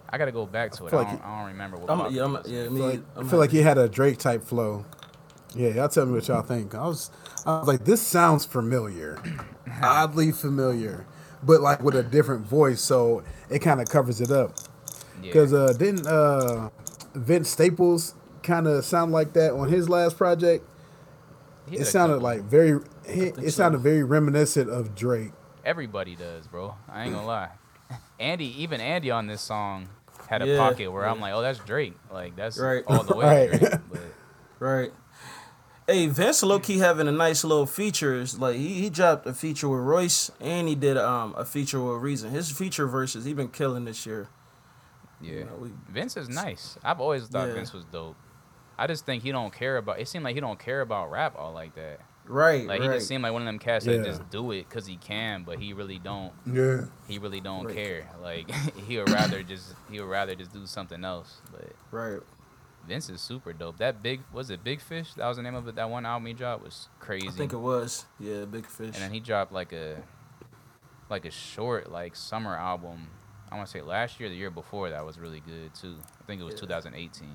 I 0.08 0.18
gotta 0.18 0.32
go 0.32 0.46
back 0.46 0.72
to 0.72 0.84
it. 0.84 0.88
I, 0.88 0.90
feel 0.90 0.98
like 1.00 1.08
don't, 1.08 1.24
I 1.24 1.38
don't 1.38 1.46
remember 1.48 1.76
what. 1.78 1.90
I'm, 1.90 1.98
pocket 1.98 2.12
yeah, 2.12 2.24
I'm, 2.24 2.32
was 2.32 2.46
in. 2.46 2.52
yeah, 2.52 2.60
I 2.60 2.68
feel 2.68 2.86
like, 2.86 3.00
I 3.16 3.20
I'm 3.20 3.28
feel 3.28 3.38
like 3.38 3.50
he 3.50 3.62
had 3.62 3.78
a 3.78 3.88
Drake 3.88 4.18
type 4.18 4.44
flow. 4.44 4.84
Yeah, 5.54 5.70
y'all 5.70 5.88
tell 5.88 6.06
me 6.06 6.12
what 6.12 6.28
y'all 6.28 6.42
think. 6.42 6.74
I 6.74 6.86
was 6.86 7.10
I 7.44 7.58
was 7.58 7.68
like, 7.68 7.84
this 7.84 8.00
sounds 8.00 8.44
familiar, 8.44 9.18
oddly 9.82 10.32
familiar, 10.32 11.06
but 11.42 11.60
like 11.60 11.82
with 11.82 11.96
a 11.96 12.02
different 12.02 12.46
voice, 12.46 12.80
so 12.80 13.22
it 13.48 13.58
kind 13.60 13.80
of 13.80 13.88
covers 13.88 14.20
it 14.20 14.30
up. 14.30 14.54
Yeah. 15.22 15.22
Because 15.22 15.52
uh, 15.52 15.72
didn't 15.72 16.06
uh, 16.06 16.70
Vince 17.14 17.48
Staples 17.50 18.14
kind 18.42 18.66
of 18.66 18.84
sound 18.84 19.12
like 19.12 19.32
that 19.34 19.52
on 19.52 19.68
his 19.68 19.88
last 19.88 20.16
project? 20.16 20.64
He 21.68 21.76
It 21.76 21.84
sounded 21.86 22.14
couple. 22.14 22.24
like 22.24 22.42
very. 22.42 22.80
It, 23.06 23.38
it 23.38 23.50
so. 23.50 23.50
sounded 23.50 23.78
very 23.78 24.04
reminiscent 24.04 24.70
of 24.70 24.94
Drake. 24.94 25.32
everybody 25.64 26.14
does, 26.16 26.46
bro. 26.46 26.76
I 26.88 27.04
ain't 27.04 27.12
gonna 27.14 27.26
lie. 27.26 27.50
Andy, 28.20 28.62
even 28.62 28.80
Andy 28.80 29.10
on 29.10 29.26
this 29.26 29.40
song 29.40 29.88
had 30.26 30.42
a 30.42 30.46
Yeah, 30.46 30.56
pocket 30.58 30.90
where 30.92 31.06
I'm 31.06 31.20
like, 31.20 31.32
oh, 31.32 31.42
that's 31.42 31.58
Drake. 31.60 31.94
Like 32.10 32.36
that's 32.36 32.56
Right. 32.58 32.84
all 32.86 33.02
the 33.04 33.12
way 33.16 33.26
Right. 33.26 33.58
Drake. 33.58 33.74
But 33.90 34.00
Right. 34.60 34.92
Hey, 35.90 36.06
Vince 36.06 36.42
low 36.42 36.60
key 36.60 36.78
having 36.78 37.08
a 37.08 37.12
nice 37.12 37.42
little 37.42 37.66
features. 37.66 38.38
Like 38.38 38.56
he, 38.56 38.74
he 38.82 38.90
dropped 38.90 39.26
a 39.26 39.34
feature 39.34 39.68
with 39.68 39.80
Royce 39.80 40.30
and 40.40 40.68
he 40.68 40.74
did 40.74 40.96
um 40.96 41.34
a 41.36 41.44
feature 41.44 41.80
with 41.80 42.00
Reason. 42.02 42.30
His 42.30 42.50
feature 42.50 42.86
verses 42.86 43.24
he 43.24 43.34
been 43.34 43.48
killing 43.48 43.84
this 43.84 44.06
year. 44.06 44.28
yeah, 45.20 45.44
know, 45.44 45.56
we- 45.60 45.70
Vince 45.88 46.16
is 46.16 46.28
nice. 46.28 46.78
I've 46.84 47.00
always 47.00 47.26
thought 47.26 47.48
Yeah. 47.48 47.54
Vince 47.54 47.72
was 47.72 47.84
dope. 47.86 48.16
I 48.78 48.86
just 48.86 49.04
think 49.04 49.22
he 49.22 49.32
don't 49.32 49.52
care 49.52 49.76
about. 49.78 49.98
It 50.00 50.08
seemed 50.08 50.24
like 50.24 50.34
he 50.34 50.40
don't 50.40 50.58
care 50.58 50.80
about 50.80 51.10
rap 51.10 51.34
all 51.36 51.52
like 51.52 51.74
that. 51.74 52.00
Right, 52.26 52.64
Like 52.66 52.80
he 52.80 52.86
just 52.86 53.08
seemed 53.08 53.24
like 53.24 53.32
one 53.32 53.42
of 53.42 53.46
them 53.46 53.58
cats 53.58 53.84
Yeah. 53.84 53.96
that 53.96 54.04
just 54.06 54.30
do 54.30 54.52
it 54.52 54.68
because 54.68 54.86
he 54.86 54.96
can, 54.96 55.42
but 55.42 55.58
he 55.58 55.72
really 55.72 55.98
don't. 55.98 56.32
Yeah. 56.46 56.82
He 57.08 57.18
really 57.18 57.40
don't 57.40 57.66
Right. 57.66 57.74
care. 57.74 58.08
Like 58.22 58.48
he 58.86 58.96
would 58.98 59.10
rather 59.10 59.42
just 59.42 59.74
he 59.90 59.98
would 60.00 60.08
rather 60.08 60.36
just 60.36 60.52
do 60.52 60.64
something 60.66 61.04
else. 61.04 61.38
But 61.50 61.72
right. 61.90 62.20
Vince 62.86 63.08
is 63.10 63.20
super 63.20 63.52
dope. 63.52 63.78
That 63.78 64.02
big 64.02 64.20
was 64.32 64.50
it 64.50 64.64
Big 64.64 64.80
Fish? 64.80 65.14
That 65.14 65.26
was 65.28 65.36
the 65.36 65.42
name 65.42 65.54
of 65.54 65.66
it. 65.68 65.74
That 65.76 65.88
one 65.90 66.04
album 66.06 66.26
he 66.26 66.32
dropped 66.32 66.64
was 66.64 66.88
crazy. 66.98 67.28
I 67.28 67.32
think 67.32 67.52
it 67.52 67.58
was. 67.58 68.06
Yeah, 68.18 68.44
Big 68.44 68.66
Fish. 68.66 68.94
and 68.94 69.02
then 69.02 69.12
he 69.12 69.20
dropped 69.20 69.52
like 69.52 69.72
a 69.72 69.96
like 71.08 71.24
a 71.24 71.30
short 71.30 71.90
like 71.90 72.16
summer 72.16 72.56
album. 72.56 73.08
I 73.50 73.56
want 73.56 73.66
to 73.66 73.72
say 73.72 73.82
last 73.82 74.20
year, 74.20 74.28
the 74.28 74.34
year 74.36 74.50
before 74.50 74.90
that 74.90 75.04
was 75.04 75.18
really 75.18 75.40
good 75.40 75.74
too. 75.74 75.96
I 76.20 76.24
think 76.24 76.40
it 76.40 76.44
was 76.44 76.54
Yeah. 76.54 76.60
2018. 76.60 77.28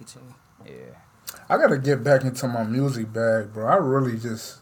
18. 0.00 0.22
Yeah. 0.66 0.72
I 1.48 1.56
gotta 1.56 1.78
get 1.78 2.02
back 2.02 2.22
into 2.22 2.48
my 2.48 2.64
music 2.64 3.12
bag, 3.12 3.52
bro. 3.52 3.66
I 3.66 3.76
really 3.76 4.18
just 4.18 4.61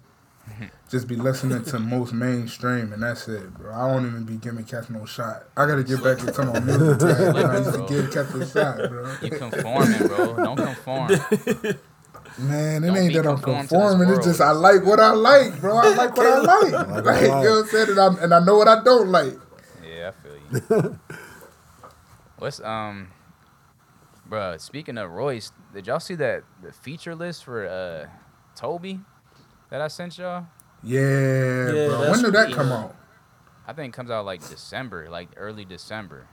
just 0.90 1.07
be 1.09 1.16
listening 1.16 1.62
to 1.64 1.78
most 1.78 2.12
mainstream 2.12 2.92
and 2.92 3.03
that's 3.03 3.28
it, 3.28 3.53
bro. 3.55 3.72
I 3.74 3.92
don't 3.92 4.07
even 4.07 4.24
be 4.24 4.36
giving 4.36 4.64
cats 4.64 4.90
no 4.90 5.05
shot. 5.07 5.44
I 5.57 5.66
gotta 5.66 5.84
get 5.84 6.03
back 6.03 6.20
into 6.20 6.44
my 6.44 6.61
music 6.61 6.98
bag. 7.01 7.34
man. 7.34 7.46
I 7.46 7.59
used 7.59 7.72
to 7.72 7.78
Bro. 7.78 7.88
give 7.88 8.12
cats 8.12 8.34
a 8.34 8.46
shot, 8.48 8.90
bro. 8.90 9.14
You 9.22 9.30
conforming, 9.30 10.07
bro. 10.09 10.36
Don't 10.36 10.57
conform. 10.57 11.11
Man, 12.38 12.84
it 12.84 12.86
Don't 12.86 12.96
ain't 12.96 13.14
that 13.14 13.26
I'm 13.26 13.38
conform 13.38 13.42
to 13.42 13.62
this 13.62 13.68
conforming. 13.70 14.09
It's 14.11 14.26
just 14.26 14.40
I 14.40 14.53
like 14.53 14.84
what 14.84 15.01
I 15.01 15.11
like, 15.12 15.61
bro. 15.61 15.76
I 15.76 15.94
like 15.94 16.16
what 16.16 16.26
I 16.26 16.38
like. 16.40 16.72
Like 16.72 17.05
like, 17.05 17.22
you 17.22 17.28
know 17.28 17.40
what 17.40 17.46
I'm 17.46 17.66
saying? 17.66 17.88
And 17.90 18.01
I, 18.01 18.22
and 18.24 18.34
I 18.34 18.44
know 18.44 18.57
what 18.57 18.68
I 18.68 18.82
don't 18.84 19.09
like. 19.09 19.34
Yeah, 19.84 20.11
I 20.11 20.59
feel 20.68 20.80
you. 20.82 20.98
What's 22.38 22.61
um, 22.61 23.09
bruh, 24.30 24.59
Speaking 24.61 24.96
of 24.96 25.11
Royce, 25.11 25.53
did 25.74 25.86
y'all 25.86 26.01
see 26.01 26.14
that 26.14 26.44
the 26.62 26.72
feature 26.72 27.14
list 27.14 27.44
for 27.44 27.66
uh, 27.66 28.09
Tobe 28.57 29.01
that 29.71 29.81
I 29.81 29.89
sent 29.89 30.18
y'all? 30.18 30.47
Yeah, 30.83 31.01
Yeah, 31.01 31.89
bro. 31.89 32.11
When 32.11 32.23
did 32.23 32.33
that 32.35 32.47
sweet. 32.47 32.57
come 32.57 32.73
out? 32.73 32.95
I 33.66 33.73
think 33.73 33.95
it 33.95 33.97
comes 33.97 34.11
out 34.11 34.25
like 34.25 34.47
December, 34.49 35.09
like 35.11 35.29
early 35.37 35.64
December. 35.64 36.27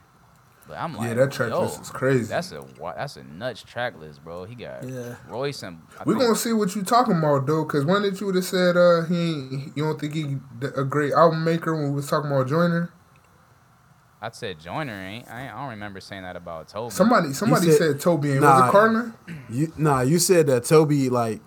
But 0.66 0.76
I'm 0.78 0.94
like, 0.96 1.08
Yeah, 1.08 1.14
that 1.14 1.32
track 1.32 1.52
list 1.52 1.80
is 1.80 1.90
crazy. 1.90 2.24
That's 2.26 2.52
a 2.52 2.62
that's 2.96 3.16
a 3.16 3.22
nuts 3.22 3.62
track 3.62 3.98
list, 3.98 4.22
bro. 4.22 4.44
He 4.44 4.54
got 4.54 4.84
Yeah. 4.84 5.14
Royce 5.28 5.62
and 5.62 5.80
We 6.04 6.12
think- 6.14 6.24
gonna 6.24 6.36
see 6.36 6.52
what 6.52 6.74
you 6.76 6.82
talking 6.82 7.16
about 7.16 7.46
though, 7.46 7.64
cause 7.64 7.84
when 7.86 8.02
did 8.02 8.20
you 8.20 8.26
would 8.26 8.34
have 8.34 8.44
said 8.44 8.76
uh 8.76 9.02
he 9.02 9.70
you 9.74 9.84
don't 9.84 9.98
think 9.98 10.12
he 10.14 10.36
a 10.76 10.84
great 10.84 11.12
album 11.14 11.42
maker 11.44 11.74
when 11.74 11.84
we 11.90 11.90
was 11.96 12.08
talking 12.08 12.30
about 12.30 12.48
Joyner? 12.48 12.90
I 14.20 14.30
said 14.30 14.58
Joyner 14.58 14.92
ain't. 15.00 15.30
I, 15.30 15.42
ain't, 15.44 15.54
I 15.54 15.60
don't 15.60 15.70
remember 15.70 16.00
saying 16.00 16.22
that 16.24 16.34
about 16.36 16.68
Tobe. 16.68 16.90
Somebody 16.92 17.32
somebody 17.32 17.70
said- 17.70 17.78
said, 17.78 18.00
Tobe 18.00 18.24
and 18.24 18.40
Nah. 18.40 18.60
was 18.60 18.68
it 18.68 18.72
Carlin? 18.72 19.14
You 19.48 19.72
nah, 19.76 20.00
you 20.00 20.18
said 20.18 20.48
that 20.48 20.64
Tobe 20.64 20.90
like 21.12 21.40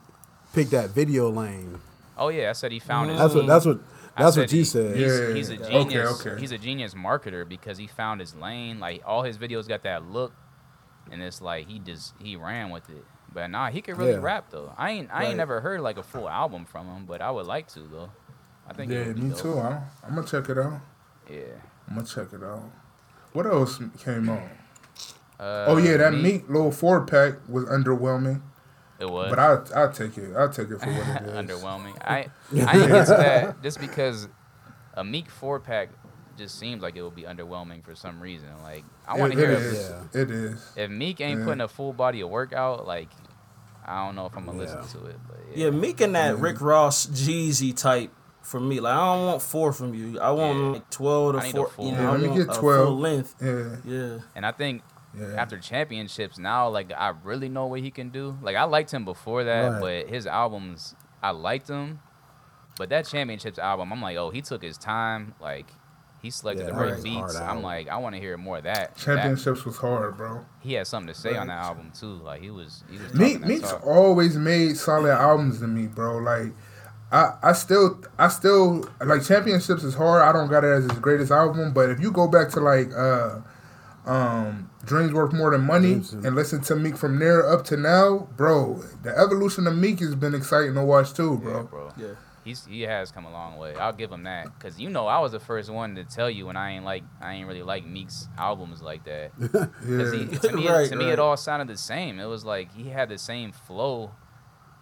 picked 0.53 0.71
that 0.71 0.89
video 0.91 1.29
lane. 1.29 1.79
Oh 2.17 2.29
yeah, 2.29 2.49
I 2.49 2.53
said 2.53 2.71
he 2.71 2.79
found 2.79 3.09
his. 3.09 3.19
That's 3.19 3.33
what 3.33 3.47
that's 3.47 3.65
what 3.65 3.79
that's 4.17 4.37
what 4.37 4.51
you 4.51 4.59
he- 4.59 4.65
said. 4.65 4.95
He's, 4.95 5.19
Yeah. 5.19 5.33
he's 5.33 5.49
a 5.49 5.53
Okay, 5.59 5.71
genius. 5.71 6.25
okay. 6.25 6.39
He's 6.39 6.51
a 6.51 6.57
genius 6.57 6.93
marketer 6.93 7.47
because 7.47 7.77
he 7.77 7.87
found 7.87 8.19
his 8.19 8.35
lane. 8.35 8.79
Like 8.79 9.01
all 9.05 9.23
his 9.23 9.37
videos 9.37 9.67
got 9.67 9.83
that 9.83 10.05
look, 10.05 10.33
and 11.11 11.21
it's 11.21 11.41
like 11.41 11.67
he 11.67 11.79
just 11.79 12.13
he 12.19 12.35
ran 12.35 12.69
with 12.69 12.89
it. 12.89 13.03
But 13.33 13.47
nah, 13.47 13.69
he 13.69 13.81
could 13.81 13.97
really 13.97 14.11
Yeah. 14.11 14.17
rap 14.21 14.47
though. 14.51 14.73
I 14.77 14.91
ain't 14.91 15.09
I 15.09 15.13
Right. 15.19 15.27
ain't 15.29 15.37
never 15.37 15.61
heard 15.61 15.81
like 15.81 15.97
a 15.97 16.03
full 16.03 16.29
album 16.29 16.65
from 16.65 16.87
him, 16.87 17.05
but 17.05 17.21
I 17.21 17.31
would 17.31 17.45
like 17.47 17.67
to 17.69 17.79
though. 17.79 18.09
I 18.67 18.73
think 18.73 18.91
Yeah, 18.91 19.05
me 19.05 19.29
dope. 19.29 19.39
too. 19.39 19.59
I'm, 19.59 19.81
I'm 20.07 20.15
gonna 20.15 20.27
check 20.27 20.49
it 20.49 20.57
out. 20.57 20.79
Yeah. 21.29 21.39
I'm 21.89 21.95
gonna 21.95 22.07
check 22.07 22.33
it 22.33 22.43
out. 22.43 22.69
What 23.33 23.45
else 23.45 23.79
came 24.03 24.29
out? 24.29 24.41
Uh, 25.39 25.65
oh 25.69 25.77
yeah, 25.77 25.97
that 25.97 26.13
Meek, 26.13 26.21
Meek 26.23 26.49
little 26.49 26.71
four 26.71 27.01
pack 27.05 27.35
was 27.49 27.63
underwhelming, 27.65 28.41
It 29.01 29.09
was. 29.09 29.29
but 29.29 29.39
I 29.39 29.83
I 29.85 29.91
take 29.91 30.17
it. 30.17 30.35
I 30.37 30.47
take 30.47 30.69
it 30.69 30.79
for 30.79 30.85
what 30.91 31.21
it 31.21 31.23
is. 31.27 31.31
underwhelming. 31.33 31.97
I 32.01 32.27
I 32.67 32.73
didn't 32.73 32.89
get 32.91 33.07
that 33.07 33.61
just 33.63 33.79
because 33.79 34.27
a 34.93 35.03
Meek 35.03 35.29
four 35.29 35.59
pack 35.59 35.89
just 36.37 36.57
seems 36.59 36.81
like 36.81 36.95
it 36.95 37.01
would 37.01 37.15
be 37.15 37.23
underwhelming 37.23 37.83
for 37.83 37.95
some 37.95 38.19
reason. 38.21 38.49
Like 38.63 38.83
I 39.07 39.17
want 39.17 39.33
to 39.33 39.39
it 39.39 39.41
hear 39.49 39.57
is. 39.57 39.89
Yeah. 40.13 40.21
It 40.21 40.31
is. 40.31 40.71
if 40.75 40.89
Meek 40.89 41.19
ain't 41.21 41.39
Yeah. 41.39 41.45
putting 41.45 41.61
a 41.61 41.67
full 41.67 41.93
body 41.93 42.21
of 42.21 42.29
work 42.29 42.53
out. 42.53 42.85
Like 42.87 43.09
I 43.85 44.05
don't 44.05 44.15
know 44.15 44.27
if 44.27 44.37
I'm 44.37 44.45
gonna 44.45 44.57
Yeah. 44.63 44.75
listen 44.81 45.01
to 45.01 45.07
it. 45.07 45.17
But 45.27 45.57
Yeah, 45.57 45.71
Meek 45.71 45.99
and 46.01 46.13
that 46.15 46.35
Yeah. 46.35 46.41
Rick 46.41 46.61
Ross 46.61 47.07
Jeezy 47.07 47.75
type 47.75 48.11
for 48.43 48.59
me. 48.59 48.79
Like 48.79 48.93
I 48.93 48.97
don't 49.15 49.25
want 49.25 49.41
four 49.41 49.73
from 49.73 49.93
you. 49.95 50.19
I 50.19 50.31
want 50.31 50.57
Yeah. 50.59 50.65
like 50.73 50.89
twelve 50.91 51.35
I 51.35 51.39
to 51.39 51.45
need 51.47 51.55
a 51.55 51.57
four. 51.57 51.67
full 51.69 51.85
You 51.87 51.91
know, 51.93 52.01
Yeah, 52.01 52.07
I 52.07 52.11
let 52.11 52.21
me 52.21 52.27
want 52.29 52.47
get 52.49 52.55
12. 52.59 52.85
full 52.87 52.97
length. 52.99 53.35
Yeah. 53.41 53.75
Yeah. 53.85 54.17
And 54.35 54.45
I 54.45 54.51
think 54.51 54.83
Yeah. 55.19 55.35
after 55.35 55.57
championships 55.57 56.37
now, 56.37 56.69
like 56.69 56.91
I 56.93 57.13
really 57.23 57.49
know 57.49 57.67
what 57.67 57.81
he 57.81 57.91
can 57.91 58.09
do. 58.09 58.37
Like 58.41 58.55
I 58.55 58.63
liked 58.63 58.91
him 58.91 59.03
before 59.05 59.43
that, 59.43 59.67
Right. 59.73 59.81
but 60.05 60.09
his 60.13 60.25
albums, 60.25 60.95
I 61.21 61.31
liked 61.31 61.67
him. 61.69 61.99
But 62.77 62.89
that 62.89 63.05
championships 63.05 63.59
album, 63.59 63.91
I'm 63.91 64.01
like, 64.01 64.15
oh, 64.17 64.29
he 64.29 64.41
took 64.41 64.63
his 64.63 64.77
time. 64.77 65.35
Like 65.41 65.67
he 66.21 66.29
selected 66.29 66.63
Yeah, 66.63 66.67
the 66.67 66.73
right 66.77 66.95
was 66.95 67.03
a 67.05 67.09
hard 67.09 67.27
beats. 67.27 67.35
I'm 67.35 67.61
like, 67.61 67.89
I 67.89 67.97
want 67.97 68.15
to 68.15 68.21
hear 68.21 68.37
more 68.37 68.57
of 68.59 68.63
that. 68.63 68.95
That- 68.95 68.97
Championships 68.97 69.65
was 69.65 69.75
hard, 69.77 70.15
bro. 70.17 70.45
he 70.61 70.73
had 70.75 70.87
something 70.87 71.13
to 71.13 71.19
say 71.19 71.35
on 71.35 71.47
that 71.47 71.63
album 71.65 71.91
too. 71.99 72.13
Like 72.23 72.41
he 72.41 72.49
was, 72.51 72.83
he 72.89 72.97
was 72.97 73.13
Meek 73.13 73.41
Meek's 73.41 73.69
talk. 73.71 73.85
always 73.85 74.37
made 74.37 74.77
solid 74.77 75.11
albums 75.11 75.59
to 75.59 75.67
me, 75.67 75.87
bro. 75.87 76.19
Like 76.19 76.53
I, 77.11 77.33
I 77.43 77.51
still 77.53 78.01
I 78.17 78.29
still 78.29 78.87
like 79.05 79.23
championships 79.23 79.83
is 79.83 79.93
hard. 79.95 80.21
I 80.21 80.31
don't 80.31 80.47
got 80.49 80.63
it 80.63 80.67
as 80.69 80.83
his 80.85 80.97
greatest 80.99 81.31
album, 81.31 81.73
but 81.73 81.89
if 81.89 81.99
you 81.99 82.11
go 82.11 82.27
back 82.29 82.49
to 82.51 82.61
like 82.61 82.89
uh 82.95 83.39
um 84.05 84.69
Dreams 84.85 85.13
Worth 85.13 85.33
More 85.33 85.51
Than 85.51 85.61
Money 85.61 85.93
Dreams, 85.93 86.13
yeah. 86.19 86.27
and 86.27 86.35
listen 86.35 86.61
to 86.61 86.75
Meek 86.75 86.97
from 86.97 87.19
there 87.19 87.47
up 87.47 87.63
to 87.65 87.77
now, 87.77 88.27
bro, 88.35 88.81
the 89.03 89.15
evolution 89.17 89.67
of 89.67 89.75
Meek 89.77 89.99
has 89.99 90.15
been 90.15 90.33
exciting 90.33 90.73
to 90.73 90.83
watch 90.83 91.13
too, 91.13 91.39
Yeah, 91.43 91.49
bro. 91.49 91.63
bro. 91.63 91.91
Yeah. 91.97 92.07
He's 92.43 92.65
he 92.65 92.81
has 92.81 93.11
come 93.11 93.25
a 93.25 93.31
long 93.31 93.57
way. 93.57 93.75
I'll 93.75 93.93
give 93.93 94.11
him 94.11 94.23
that 94.23 94.45
because 94.57 94.79
you 94.79 94.89
know 94.89 95.05
I 95.05 95.19
was 95.19 95.31
the 95.31 95.39
first 95.39 95.69
one 95.69 95.93
to 95.93 96.03
tell 96.03 96.27
you 96.27 96.47
when 96.47 96.57
I 96.57 96.71
ain't 96.71 96.83
like 96.83 97.03
I 97.21 97.33
ain't 97.33 97.47
really 97.47 97.61
like 97.61 97.85
Meek's 97.85 98.27
albums 98.37 98.81
like 98.81 99.03
that. 99.05 99.31
Because 99.39 100.13
Yeah. 100.15 100.39
to 100.49 100.55
me, 100.57 100.67
Right, 100.67 100.89
to 100.89 100.95
me, 100.95 101.05
right. 101.05 101.13
it 101.13 101.19
all 101.19 101.37
sounded 101.37 101.67
the 101.67 101.77
same. 101.77 102.19
It 102.19 102.25
was 102.25 102.43
like 102.43 102.71
he 102.73 102.89
had 102.89 103.09
the 103.09 103.19
same 103.19 103.51
flow, 103.51 104.09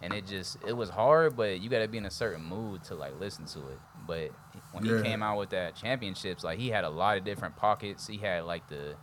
and 0.00 0.14
it 0.14 0.26
just 0.26 0.56
it 0.66 0.72
was 0.72 0.88
hard. 0.88 1.36
But 1.36 1.60
you 1.60 1.68
got 1.68 1.80
to 1.80 1.88
be 1.88 1.98
in 1.98 2.06
a 2.06 2.10
certain 2.10 2.42
mood 2.42 2.82
to 2.84 2.94
like 2.94 3.20
listen 3.20 3.44
to 3.46 3.58
it. 3.68 3.78
But 4.06 4.30
when 4.72 4.86
Yeah. 4.86 4.96
he 4.96 5.02
came 5.02 5.22
out 5.22 5.36
with 5.38 5.50
that 5.50 5.76
championships, 5.76 6.42
like 6.42 6.58
he 6.58 6.70
had 6.70 6.84
a 6.84 6.90
lot 6.90 7.18
of 7.18 7.24
different 7.24 7.56
pockets. 7.56 8.06
He 8.06 8.16
had 8.16 8.44
like 8.44 8.66
the 8.68 8.94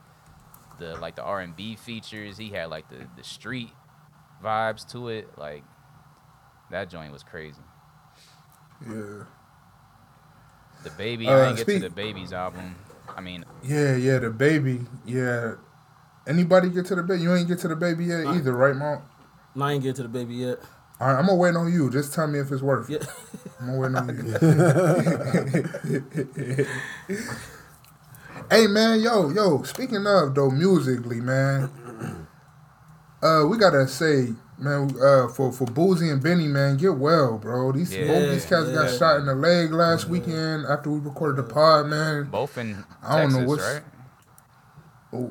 the 0.78 0.96
like 0.98 1.16
the 1.16 1.24
R 1.24 1.42
and 1.42 1.56
B 1.56 1.76
features. 1.76 2.38
He 2.38 2.50
had 2.50 2.70
like 2.70 2.90
the 2.90 3.08
the 3.16 3.24
street 3.24 3.72
vibes 4.44 4.90
to 4.92 5.10
it. 5.10 5.28
Like 5.38 5.64
that 6.72 6.90
joint 6.90 7.12
was 7.12 7.24
crazy. 7.24 7.62
yeah. 8.86 9.24
The 10.84 10.92
baby, 10.98 11.28
Uh, 11.28 11.34
I 11.38 11.46
didn't 11.54 11.58
get 11.68 11.74
to 11.82 11.90
the 11.90 11.90
baby's 11.90 12.32
album. 12.32 12.76
I 13.16 13.22
mean, 13.22 13.44
Yeah, 13.64 13.96
yeah, 13.96 14.20
the 14.20 14.30
baby. 14.30 14.82
Yeah. 15.06 15.56
Anybody 16.28 16.70
get 16.70 16.86
to 16.88 16.96
the 16.96 17.04
baby? 17.04 17.24
You 17.24 17.34
ain't 17.34 17.48
get 17.48 17.60
to 17.60 17.68
the 17.68 17.76
baby 17.76 18.06
yet 18.06 18.26
Nah. 18.26 18.36
either, 18.36 18.52
right, 18.54 18.76
Mom? 18.76 19.02
No, 19.56 19.66
I 19.66 19.72
ain't 19.74 19.84
get 19.84 19.96
to 19.96 20.04
the 20.04 20.10
baby 20.10 20.36
yet. 20.36 20.60
All 21.00 21.08
right, 21.08 21.18
I'm 21.18 21.26
gonna 21.26 21.36
wait 21.38 21.56
on 21.56 21.72
you. 21.74 21.90
Just 21.90 22.14
tell 22.14 22.28
me 22.28 22.38
if 22.40 22.52
it's 22.52 22.62
worth 22.62 22.90
it. 22.90 23.02
Yeah. 23.02 23.08
I'm 23.60 23.68
gonna 23.68 23.80
wait 23.80 23.96
on 23.96 24.08
you. 27.10 27.18
hey 28.50 28.68
man, 28.68 29.00
yo, 29.02 29.30
yo. 29.30 29.64
Speaking 29.64 30.06
of 30.08 30.36
though, 30.36 30.50
musically, 30.50 31.22
man, 31.22 31.70
uh, 33.24 33.46
we 33.50 33.58
gotta 33.58 33.88
say, 33.88 34.34
man, 34.58 34.92
uh, 35.02 35.28
for 35.30 35.52
for 35.52 35.66
Boosie 35.66 36.12
and 36.12 36.22
Benny, 36.22 36.48
man, 36.48 36.78
get 36.78 36.96
well, 36.98 37.38
bro. 37.38 37.72
These 37.72 37.94
Yeah. 37.96 38.08
both 38.08 38.30
these 38.32 38.46
cats 38.46 38.70
got 38.70 38.92
shot 38.98 39.18
in 39.20 39.26
the 39.26 39.36
leg 39.36 39.72
last 39.72 40.08
weekend 40.10 40.66
after 40.66 40.90
we 40.92 41.00
recorded 41.00 41.38
the 41.38 41.54
pod, 41.54 41.88
man. 41.88 42.26
both 42.26 42.58
in 42.58 42.84
I 43.04 43.22
don't 43.22 43.32
know 43.34 43.40
Texas, 43.40 43.48
what's- 43.50 43.64
right? 43.74 43.84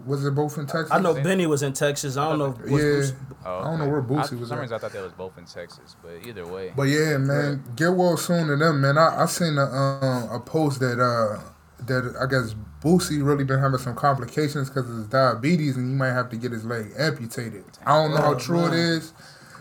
Was 0.06 0.24
it 0.24 0.34
both 0.34 0.56
in 0.56 0.64
Texas? 0.66 0.88
I 0.90 0.98
know 1.00 1.12
Benny 1.12 1.46
was 1.46 1.62
in 1.62 1.74
Texas. 1.74 2.16
I 2.16 2.26
don't 2.30 2.38
know. 2.38 2.56
If 2.64 2.70
Yeah. 2.70 2.96
was- 2.96 3.12
Oh, 3.44 3.58
I 3.60 3.64
don't 3.64 3.78
know 3.78 3.84
okay. 3.84 3.92
where 3.92 4.00
I- 4.00 4.04
Boosie 4.24 4.30
For 4.30 4.36
was 4.36 4.48
some 4.48 4.58
at. 4.58 4.62
reason, 4.62 4.74
I 4.74 4.78
thought 4.78 4.92
that 4.94 5.02
was 5.02 5.12
both 5.12 5.36
in 5.38 5.44
Texas, 5.44 5.94
but 6.02 6.12
either 6.26 6.46
way. 6.46 6.72
But 6.74 6.84
yeah, 6.84 7.18
man, 7.18 7.62
get 7.76 7.94
well 7.94 8.16
soon 8.16 8.48
to 8.48 8.56
them, 8.56 8.80
man. 8.80 8.96
I, 8.96 9.22
I 9.22 9.26
seen 9.26 9.58
a 9.58 9.64
um, 9.64 10.30
a 10.32 10.40
post 10.40 10.80
that 10.80 10.98
uh 10.98 11.38
that 11.86 12.16
I 12.20 12.24
guess 12.26 12.54
Boosie 12.86 13.24
really 13.24 13.44
been 13.44 13.58
having 13.58 13.78
some 13.78 13.94
complications 13.96 14.68
because 14.70 14.88
of 14.88 14.96
his 14.96 15.06
diabetes, 15.08 15.76
and 15.76 15.88
he 15.88 15.94
might 15.94 16.12
have 16.12 16.30
to 16.30 16.36
get 16.36 16.52
his 16.52 16.64
leg 16.64 16.92
amputated. 16.96 17.64
I 17.84 17.94
don't 18.00 18.12
know 18.14 18.18
how 18.22 18.34
Oh, 18.34 18.38
true 18.38 18.64
it 18.66 18.70
man. 18.70 18.78
is, 18.78 19.12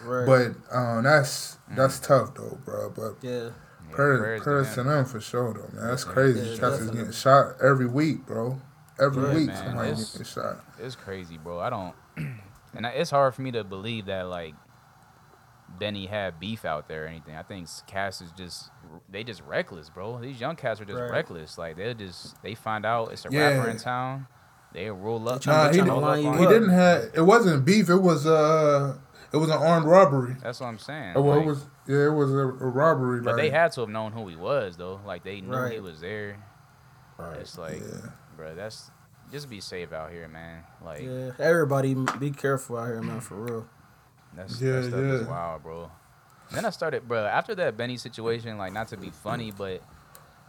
right. 0.06 0.26
but 0.28 0.76
um, 0.78 1.04
that's 1.04 1.58
that's 1.76 2.00
tough 2.00 2.36
though, 2.36 2.58
bro. 2.64 2.92
But 2.96 3.16
yeah. 3.22 3.50
Yeah, 3.90 3.96
prayers, 3.96 4.40
to 4.40 4.44
prayers 4.44 4.70
to 4.72 4.76
them. 4.78 4.88
them 4.88 5.06
for 5.06 5.20
sure, 5.22 5.54
though, 5.54 5.76
man. 5.80 5.88
That's 5.90 6.04
crazy. 6.04 6.40
Yeah, 6.40 6.58
Cats 6.58 6.80
is 6.82 6.90
getting 6.92 7.12
shot 7.12 7.56
every 7.64 7.86
week, 7.88 8.26
bro. 8.26 8.60
Every 9.00 9.24
Right, 9.24 9.36
week, 9.36 9.48
man. 9.48 9.58
somebody 9.66 9.90
It's- 9.90 10.12
getting 10.12 10.26
shot. 10.26 10.64
It's 10.80 10.96
crazy, 10.96 11.38
bro. 11.38 11.60
I 11.60 11.70
don't, 11.70 11.94
and 12.18 12.86
it's 12.86 13.12
hard 13.12 13.36
for 13.36 13.42
me 13.42 13.52
to 13.52 13.64
believe 13.64 14.06
that 14.08 14.28
like 14.28 14.54
Benny 15.68 16.06
had 16.06 16.40
beef 16.40 16.64
out 16.66 16.88
there 16.88 17.06
or 17.06 17.08
anything. 17.08 17.36
I 17.36 17.44
think 17.44 17.68
Cass 17.88 18.22
is 18.22 18.32
just 18.32 18.70
they 19.10 19.24
just 19.24 19.42
reckless, 19.42 19.90
bro. 19.90 20.20
These 20.20 20.40
young 20.40 20.56
cats 20.56 20.80
are 20.80 20.86
just 20.86 21.00
Right. 21.00 21.12
reckless. 21.12 21.58
Like 21.58 21.76
they 21.78 21.94
just 21.94 22.42
they 22.44 22.56
find 22.56 22.86
out 22.86 23.12
it's 23.12 23.26
a 23.26 23.30
Yeah. 23.32 23.50
rapper 23.58 23.70
in 23.70 23.78
town, 23.78 24.28
they 24.74 24.90
roll 24.90 25.28
up. 25.28 25.46
Nah, 25.46 25.72
he, 25.72 25.82
roll 25.82 26.00
tryna 26.00 26.02
line 26.02 26.26
up 26.28 26.40
he 26.40 26.46
didn't 26.48 26.70
have. 26.70 27.12
It 27.14 27.22
wasn't 27.22 27.66
beef. 27.66 27.90
It 27.90 27.96
was 28.02 28.26
uh, 28.26 28.96
it 29.34 29.38
was 29.38 29.50
an 29.50 29.58
armed 29.58 29.86
robbery. 29.88 30.36
That's 30.42 30.60
what 30.60 30.68
I'm 30.68 30.80
saying. 30.80 31.14
Oh, 31.16 31.22
well, 31.22 31.40
it 31.40 31.46
was 31.46 31.66
Yeah, 31.88 32.06
it 32.08 32.14
was 32.14 32.32
a, 32.32 32.38
a 32.38 32.48
robbery. 32.70 33.22
But 33.22 33.36
like, 33.36 33.44
they 33.44 33.50
had 33.50 33.72
to 33.74 33.82
have 33.82 33.90
known 33.90 34.12
who 34.12 34.28
he 34.28 34.36
was 34.36 34.78
though. 34.78 35.02
Like 35.06 35.24
they 35.24 35.42
knew 35.42 35.66
he 35.66 35.80
was 35.80 36.00
there. 36.02 36.38
Right. 37.18 37.40
It's 37.40 37.58
like, 37.58 37.80
Yeah. 37.82 38.10
bro, 38.38 38.56
that's 38.56 38.92
just 39.32 39.50
be 39.50 39.60
safe 39.60 39.92
out 39.92 40.12
here, 40.12 40.28
man. 40.28 40.64
Like 40.84 41.02
Yeah, 41.02 41.32
everybody 41.40 41.96
be 42.20 42.32
careful 42.32 42.78
out 42.78 42.88
here, 42.88 43.02
man, 43.02 43.20
for 43.20 43.36
real. 43.36 43.66
That's 44.36 44.62
Yeah, 44.62 44.72
that 44.74 44.84
stuff 44.86 45.00
is 45.00 45.22
yeah. 45.22 45.28
wild, 45.28 45.64
bro. 45.64 45.92
Then 46.52 46.66
I 46.66 46.70
started, 46.70 47.08
bro. 47.08 47.26
After 47.26 47.56
that 47.56 47.76
Benny 47.78 47.98
situation, 47.98 48.58
like 48.58 48.72
not 48.74 48.88
to 48.90 48.98
be 48.98 49.10
funny, 49.10 49.52
but 49.52 49.82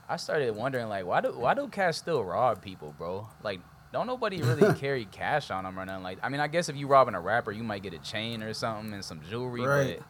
I 0.08 0.16
started 0.16 0.54
wondering, 0.54 0.88
like, 0.88 1.06
why 1.06 1.20
do 1.20 1.28
why 1.38 1.54
do 1.54 1.68
cats 1.68 1.98
still 1.98 2.22
rob 2.22 2.62
people, 2.62 2.94
bro? 2.98 3.28
Like, 3.42 3.60
don't 3.92 4.06
nobody 4.06 4.42
really 4.42 4.74
carry 4.78 5.06
cash 5.06 5.50
on 5.50 5.64
them 5.64 5.78
or 5.78 5.86
nothing. 5.86 6.02
Like, 6.04 6.18
I 6.22 6.28
mean, 6.28 6.40
I 6.40 6.48
guess 6.48 6.68
if 6.68 6.76
you 6.76 6.86
robbing 6.86 7.14
a 7.14 7.20
rapper, 7.20 7.50
you 7.52 7.62
might 7.62 7.82
get 7.82 7.94
a 7.94 7.98
chain 7.98 8.42
or 8.42 8.52
something 8.52 8.92
and 8.92 9.04
some 9.04 9.20
jewelry, 9.28 9.62
Right. 9.62 9.98
but. 9.98 10.06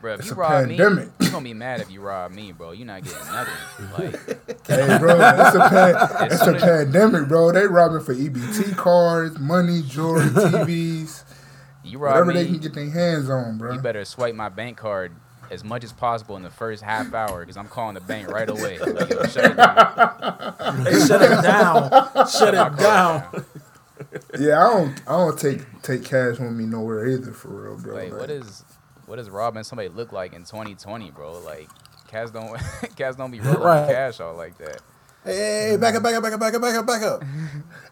Bro, 0.00 0.14
if 0.14 0.20
It's 0.20 0.28
you 0.30 0.34
rob 0.34 0.50
pandemic. 0.66 1.08
me, 1.20 1.26
you 1.26 1.30
gonna 1.30 1.44
be 1.44 1.52
mad 1.52 1.82
if 1.82 1.90
you 1.90 2.00
rob 2.00 2.32
me, 2.32 2.52
bro. 2.52 2.70
You're 2.70 2.86
not 2.86 3.04
getting 3.04 3.18
nothing. 3.18 3.92
Like, 3.92 4.66
Hey, 4.66 4.98
bro, 4.98 5.10
it's 5.20 5.54
a 5.54 5.58
pan- 5.68 6.32
it's 6.32 6.40
a 6.46 6.54
pandemic, 6.54 7.28
bro. 7.28 7.52
They 7.52 7.66
robbing 7.66 8.00
for 8.00 8.14
EBT 8.14 8.76
cards, 8.78 9.38
money, 9.38 9.82
jewelry, 9.82 10.22
TVs, 10.30 11.22
you 11.90 11.98
rob 11.98 12.12
whatever 12.12 12.26
me, 12.32 12.34
they 12.34 12.46
can 12.46 12.58
get 12.58 12.74
their 12.74 12.90
hands 12.90 13.28
on, 13.30 13.58
bro. 13.58 13.72
you 13.72 13.80
better 13.80 14.04
swipe 14.04 14.34
my 14.34 14.48
bank 14.48 14.76
card 14.76 15.12
as 15.50 15.64
much 15.64 15.82
as 15.82 15.92
possible 15.92 16.36
in 16.36 16.42
the 16.42 16.50
first 16.50 16.82
half 16.82 17.12
hour 17.12 17.40
because 17.40 17.56
I'm 17.56 17.66
calling 17.68 17.94
the 17.94 18.00
bank 18.00 18.28
right 18.28 18.48
away. 18.48 18.78
Like, 18.78 19.10
yo, 19.10 19.24
shut 19.24 19.44
it 19.50 19.56
down. 19.56 20.84
Hey, 20.84 20.98
shut 21.06 21.22
it 21.22 21.42
down. 21.42 21.90
Shut 22.28 22.54
it 22.54 22.76
down. 22.78 23.44
Yeah, 24.38 24.64
I 24.66 24.70
don't, 24.72 25.02
I 25.08 25.12
don't 25.12 25.38
take 25.38 25.82
take 25.82 26.04
cash 26.04 26.38
with 26.38 26.52
me 26.52 26.64
nowhere 26.66 27.06
either, 27.08 27.32
for 27.32 27.48
real, 27.48 27.76
bro. 27.78 27.96
Like, 27.96 28.12
what 28.12 28.30
is 28.30 28.64
what 29.06 29.16
does 29.16 29.28
robbing 29.28 29.64
somebody 29.64 29.88
look 29.88 30.12
like 30.12 30.32
in 30.32 30.44
2020, 30.44 31.10
bro? 31.10 31.40
Like, 31.40 31.68
cats 32.08 32.30
don't 32.30 32.58
cats 32.96 33.16
don't 33.16 33.30
be 33.30 33.40
rolling 33.40 33.60
Right. 33.60 33.88
cash 33.88 34.20
out 34.20 34.36
like 34.36 34.56
that. 34.58 34.80
Hey, 35.24 35.34
hey, 35.36 35.68
hey, 35.70 35.76
back 35.76 35.94
up, 35.94 36.02
back 36.02 36.14
up, 36.14 36.22
back 36.22 36.32
up, 36.32 36.40
back 36.40 36.54
up, 36.54 36.62
back 36.62 36.74
up, 36.74 36.86
back 36.86 37.02
up. 37.02 37.22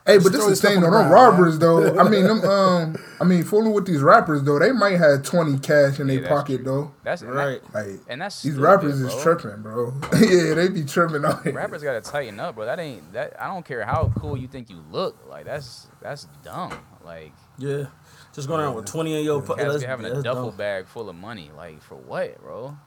Hey, 0.07 0.16
but 0.16 0.33
Just 0.33 0.33
this 0.33 0.47
is 0.53 0.61
the 0.62 0.68
thing 0.68 0.81
though. 0.81 0.91
Them 0.91 1.03
the 1.03 1.09
ground, 1.11 1.12
robbers 1.39 1.59
though. 1.59 1.99
I 1.99 2.09
mean, 2.09 2.24
them 2.24 2.41
um, 2.45 2.97
I 3.20 3.24
mean, 3.24 3.45
fooling 3.45 3.74
with 3.74 3.85
these 3.85 4.01
rappers 4.01 4.43
though. 4.43 4.59
They 4.59 4.72
might 4.72 4.97
have 4.97 5.22
twenty 5.22 5.59
cash 5.59 6.01
in 6.01 6.09
Yeah, 6.09 6.20
their 6.20 6.29
pocket 6.31 6.57
true. 6.57 6.64
though. 6.64 6.95
That's 7.05 7.20
and 7.20 7.37
that- 7.37 7.45
Right. 7.45 7.74
Like 7.74 8.01
and 8.09 8.22
that's 8.22 8.41
these 8.41 8.55
stupid, 8.55 8.66
rappers 8.66 9.01
is 9.03 9.22
tripping, 9.22 9.61
bro. 9.61 9.93
yeah, 10.18 10.55
they 10.55 10.68
be 10.70 10.85
tripping 10.85 11.26
on 11.26 11.47
it. 11.47 11.55
Rappers 11.55 11.83
gotta 11.83 12.01
tighten 12.01 12.41
up, 12.41 12.55
bro. 12.55 12.64
That 12.64 12.81
ain't 12.81 13.12
that. 13.12 13.39
I 13.39 13.49
don't 13.49 13.66
care 13.66 13.85
how 13.85 14.11
cool 14.18 14.35
you 14.35 14.49
think 14.49 14.70
you 14.70 14.83
look. 14.91 15.14
Like 15.29 15.45
that's 15.45 15.89
that's 16.01 16.26
dumb. 16.43 16.72
Like 17.05 17.33
Yeah. 17.59 17.89
Just 18.33 18.49
going 18.49 18.62
around 18.62 18.76
with 18.76 18.87
20 18.87 19.18
in 19.18 19.24
your 19.26 19.43
pocket. 19.43 19.64
cats 19.64 19.72
That's, 19.74 19.85
having 19.85 20.07
a 20.07 20.22
duffel 20.22 20.47
dumb. 20.49 20.57
bag 20.57 20.87
full 20.87 21.11
of 21.11 21.16
money. 21.16 21.51
Like 21.55 21.83
for 21.83 21.97
what, 21.97 22.41
bro? 22.41 22.79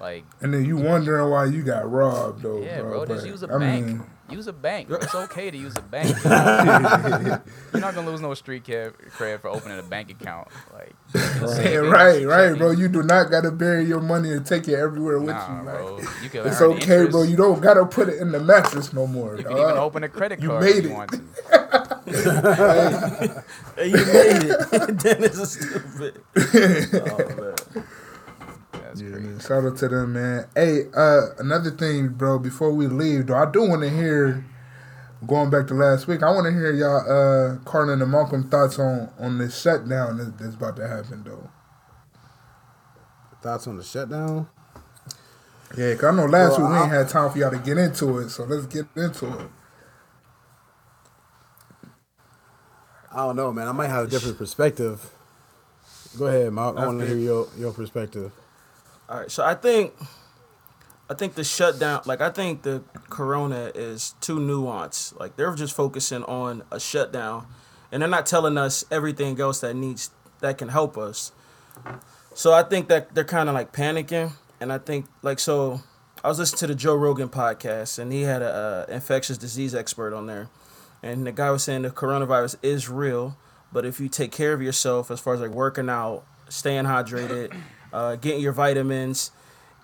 Like 0.00 0.24
And 0.40 0.54
then 0.54 0.64
you 0.64 0.76
wondering 0.76 1.28
why 1.30 1.46
you 1.46 1.62
got 1.62 1.90
robbed 1.90 2.42
though, 2.42 2.60
yeah, 2.62 2.80
bro. 2.82 3.04
bro. 3.04 3.06
Just 3.06 3.22
but, 3.22 3.30
use 3.30 3.42
a 3.42 3.52
I 3.52 3.58
bank. 3.58 3.86
mean, 3.86 4.02
use 4.30 4.46
a 4.46 4.52
bank. 4.52 4.88
It's 4.92 5.14
okay 5.14 5.50
to 5.50 5.56
use 5.56 5.74
a 5.76 5.82
bank. 5.82 6.14
You're 6.24 7.80
not 7.80 7.94
gonna 7.94 8.06
lose 8.08 8.20
no 8.20 8.32
street 8.34 8.64
cred, 8.64 8.92
cred 9.16 9.40
for 9.40 9.48
opening 9.48 9.78
a 9.78 9.82
bank 9.82 10.10
account. 10.10 10.48
Like 10.72 10.92
right, 11.14 11.48
savings, 11.50 11.88
right, 11.88 12.24
right, 12.26 12.56
bro. 12.56 12.70
You 12.70 12.88
do 12.88 13.02
not 13.02 13.30
gotta 13.30 13.50
bury 13.50 13.84
your 13.86 14.00
money 14.00 14.30
and 14.32 14.46
take 14.46 14.68
it 14.68 14.74
everywhere 14.74 15.18
with 15.18 15.30
Nah, 15.34 15.48
you, 15.58 15.64
man. 15.64 15.74
bro. 15.74 15.98
You 16.22 16.30
can 16.30 16.46
It's 16.46 16.60
earn 16.60 16.72
okay, 16.74 17.06
bro. 17.06 17.22
You 17.24 17.36
don't 17.36 17.60
gotta 17.60 17.84
put 17.86 18.08
it 18.08 18.20
in 18.20 18.30
the 18.30 18.38
mattress 18.40 18.92
no 18.92 19.06
more. 19.06 19.36
You 19.36 19.42
can 19.44 19.56
dog. 19.56 19.68
even 19.70 19.78
open 19.78 20.04
a 20.04 20.08
credit 20.08 20.40
card. 20.40 20.42
You 20.42 20.48
card 20.50 20.62
made 20.64 20.76
if 20.76 20.84
you 20.84 20.90
it. 20.90 20.94
want 20.94 21.10
to. 21.12 21.20
Hey, 23.76 23.88
you 23.88 23.96
made 23.96 24.44
it. 24.50 24.96
Dennis 24.98 25.38
is 25.38 25.52
stupid. 25.52 26.22
Oh, 26.36 27.42
man. 27.74 27.84
That's 28.88 29.02
Yeah, 29.02 29.10
crazy. 29.10 29.26
man. 29.26 29.40
Shout 29.40 29.64
out 29.66 29.76
to 29.78 29.88
them, 29.88 30.12
man. 30.14 30.46
Hey, 30.54 30.84
uh, 30.96 31.20
another 31.38 31.70
thing, 31.70 32.08
bro. 32.08 32.38
Before 32.38 32.72
we 32.72 32.86
leave, 32.86 33.26
though, 33.26 33.34
I 33.36 33.50
do 33.50 33.68
want 33.68 33.82
to 33.82 33.90
hear. 33.90 34.44
Going 35.26 35.50
back 35.50 35.66
to 35.66 35.74
last 35.74 36.06
week, 36.06 36.22
I 36.22 36.30
want 36.30 36.44
to 36.46 36.52
hear 36.52 36.72
y'all, 36.72 37.00
uh, 37.00 37.56
Carlin 37.64 38.00
and 38.00 38.10
Malcolm 38.12 38.48
thoughts 38.48 38.78
on 38.78 39.10
on 39.18 39.36
this 39.38 39.60
shutdown 39.60 40.16
that's 40.38 40.54
about 40.54 40.76
to 40.76 40.86
happen, 40.86 41.24
though. 41.24 41.50
Thoughts 43.42 43.66
on 43.66 43.76
the 43.76 43.82
shutdown? 43.82 44.46
Yeah, 45.76 45.94
cause 45.96 46.04
I 46.04 46.10
know 46.12 46.26
last 46.26 46.52
Well, 46.58 46.68
week 46.68 46.76
we 46.78 46.82
ain't 46.84 46.92
I- 46.92 46.96
had 46.98 47.08
time 47.08 47.30
for 47.32 47.38
y'all 47.38 47.50
to 47.50 47.58
get 47.58 47.76
into 47.78 48.18
it, 48.18 48.30
so 48.30 48.44
let's 48.44 48.66
get 48.66 48.86
into 48.94 49.26
it. 49.40 49.50
I 53.10 53.16
don't 53.26 53.34
know, 53.36 53.52
man. 53.52 53.66
I 53.66 53.72
might 53.72 53.88
have 53.88 54.04
a 54.06 54.08
different 54.08 54.38
perspective. 54.38 55.10
Go 56.16 56.26
ahead, 56.26 56.52
Mark. 56.52 56.76
I 56.76 56.86
want 56.86 57.00
to 57.00 57.06
hear 57.06 57.16
your, 57.16 57.48
your 57.58 57.72
perspective. 57.72 58.30
All 59.08 59.18
right, 59.18 59.30
so 59.30 59.42
I 59.42 59.54
think, 59.54 59.94
I 61.08 61.14
think 61.14 61.34
the 61.34 61.42
shutdown, 61.42 62.02
like 62.04 62.20
I 62.20 62.28
think 62.28 62.60
the 62.60 62.82
corona 63.08 63.72
is 63.74 64.14
too 64.20 64.36
nuanced. 64.36 65.18
Like 65.18 65.36
they're 65.36 65.54
just 65.54 65.74
focusing 65.74 66.24
on 66.24 66.62
a 66.70 66.78
shutdown, 66.78 67.46
and 67.90 68.02
they're 68.02 68.08
not 68.08 68.26
telling 68.26 68.58
us 68.58 68.84
everything 68.90 69.40
else 69.40 69.60
that 69.60 69.74
needs 69.74 70.10
that 70.40 70.58
can 70.58 70.68
help 70.68 70.98
us. 70.98 71.32
So 72.34 72.52
I 72.52 72.62
think 72.62 72.88
that 72.88 73.14
they're 73.14 73.24
kind 73.24 73.48
of 73.48 73.54
like 73.54 73.72
panicking, 73.72 74.32
and 74.60 74.70
I 74.70 74.76
think 74.76 75.06
like 75.22 75.38
so. 75.38 75.80
I 76.22 76.28
was 76.28 76.38
listening 76.38 76.58
to 76.58 76.66
the 76.66 76.74
Joe 76.74 76.94
Rogan 76.94 77.30
podcast, 77.30 77.98
and 77.98 78.12
he 78.12 78.22
had 78.22 78.42
a, 78.42 78.86
uh 78.90 78.92
infectious 78.92 79.38
disease 79.38 79.74
expert 79.74 80.12
on 80.12 80.26
there, 80.26 80.50
and 81.02 81.26
the 81.26 81.32
guy 81.32 81.50
was 81.50 81.62
saying 81.62 81.80
the 81.80 81.90
coronavirus 81.90 82.56
is 82.62 82.90
real, 82.90 83.38
but 83.72 83.86
if 83.86 84.00
you 84.00 84.10
take 84.10 84.32
care 84.32 84.52
of 84.52 84.60
yourself 84.60 85.10
as 85.10 85.18
far 85.18 85.32
as 85.32 85.40
like 85.40 85.52
working 85.52 85.88
out, 85.88 86.24
staying 86.50 86.84
hydrated, 86.84 87.56
uh, 87.92 88.16
getting 88.16 88.40
your 88.40 88.52
vitamins, 88.52 89.30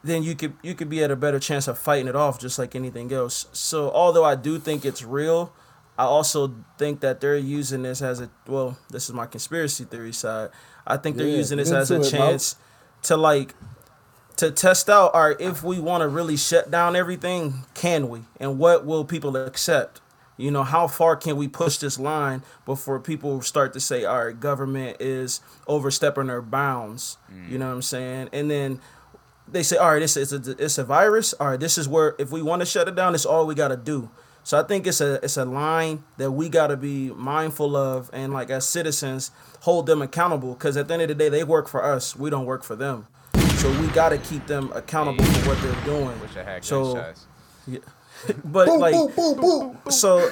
then 0.02 0.22
you 0.22 0.34
could 0.34 0.54
you 0.62 0.74
could 0.74 0.88
be 0.88 1.02
at 1.02 1.10
a 1.10 1.16
better 1.16 1.38
chance 1.38 1.68
of 1.68 1.78
fighting 1.78 2.08
it 2.08 2.16
off, 2.16 2.38
just 2.38 2.58
like 2.58 2.74
anything 2.74 3.12
else. 3.12 3.46
So 3.52 3.90
although 3.90 4.24
I 4.24 4.34
do 4.34 4.58
think 4.58 4.84
it's 4.84 5.02
real, 5.02 5.52
I 5.98 6.04
also 6.04 6.54
think 6.78 7.00
that 7.00 7.20
they're 7.20 7.36
using 7.36 7.82
this 7.82 8.02
as 8.02 8.20
a 8.20 8.30
well. 8.46 8.78
This 8.90 9.08
is 9.08 9.14
my 9.14 9.26
conspiracy 9.26 9.84
theory 9.84 10.12
side. 10.12 10.50
I 10.86 10.96
think 10.98 11.16
they're 11.16 11.26
Yeah, 11.26 11.36
using 11.38 11.58
this 11.58 11.72
as 11.72 11.90
a 11.90 12.00
it, 12.00 12.10
chance 12.10 12.56
to 13.02 13.16
like 13.16 13.54
to 14.36 14.50
test 14.50 14.90
out 14.90 15.14
all 15.14 15.28
right 15.28 15.40
if 15.40 15.62
we 15.62 15.78
want 15.78 16.02
to 16.02 16.08
really 16.08 16.36
shut 16.36 16.70
down 16.70 16.96
everything 16.96 17.64
can 17.74 18.08
we 18.08 18.22
and 18.40 18.58
what 18.58 18.84
will 18.84 19.04
people 19.04 19.36
accept 19.36 20.00
you 20.36 20.50
know 20.50 20.64
how 20.64 20.86
far 20.88 21.16
can 21.16 21.36
we 21.36 21.46
push 21.48 21.78
this 21.78 21.98
line 21.98 22.42
before 22.66 22.98
people 22.98 23.40
start 23.40 23.72
to 23.72 23.80
say 23.80 24.04
all 24.04 24.26
right 24.26 24.40
government 24.40 24.96
is 25.00 25.40
overstepping 25.66 26.26
their 26.26 26.42
bounds 26.42 27.18
you 27.48 27.58
know 27.58 27.66
what 27.68 27.74
i'm 27.74 27.82
saying? 27.82 28.28
And 28.32 28.50
then 28.50 28.80
they 29.46 29.62
say 29.62 29.76
all 29.76 29.92
right 29.92 30.02
it's, 30.02 30.16
it's 30.16 30.32
a 30.32 30.56
it's 30.58 30.78
a 30.78 30.84
virus. 30.84 31.34
All 31.34 31.48
right 31.48 31.60
this 31.60 31.76
is 31.78 31.88
where 31.88 32.14
if 32.18 32.30
we 32.32 32.42
want 32.42 32.60
to 32.62 32.66
shut 32.66 32.88
it 32.88 32.94
down 32.94 33.14
it's 33.14 33.26
all 33.26 33.46
we 33.46 33.54
got 33.54 33.68
to 33.68 33.76
do. 33.76 34.10
So 34.42 34.58
i 34.60 34.62
think 34.62 34.86
it's 34.86 35.00
a 35.00 35.14
it's 35.22 35.36
a 35.36 35.44
line 35.44 36.04
that 36.18 36.30
we 36.32 36.48
got 36.48 36.66
to 36.68 36.76
be 36.76 37.10
mindful 37.10 37.76
of 37.76 38.10
and 38.12 38.32
like 38.32 38.50
as 38.50 38.68
citizens 38.68 39.30
hold 39.60 39.86
them 39.86 40.02
accountable 40.02 40.54
because 40.54 40.76
at 40.76 40.88
the 40.88 40.94
end 40.94 41.02
of 41.02 41.08
the 41.08 41.14
day 41.14 41.28
they 41.28 41.44
work 41.44 41.68
for 41.68 41.82
us. 41.84 42.16
We 42.16 42.28
don't 42.30 42.44
work 42.46 42.62
for 42.62 42.76
them. 42.76 43.06
So 43.56 43.70
we 43.80 43.86
got 43.88 44.10
to 44.10 44.18
keep 44.18 44.46
them 44.46 44.70
accountable 44.74 45.24
for 45.24 45.48
what 45.50 45.62
they're 45.62 45.84
doing. 45.84 46.20
Wish 46.20 46.36
I 46.36 46.42
had 46.42 46.64
so 46.64 46.94
gunshots. 46.94 47.26
but 48.44 48.66
Boom, 48.66 48.80
like 48.80 48.94
boom, 48.94 49.12
boom, 49.14 49.40
boom. 49.40 49.78
so 49.90 50.30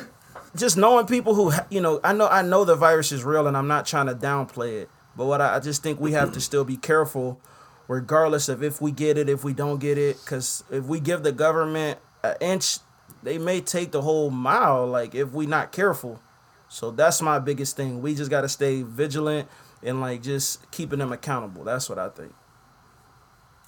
just 0.55 0.77
knowing 0.77 1.07
people 1.07 1.35
who 1.35 1.53
you 1.71 1.81
know 1.81 2.01
i 2.05 2.13
know 2.13 2.29
i 2.29 2.43
know 2.43 2.65
the 2.65 2.77
virus 2.77 3.11
is 3.13 3.25
real 3.25 3.47
and 3.47 3.57
i'm 3.57 3.69
not 3.69 3.87
trying 3.87 4.07
to 4.07 4.15
downplay 4.15 4.83
it. 4.83 4.91
But 5.17 5.27
what 5.27 5.41
i, 5.41 5.57
I 5.57 5.61
just 5.61 5.83
think 5.83 6.01
we 6.01 6.13
have 6.13 6.33
to 6.33 6.41
still 6.41 6.65
be 6.65 6.77
careful 6.77 7.41
regardless 7.89 8.49
of 8.49 8.63
if 8.63 8.81
we 8.81 8.93
get 8.93 9.19
it 9.19 9.29
if 9.29 9.45
we 9.45 9.53
don't 9.53 9.79
get 9.79 9.99
it. 9.99 10.19
Because 10.25 10.65
if 10.71 10.85
we 10.85 11.01
give 11.01 11.23
the 11.23 11.33
government 11.33 11.99
an 12.23 12.37
inch 12.41 12.79
they 13.23 13.39
may 13.39 13.61
take 13.61 13.93
the 13.93 14.03
whole 14.03 14.31
mile 14.31 14.87
like 14.87 15.15
if 15.15 15.33
we 15.33 15.47
not 15.47 15.73
careful. 15.73 16.21
So 16.69 16.91
that's 16.91 17.21
my 17.21 17.39
biggest 17.39 17.77
thing. 17.77 18.01
We 18.01 18.15
just 18.15 18.31
got 18.31 18.41
to 18.41 18.49
stay 18.49 18.83
vigilant 18.83 19.49
and 19.83 20.01
like 20.01 20.23
just 20.23 20.71
keeping 20.71 20.99
them 21.01 21.13
accountable. 21.13 21.65
That's 21.65 21.89
what 21.89 21.99
i 21.99 22.09
think. 22.09 22.33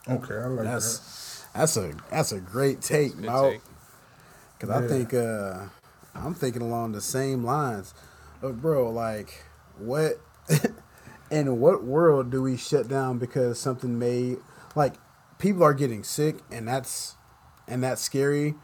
Okay, 0.09 0.35
I 0.37 0.47
like 0.47 0.65
that. 0.65 0.73
That's 0.73 1.47
that's 1.55 1.77
a 1.77 1.93
that's 2.11 2.33
a 2.33 2.41
great 2.41 2.81
take, 2.81 3.17
Good 3.17 3.61
Mo. 4.69 4.81
take. 4.81 4.81
Cause 4.81 4.85
I 4.85 4.87
think 4.89 5.15
uh, 5.15 5.65
I'm 6.15 6.35
thinking 6.35 6.63
along 6.63 6.93
the 6.93 7.01
same 7.01 7.45
lines. 7.45 7.95
But 8.41 8.61
bro, 8.61 8.91
like 8.91 9.45
what 9.79 10.21
in 11.31 11.59
what 11.61 11.85
world 11.85 12.31
do 12.31 12.43
we 12.43 12.57
shut 12.57 12.89
down 12.89 13.19
because 13.19 13.59
something 13.59 13.99
may 13.99 14.37
like 14.77 14.95
people 15.39 15.63
are 15.63 15.75
getting 15.75 16.05
sick 16.05 16.37
and 16.51 16.69
that's 16.69 17.17
and 17.67 17.83
that's 17.83 18.03
scary. 18.03 18.55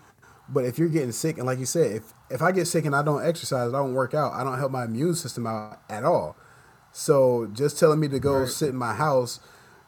But 0.48 0.64
if 0.64 0.78
you're 0.78 0.88
getting 0.88 1.12
sick 1.12 1.38
and 1.38 1.46
like 1.46 1.58
you 1.58 1.66
said, 1.66 1.92
if 1.92 2.12
if 2.28 2.42
I 2.42 2.52
get 2.52 2.66
sick 2.66 2.84
and 2.84 2.94
I 2.94 3.02
don't 3.02 3.24
exercise, 3.24 3.68
I 3.72 3.78
don't 3.78 3.94
work 3.94 4.14
out, 4.14 4.32
I 4.32 4.44
don't 4.44 4.58
help 4.58 4.72
my 4.72 4.84
immune 4.84 5.14
system 5.14 5.46
out 5.46 5.80
at 5.88 6.04
all. 6.04 6.36
So 6.92 7.48
just 7.52 7.78
telling 7.78 8.00
me 8.00 8.08
to 8.08 8.18
go 8.18 8.40
Right. 8.40 8.48
sit 8.48 8.70
in 8.70 8.76
my 8.76 8.94
house 8.94 9.40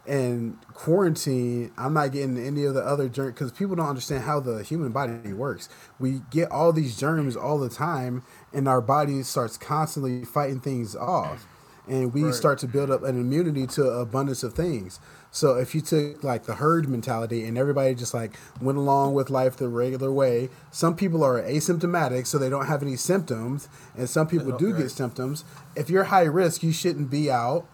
and 0.06 0.58
quarantine, 0.74 1.70
I'm 1.78 1.94
not 1.94 2.10
getting 2.12 2.36
any 2.38 2.64
of 2.64 2.74
the 2.74 2.82
other 2.82 3.08
germs 3.08 3.34
because 3.34 3.52
people 3.52 3.76
don't 3.76 3.88
understand 3.88 4.24
how 4.24 4.40
the 4.40 4.62
human 4.62 4.90
body 4.90 5.32
works. 5.32 5.68
We 6.00 6.22
get 6.30 6.50
all 6.50 6.72
these 6.72 6.96
germs 6.96 7.36
all 7.36 7.58
the 7.58 7.68
time, 7.68 8.22
and 8.52 8.66
our 8.66 8.80
body 8.80 9.22
starts 9.22 9.56
constantly 9.56 10.24
fighting 10.24 10.60
things 10.60 10.96
off. 10.96 11.46
and 11.88 12.14
we 12.14 12.22
Right. 12.22 12.32
start 12.32 12.60
to 12.60 12.68
build 12.68 12.92
up 12.92 13.02
an 13.02 13.18
immunity 13.20 13.66
to 13.66 13.84
abundance 13.84 14.44
of 14.44 14.54
things. 14.54 15.00
So 15.32 15.56
if 15.56 15.74
you 15.74 15.80
took 15.80 16.22
like 16.22 16.44
the 16.44 16.54
herd 16.54 16.88
mentality 16.88 17.44
and 17.44 17.58
everybody 17.58 17.92
just 17.96 18.14
like 18.14 18.38
went 18.60 18.78
along 18.78 19.14
with 19.14 19.30
life 19.30 19.56
the 19.56 19.68
regular 19.68 20.12
way, 20.12 20.48
some 20.70 20.94
people 20.94 21.24
are 21.24 21.42
asymptomatic, 21.42 22.28
so 22.28 22.38
they 22.38 22.48
don't 22.48 22.66
have 22.66 22.82
any 22.82 22.94
symptoms, 22.94 23.68
and 23.96 24.08
some 24.08 24.28
people 24.28 24.52
oh, 24.54 24.58
do 24.58 24.72
get 24.72 24.92
symptoms. 24.92 25.44
If 25.74 25.90
you're 25.90 26.04
high 26.04 26.22
risk, 26.22 26.62
you 26.62 26.70
shouldn't 26.72 27.10
be 27.10 27.28
out. 27.32 27.66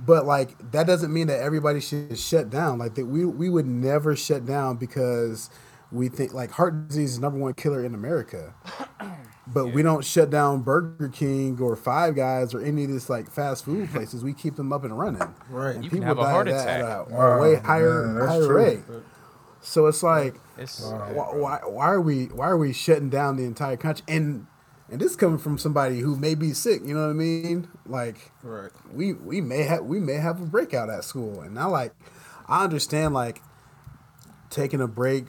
Yeah. 0.00 0.04
But 0.06 0.26
like 0.26 0.72
that 0.72 0.86
doesn't 0.86 1.12
mean 1.12 1.26
that 1.28 1.40
everybody 1.40 1.80
should 1.80 2.18
shut 2.18 2.50
down. 2.50 2.78
Like 2.78 2.94
that 2.94 3.06
we 3.06 3.24
we 3.24 3.48
would 3.50 3.66
never 3.66 4.16
shut 4.16 4.46
down 4.46 4.76
because 4.76 5.50
we 5.92 6.08
think 6.08 6.32
like 6.32 6.52
heart 6.52 6.88
disease 6.88 7.12
is 7.12 7.18
number 7.18 7.38
one 7.38 7.54
killer 7.54 7.84
in 7.84 7.94
America. 7.94 8.54
But 9.52 9.68
we 9.72 9.82
don't 9.82 10.04
shut 10.04 10.30
down 10.30 10.62
Burger 10.62 11.08
King 11.08 11.58
or 11.60 11.74
Five 11.74 12.14
Guys 12.14 12.54
or 12.54 12.60
any 12.60 12.84
of 12.84 12.90
these 12.90 13.10
like 13.10 13.28
fast 13.28 13.64
food 13.64 13.90
places. 13.92 14.22
We 14.22 14.32
keep 14.32 14.54
them 14.54 14.72
up 14.72 14.84
and 14.84 14.96
running. 14.96 15.34
Right. 15.48 15.74
And 15.74 15.82
You 15.82 15.90
can 15.90 16.02
have 16.02 16.18
a 16.18 16.24
heart 16.24 16.46
die 16.46 16.52
at 16.52 16.60
attack. 16.60 16.82
a- 16.82 17.10
a 17.10 17.12
Wow, 17.12 17.40
way 17.40 17.56
higher 17.56 18.06
man, 18.06 18.14
that's 18.14 18.28
higher 18.28 18.46
true. 18.46 18.56
rate. 18.56 18.80
So 19.60 19.86
it's 19.86 20.04
like 20.04 20.36
It's 20.56 20.80
why, 20.80 21.32
why, 21.32 21.60
why 21.66 21.86
are 21.88 22.00
we 22.00 22.26
why 22.26 22.46
are 22.48 22.56
we 22.58 22.72
shutting 22.72 23.10
down 23.10 23.36
the 23.38 23.44
entire 23.44 23.76
country 23.76 24.04
and 24.06 24.46
and 24.90 25.00
this 25.00 25.14
coming 25.16 25.38
from 25.38 25.56
somebody 25.58 26.00
who 26.00 26.16
may 26.16 26.34
be 26.34 26.52
sick 26.52 26.82
you 26.84 26.94
know 26.94 27.02
what 27.06 27.10
i 27.10 27.14
mean? 27.14 27.68
Like 27.86 28.32
Right. 28.42 28.70
we 28.92 29.12
we 29.12 29.40
may 29.40 29.62
have 29.62 29.84
we 29.84 30.00
may 30.00 30.14
have 30.14 30.40
a 30.40 30.46
breakout 30.46 30.90
at 30.90 31.04
school. 31.04 31.40
And 31.40 31.58
i 31.58 31.64
like 31.66 31.92
i 32.48 32.64
understand 32.64 33.14
like 33.14 33.40
taking 34.50 34.80
a 34.80 34.88
break 34.88 35.26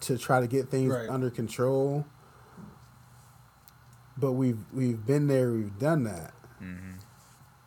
to 0.00 0.16
try 0.18 0.40
to 0.40 0.46
get 0.46 0.68
things 0.70 0.92
Right. 0.92 1.08
under 1.08 1.30
control. 1.30 2.06
But 4.16 4.32
we've 4.32 4.58
we've 4.72 5.04
been 5.04 5.26
there 5.26 5.52
we've 5.52 5.78
done 5.78 6.04
that. 6.04 6.32
Mm-hmm. 6.62 6.92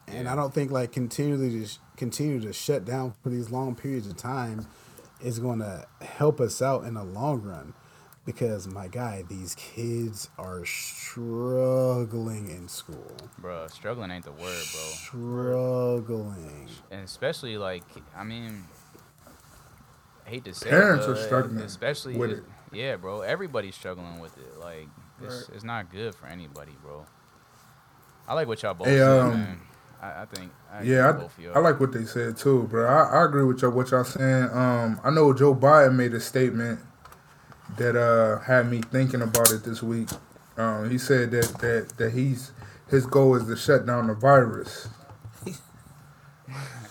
And 0.08 0.28
i 0.28 0.36
don't 0.36 0.54
think 0.54 0.72
like 0.72 0.92
continually 0.92 1.64
to 1.66 1.72
continue 1.96 2.40
to 2.42 2.54
shut 2.54 2.86
down 2.86 3.14
for 3.22 3.30
these 3.30 3.52
long 3.52 3.76
periods 3.76 4.08
of 4.08 4.18
time 4.18 4.66
is 5.22 5.38
going 5.38 5.60
to 5.60 5.86
help 6.02 6.40
us 6.40 6.62
out 6.62 6.86
in 6.86 6.94
the 6.94 7.04
long 7.04 7.42
run 7.42 7.74
because 8.26 8.68
my 8.68 8.88
guy 8.88 9.24
these 9.28 9.56
kids 9.56 10.30
are 10.38 10.66
struggling 10.66 12.50
in 12.50 12.68
school 12.68 13.16
bro, 13.40 13.68
struggling 13.68 14.12
ain't 14.12 14.26
the 14.26 14.32
word, 14.32 14.40
bro. 14.42 14.82
struggling 14.94 16.70
and 16.92 17.04
especially 17.04 17.58
like 17.58 17.84
I 18.16 18.24
mean, 18.24 18.66
I 20.26 20.30
hate 20.30 20.46
to 20.46 20.54
say, 20.54 20.70
it. 20.70 20.72
Parents 20.72 21.06
it, 21.06 21.12
are 21.12 21.16
struggling 21.16 21.62
especially 21.62 22.16
with 22.18 22.32
it. 22.32 22.44
Yeah, 22.72 22.98
bro, 22.98 23.22
everybody's 23.22 23.76
struggling 23.76 24.20
with 24.20 24.38
it. 24.38 24.60
Like 24.60 24.88
it's, 25.24 25.50
it's 25.50 25.64
not 25.64 25.92
good 25.92 26.14
for 26.16 26.28
anybody, 26.28 26.74
bro. 26.84 27.06
I 28.28 28.34
like 28.34 28.48
what 28.48 28.62
y'all 28.62 28.74
both 28.76 28.88
Hey, 28.88 28.98
said, 28.98 29.08
um, 29.10 29.32
man. 29.32 29.60
I, 30.02 30.22
I 30.22 30.26
think 30.26 30.52
I 30.72 30.84
Yeah, 30.84 31.10
I, 31.10 31.12
both 31.14 31.38
of 31.38 31.44
y'all. 31.44 31.58
I 31.58 31.60
like 31.60 31.80
what 31.80 31.92
they 31.92 32.06
said 32.06 32.38
too, 32.38 32.64
bro. 32.70 32.88
I, 32.88 33.22
I 33.22 33.26
agree 33.26 33.44
with 33.44 33.62
y'all, 33.62 33.72
what 33.72 33.90
y'all 33.92 34.04
saying. 34.04 34.50
Um, 34.54 35.00
I 35.04 35.10
know 35.10 35.34
Joe 35.34 35.56
Biden 35.56 35.96
made 35.96 36.14
a 36.14 36.20
statement 36.20 36.80
that 37.78 37.96
uh 37.96 38.40
had 38.40 38.70
me 38.70 38.82
thinking 38.82 39.22
about 39.22 39.52
it 39.52 39.64
this 39.64 39.82
week. 39.84 40.10
Um, 40.58 40.90
he 40.90 40.98
said 40.98 41.32
that 41.32 41.46
that 41.60 41.94
that 41.98 42.12
he's 42.14 42.52
his 42.90 43.06
goal 43.06 43.36
is 43.36 43.46
to 43.46 43.56
shut 43.56 43.86
down 43.86 44.08
the 44.08 44.14
virus. 44.14 44.88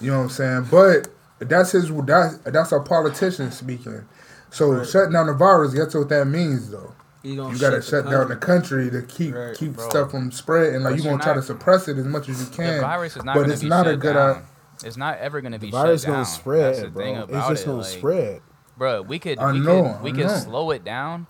You 0.00 0.12
know 0.12 0.18
what 0.18 0.24
I'm 0.24 0.28
saying? 0.30 0.66
But 0.70 1.08
that's 1.40 1.72
his 1.72 1.90
that's 2.04 2.38
that's 2.38 2.70
a 2.72 2.80
politician 2.80 3.50
speaking. 3.50 4.04
So 4.50 4.70
Right. 4.70 4.86
shutting 4.86 5.12
down 5.12 5.26
the 5.26 5.34
virus, 5.34 5.74
guess 5.74 5.94
what 5.94 6.08
that 6.10 6.26
means 6.26 6.70
though? 6.70 6.94
You, 7.24 7.32
You 7.32 7.58
gotta 7.58 7.82
shut 7.82 7.84
shut 7.84 8.04
the 8.04 8.10
down 8.10 8.28
the 8.28 8.36
country. 8.36 8.88
country 8.88 9.00
to 9.00 9.06
keep 9.06 9.34
Right, 9.34 9.56
keep 9.56 9.72
bro. 9.74 9.88
stuff 9.90 10.10
from 10.12 10.30
spreading. 10.30 10.82
Like 10.84 10.92
But 10.92 10.98
you 10.98 11.02
you're 11.02 11.12
gonna 11.18 11.22
try 11.24 11.34
to 11.34 11.42
suppress 11.42 11.88
it 11.88 11.98
as 11.98 12.04
much 12.06 12.28
as 12.28 12.40
you 12.40 12.46
can. 12.56 12.76
the 12.76 12.80
virus 12.80 13.16
is 13.16 13.24
not 13.24 13.34
but 13.34 13.40
going 13.40 13.50
it's 13.52 13.62
be 13.62 13.68
not 13.68 13.86
shut 13.86 13.94
a 13.94 13.96
good 13.96 14.14
down. 14.14 14.36
uh, 14.36 14.42
it's 14.84 14.96
not 14.96 15.18
ever 15.18 15.40
going 15.40 15.52
to 15.52 15.58
be 15.58 15.66
the 15.66 15.72
virus 15.72 16.02
shut 16.02 16.06
down. 16.06 16.14
gonna 16.14 16.24
spread 16.26 16.64
That's 16.66 16.80
the 16.82 16.88
bro 16.90 17.02
thing 17.02 17.16
it's 17.16 17.48
just 17.48 17.62
it. 17.62 17.66
gonna 17.66 17.78
like, 17.78 17.86
spread 17.88 18.40
bro. 18.78 19.02
We 19.02 19.18
could 19.18 19.38
I 19.38 19.52
we 19.52 19.58
know, 19.60 19.94
could 19.94 20.02
we 20.02 20.10
I 20.12 20.14
could 20.14 20.26
know. 20.26 20.36
slow 20.38 20.70
it 20.70 20.84
down, 20.84 21.26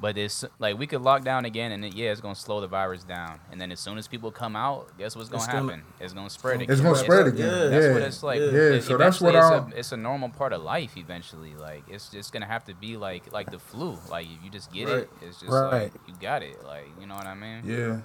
but 0.00 0.18
it's 0.18 0.44
like 0.58 0.78
we 0.78 0.86
could 0.86 1.00
lock 1.02 1.24
down 1.24 1.44
again, 1.44 1.72
and 1.72 1.84
it, 1.84 1.94
yeah, 1.94 2.10
it's 2.10 2.20
gonna 2.20 2.34
slow 2.34 2.60
the 2.60 2.66
virus 2.66 3.04
down. 3.04 3.40
And 3.50 3.60
then 3.60 3.72
as 3.72 3.80
soon 3.80 3.96
as 3.98 4.06
people 4.08 4.30
come 4.30 4.54
out, 4.56 4.96
guess 4.98 5.16
what's 5.16 5.28
gonna 5.28 5.42
It's 5.44 5.52
gonna- 5.52 5.72
happen? 5.72 5.84
it's 6.00 6.12
gonna 6.12 6.30
spread 6.30 6.60
again. 6.62 6.70
It's 6.72 6.80
gonna 6.80 6.96
spread 6.96 7.26
It's- 7.28 7.34
again. 7.34 7.46
Yeah. 7.48 7.68
That's 7.70 7.86
yeah. 7.86 7.92
what 7.94 8.02
it's 8.02 8.22
like. 8.22 8.40
Yeah. 8.40 8.46
Yeah, 8.46 8.52
It- 8.76 8.82
so 8.84 8.96
that's 8.96 9.20
what 9.20 9.34
eventually 9.34 9.54
I'm- 9.58 9.66
it's 9.68 9.74
a, 9.76 9.78
it's 9.78 9.92
a 9.92 9.96
normal 9.96 10.28
part 10.30 10.52
of 10.52 10.62
life. 10.62 10.96
Eventually, 10.96 11.54
like 11.54 11.84
it's 11.88 12.08
just 12.10 12.32
gonna 12.32 12.46
have 12.46 12.64
to 12.66 12.74
be 12.74 12.96
like 12.96 13.32
like 13.32 13.50
the 13.50 13.58
flu. 13.58 13.96
Like 14.10 14.26
if 14.26 14.44
you 14.44 14.50
just 14.50 14.72
get 14.72 14.88
Right. 14.88 14.96
it, 14.98 15.10
it's 15.22 15.40
just 15.40 15.52
Right. 15.52 15.82
like 15.84 15.92
you 16.06 16.14
got 16.20 16.42
it. 16.42 16.62
Like 16.64 16.88
you 17.00 17.06
know 17.06 17.14
what 17.16 17.26
I 17.26 17.34
mean? 17.34 17.62
Yeah, 17.64 18.00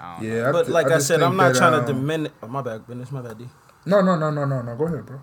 I 0.00 0.16
don't 0.18 0.22
know. 0.28 0.34
yeah. 0.34 0.52
But 0.52 0.62
th- 0.64 0.74
like 0.74 0.86
I, 0.86 0.90
just 0.90 1.08
said, 1.08 1.22
I'm 1.22 1.36
not 1.36 1.52
that, 1.54 1.58
trying 1.58 1.74
um, 1.74 1.86
to 1.86 1.92
diminish. 1.92 2.32
Oh, 2.42 2.48
my 2.48 2.60
bad, 2.62 2.86
business. 2.86 3.10
My 3.12 3.22
bad, 3.22 3.38
D. 3.38 3.48
No, 3.86 4.00
no, 4.00 4.16
no, 4.16 4.30
no, 4.30 4.44
no, 4.44 4.62
no. 4.62 4.74
Go 4.76 4.84
ahead, 4.86 5.06
bro. 5.06 5.20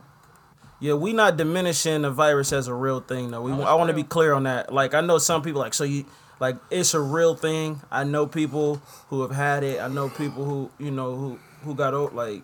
Yeah, 0.84 0.96
we 0.96 1.14
not 1.14 1.38
diminishing 1.38 2.02
the 2.02 2.12
virus 2.12 2.52
as 2.52 2.68
a 2.68 2.74
real 2.74 3.00
thing 3.00 3.32
though. 3.32 3.42
We, 3.42 3.54
Oh, 3.54 3.62
I 3.62 3.74
want 3.76 3.88
to 3.88 3.94
be 3.94 4.04
clear 4.04 4.34
on 4.34 4.44
that. 4.44 4.74
Like 4.74 4.94
I 4.94 5.00
know 5.00 5.18
some 5.18 5.42
people 5.42 5.62
like 5.62 5.74
so 5.74 5.86
you 5.86 6.04
like 6.42 6.58
it's 6.70 6.94
a 6.94 7.00
real 7.00 7.36
thing. 7.36 7.80
I 7.90 8.04
know 8.04 8.28
people 8.28 8.82
who 9.08 9.22
have 9.22 9.32
had 9.32 9.64
it. 9.64 9.80
I 9.80 9.88
know 9.88 10.10
people 10.10 10.44
who 10.44 10.72
you 10.78 10.92
know 10.92 11.16
who 11.16 11.40
who 11.64 11.74
got 11.74 11.94
o- 11.94 12.12
like 12.14 12.44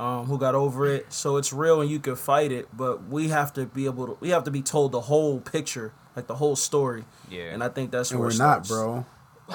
um, 0.00 0.26
who 0.26 0.36
got 0.36 0.56
over 0.56 0.84
it. 0.84 1.12
So 1.12 1.36
it's 1.36 1.52
real 1.52 1.80
and 1.80 1.88
you 1.88 2.00
can 2.00 2.16
fight 2.16 2.50
it. 2.50 2.66
But 2.76 3.08
we 3.08 3.28
have 3.28 3.52
to 3.52 3.66
be 3.66 3.84
able 3.84 4.06
to. 4.08 4.16
We 4.18 4.30
have 4.30 4.42
to 4.44 4.50
be 4.50 4.62
told 4.62 4.90
the 4.90 5.02
whole 5.02 5.38
picture, 5.38 5.92
like 6.16 6.26
the 6.26 6.34
whole 6.34 6.56
story. 6.56 7.04
Yeah. 7.30 7.52
And 7.54 7.62
I 7.62 7.68
think 7.68 7.92
that's 7.92 8.10
and 8.10 8.18
where 8.18 8.30
we're 8.30 8.34
it 8.34 8.38
not 8.38 8.66
bro 8.66 9.06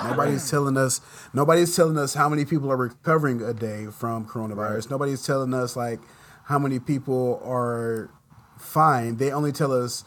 nobody's 0.03 0.49
telling 0.49 0.75
us 0.77 0.99
nobody's 1.33 1.73
telling 1.75 1.97
us 1.97 2.13
how 2.15 2.27
many 2.27 2.43
people 2.43 2.69
are 2.69 2.75
recovering 2.77 3.41
a 3.41 3.53
day 3.53 3.87
from 3.87 4.25
coronavirus 4.25 4.89
nobody's 4.89 5.25
telling 5.25 5.53
us 5.53 5.77
like 5.77 6.01
how 6.45 6.59
many 6.59 6.79
people 6.79 7.41
are 7.43 8.09
fine 8.57 9.17
they 9.17 9.31
only 9.31 9.51
tell 9.51 9.71
us 9.71 10.03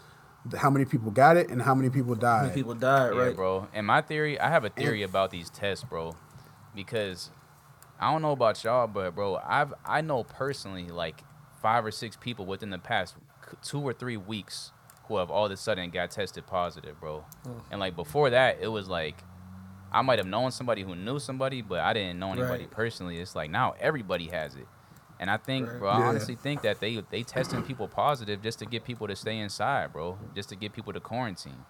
how 0.56 0.70
many 0.70 0.84
people 0.84 1.10
got 1.10 1.36
it 1.36 1.50
and 1.50 1.60
how 1.62 1.74
many 1.74 1.90
people 1.90 2.14
How 2.14 2.20
died 2.20 2.42
many 2.42 2.54
people 2.54 2.74
died, 2.74 3.12
Yeah, 3.14 3.20
right? 3.26 3.36
bro. 3.36 3.68
And 3.74 3.86
my 3.86 4.00
theory, 4.00 4.40
I 4.40 4.48
have 4.48 4.64
a 4.64 4.70
theory 4.70 5.02
about 5.02 5.30
these 5.30 5.50
tests, 5.50 5.84
bro, 5.84 6.16
because 6.74 7.30
I 8.00 8.10
don't 8.10 8.22
know 8.22 8.32
about 8.32 8.62
y'all, 8.64 8.86
but 8.86 9.14
bro, 9.14 9.36
I've 9.44 9.74
I 9.84 10.00
know 10.00 10.24
personally 10.24 10.88
like 10.88 11.22
five 11.60 11.84
or 11.84 11.90
six 11.90 12.16
people 12.16 12.46
within 12.46 12.70
the 12.70 12.78
past 12.78 13.16
two 13.62 13.80
or 13.80 13.92
three 13.92 14.16
weeks 14.16 14.72
who 15.08 15.16
have 15.18 15.30
all 15.30 15.46
of 15.46 15.52
a 15.52 15.56
sudden 15.56 15.90
got 15.90 16.10
tested 16.12 16.46
positive, 16.46 16.98
bro. 17.00 17.24
And 17.70 17.80
like 17.80 17.96
before 17.96 18.30
that, 18.30 18.58
it 18.62 18.68
was 18.68 18.88
like 18.88 19.16
I 19.92 20.00
might 20.02 20.18
have 20.18 20.26
known 20.28 20.50
somebody 20.50 20.82
who 20.82 20.94
knew 20.94 21.18
somebody, 21.18 21.60
but 21.62 21.80
I 21.80 21.92
didn't 21.92 22.18
know 22.18 22.32
anybody 22.32 22.64
Right. 22.64 22.70
personally. 22.70 23.18
It's 23.18 23.34
like 23.34 23.50
now 23.50 23.74
everybody 23.80 24.28
has 24.28 24.54
it. 24.54 24.66
And 25.20 25.30
I 25.30 25.36
think, 25.36 25.68
Right. 25.68 25.78
bro, 25.80 25.88
I 25.88 25.98
Yeah. 25.98 26.08
honestly 26.08 26.36
think 26.36 26.62
that 26.62 26.80
they 26.80 27.00
they 27.10 27.22
testing 27.24 27.62
people 27.62 27.88
positive 27.88 28.40
just 28.42 28.58
to 28.60 28.66
get 28.66 28.84
people 28.84 29.08
to 29.08 29.16
stay 29.16 29.38
inside, 29.38 29.92
bro, 29.92 30.18
just 30.34 30.48
to 30.50 30.56
get 30.56 30.72
people 30.72 30.92
to 30.92 31.00
quarantine. 31.00 31.64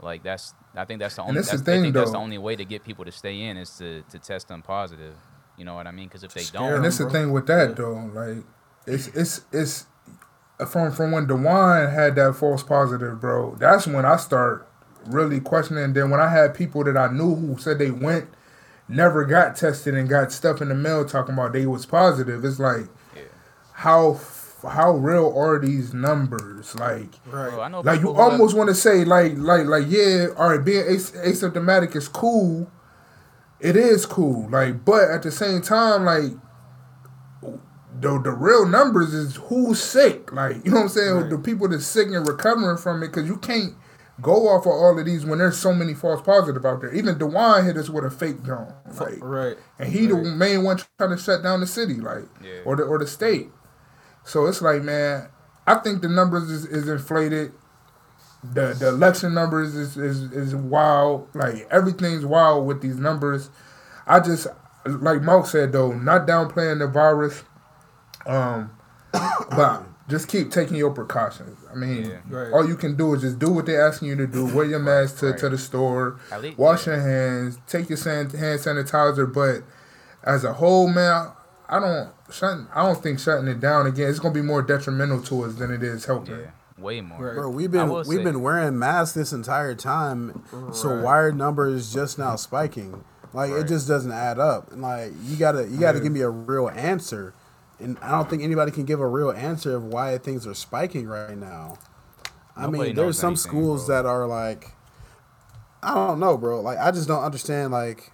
Like 0.00 0.22
that's, 0.22 0.54
I 0.76 0.84
think 0.84 1.00
that's 1.00 1.16
the 1.16 1.22
only. 1.22 1.34
that's 1.36 1.50
the 1.50 1.58
That's, 1.58 1.62
I 1.62 1.64
thing, 1.64 1.82
think 1.82 1.94
that's 1.94 2.12
the 2.12 2.18
only 2.18 2.38
way 2.38 2.56
to 2.56 2.64
get 2.64 2.84
people 2.84 3.04
to 3.04 3.12
stay 3.12 3.40
in 3.42 3.56
is 3.56 3.76
to 3.78 4.02
to 4.10 4.18
test 4.18 4.48
them 4.48 4.62
positive. 4.62 5.14
You 5.56 5.64
know 5.64 5.74
what 5.74 5.86
I 5.86 5.90
mean? 5.90 6.08
Because 6.08 6.24
if 6.24 6.32
they 6.32 6.42
Scare 6.42 6.76
don't, 6.76 6.76
And 6.76 6.84
that's 6.84 6.98
the 6.98 7.10
thing 7.10 7.32
with 7.32 7.46
that 7.48 7.76
though. 7.76 8.10
Like, 8.14 8.44
it's 8.86 9.08
it's 9.08 9.44
it's 9.52 9.86
from 10.70 10.92
from 10.92 11.12
when 11.12 11.26
DeWine 11.26 11.92
had 11.92 12.14
that 12.16 12.34
false 12.36 12.62
positive, 12.62 13.20
bro. 13.20 13.56
That's 13.56 13.86
when 13.86 14.04
I 14.04 14.16
start 14.16 14.66
really 15.06 15.40
questioning. 15.40 15.92
Then 15.92 16.10
when 16.10 16.20
I 16.20 16.28
had 16.28 16.54
people 16.54 16.84
that 16.84 16.96
I 16.96 17.08
knew 17.12 17.34
who 17.34 17.58
said 17.58 17.78
they 17.78 17.90
went, 17.90 18.28
never 18.90 19.24
got 19.24 19.56
tested 19.56 19.94
and 19.94 20.08
got 20.08 20.32
stuff 20.32 20.60
in 20.60 20.68
the 20.68 20.74
mail 20.74 21.04
talking 21.04 21.34
about 21.34 21.52
they 21.52 21.66
was 21.66 21.86
positive. 21.86 22.44
It's 22.44 22.58
like, 22.58 22.88
Yeah. 23.14 23.22
how 23.72 24.20
how 24.68 24.92
real 24.92 25.32
are 25.34 25.58
these 25.58 25.94
numbers? 25.94 26.74
Like, 26.78 27.14
Right. 27.32 27.50
bro, 27.50 27.60
I 27.62 27.68
know 27.68 27.80
like 27.80 28.00
you 28.00 28.08
people 28.08 28.22
have- 28.22 28.32
almost 28.32 28.54
want 28.56 28.68
to 28.68 28.74
say 28.74 29.04
like 29.04 29.34
like 29.38 29.66
like 29.66 29.84
yeah, 29.88 30.26
all 30.36 30.50
right, 30.50 30.62
being 30.62 30.84
as- 30.86 31.12
asymptomatic 31.12 31.96
is 31.96 32.08
cool. 32.08 32.70
It 33.58 33.76
is 33.76 34.06
cool, 34.06 34.48
like, 34.50 34.84
but 34.86 35.10
at 35.10 35.22
the 35.22 35.30
same 35.30 35.60
time, 35.60 36.04
like, 36.06 36.32
the 38.00 38.18
the 38.20 38.30
real 38.30 38.66
numbers 38.66 39.12
is 39.12 39.36
who's 39.36 39.82
sick. 39.82 40.32
Like, 40.32 40.56
you 40.64 40.70
know 40.70 40.78
what 40.78 40.82
I'm 40.84 40.88
saying? 40.88 41.14
Right. 41.14 41.30
The 41.30 41.38
people 41.38 41.68
that's 41.68 41.86
sick 41.86 42.08
and 42.08 42.26
recovering 42.26 42.76
from 42.78 43.02
it, 43.02 43.08
because 43.08 43.28
you 43.28 43.36
can't 43.36 43.74
go 44.20 44.48
off 44.48 44.62
of 44.66 44.72
all 44.72 44.98
of 44.98 45.04
these 45.04 45.24
when 45.24 45.38
there's 45.38 45.58
so 45.58 45.72
many 45.72 45.94
false 45.94 46.20
positives 46.22 46.64
out 46.64 46.80
there. 46.80 46.92
Even 46.94 47.16
DeWine 47.16 47.64
hit 47.64 47.76
us 47.76 47.88
with 47.90 48.04
a 48.04 48.10
fake 48.10 48.42
drone, 48.42 48.72
like, 48.98 49.18
Right. 49.20 49.56
and 49.78 49.92
he 49.92 50.06
the 50.06 50.16
main 50.16 50.62
one 50.64 50.80
trying 50.98 51.10
to 51.10 51.16
shut 51.16 51.42
down 51.42 51.60
the 51.60 51.66
city, 51.66 51.94
like, 51.94 52.24
Yeah. 52.42 52.60
or 52.64 52.76
the 52.76 52.82
or 52.84 52.98
the 52.98 53.06
state. 53.06 53.50
So 54.24 54.46
it's 54.46 54.60
like, 54.62 54.82
man, 54.82 55.28
I 55.66 55.76
think 55.76 56.02
the 56.02 56.08
numbers 56.08 56.50
is, 56.50 56.64
is 56.66 56.88
inflated. 56.88 57.52
The 58.42 58.74
the 58.74 58.88
election 58.88 59.34
numbers 59.34 59.74
is, 59.74 59.96
is 59.98 60.22
is 60.32 60.54
wild. 60.54 61.28
Like 61.34 61.66
everything's 61.70 62.24
wild 62.24 62.66
with 62.66 62.80
these 62.80 62.96
numbers. 62.96 63.50
I 64.06 64.20
just 64.20 64.46
like 64.86 65.20
Mark 65.22 65.46
said 65.46 65.72
though, 65.72 65.92
not 65.92 66.26
downplaying 66.26 66.78
the 66.78 66.86
virus. 66.86 67.42
Um, 68.26 68.70
but 69.12 69.84
just 70.10 70.28
keep 70.28 70.50
taking 70.50 70.76
your 70.76 70.90
precautions. 70.90 71.56
I 71.70 71.74
mean, 71.76 72.04
Yeah. 72.04 72.16
Right. 72.28 72.52
all 72.52 72.66
you 72.68 72.76
can 72.76 72.96
do 72.96 73.14
is 73.14 73.22
just 73.22 73.38
do 73.38 73.50
what 73.50 73.64
they're 73.66 73.86
asking 73.86 74.08
you 74.08 74.16
to 74.16 74.26
do. 74.26 74.44
Wear 74.54 74.66
your 74.66 74.78
mask 74.80 75.18
to, 75.20 75.32
to 75.36 75.48
the 75.48 75.56
store. 75.58 76.16
Least- 76.40 76.58
Wash 76.58 76.86
yeah. 76.86 76.94
your 76.96 77.02
hands. 77.02 77.58
Take 77.66 77.88
your 77.88 77.96
san- 77.96 78.28
hand 78.30 78.60
sanitizer. 78.60 79.32
But 79.32 79.62
as 80.24 80.44
a 80.44 80.52
whole, 80.54 80.88
man, 80.88 81.28
I 81.68 81.78
don't 81.80 82.10
shutting. 82.30 82.66
I 82.74 82.84
don't 82.84 83.02
think 83.02 83.18
shutting 83.20 83.46
it 83.48 83.60
down 83.60 83.86
again. 83.86 84.10
It's 84.10 84.18
gonna 84.18 84.34
be 84.34 84.42
more 84.42 84.60
detrimental 84.62 85.22
to 85.22 85.44
us 85.44 85.54
than 85.54 85.70
it 85.70 85.82
is 85.82 86.04
helping. 86.04 86.34
Yeah, 86.38 86.50
way 86.78 87.00
more. 87.00 87.24
Right. 87.24 87.34
Bro, 87.36 87.50
we've 87.50 87.70
been 87.70 87.88
we've 87.90 88.06
say- 88.06 88.24
been 88.24 88.42
wearing 88.42 88.78
masks 88.78 89.14
this 89.14 89.32
entire 89.32 89.74
time, 89.76 90.42
so 90.72 90.88
Right. 90.94 91.02
why 91.04 91.18
are 91.20 91.32
numbers 91.32 91.92
just 91.92 92.18
now 92.18 92.34
spiking? 92.36 93.04
Like 93.32 93.52
Right. 93.52 93.60
it 93.60 93.68
just 93.68 93.86
doesn't 93.86 94.10
add 94.10 94.40
up. 94.40 94.72
And 94.72 94.82
like 94.82 95.12
you 95.24 95.36
gotta 95.36 95.68
you 95.68 95.78
gotta 95.78 95.98
Yeah. 95.98 96.02
give 96.04 96.12
me 96.12 96.20
a 96.22 96.28
real 96.28 96.68
answer, 96.74 97.32
and 97.80 97.98
I 98.00 98.10
don't 98.12 98.28
think 98.28 98.42
anybody 98.42 98.70
can 98.70 98.84
give 98.84 99.00
a 99.00 99.06
real 99.06 99.30
answer 99.32 99.74
of 99.76 99.84
why 99.84 100.16
things 100.18 100.46
are 100.46 100.54
spiking 100.54 101.06
right 101.06 101.36
now. 101.36 101.78
I 102.56 102.62
Nobody 102.66 102.82
mean, 102.88 102.94
there's 102.96 103.18
some 103.18 103.28
anything, 103.30 103.36
schools 103.50 103.86
bro. 103.86 103.96
that 104.02 104.06
are 104.08 104.26
like, 104.26 104.72
I 105.82 105.94
don't 105.94 106.20
know, 106.20 106.36
bro. 106.36 106.60
Like 106.60 106.78
I 106.78 106.90
just 106.90 107.08
don't 107.08 107.22
understand. 107.22 107.72
Like 107.72 108.12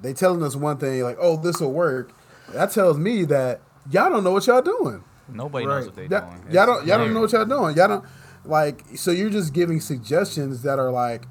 they 0.00 0.12
telling 0.14 0.42
us 0.42 0.56
one 0.56 0.78
thing, 0.78 1.02
like, 1.02 1.16
oh, 1.20 1.36
this 1.36 1.60
will 1.60 1.72
work. 1.72 2.12
That 2.52 2.70
tells 2.70 2.98
me 2.98 3.24
that 3.26 3.60
y'all 3.90 4.08
don't 4.10 4.24
know 4.24 4.32
what 4.32 4.46
y'all 4.46 4.62
doing. 4.62 5.04
Nobody 5.30 5.66
Right. 5.66 5.76
knows 5.76 5.86
what 5.86 5.96
they're 5.96 6.04
Y'all, 6.06 6.20
doing. 6.20 6.42
y'all 6.42 6.46
It's 6.46 6.54
don't 6.66 6.86
y'all 6.86 6.98
don't 6.98 7.12
know 7.14 7.20
what 7.20 7.32
y'all 7.32 7.44
doing. 7.44 7.76
Y'all 7.76 7.88
don't 7.88 8.04
like 8.44 8.84
so 8.96 9.10
you're 9.10 9.28
just 9.30 9.52
giving 9.52 9.80
suggestions 9.80 10.62
that 10.62 10.78
are 10.78 10.90
like 10.90 11.24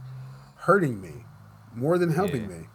hurting 0.57 1.01
me 1.01 1.25
more 1.73 1.97
than 1.97 2.11
helping 2.11 2.43
Yeah. 2.43 2.47
me. 2.57 2.67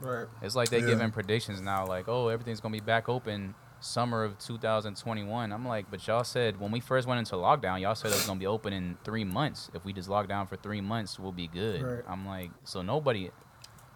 Right. 0.00 0.26
It's 0.42 0.54
like 0.56 0.70
they 0.70 0.80
Yeah. 0.80 0.86
giving 0.86 1.10
predictions 1.10 1.60
now, 1.60 1.86
like, 1.86 2.08
oh, 2.08 2.28
everything's 2.28 2.60
gonna 2.60 2.72
be 2.72 2.80
back 2.80 3.08
open 3.08 3.54
summer 3.80 4.24
of 4.24 4.38
2021. 4.38 5.52
I'm 5.52 5.66
like, 5.66 5.90
but 5.90 6.04
y'all 6.06 6.24
said 6.24 6.58
when 6.60 6.70
we 6.72 6.80
first 6.80 7.06
went 7.06 7.18
into 7.20 7.36
lockdown, 7.36 7.80
y'all 7.80 7.94
said 7.94 8.10
it 8.10 8.14
was 8.14 8.26
gonna 8.26 8.40
be 8.40 8.46
open 8.46 8.72
in 8.72 8.96
three 9.04 9.24
months. 9.24 9.70
If 9.74 9.84
we 9.84 9.92
just 9.92 10.08
lock 10.08 10.28
down 10.28 10.46
for 10.46 10.56
three 10.56 10.80
months, 10.80 11.18
we'll 11.18 11.32
be 11.32 11.46
good. 11.48 11.82
Right. 11.82 12.04
I'm 12.08 12.26
like, 12.26 12.50
so 12.64 12.82
nobody, 12.82 13.30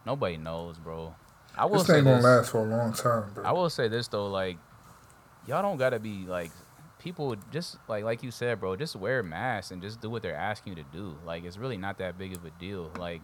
nobody 0.07 0.37
knows, 0.37 0.79
bro. 0.79 1.15
I 1.57 1.67
will 1.67 1.79
This 1.79 1.87
say 1.89 1.97
ain't 1.97 2.05
gonna 2.05 2.17
this. 2.17 2.25
last 2.25 2.51
for 2.51 2.59
a 2.59 2.65
long 2.65 2.93
time, 2.93 3.33
bro. 3.35 3.45
I 3.45 3.53
will 3.53 3.71
say 3.71 3.89
this 3.89 4.09
though, 4.09 4.29
like, 4.29 4.57
y'all 5.47 5.63
don't 5.63 5.77
gotta 5.79 5.99
be 5.99 6.25
like, 6.27 6.51
people 6.99 7.35
just 7.51 7.77
like 7.89 8.05
like 8.05 8.23
you 8.23 8.31
said, 8.31 8.61
bro. 8.61 8.77
Just 8.77 8.95
wear 8.97 9.23
masks 9.25 9.73
and 9.73 9.83
just 9.83 10.01
do 10.01 10.09
what 10.09 10.23
they're 10.23 10.37
asking 10.37 10.77
you 10.77 10.83
to 10.85 10.89
do. 10.93 11.17
Like, 11.27 11.45
it's 11.45 11.59
really 11.59 11.77
not 11.77 11.99
that 11.99 12.17
big 12.17 12.37
of 12.37 12.45
a 12.45 12.51
deal. 12.51 12.91
Like, 12.99 13.21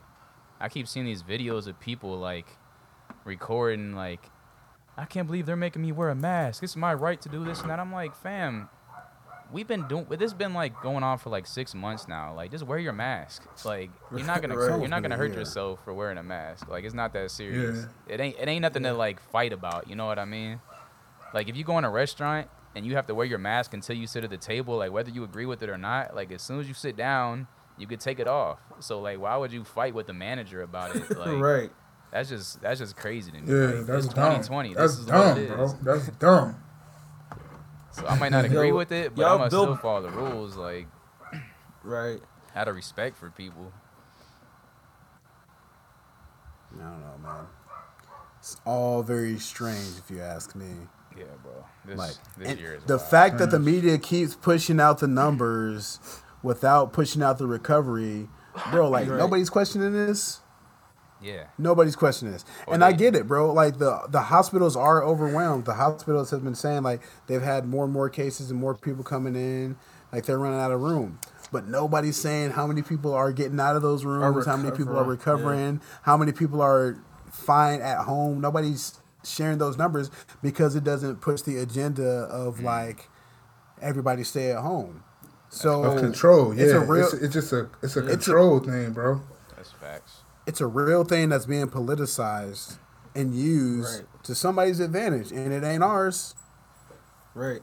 I 0.60 0.68
keep 0.68 0.88
seeing 0.88 1.06
these 1.06 1.22
videos 1.22 1.68
of 1.68 1.78
people 1.78 2.18
like 2.18 2.46
recording 3.28 3.94
like, 3.94 4.30
I 4.96 5.04
can't 5.04 5.26
believe 5.28 5.46
they're 5.46 5.54
making 5.54 5.82
me 5.82 5.92
wear 5.92 6.08
a 6.08 6.14
mask. 6.16 6.62
It's 6.64 6.74
my 6.74 6.92
right 6.92 7.20
to 7.20 7.28
do 7.28 7.44
this 7.44 7.60
and 7.60 7.70
that. 7.70 7.78
I'm 7.78 7.92
like, 7.92 8.16
fam. 8.16 8.68
We've 9.52 9.66
been 9.66 9.86
doing. 9.88 10.06
This 10.10 10.20
has 10.20 10.34
been 10.34 10.52
like 10.52 10.82
going 10.82 11.02
on 11.02 11.16
for 11.18 11.30
like 11.30 11.46
six 11.46 11.74
months 11.74 12.06
now. 12.08 12.34
Like, 12.34 12.50
just 12.50 12.64
wear 12.66 12.78
your 12.78 12.92
mask. 12.92 13.44
Like, 13.64 13.90
you're 14.10 14.26
not 14.26 14.42
gonna. 14.42 14.56
Right. 14.58 14.78
You're 14.78 14.88
not 14.88 15.00
gonna 15.02 15.16
hurt 15.16 15.32
Yeah. 15.32 15.38
yourself 15.38 15.78
for 15.84 15.94
wearing 15.94 16.18
a 16.18 16.22
mask. 16.22 16.68
Like, 16.68 16.84
it's 16.84 16.92
not 16.94 17.12
that 17.14 17.30
serious. 17.30 17.86
It 18.06 18.20
ain't. 18.20 18.36
It 18.38 18.46
ain't 18.48 18.60
nothing 18.60 18.82
to 18.82 18.92
like 18.92 19.20
fight 19.30 19.52
about. 19.54 19.88
You 19.88 19.96
know 19.96 20.04
what 20.06 20.18
I 20.18 20.26
mean? 20.26 20.60
Like, 21.32 21.48
if 21.48 21.56
you 21.56 21.64
go 21.64 21.78
in 21.78 21.84
a 21.84 21.90
restaurant 21.90 22.48
and 22.76 22.84
you 22.84 22.96
have 22.96 23.06
to 23.06 23.14
wear 23.14 23.24
your 23.24 23.38
mask 23.38 23.72
until 23.72 23.96
you 23.96 24.06
sit 24.06 24.22
at 24.22 24.28
the 24.28 24.36
table, 24.36 24.76
like 24.76 24.92
whether 24.92 25.10
you 25.10 25.24
agree 25.24 25.46
with 25.46 25.62
it 25.62 25.70
or 25.70 25.78
not, 25.78 26.14
like 26.14 26.30
as 26.30 26.42
soon 26.42 26.60
as 26.60 26.68
you 26.68 26.74
sit 26.74 26.94
down, 26.96 27.46
you 27.78 27.86
could 27.86 28.00
take 28.00 28.18
it 28.20 28.28
off. 28.28 28.58
So 28.80 29.00
like, 29.00 29.18
why 29.18 29.34
would 29.38 29.52
you 29.52 29.64
fight 29.64 29.94
with 29.94 30.08
the 30.08 30.12
manager 30.12 30.60
about 30.60 30.94
it? 30.94 31.08
Like, 31.16 31.38
right. 31.40 31.70
That's 32.12 32.28
just 32.28 32.60
that's 32.62 32.80
just 32.80 32.96
crazy 32.96 33.30
to 33.32 33.40
me. 33.40 33.44
yeah, 33.52 33.66
Like, 33.78 33.86
that's 33.86 34.06
it's 34.06 34.14
dumb. 34.14 34.40
2020. 34.40 34.74
That's 34.74 34.92
this 34.92 35.00
is 35.00 35.06
dumb, 35.06 35.28
what 35.28 35.38
it 35.38 35.42
is. 35.50 35.74
bro. 35.74 35.94
That's 35.94 36.08
dumb. 36.18 36.56
So 37.90 38.06
I 38.06 38.18
might 38.18 38.30
not 38.32 38.44
agree 38.44 38.68
Yo, 38.68 38.76
with 38.76 38.92
it, 38.92 39.14
but 39.14 39.22
y'all 39.22 39.32
I'm 39.32 39.38
gonna 39.38 39.50
still 39.50 39.76
follow 39.76 40.02
the 40.02 40.10
rules. 40.10 40.56
Like 40.56 40.86
Right. 41.82 42.20
out 42.54 42.68
of 42.68 42.74
respect 42.76 43.16
for 43.16 43.30
people. 43.30 43.72
I 46.74 46.82
don't 46.82 47.00
know, 47.00 47.18
man. 47.22 47.46
It's 48.40 48.56
all 48.64 49.02
very 49.02 49.38
strange 49.38 49.98
if 49.98 50.10
you 50.10 50.20
ask 50.20 50.54
me. 50.54 50.66
Yeah, 51.16 51.24
bro. 51.42 51.64
This 51.84 51.98
Like 51.98 52.14
this 52.36 52.58
year 52.58 52.74
is 52.76 52.84
the 52.84 52.96
wild. 52.96 53.08
fact 53.08 53.38
that 53.38 53.50
the 53.50 53.58
media 53.58 53.98
keeps 53.98 54.34
pushing 54.34 54.78
out 54.80 54.98
the 54.98 55.08
numbers 55.08 55.98
without 56.42 56.92
pushing 56.92 57.22
out 57.22 57.38
the 57.38 57.46
recovery, 57.46 58.28
bro. 58.70 58.88
Like 58.88 59.08
Right. 59.08 59.18
nobody's 59.18 59.50
questioning 59.50 59.92
this. 59.92 60.40
Yeah. 61.20 61.44
Nobody's 61.58 61.96
questioning 61.96 62.32
this, 62.32 62.44
Or 62.66 62.74
and 62.74 62.84
I 62.84 62.92
get 62.92 63.16
it, 63.16 63.26
bro. 63.26 63.52
Like 63.52 63.78
the 63.78 64.06
the 64.08 64.22
hospitals 64.22 64.76
are 64.76 65.02
overwhelmed. 65.02 65.64
The 65.64 65.74
hospitals 65.74 66.30
have 66.30 66.44
been 66.44 66.54
saying 66.54 66.82
like 66.82 67.02
they've 67.26 67.42
had 67.42 67.66
more 67.66 67.84
and 67.84 67.92
more 67.92 68.08
cases 68.08 68.50
and 68.50 68.60
more 68.60 68.74
people 68.74 69.02
coming 69.04 69.34
in. 69.34 69.76
Like 70.12 70.24
they're 70.26 70.38
running 70.38 70.60
out 70.60 70.70
of 70.72 70.80
room, 70.80 71.18
but 71.52 71.66
nobody's 71.66 72.16
saying 72.16 72.52
how 72.52 72.66
many 72.66 72.82
people 72.82 73.12
are 73.12 73.32
getting 73.32 73.60
out 73.60 73.76
of 73.76 73.82
those 73.82 74.04
rooms, 74.04 74.46
how 74.46 74.56
many 74.56 74.74
people 74.76 74.96
are 74.96 75.04
recovering, 75.04 75.46
recovering, 75.46 75.80
how 76.02 76.16
many 76.16 76.32
people 76.32 76.62
are 76.62 76.96
fine 77.30 77.82
at 77.82 77.98
home. 78.04 78.40
Nobody's 78.40 79.00
sharing 79.24 79.58
those 79.58 79.76
numbers 79.76 80.10
because 80.42 80.74
it 80.76 80.84
doesn't 80.84 81.16
push 81.20 81.42
the 81.42 81.58
agenda 81.58 82.22
of 82.30 82.58
mm. 82.58 82.62
like 82.64 83.08
everybody 83.82 84.24
stay 84.24 84.52
at 84.52 84.58
home. 84.60 85.02
So 85.50 85.82
Of 85.84 86.00
control, 86.00 86.54
yeah. 86.54 86.64
it's 86.64 86.72
It's, 86.72 86.82
a 86.82 86.86
real 86.86 87.08
it's, 87.08 87.34
just 87.34 87.52
a 87.52 87.68
it's 87.82 87.96
a 87.96 87.98
It's 88.00 88.08
a- 88.08 88.10
control 88.10 88.60
thing, 88.60 88.92
bro. 88.92 89.20
That's 89.56 89.72
facts. 89.72 90.17
It's 90.48 90.62
a 90.62 90.66
real 90.66 91.04
thing 91.04 91.28
that's 91.28 91.44
being 91.44 91.66
politicized 91.66 92.78
and 93.14 93.34
used 93.34 93.98
Right. 93.98 94.24
to 94.24 94.34
somebody's 94.34 94.80
advantage, 94.80 95.30
and 95.30 95.52
it 95.52 95.62
ain't 95.62 95.82
ours. 95.84 96.34
Right. 97.34 97.60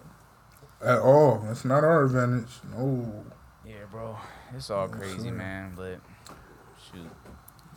At 0.83 0.99
all. 0.99 1.43
It's 1.49 1.65
not 1.65 1.83
our 1.83 2.03
advantage. 2.03 2.59
No. 2.71 3.25
Yeah, 3.65 3.85
bro. 3.89 4.15
It's 4.55 4.69
all 4.69 4.87
crazy, 4.87 5.29
sure. 5.29 5.31
man. 5.33 5.73
But 5.75 5.99
shoot, 6.77 7.09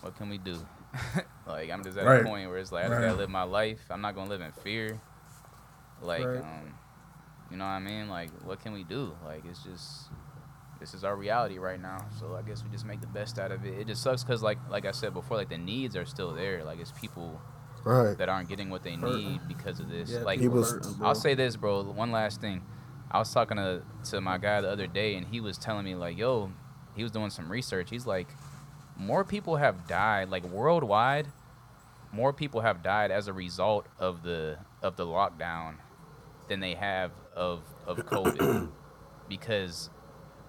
what 0.03 0.15
can 0.17 0.29
we 0.29 0.37
do? 0.39 0.59
like 1.47 1.71
I'm 1.71 1.83
just 1.83 1.97
at 1.97 2.05
Right. 2.07 2.21
a 2.21 2.25
point 2.25 2.49
where 2.51 2.59
it's 2.59 2.71
like 2.73 2.85
I 2.85 2.89
just 2.89 2.99
Right. 3.01 3.07
gotta 3.07 3.19
live 3.19 3.31
my 3.31 3.45
life. 3.45 3.81
I'm 3.91 4.01
not 4.03 4.15
gonna 4.15 4.29
live 4.31 4.43
in 4.43 4.53
fear. 4.53 5.01
Like, 6.03 6.25
Right. 6.27 6.39
um, 6.41 6.75
you 7.51 7.57
know 7.57 7.65
what 7.65 7.71
I 7.71 7.79
mean? 7.79 8.09
Like, 8.11 8.31
what 8.45 8.61
can 8.61 8.73
we 8.75 8.85
do? 8.85 9.15
Like, 9.25 9.45
it's 9.47 9.63
just 9.63 10.11
this 10.81 10.95
is 10.95 11.05
our 11.05 11.17
reality 11.17 11.59
right 11.59 11.81
now. 11.81 12.05
So 12.19 12.37
I 12.37 12.43
guess 12.43 12.63
we 12.65 12.71
just 12.71 12.85
make 12.87 13.01
the 13.01 13.07
best 13.09 13.39
out 13.39 13.51
of 13.53 13.65
it. 13.65 13.79
It 13.79 13.87
just 13.87 14.03
sucks 14.03 14.23
because, 14.25 14.43
like, 14.43 14.59
like 14.71 14.85
I 14.87 14.93
said 14.93 15.13
before, 15.15 15.37
like 15.37 15.49
the 15.49 15.59
needs 15.59 15.97
are 15.97 16.05
still 16.07 16.33
there. 16.33 16.65
Like, 16.65 16.79
it's 16.81 16.93
people 16.93 17.41
Right. 17.85 18.17
that 18.19 18.29
aren't 18.29 18.49
getting 18.49 18.71
what 18.71 18.83
they 18.83 18.95
Hurt. 18.95 19.15
need 19.15 19.41
because 19.49 19.81
of 19.81 19.89
this. 19.89 20.11
Yeah, 20.11 20.21
like, 20.21 20.41
people 20.41 20.63
People's- 20.63 20.73
hurting. 20.73 20.97
I'll 21.05 21.15
say 21.15 21.35
this, 21.35 21.57
bro. 21.57 21.83
One 21.85 22.11
last 22.13 22.41
thing. 22.41 22.63
I 23.11 23.19
was 23.19 23.33
talking 23.33 23.57
to 23.57 23.83
to 24.11 24.21
my 24.21 24.37
guy 24.39 24.61
the 24.61 24.71
other 24.71 24.87
day, 24.87 25.15
and 25.15 25.27
he 25.27 25.41
was 25.41 25.57
telling 25.57 25.85
me 25.85 25.95
like, 25.95 26.19
"Yo," 26.19 26.51
he 26.95 27.03
was 27.03 27.11
doing 27.13 27.31
some 27.31 27.51
research. 27.51 27.89
He's 27.89 28.07
like, 28.07 28.29
"More 28.97 29.25
people 29.25 29.57
have 29.57 29.87
died, 29.87 30.29
like 30.29 30.45
worldwide. 30.45 31.29
More 32.13 32.33
people 32.35 32.61
have 32.61 32.83
died 32.83 33.11
as 33.11 33.27
a 33.29 33.33
result 33.33 33.87
of 33.99 34.23
the 34.23 34.59
of 34.83 34.97
the 34.97 35.07
lockdown 35.07 35.77
than 36.49 36.61
they 36.61 36.75
have 36.75 37.13
of 37.35 37.63
of 37.87 37.97
COVID, 38.07 38.69
because 39.29 39.89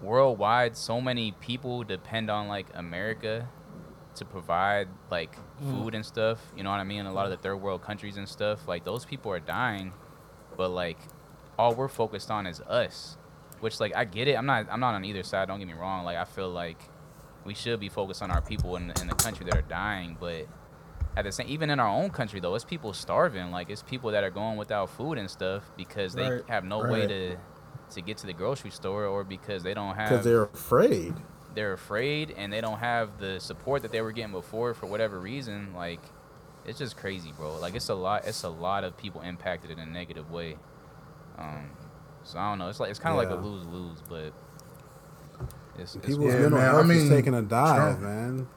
worldwide, 0.02 0.78
so 0.78 1.02
many 1.02 1.32
people 1.34 1.84
depend 1.84 2.30
on 2.30 2.48
like 2.48 2.68
America 2.74 3.48
to 4.16 4.26
provide 4.26 4.88
like 5.10 5.36
mm. 5.62 5.72
food 5.72 5.96
and 5.96 6.06
stuff. 6.06 6.40
You 6.56 6.64
know 6.64 6.70
what 6.70 6.80
I 6.80 6.84
mean? 6.84 7.06
A 7.06 7.14
lot 7.14 7.26
of 7.26 7.32
the 7.32 7.38
third 7.38 7.58
world 7.58 7.82
countries 7.82 8.18
and 8.18 8.28
stuff, 8.28 8.68
like 8.68 8.84
those 8.84 9.06
people 9.06 9.32
are 9.32 9.40
dying, 9.40 9.94
but 10.58 10.70
like 10.70 10.98
all 11.58 11.74
we're 11.76 11.88
focused 11.88 12.32
on 12.32 12.46
is 12.48 12.62
us. 12.62 13.18
Which 13.60 13.80
like 13.80 13.96
I 13.96 14.06
get 14.06 14.28
it. 14.28 14.38
I'm 14.38 14.46
not 14.46 14.68
I'm 14.72 14.80
not 14.80 14.96
on 14.96 15.04
either 15.04 15.24
side. 15.24 15.48
Don't 15.48 15.60
get 15.60 15.68
me 15.68 15.74
wrong. 15.74 16.06
Like 16.06 16.18
I 16.18 16.26
feel 16.26 16.50
like 16.50 16.82
we 17.44 17.54
should 17.54 17.80
be 17.80 17.90
focused 17.90 18.22
on 18.22 18.32
our 18.32 18.42
people 18.42 18.76
in, 18.76 18.92
in 19.02 19.08
the 19.08 19.16
country 19.16 19.46
that 19.46 19.56
are 19.56 19.64
dying, 19.64 20.16
but 20.20 20.46
at 21.18 21.26
the 21.26 21.32
same 21.32 21.48
even 21.50 21.70
in 21.70 21.80
our 21.80 21.90
own 21.90 22.10
country 22.10 22.40
though, 22.40 22.56
it's 22.56 22.64
people 22.64 22.94
starving. 22.94 23.52
Like 23.52 23.70
it's 23.70 23.84
people 23.84 24.12
that 24.12 24.24
are 24.24 24.30
going 24.30 24.58
without 24.58 24.90
food 24.90 25.18
and 25.18 25.30
stuff 25.30 25.64
because 25.76 26.14
they 26.14 26.30
Right. 26.30 26.44
have 26.48 26.64
no 26.64 26.80
way 26.80 27.06
to 27.08 27.38
to 27.92 28.02
get 28.02 28.18
to 28.18 28.28
the 28.28 28.34
grocery 28.34 28.72
store 28.72 29.06
or 29.06 29.24
because 29.24 29.64
they 29.64 29.74
don't 29.74 29.96
have 29.96 30.10
Because 30.10 30.26
they're 30.26 30.44
afraid. 30.44 31.14
they're 31.56 31.74
afraid 31.74 32.34
and 32.38 32.52
they 32.54 32.62
don't 32.62 32.80
have 32.80 33.20
the 33.20 33.40
support 33.40 33.82
that 33.84 33.92
they 33.92 34.02
were 34.02 34.12
getting 34.12 34.32
before 34.32 34.74
for 34.74 34.86
whatever 34.88 35.20
reason 35.20 35.74
like 35.76 36.00
it's 36.66 36.78
just 36.80 36.98
crazy 36.98 37.32
bro 37.38 37.58
like 37.60 37.76
it's 37.76 37.90
a 37.90 37.96
lot 37.96 38.26
it's 38.28 38.44
a 38.44 38.50
lot 38.50 38.84
of 38.84 38.96
people 38.98 39.22
impacted 39.22 39.72
in 39.72 39.80
a 39.80 39.86
negative 39.86 40.30
way 40.32 40.56
um 41.38 41.70
so 42.24 42.38
i 42.38 42.50
don't 42.50 42.60
know 42.60 42.68
it's 42.70 42.80
like 42.80 42.90
it's 42.92 43.00
kind 43.00 43.14
of 43.14 43.18
like 43.18 43.30
a 43.30 43.42
lose-lose 43.42 44.02
but 44.08 44.32
it's, 45.80 45.96
it's 45.96 46.06
People's 46.06 46.34
Yeah, 46.34 46.42
mental 46.42 46.60
man, 46.60 46.76
I 46.76 46.82
health 46.82 46.92
is 46.92 47.04
mean, 47.04 47.10
taking 47.10 47.34
a 47.34 47.42
dive, 47.42 48.00
Trump- 48.00 48.02
man. 48.02 48.48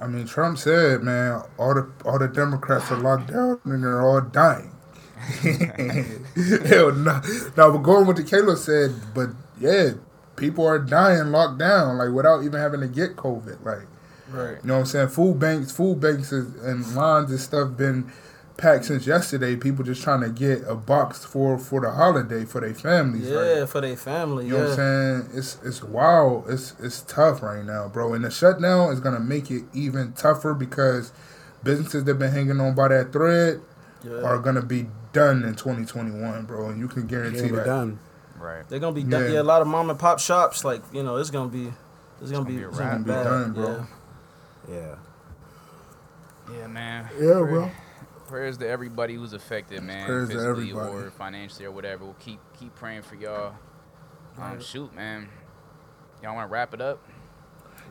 I 0.00 0.06
mean, 0.08 0.26
Trump 0.26 0.58
said, 0.58 1.02
man, 1.02 1.42
all 1.58 1.74
the 1.74 1.88
all 2.04 2.18
the 2.18 2.28
Democrats 2.28 2.90
are 2.90 2.98
locked 2.98 3.28
down 3.32 3.60
and 3.64 3.82
they're 3.84 4.02
all 4.02 4.20
dying. 4.20 4.75
Hell 6.66 6.92
no. 6.92 7.20
Now, 7.56 7.70
but 7.70 7.78
going 7.78 8.06
with 8.06 8.16
the 8.16 8.24
Caleb 8.24 8.58
said, 8.58 8.94
but 9.14 9.30
yeah, 9.60 9.90
people 10.36 10.66
are 10.66 10.78
dying 10.78 11.32
locked 11.32 11.58
down, 11.58 11.98
like 11.98 12.10
without 12.10 12.44
even 12.44 12.60
having 12.60 12.80
to 12.80 12.88
get 12.88 13.16
COVID. 13.16 13.64
Like, 13.64 13.86
Right. 14.32 14.58
you 14.62 14.66
know 14.68 14.74
what 14.74 14.80
I'm 14.80 14.86
saying? 14.86 15.08
Food 15.08 15.38
banks, 15.38 15.70
food 15.72 16.00
banks 16.00 16.32
is, 16.32 16.52
and 16.62 16.94
lines 16.96 17.30
and 17.30 17.38
stuff 17.40 17.76
been 17.76 18.10
packed 18.56 18.86
since 18.86 19.06
yesterday. 19.06 19.54
People 19.54 19.84
just 19.84 20.02
trying 20.02 20.20
to 20.22 20.28
get 20.30 20.62
a 20.66 20.74
box 20.74 21.24
for 21.24 21.58
for 21.58 21.80
the 21.80 21.90
holiday 21.90 22.44
for 22.44 22.60
their 22.60 22.74
families. 22.74 23.28
Yeah, 23.28 23.36
Like, 23.60 23.68
for 23.68 23.80
their 23.80 23.96
family. 23.96 24.46
you 24.46 24.52
know 24.52 24.60
what 24.64 24.70
I'm 24.70 24.76
saying? 24.76 25.28
It's 25.34 25.58
it's 25.64 25.82
wild. 25.82 26.46
It's 26.48 26.74
it's 26.82 27.02
tough 27.02 27.42
right 27.42 27.64
now, 27.64 27.88
bro. 27.88 28.14
And 28.14 28.24
the 28.24 28.30
shutdown 28.30 28.92
is 28.92 28.98
gonna 29.00 29.20
make 29.20 29.50
it 29.50 29.64
even 29.72 30.12
tougher 30.12 30.54
because 30.54 31.12
businesses 31.62 32.04
that've 32.04 32.18
been 32.18 32.32
hanging 32.32 32.60
on 32.60 32.74
by 32.74 32.88
that 32.88 33.12
thread 33.12 33.60
Yeah. 34.02 34.22
are 34.22 34.38
gonna 34.38 34.62
be 34.62 34.88
done 35.16 35.42
in 35.42 35.54
2021, 35.54 36.44
bro, 36.44 36.68
and 36.68 36.78
you 36.78 36.88
can 36.88 37.06
guarantee 37.06 37.36
Getting 37.42 37.54
it 37.54 37.56
that. 37.56 37.66
done. 37.66 37.98
Right. 38.38 38.68
They're 38.68 38.78
gonna 38.78 38.94
be 38.94 39.02
Yeah. 39.02 39.10
done. 39.10 39.32
Yeah, 39.32 39.40
a 39.40 39.42
lot 39.42 39.62
of 39.62 39.68
mom 39.68 39.90
and 39.90 39.98
pop 39.98 40.18
shops, 40.20 40.64
like 40.64 40.82
you 40.92 41.02
know, 41.02 41.16
it's 41.16 41.30
gonna 41.30 41.48
be, 41.48 41.72
it's 42.20 42.30
gonna, 42.30 42.44
gonna 42.44 42.44
be, 42.44 42.56
be 42.58 42.62
it's 42.64 42.78
gonna 42.78 42.98
be. 43.00 43.10
Done, 43.10 43.52
bro. 43.52 43.86
Yeah. 44.68 44.76
Yeah. 44.76 44.94
Yeah, 46.58 46.66
man. 46.68 47.08
Yeah, 47.18 47.32
Pray- 47.40 47.50
bro. 47.50 47.70
Prayers 48.28 48.58
to 48.58 48.68
everybody 48.68 49.14
who's 49.14 49.32
affected, 49.32 49.82
man. 49.84 50.04
Prayers 50.06 50.28
to 50.30 50.34
physically 50.34 50.70
everybody. 50.70 50.90
or 51.06 51.10
financially 51.12 51.64
or 51.64 51.70
whatever. 51.70 52.04
We'll 52.04 52.14
keep 52.14 52.40
keep 52.58 52.74
praying 52.74 53.02
for 53.02 53.14
y'all. 53.14 53.54
Um, 54.38 54.60
shoot, 54.60 54.94
man. 54.94 55.28
Y'all 56.22 56.34
want 56.34 56.48
to 56.48 56.52
wrap 56.52 56.74
it 56.74 56.80
up? 56.80 56.98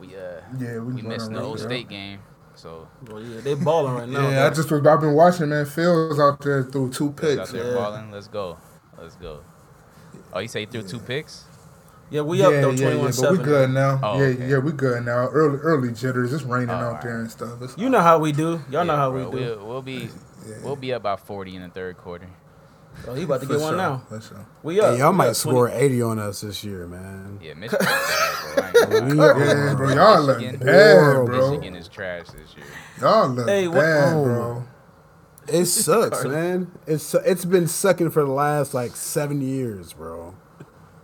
We 0.00 0.08
uh 0.14 0.40
Yeah, 0.58 0.78
we, 0.80 0.94
we 0.94 1.02
missed 1.02 1.30
the 1.30 1.36
run 1.36 1.44
old 1.44 1.58
around, 1.58 1.68
state 1.68 1.88
game, 1.88 2.18
so 2.56 2.88
Well, 3.08 3.22
yeah, 3.22 3.40
they 3.40 3.54
balling 3.54 3.94
right 3.94 4.08
now. 4.08 4.28
Yeah, 4.28 4.46
I 4.46 4.50
just 4.50 4.70
was. 4.70 4.84
I've 4.86 5.00
been 5.00 5.14
watching, 5.14 5.48
man. 5.48 5.64
Fields 5.66 6.18
out 6.18 6.40
there 6.40 6.64
through 6.64 6.90
two 6.92 7.10
picks. 7.12 7.32
out 7.32 7.38
picks. 7.38 7.52
there 7.52 7.68
Yeah. 7.68 7.74
balling. 7.74 8.10
Let's 8.10 8.28
go. 8.28 8.58
Let's 9.00 9.14
go. 9.16 9.40
Oh, 10.32 10.38
you 10.40 10.48
say 10.48 10.60
he 10.60 10.66
threw 10.66 10.82
two 10.82 10.98
picks? 10.98 11.44
yeah, 12.10 12.20
we 12.22 12.40
up 12.42 12.50
though, 12.52 12.70
yeah, 12.70 12.76
twenty 12.76 12.80
yeah, 12.96 13.02
one 13.02 13.12
but 13.20 13.30
we 13.32 13.38
good 13.38 13.70
now. 13.70 14.00
Oh, 14.02 14.18
yeah, 14.18 14.26
okay. 14.26 14.48
yeah, 14.48 14.58
we 14.58 14.72
good 14.72 15.04
now. 15.04 15.28
Early, 15.28 15.58
early 15.58 15.92
jitters. 15.92 16.32
It's 16.32 16.42
raining 16.44 16.70
Oh, 16.70 16.74
out 16.74 16.82
alright. 16.84 17.02
there 17.02 17.20
and 17.20 17.30
stuff. 17.30 17.60
It's, 17.62 17.76
You 17.78 17.88
know 17.90 18.00
how 18.00 18.18
we 18.18 18.32
do. 18.32 18.60
Y'all 18.70 18.84
know 18.84 18.96
how 18.96 19.10
bro. 19.10 19.28
we 19.30 19.38
do. 19.40 19.56
We'll, 19.58 19.66
we'll 19.66 19.82
be 19.82 20.08
Yeah. 20.48 20.54
we'll 20.62 20.76
be 20.76 20.92
up 20.92 21.02
by 21.02 21.16
forty 21.16 21.54
in 21.56 21.62
the 21.62 21.68
third 21.68 21.96
quarter. 21.98 22.28
Oh, 23.08 23.14
he 23.14 23.22
about 23.24 23.40
to 23.40 23.46
for 23.46 23.52
get 23.54 23.60
one 23.62 23.70
sure, 23.72 23.76
now. 23.76 24.02
for 24.08 24.20
sure. 24.20 24.46
We 24.62 24.80
up. 24.80 24.92
Hey, 24.94 24.98
y'all 25.00 25.10
We 25.12 25.16
might 25.18 25.28
up 25.28 25.36
20 25.36 25.54
score 25.54 25.68
80 25.68 26.02
on 26.02 26.18
us 26.18 26.40
this 26.40 26.64
year, 26.64 26.86
man. 26.86 27.38
Yeah, 27.42 27.54
Michigan. 27.54 27.86
bad, 27.86 28.54
bro. 28.54 28.64
I 28.64 28.66
ain't 28.66 28.90
gonna 28.90 29.06
We 29.06 29.12
lie. 29.14 29.26
are- 29.28 29.44
Yeah, 29.68 29.74
bro, 29.74 29.88
y'all 29.94 30.22
look 30.22 30.38
bad, 30.60 31.26
bro. 31.26 31.50
Michigan 31.50 31.76
is 31.76 31.88
trash 31.88 32.26
this 32.28 32.56
year. 32.56 32.66
Y'all 33.00 33.28
look 33.28 33.48
Hey, 33.48 33.68
what- 33.68 33.76
bad, 33.76 34.12
Oh, 34.14 34.24
bro. 34.24 34.64
It 35.48 35.66
sucks, 35.66 36.24
man. 36.24 36.72
It's 36.86 37.14
it's 37.14 37.44
been 37.44 37.68
sucking 37.68 38.10
for 38.10 38.24
the 38.24 38.32
last 38.32 38.74
like 38.74 38.96
seven 38.96 39.40
years, 39.40 39.92
bro. 39.92 40.34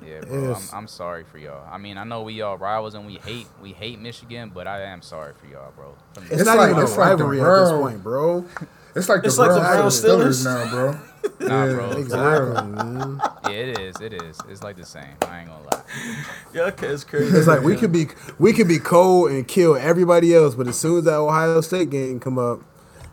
Yeah, 0.04 0.20
bro. 0.22 0.54
I'm, 0.54 0.62
I'm 0.78 0.88
sorry 0.88 1.22
for 1.22 1.38
y'all. 1.38 1.64
I 1.70 1.78
mean, 1.78 1.96
I 1.96 2.02
know 2.02 2.22
we 2.22 2.42
all 2.42 2.58
rivals 2.58 2.94
and 2.96 3.06
we 3.06 3.18
hate 3.18 3.46
we 3.62 3.72
hate 3.72 4.00
Michigan, 4.00 4.50
but 4.52 4.66
I 4.66 4.82
am 4.82 5.00
sorry 5.00 5.34
for 5.34 5.46
y'all, 5.46 5.70
bro. 5.76 5.94
It's, 6.22 6.30
It's 6.40 6.44
not 6.44 6.56
like- 6.56 6.70
even 6.70 6.80
a 6.82 6.84
it's 6.86 6.96
like 6.96 7.10
rivalry 7.10 7.40
at 7.40 7.44
this 7.60 7.70
point, 7.70 8.02
bro. 8.02 8.44
It's 8.94 9.08
like 9.08 9.22
the 9.22 9.28
It's 9.28 9.38
like 9.38 9.50
the 9.54 9.60
Browns 9.60 10.00
Brown 10.02 10.18
Steelers. 10.20 10.44
now, 10.44 10.70
bro. 10.70 10.96
Nah, 11.40 11.64
Yeah, 11.66 11.72
bro. 11.74 11.90
Exactly, 11.92 12.62
man. 12.72 13.20
yeah, 13.44 13.50
it 13.50 13.78
is. 13.78 14.00
It 14.00 14.12
is. 14.12 14.38
It's 14.48 14.62
like 14.62 14.76
the 14.76 14.84
same. 14.84 15.04
I 15.22 15.40
ain't 15.40 15.48
gonna 15.48 15.62
lie. 15.64 15.82
Yeah, 16.54 16.62
okay, 16.64 16.88
it's 16.88 17.04
crazy. 17.04 17.36
It's 17.36 17.46
like 17.46 17.62
we 17.62 17.76
could 17.76 17.92
be 17.92 18.08
we 18.38 18.52
could 18.52 18.68
be 18.68 18.78
cold 18.78 19.30
and 19.30 19.46
kill 19.46 19.76
everybody 19.76 20.34
else, 20.34 20.54
but 20.54 20.66
as 20.68 20.78
soon 20.78 20.98
as 20.98 21.04
that 21.04 21.14
Ohio 21.14 21.60
State 21.60 21.90
game 21.90 22.18
come 22.20 22.38
up, 22.38 22.60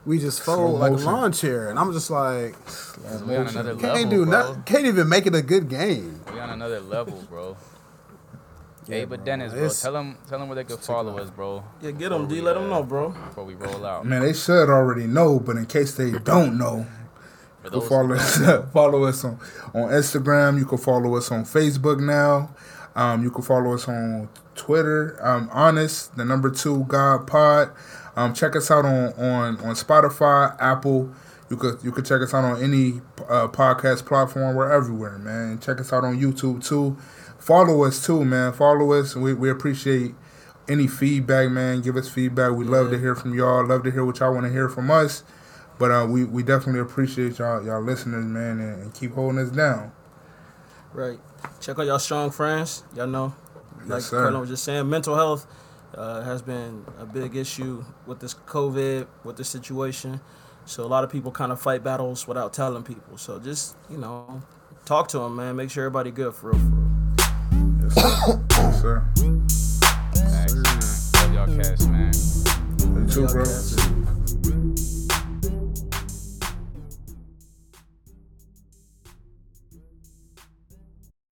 we 0.06 0.18
just 0.20 0.42
fold 0.42 0.80
like 0.80 0.94
a 0.94 0.96
lawn 0.96 1.32
chair, 1.32 1.70
and 1.70 1.78
I'm 1.80 1.94
just 1.94 2.10
like, 2.10 2.56
We 3.26 3.36
on 3.36 3.48
another 3.48 3.76
can't 3.76 3.82
level, 3.94 4.10
do 4.10 4.26
bro. 4.26 4.32
nothing, 4.32 4.64
can't 4.64 4.86
even 4.86 5.08
make 5.08 5.26
it 5.28 5.36
a 5.36 5.42
good 5.44 5.70
game. 5.70 6.22
We 6.34 6.40
on 6.40 6.50
another 6.50 6.80
level, 6.80 7.24
bro. 7.30 7.56
Hey, 8.90 9.00
Yeah, 9.00 9.06
but 9.06 9.18
bro. 9.20 9.26
Dennis, 9.26 9.54
bro, 9.54 9.62
It's- 9.62 9.82
tell 9.82 9.94
them 9.94 10.18
tell 10.28 10.40
them 10.40 10.48
where 10.50 10.56
they 10.56 10.64
can 10.64 10.78
follow 10.78 11.18
us, 11.20 11.30
bro. 11.30 11.64
yeah, 11.82 11.92
get 11.92 12.10
them, 12.10 12.24
before 12.24 12.36
D. 12.36 12.42
Let 12.42 12.54
them 12.56 12.66
uh, 12.66 12.78
know, 12.80 12.84
bro. 12.84 13.10
Before 13.10 13.46
we 13.46 13.56
roll 13.56 13.86
out. 13.86 14.06
Man, 14.06 14.22
they 14.22 14.34
should 14.34 14.70
already 14.70 15.08
know, 15.08 15.40
but 15.40 15.56
in 15.58 15.66
case 15.66 15.94
they 15.96 16.12
don't 16.12 16.58
know, 16.58 16.86
For 17.62 17.66
you 17.68 17.72
those 17.72 17.88
follow 17.90 18.16
us, 18.16 18.38
follow 18.74 19.04
us 19.06 19.24
on, 19.24 19.40
on 19.74 19.90
Instagram. 19.90 20.58
You 20.60 20.66
can 20.66 20.78
follow 20.78 21.16
us 21.16 21.32
on 21.32 21.44
Facebook 21.46 22.00
now. 22.00 22.50
Um, 22.96 23.24
you 23.24 23.32
can 23.32 23.44
follow 23.44 23.74
us 23.74 23.88
on 23.88 24.30
Twitter. 24.56 25.18
Um, 25.22 25.50
Honest, 25.54 26.16
the 26.18 26.26
number 26.26 26.50
two 26.50 26.84
God 26.86 27.28
Pod. 27.28 27.72
Um, 28.16 28.34
check 28.34 28.56
us 28.56 28.70
out 28.70 28.86
on, 28.86 29.14
on, 29.14 29.58
on 29.62 29.76
Spotify, 29.76 30.56
Apple. 30.60 31.10
You 31.50 31.58
could 31.58 31.80
you 31.84 31.92
could 31.92 32.06
check 32.06 32.22
us 32.22 32.34
out 32.34 32.44
on 32.44 32.62
any 32.62 33.02
uh, 33.28 33.48
podcast 33.48 34.06
platform. 34.06 34.56
We're 34.56 34.72
everywhere, 34.72 35.18
man. 35.18 35.60
Check 35.60 35.80
us 35.80 35.92
out 35.94 36.04
on 36.04 36.20
YouTube 36.20 36.64
too. 36.64 36.96
Follow 37.50 37.84
us 37.84 38.06
too, 38.06 38.24
man. 38.24 38.54
Follow 38.54 38.94
us. 38.94 39.16
We 39.16 39.34
we 39.34 39.50
appreciate 39.50 40.14
any 40.68 40.86
feedback, 40.86 41.50
man. 41.50 41.82
Give 41.82 41.98
us 41.98 42.08
feedback. 42.08 42.52
We 42.52 42.64
love 42.64 42.92
to 42.92 43.00
hear 43.00 43.16
from 43.16 43.34
y'all. 43.34 43.66
Love 43.66 43.82
to 43.86 43.92
hear 43.92 44.06
what 44.06 44.20
y'all 44.20 44.36
want 44.36 44.46
to 44.46 44.52
hear 44.52 44.70
from 44.70 44.92
us. 44.92 45.24
But 45.80 45.90
uh, 45.90 46.06
we, 46.08 46.26
we 46.26 46.44
definitely 46.44 46.82
appreciate 46.82 47.40
y'all 47.40 47.66
y'all 47.66 47.82
listeners, 47.82 48.24
man, 48.24 48.60
and, 48.60 48.84
and 48.84 48.94
keep 48.94 49.16
holding 49.16 49.40
us 49.40 49.50
down. 49.50 49.92
Right. 50.94 51.18
Check 51.60 51.80
out 51.80 51.88
y'all 51.88 51.98
strong 51.98 52.30
friends. 52.30 52.84
Y'all 52.96 53.08
know, 53.08 53.34
like 53.88 54.04
sir. 54.04 54.26
Colonel 54.26 54.42
was 54.42 54.52
just 54.52 54.64
saying, 54.64 54.88
mental 54.88 55.16
health 55.16 55.48
uh, 55.96 56.22
has 56.22 56.44
been 56.44 56.86
a 57.00 57.06
big 57.08 57.36
issue 57.36 57.84
with 58.06 58.20
this 58.20 58.36
COVID, 58.36 59.08
with 59.24 59.38
this 59.38 59.50
situation. 59.50 60.22
So 60.66 60.84
a 60.84 60.86
lot 60.86 61.04
of 61.04 61.12
people 61.12 61.32
kind 61.32 61.52
of 61.52 61.60
fight 61.60 61.84
battles 61.84 62.28
without 62.28 62.54
telling 62.54 62.84
people. 62.84 63.18
So 63.18 63.40
just 63.40 63.76
you 63.90 63.98
know, 63.98 64.44
talk 64.86 65.08
to 65.08 65.18
them, 65.18 65.36
man. 65.36 65.56
Make 65.56 65.72
sure 65.72 65.86
everybody 65.86 66.12
good 66.12 66.36
for 66.36 66.52
real. 66.52 66.60
For 66.60 66.66
real. 66.68 66.99
Yes, 67.96 68.02
sir. 68.02 68.42
yes, 68.56 68.82
sir. 68.82 69.04
Facts, 70.14 70.54
man. 70.54 71.34
Love 71.34 71.34
y'all 71.34 71.58
cast, 71.58 71.90
man. 71.90 72.14
You 72.96 73.08
too, 73.08 73.28
bro. 73.28 73.44
cats. 73.44 74.19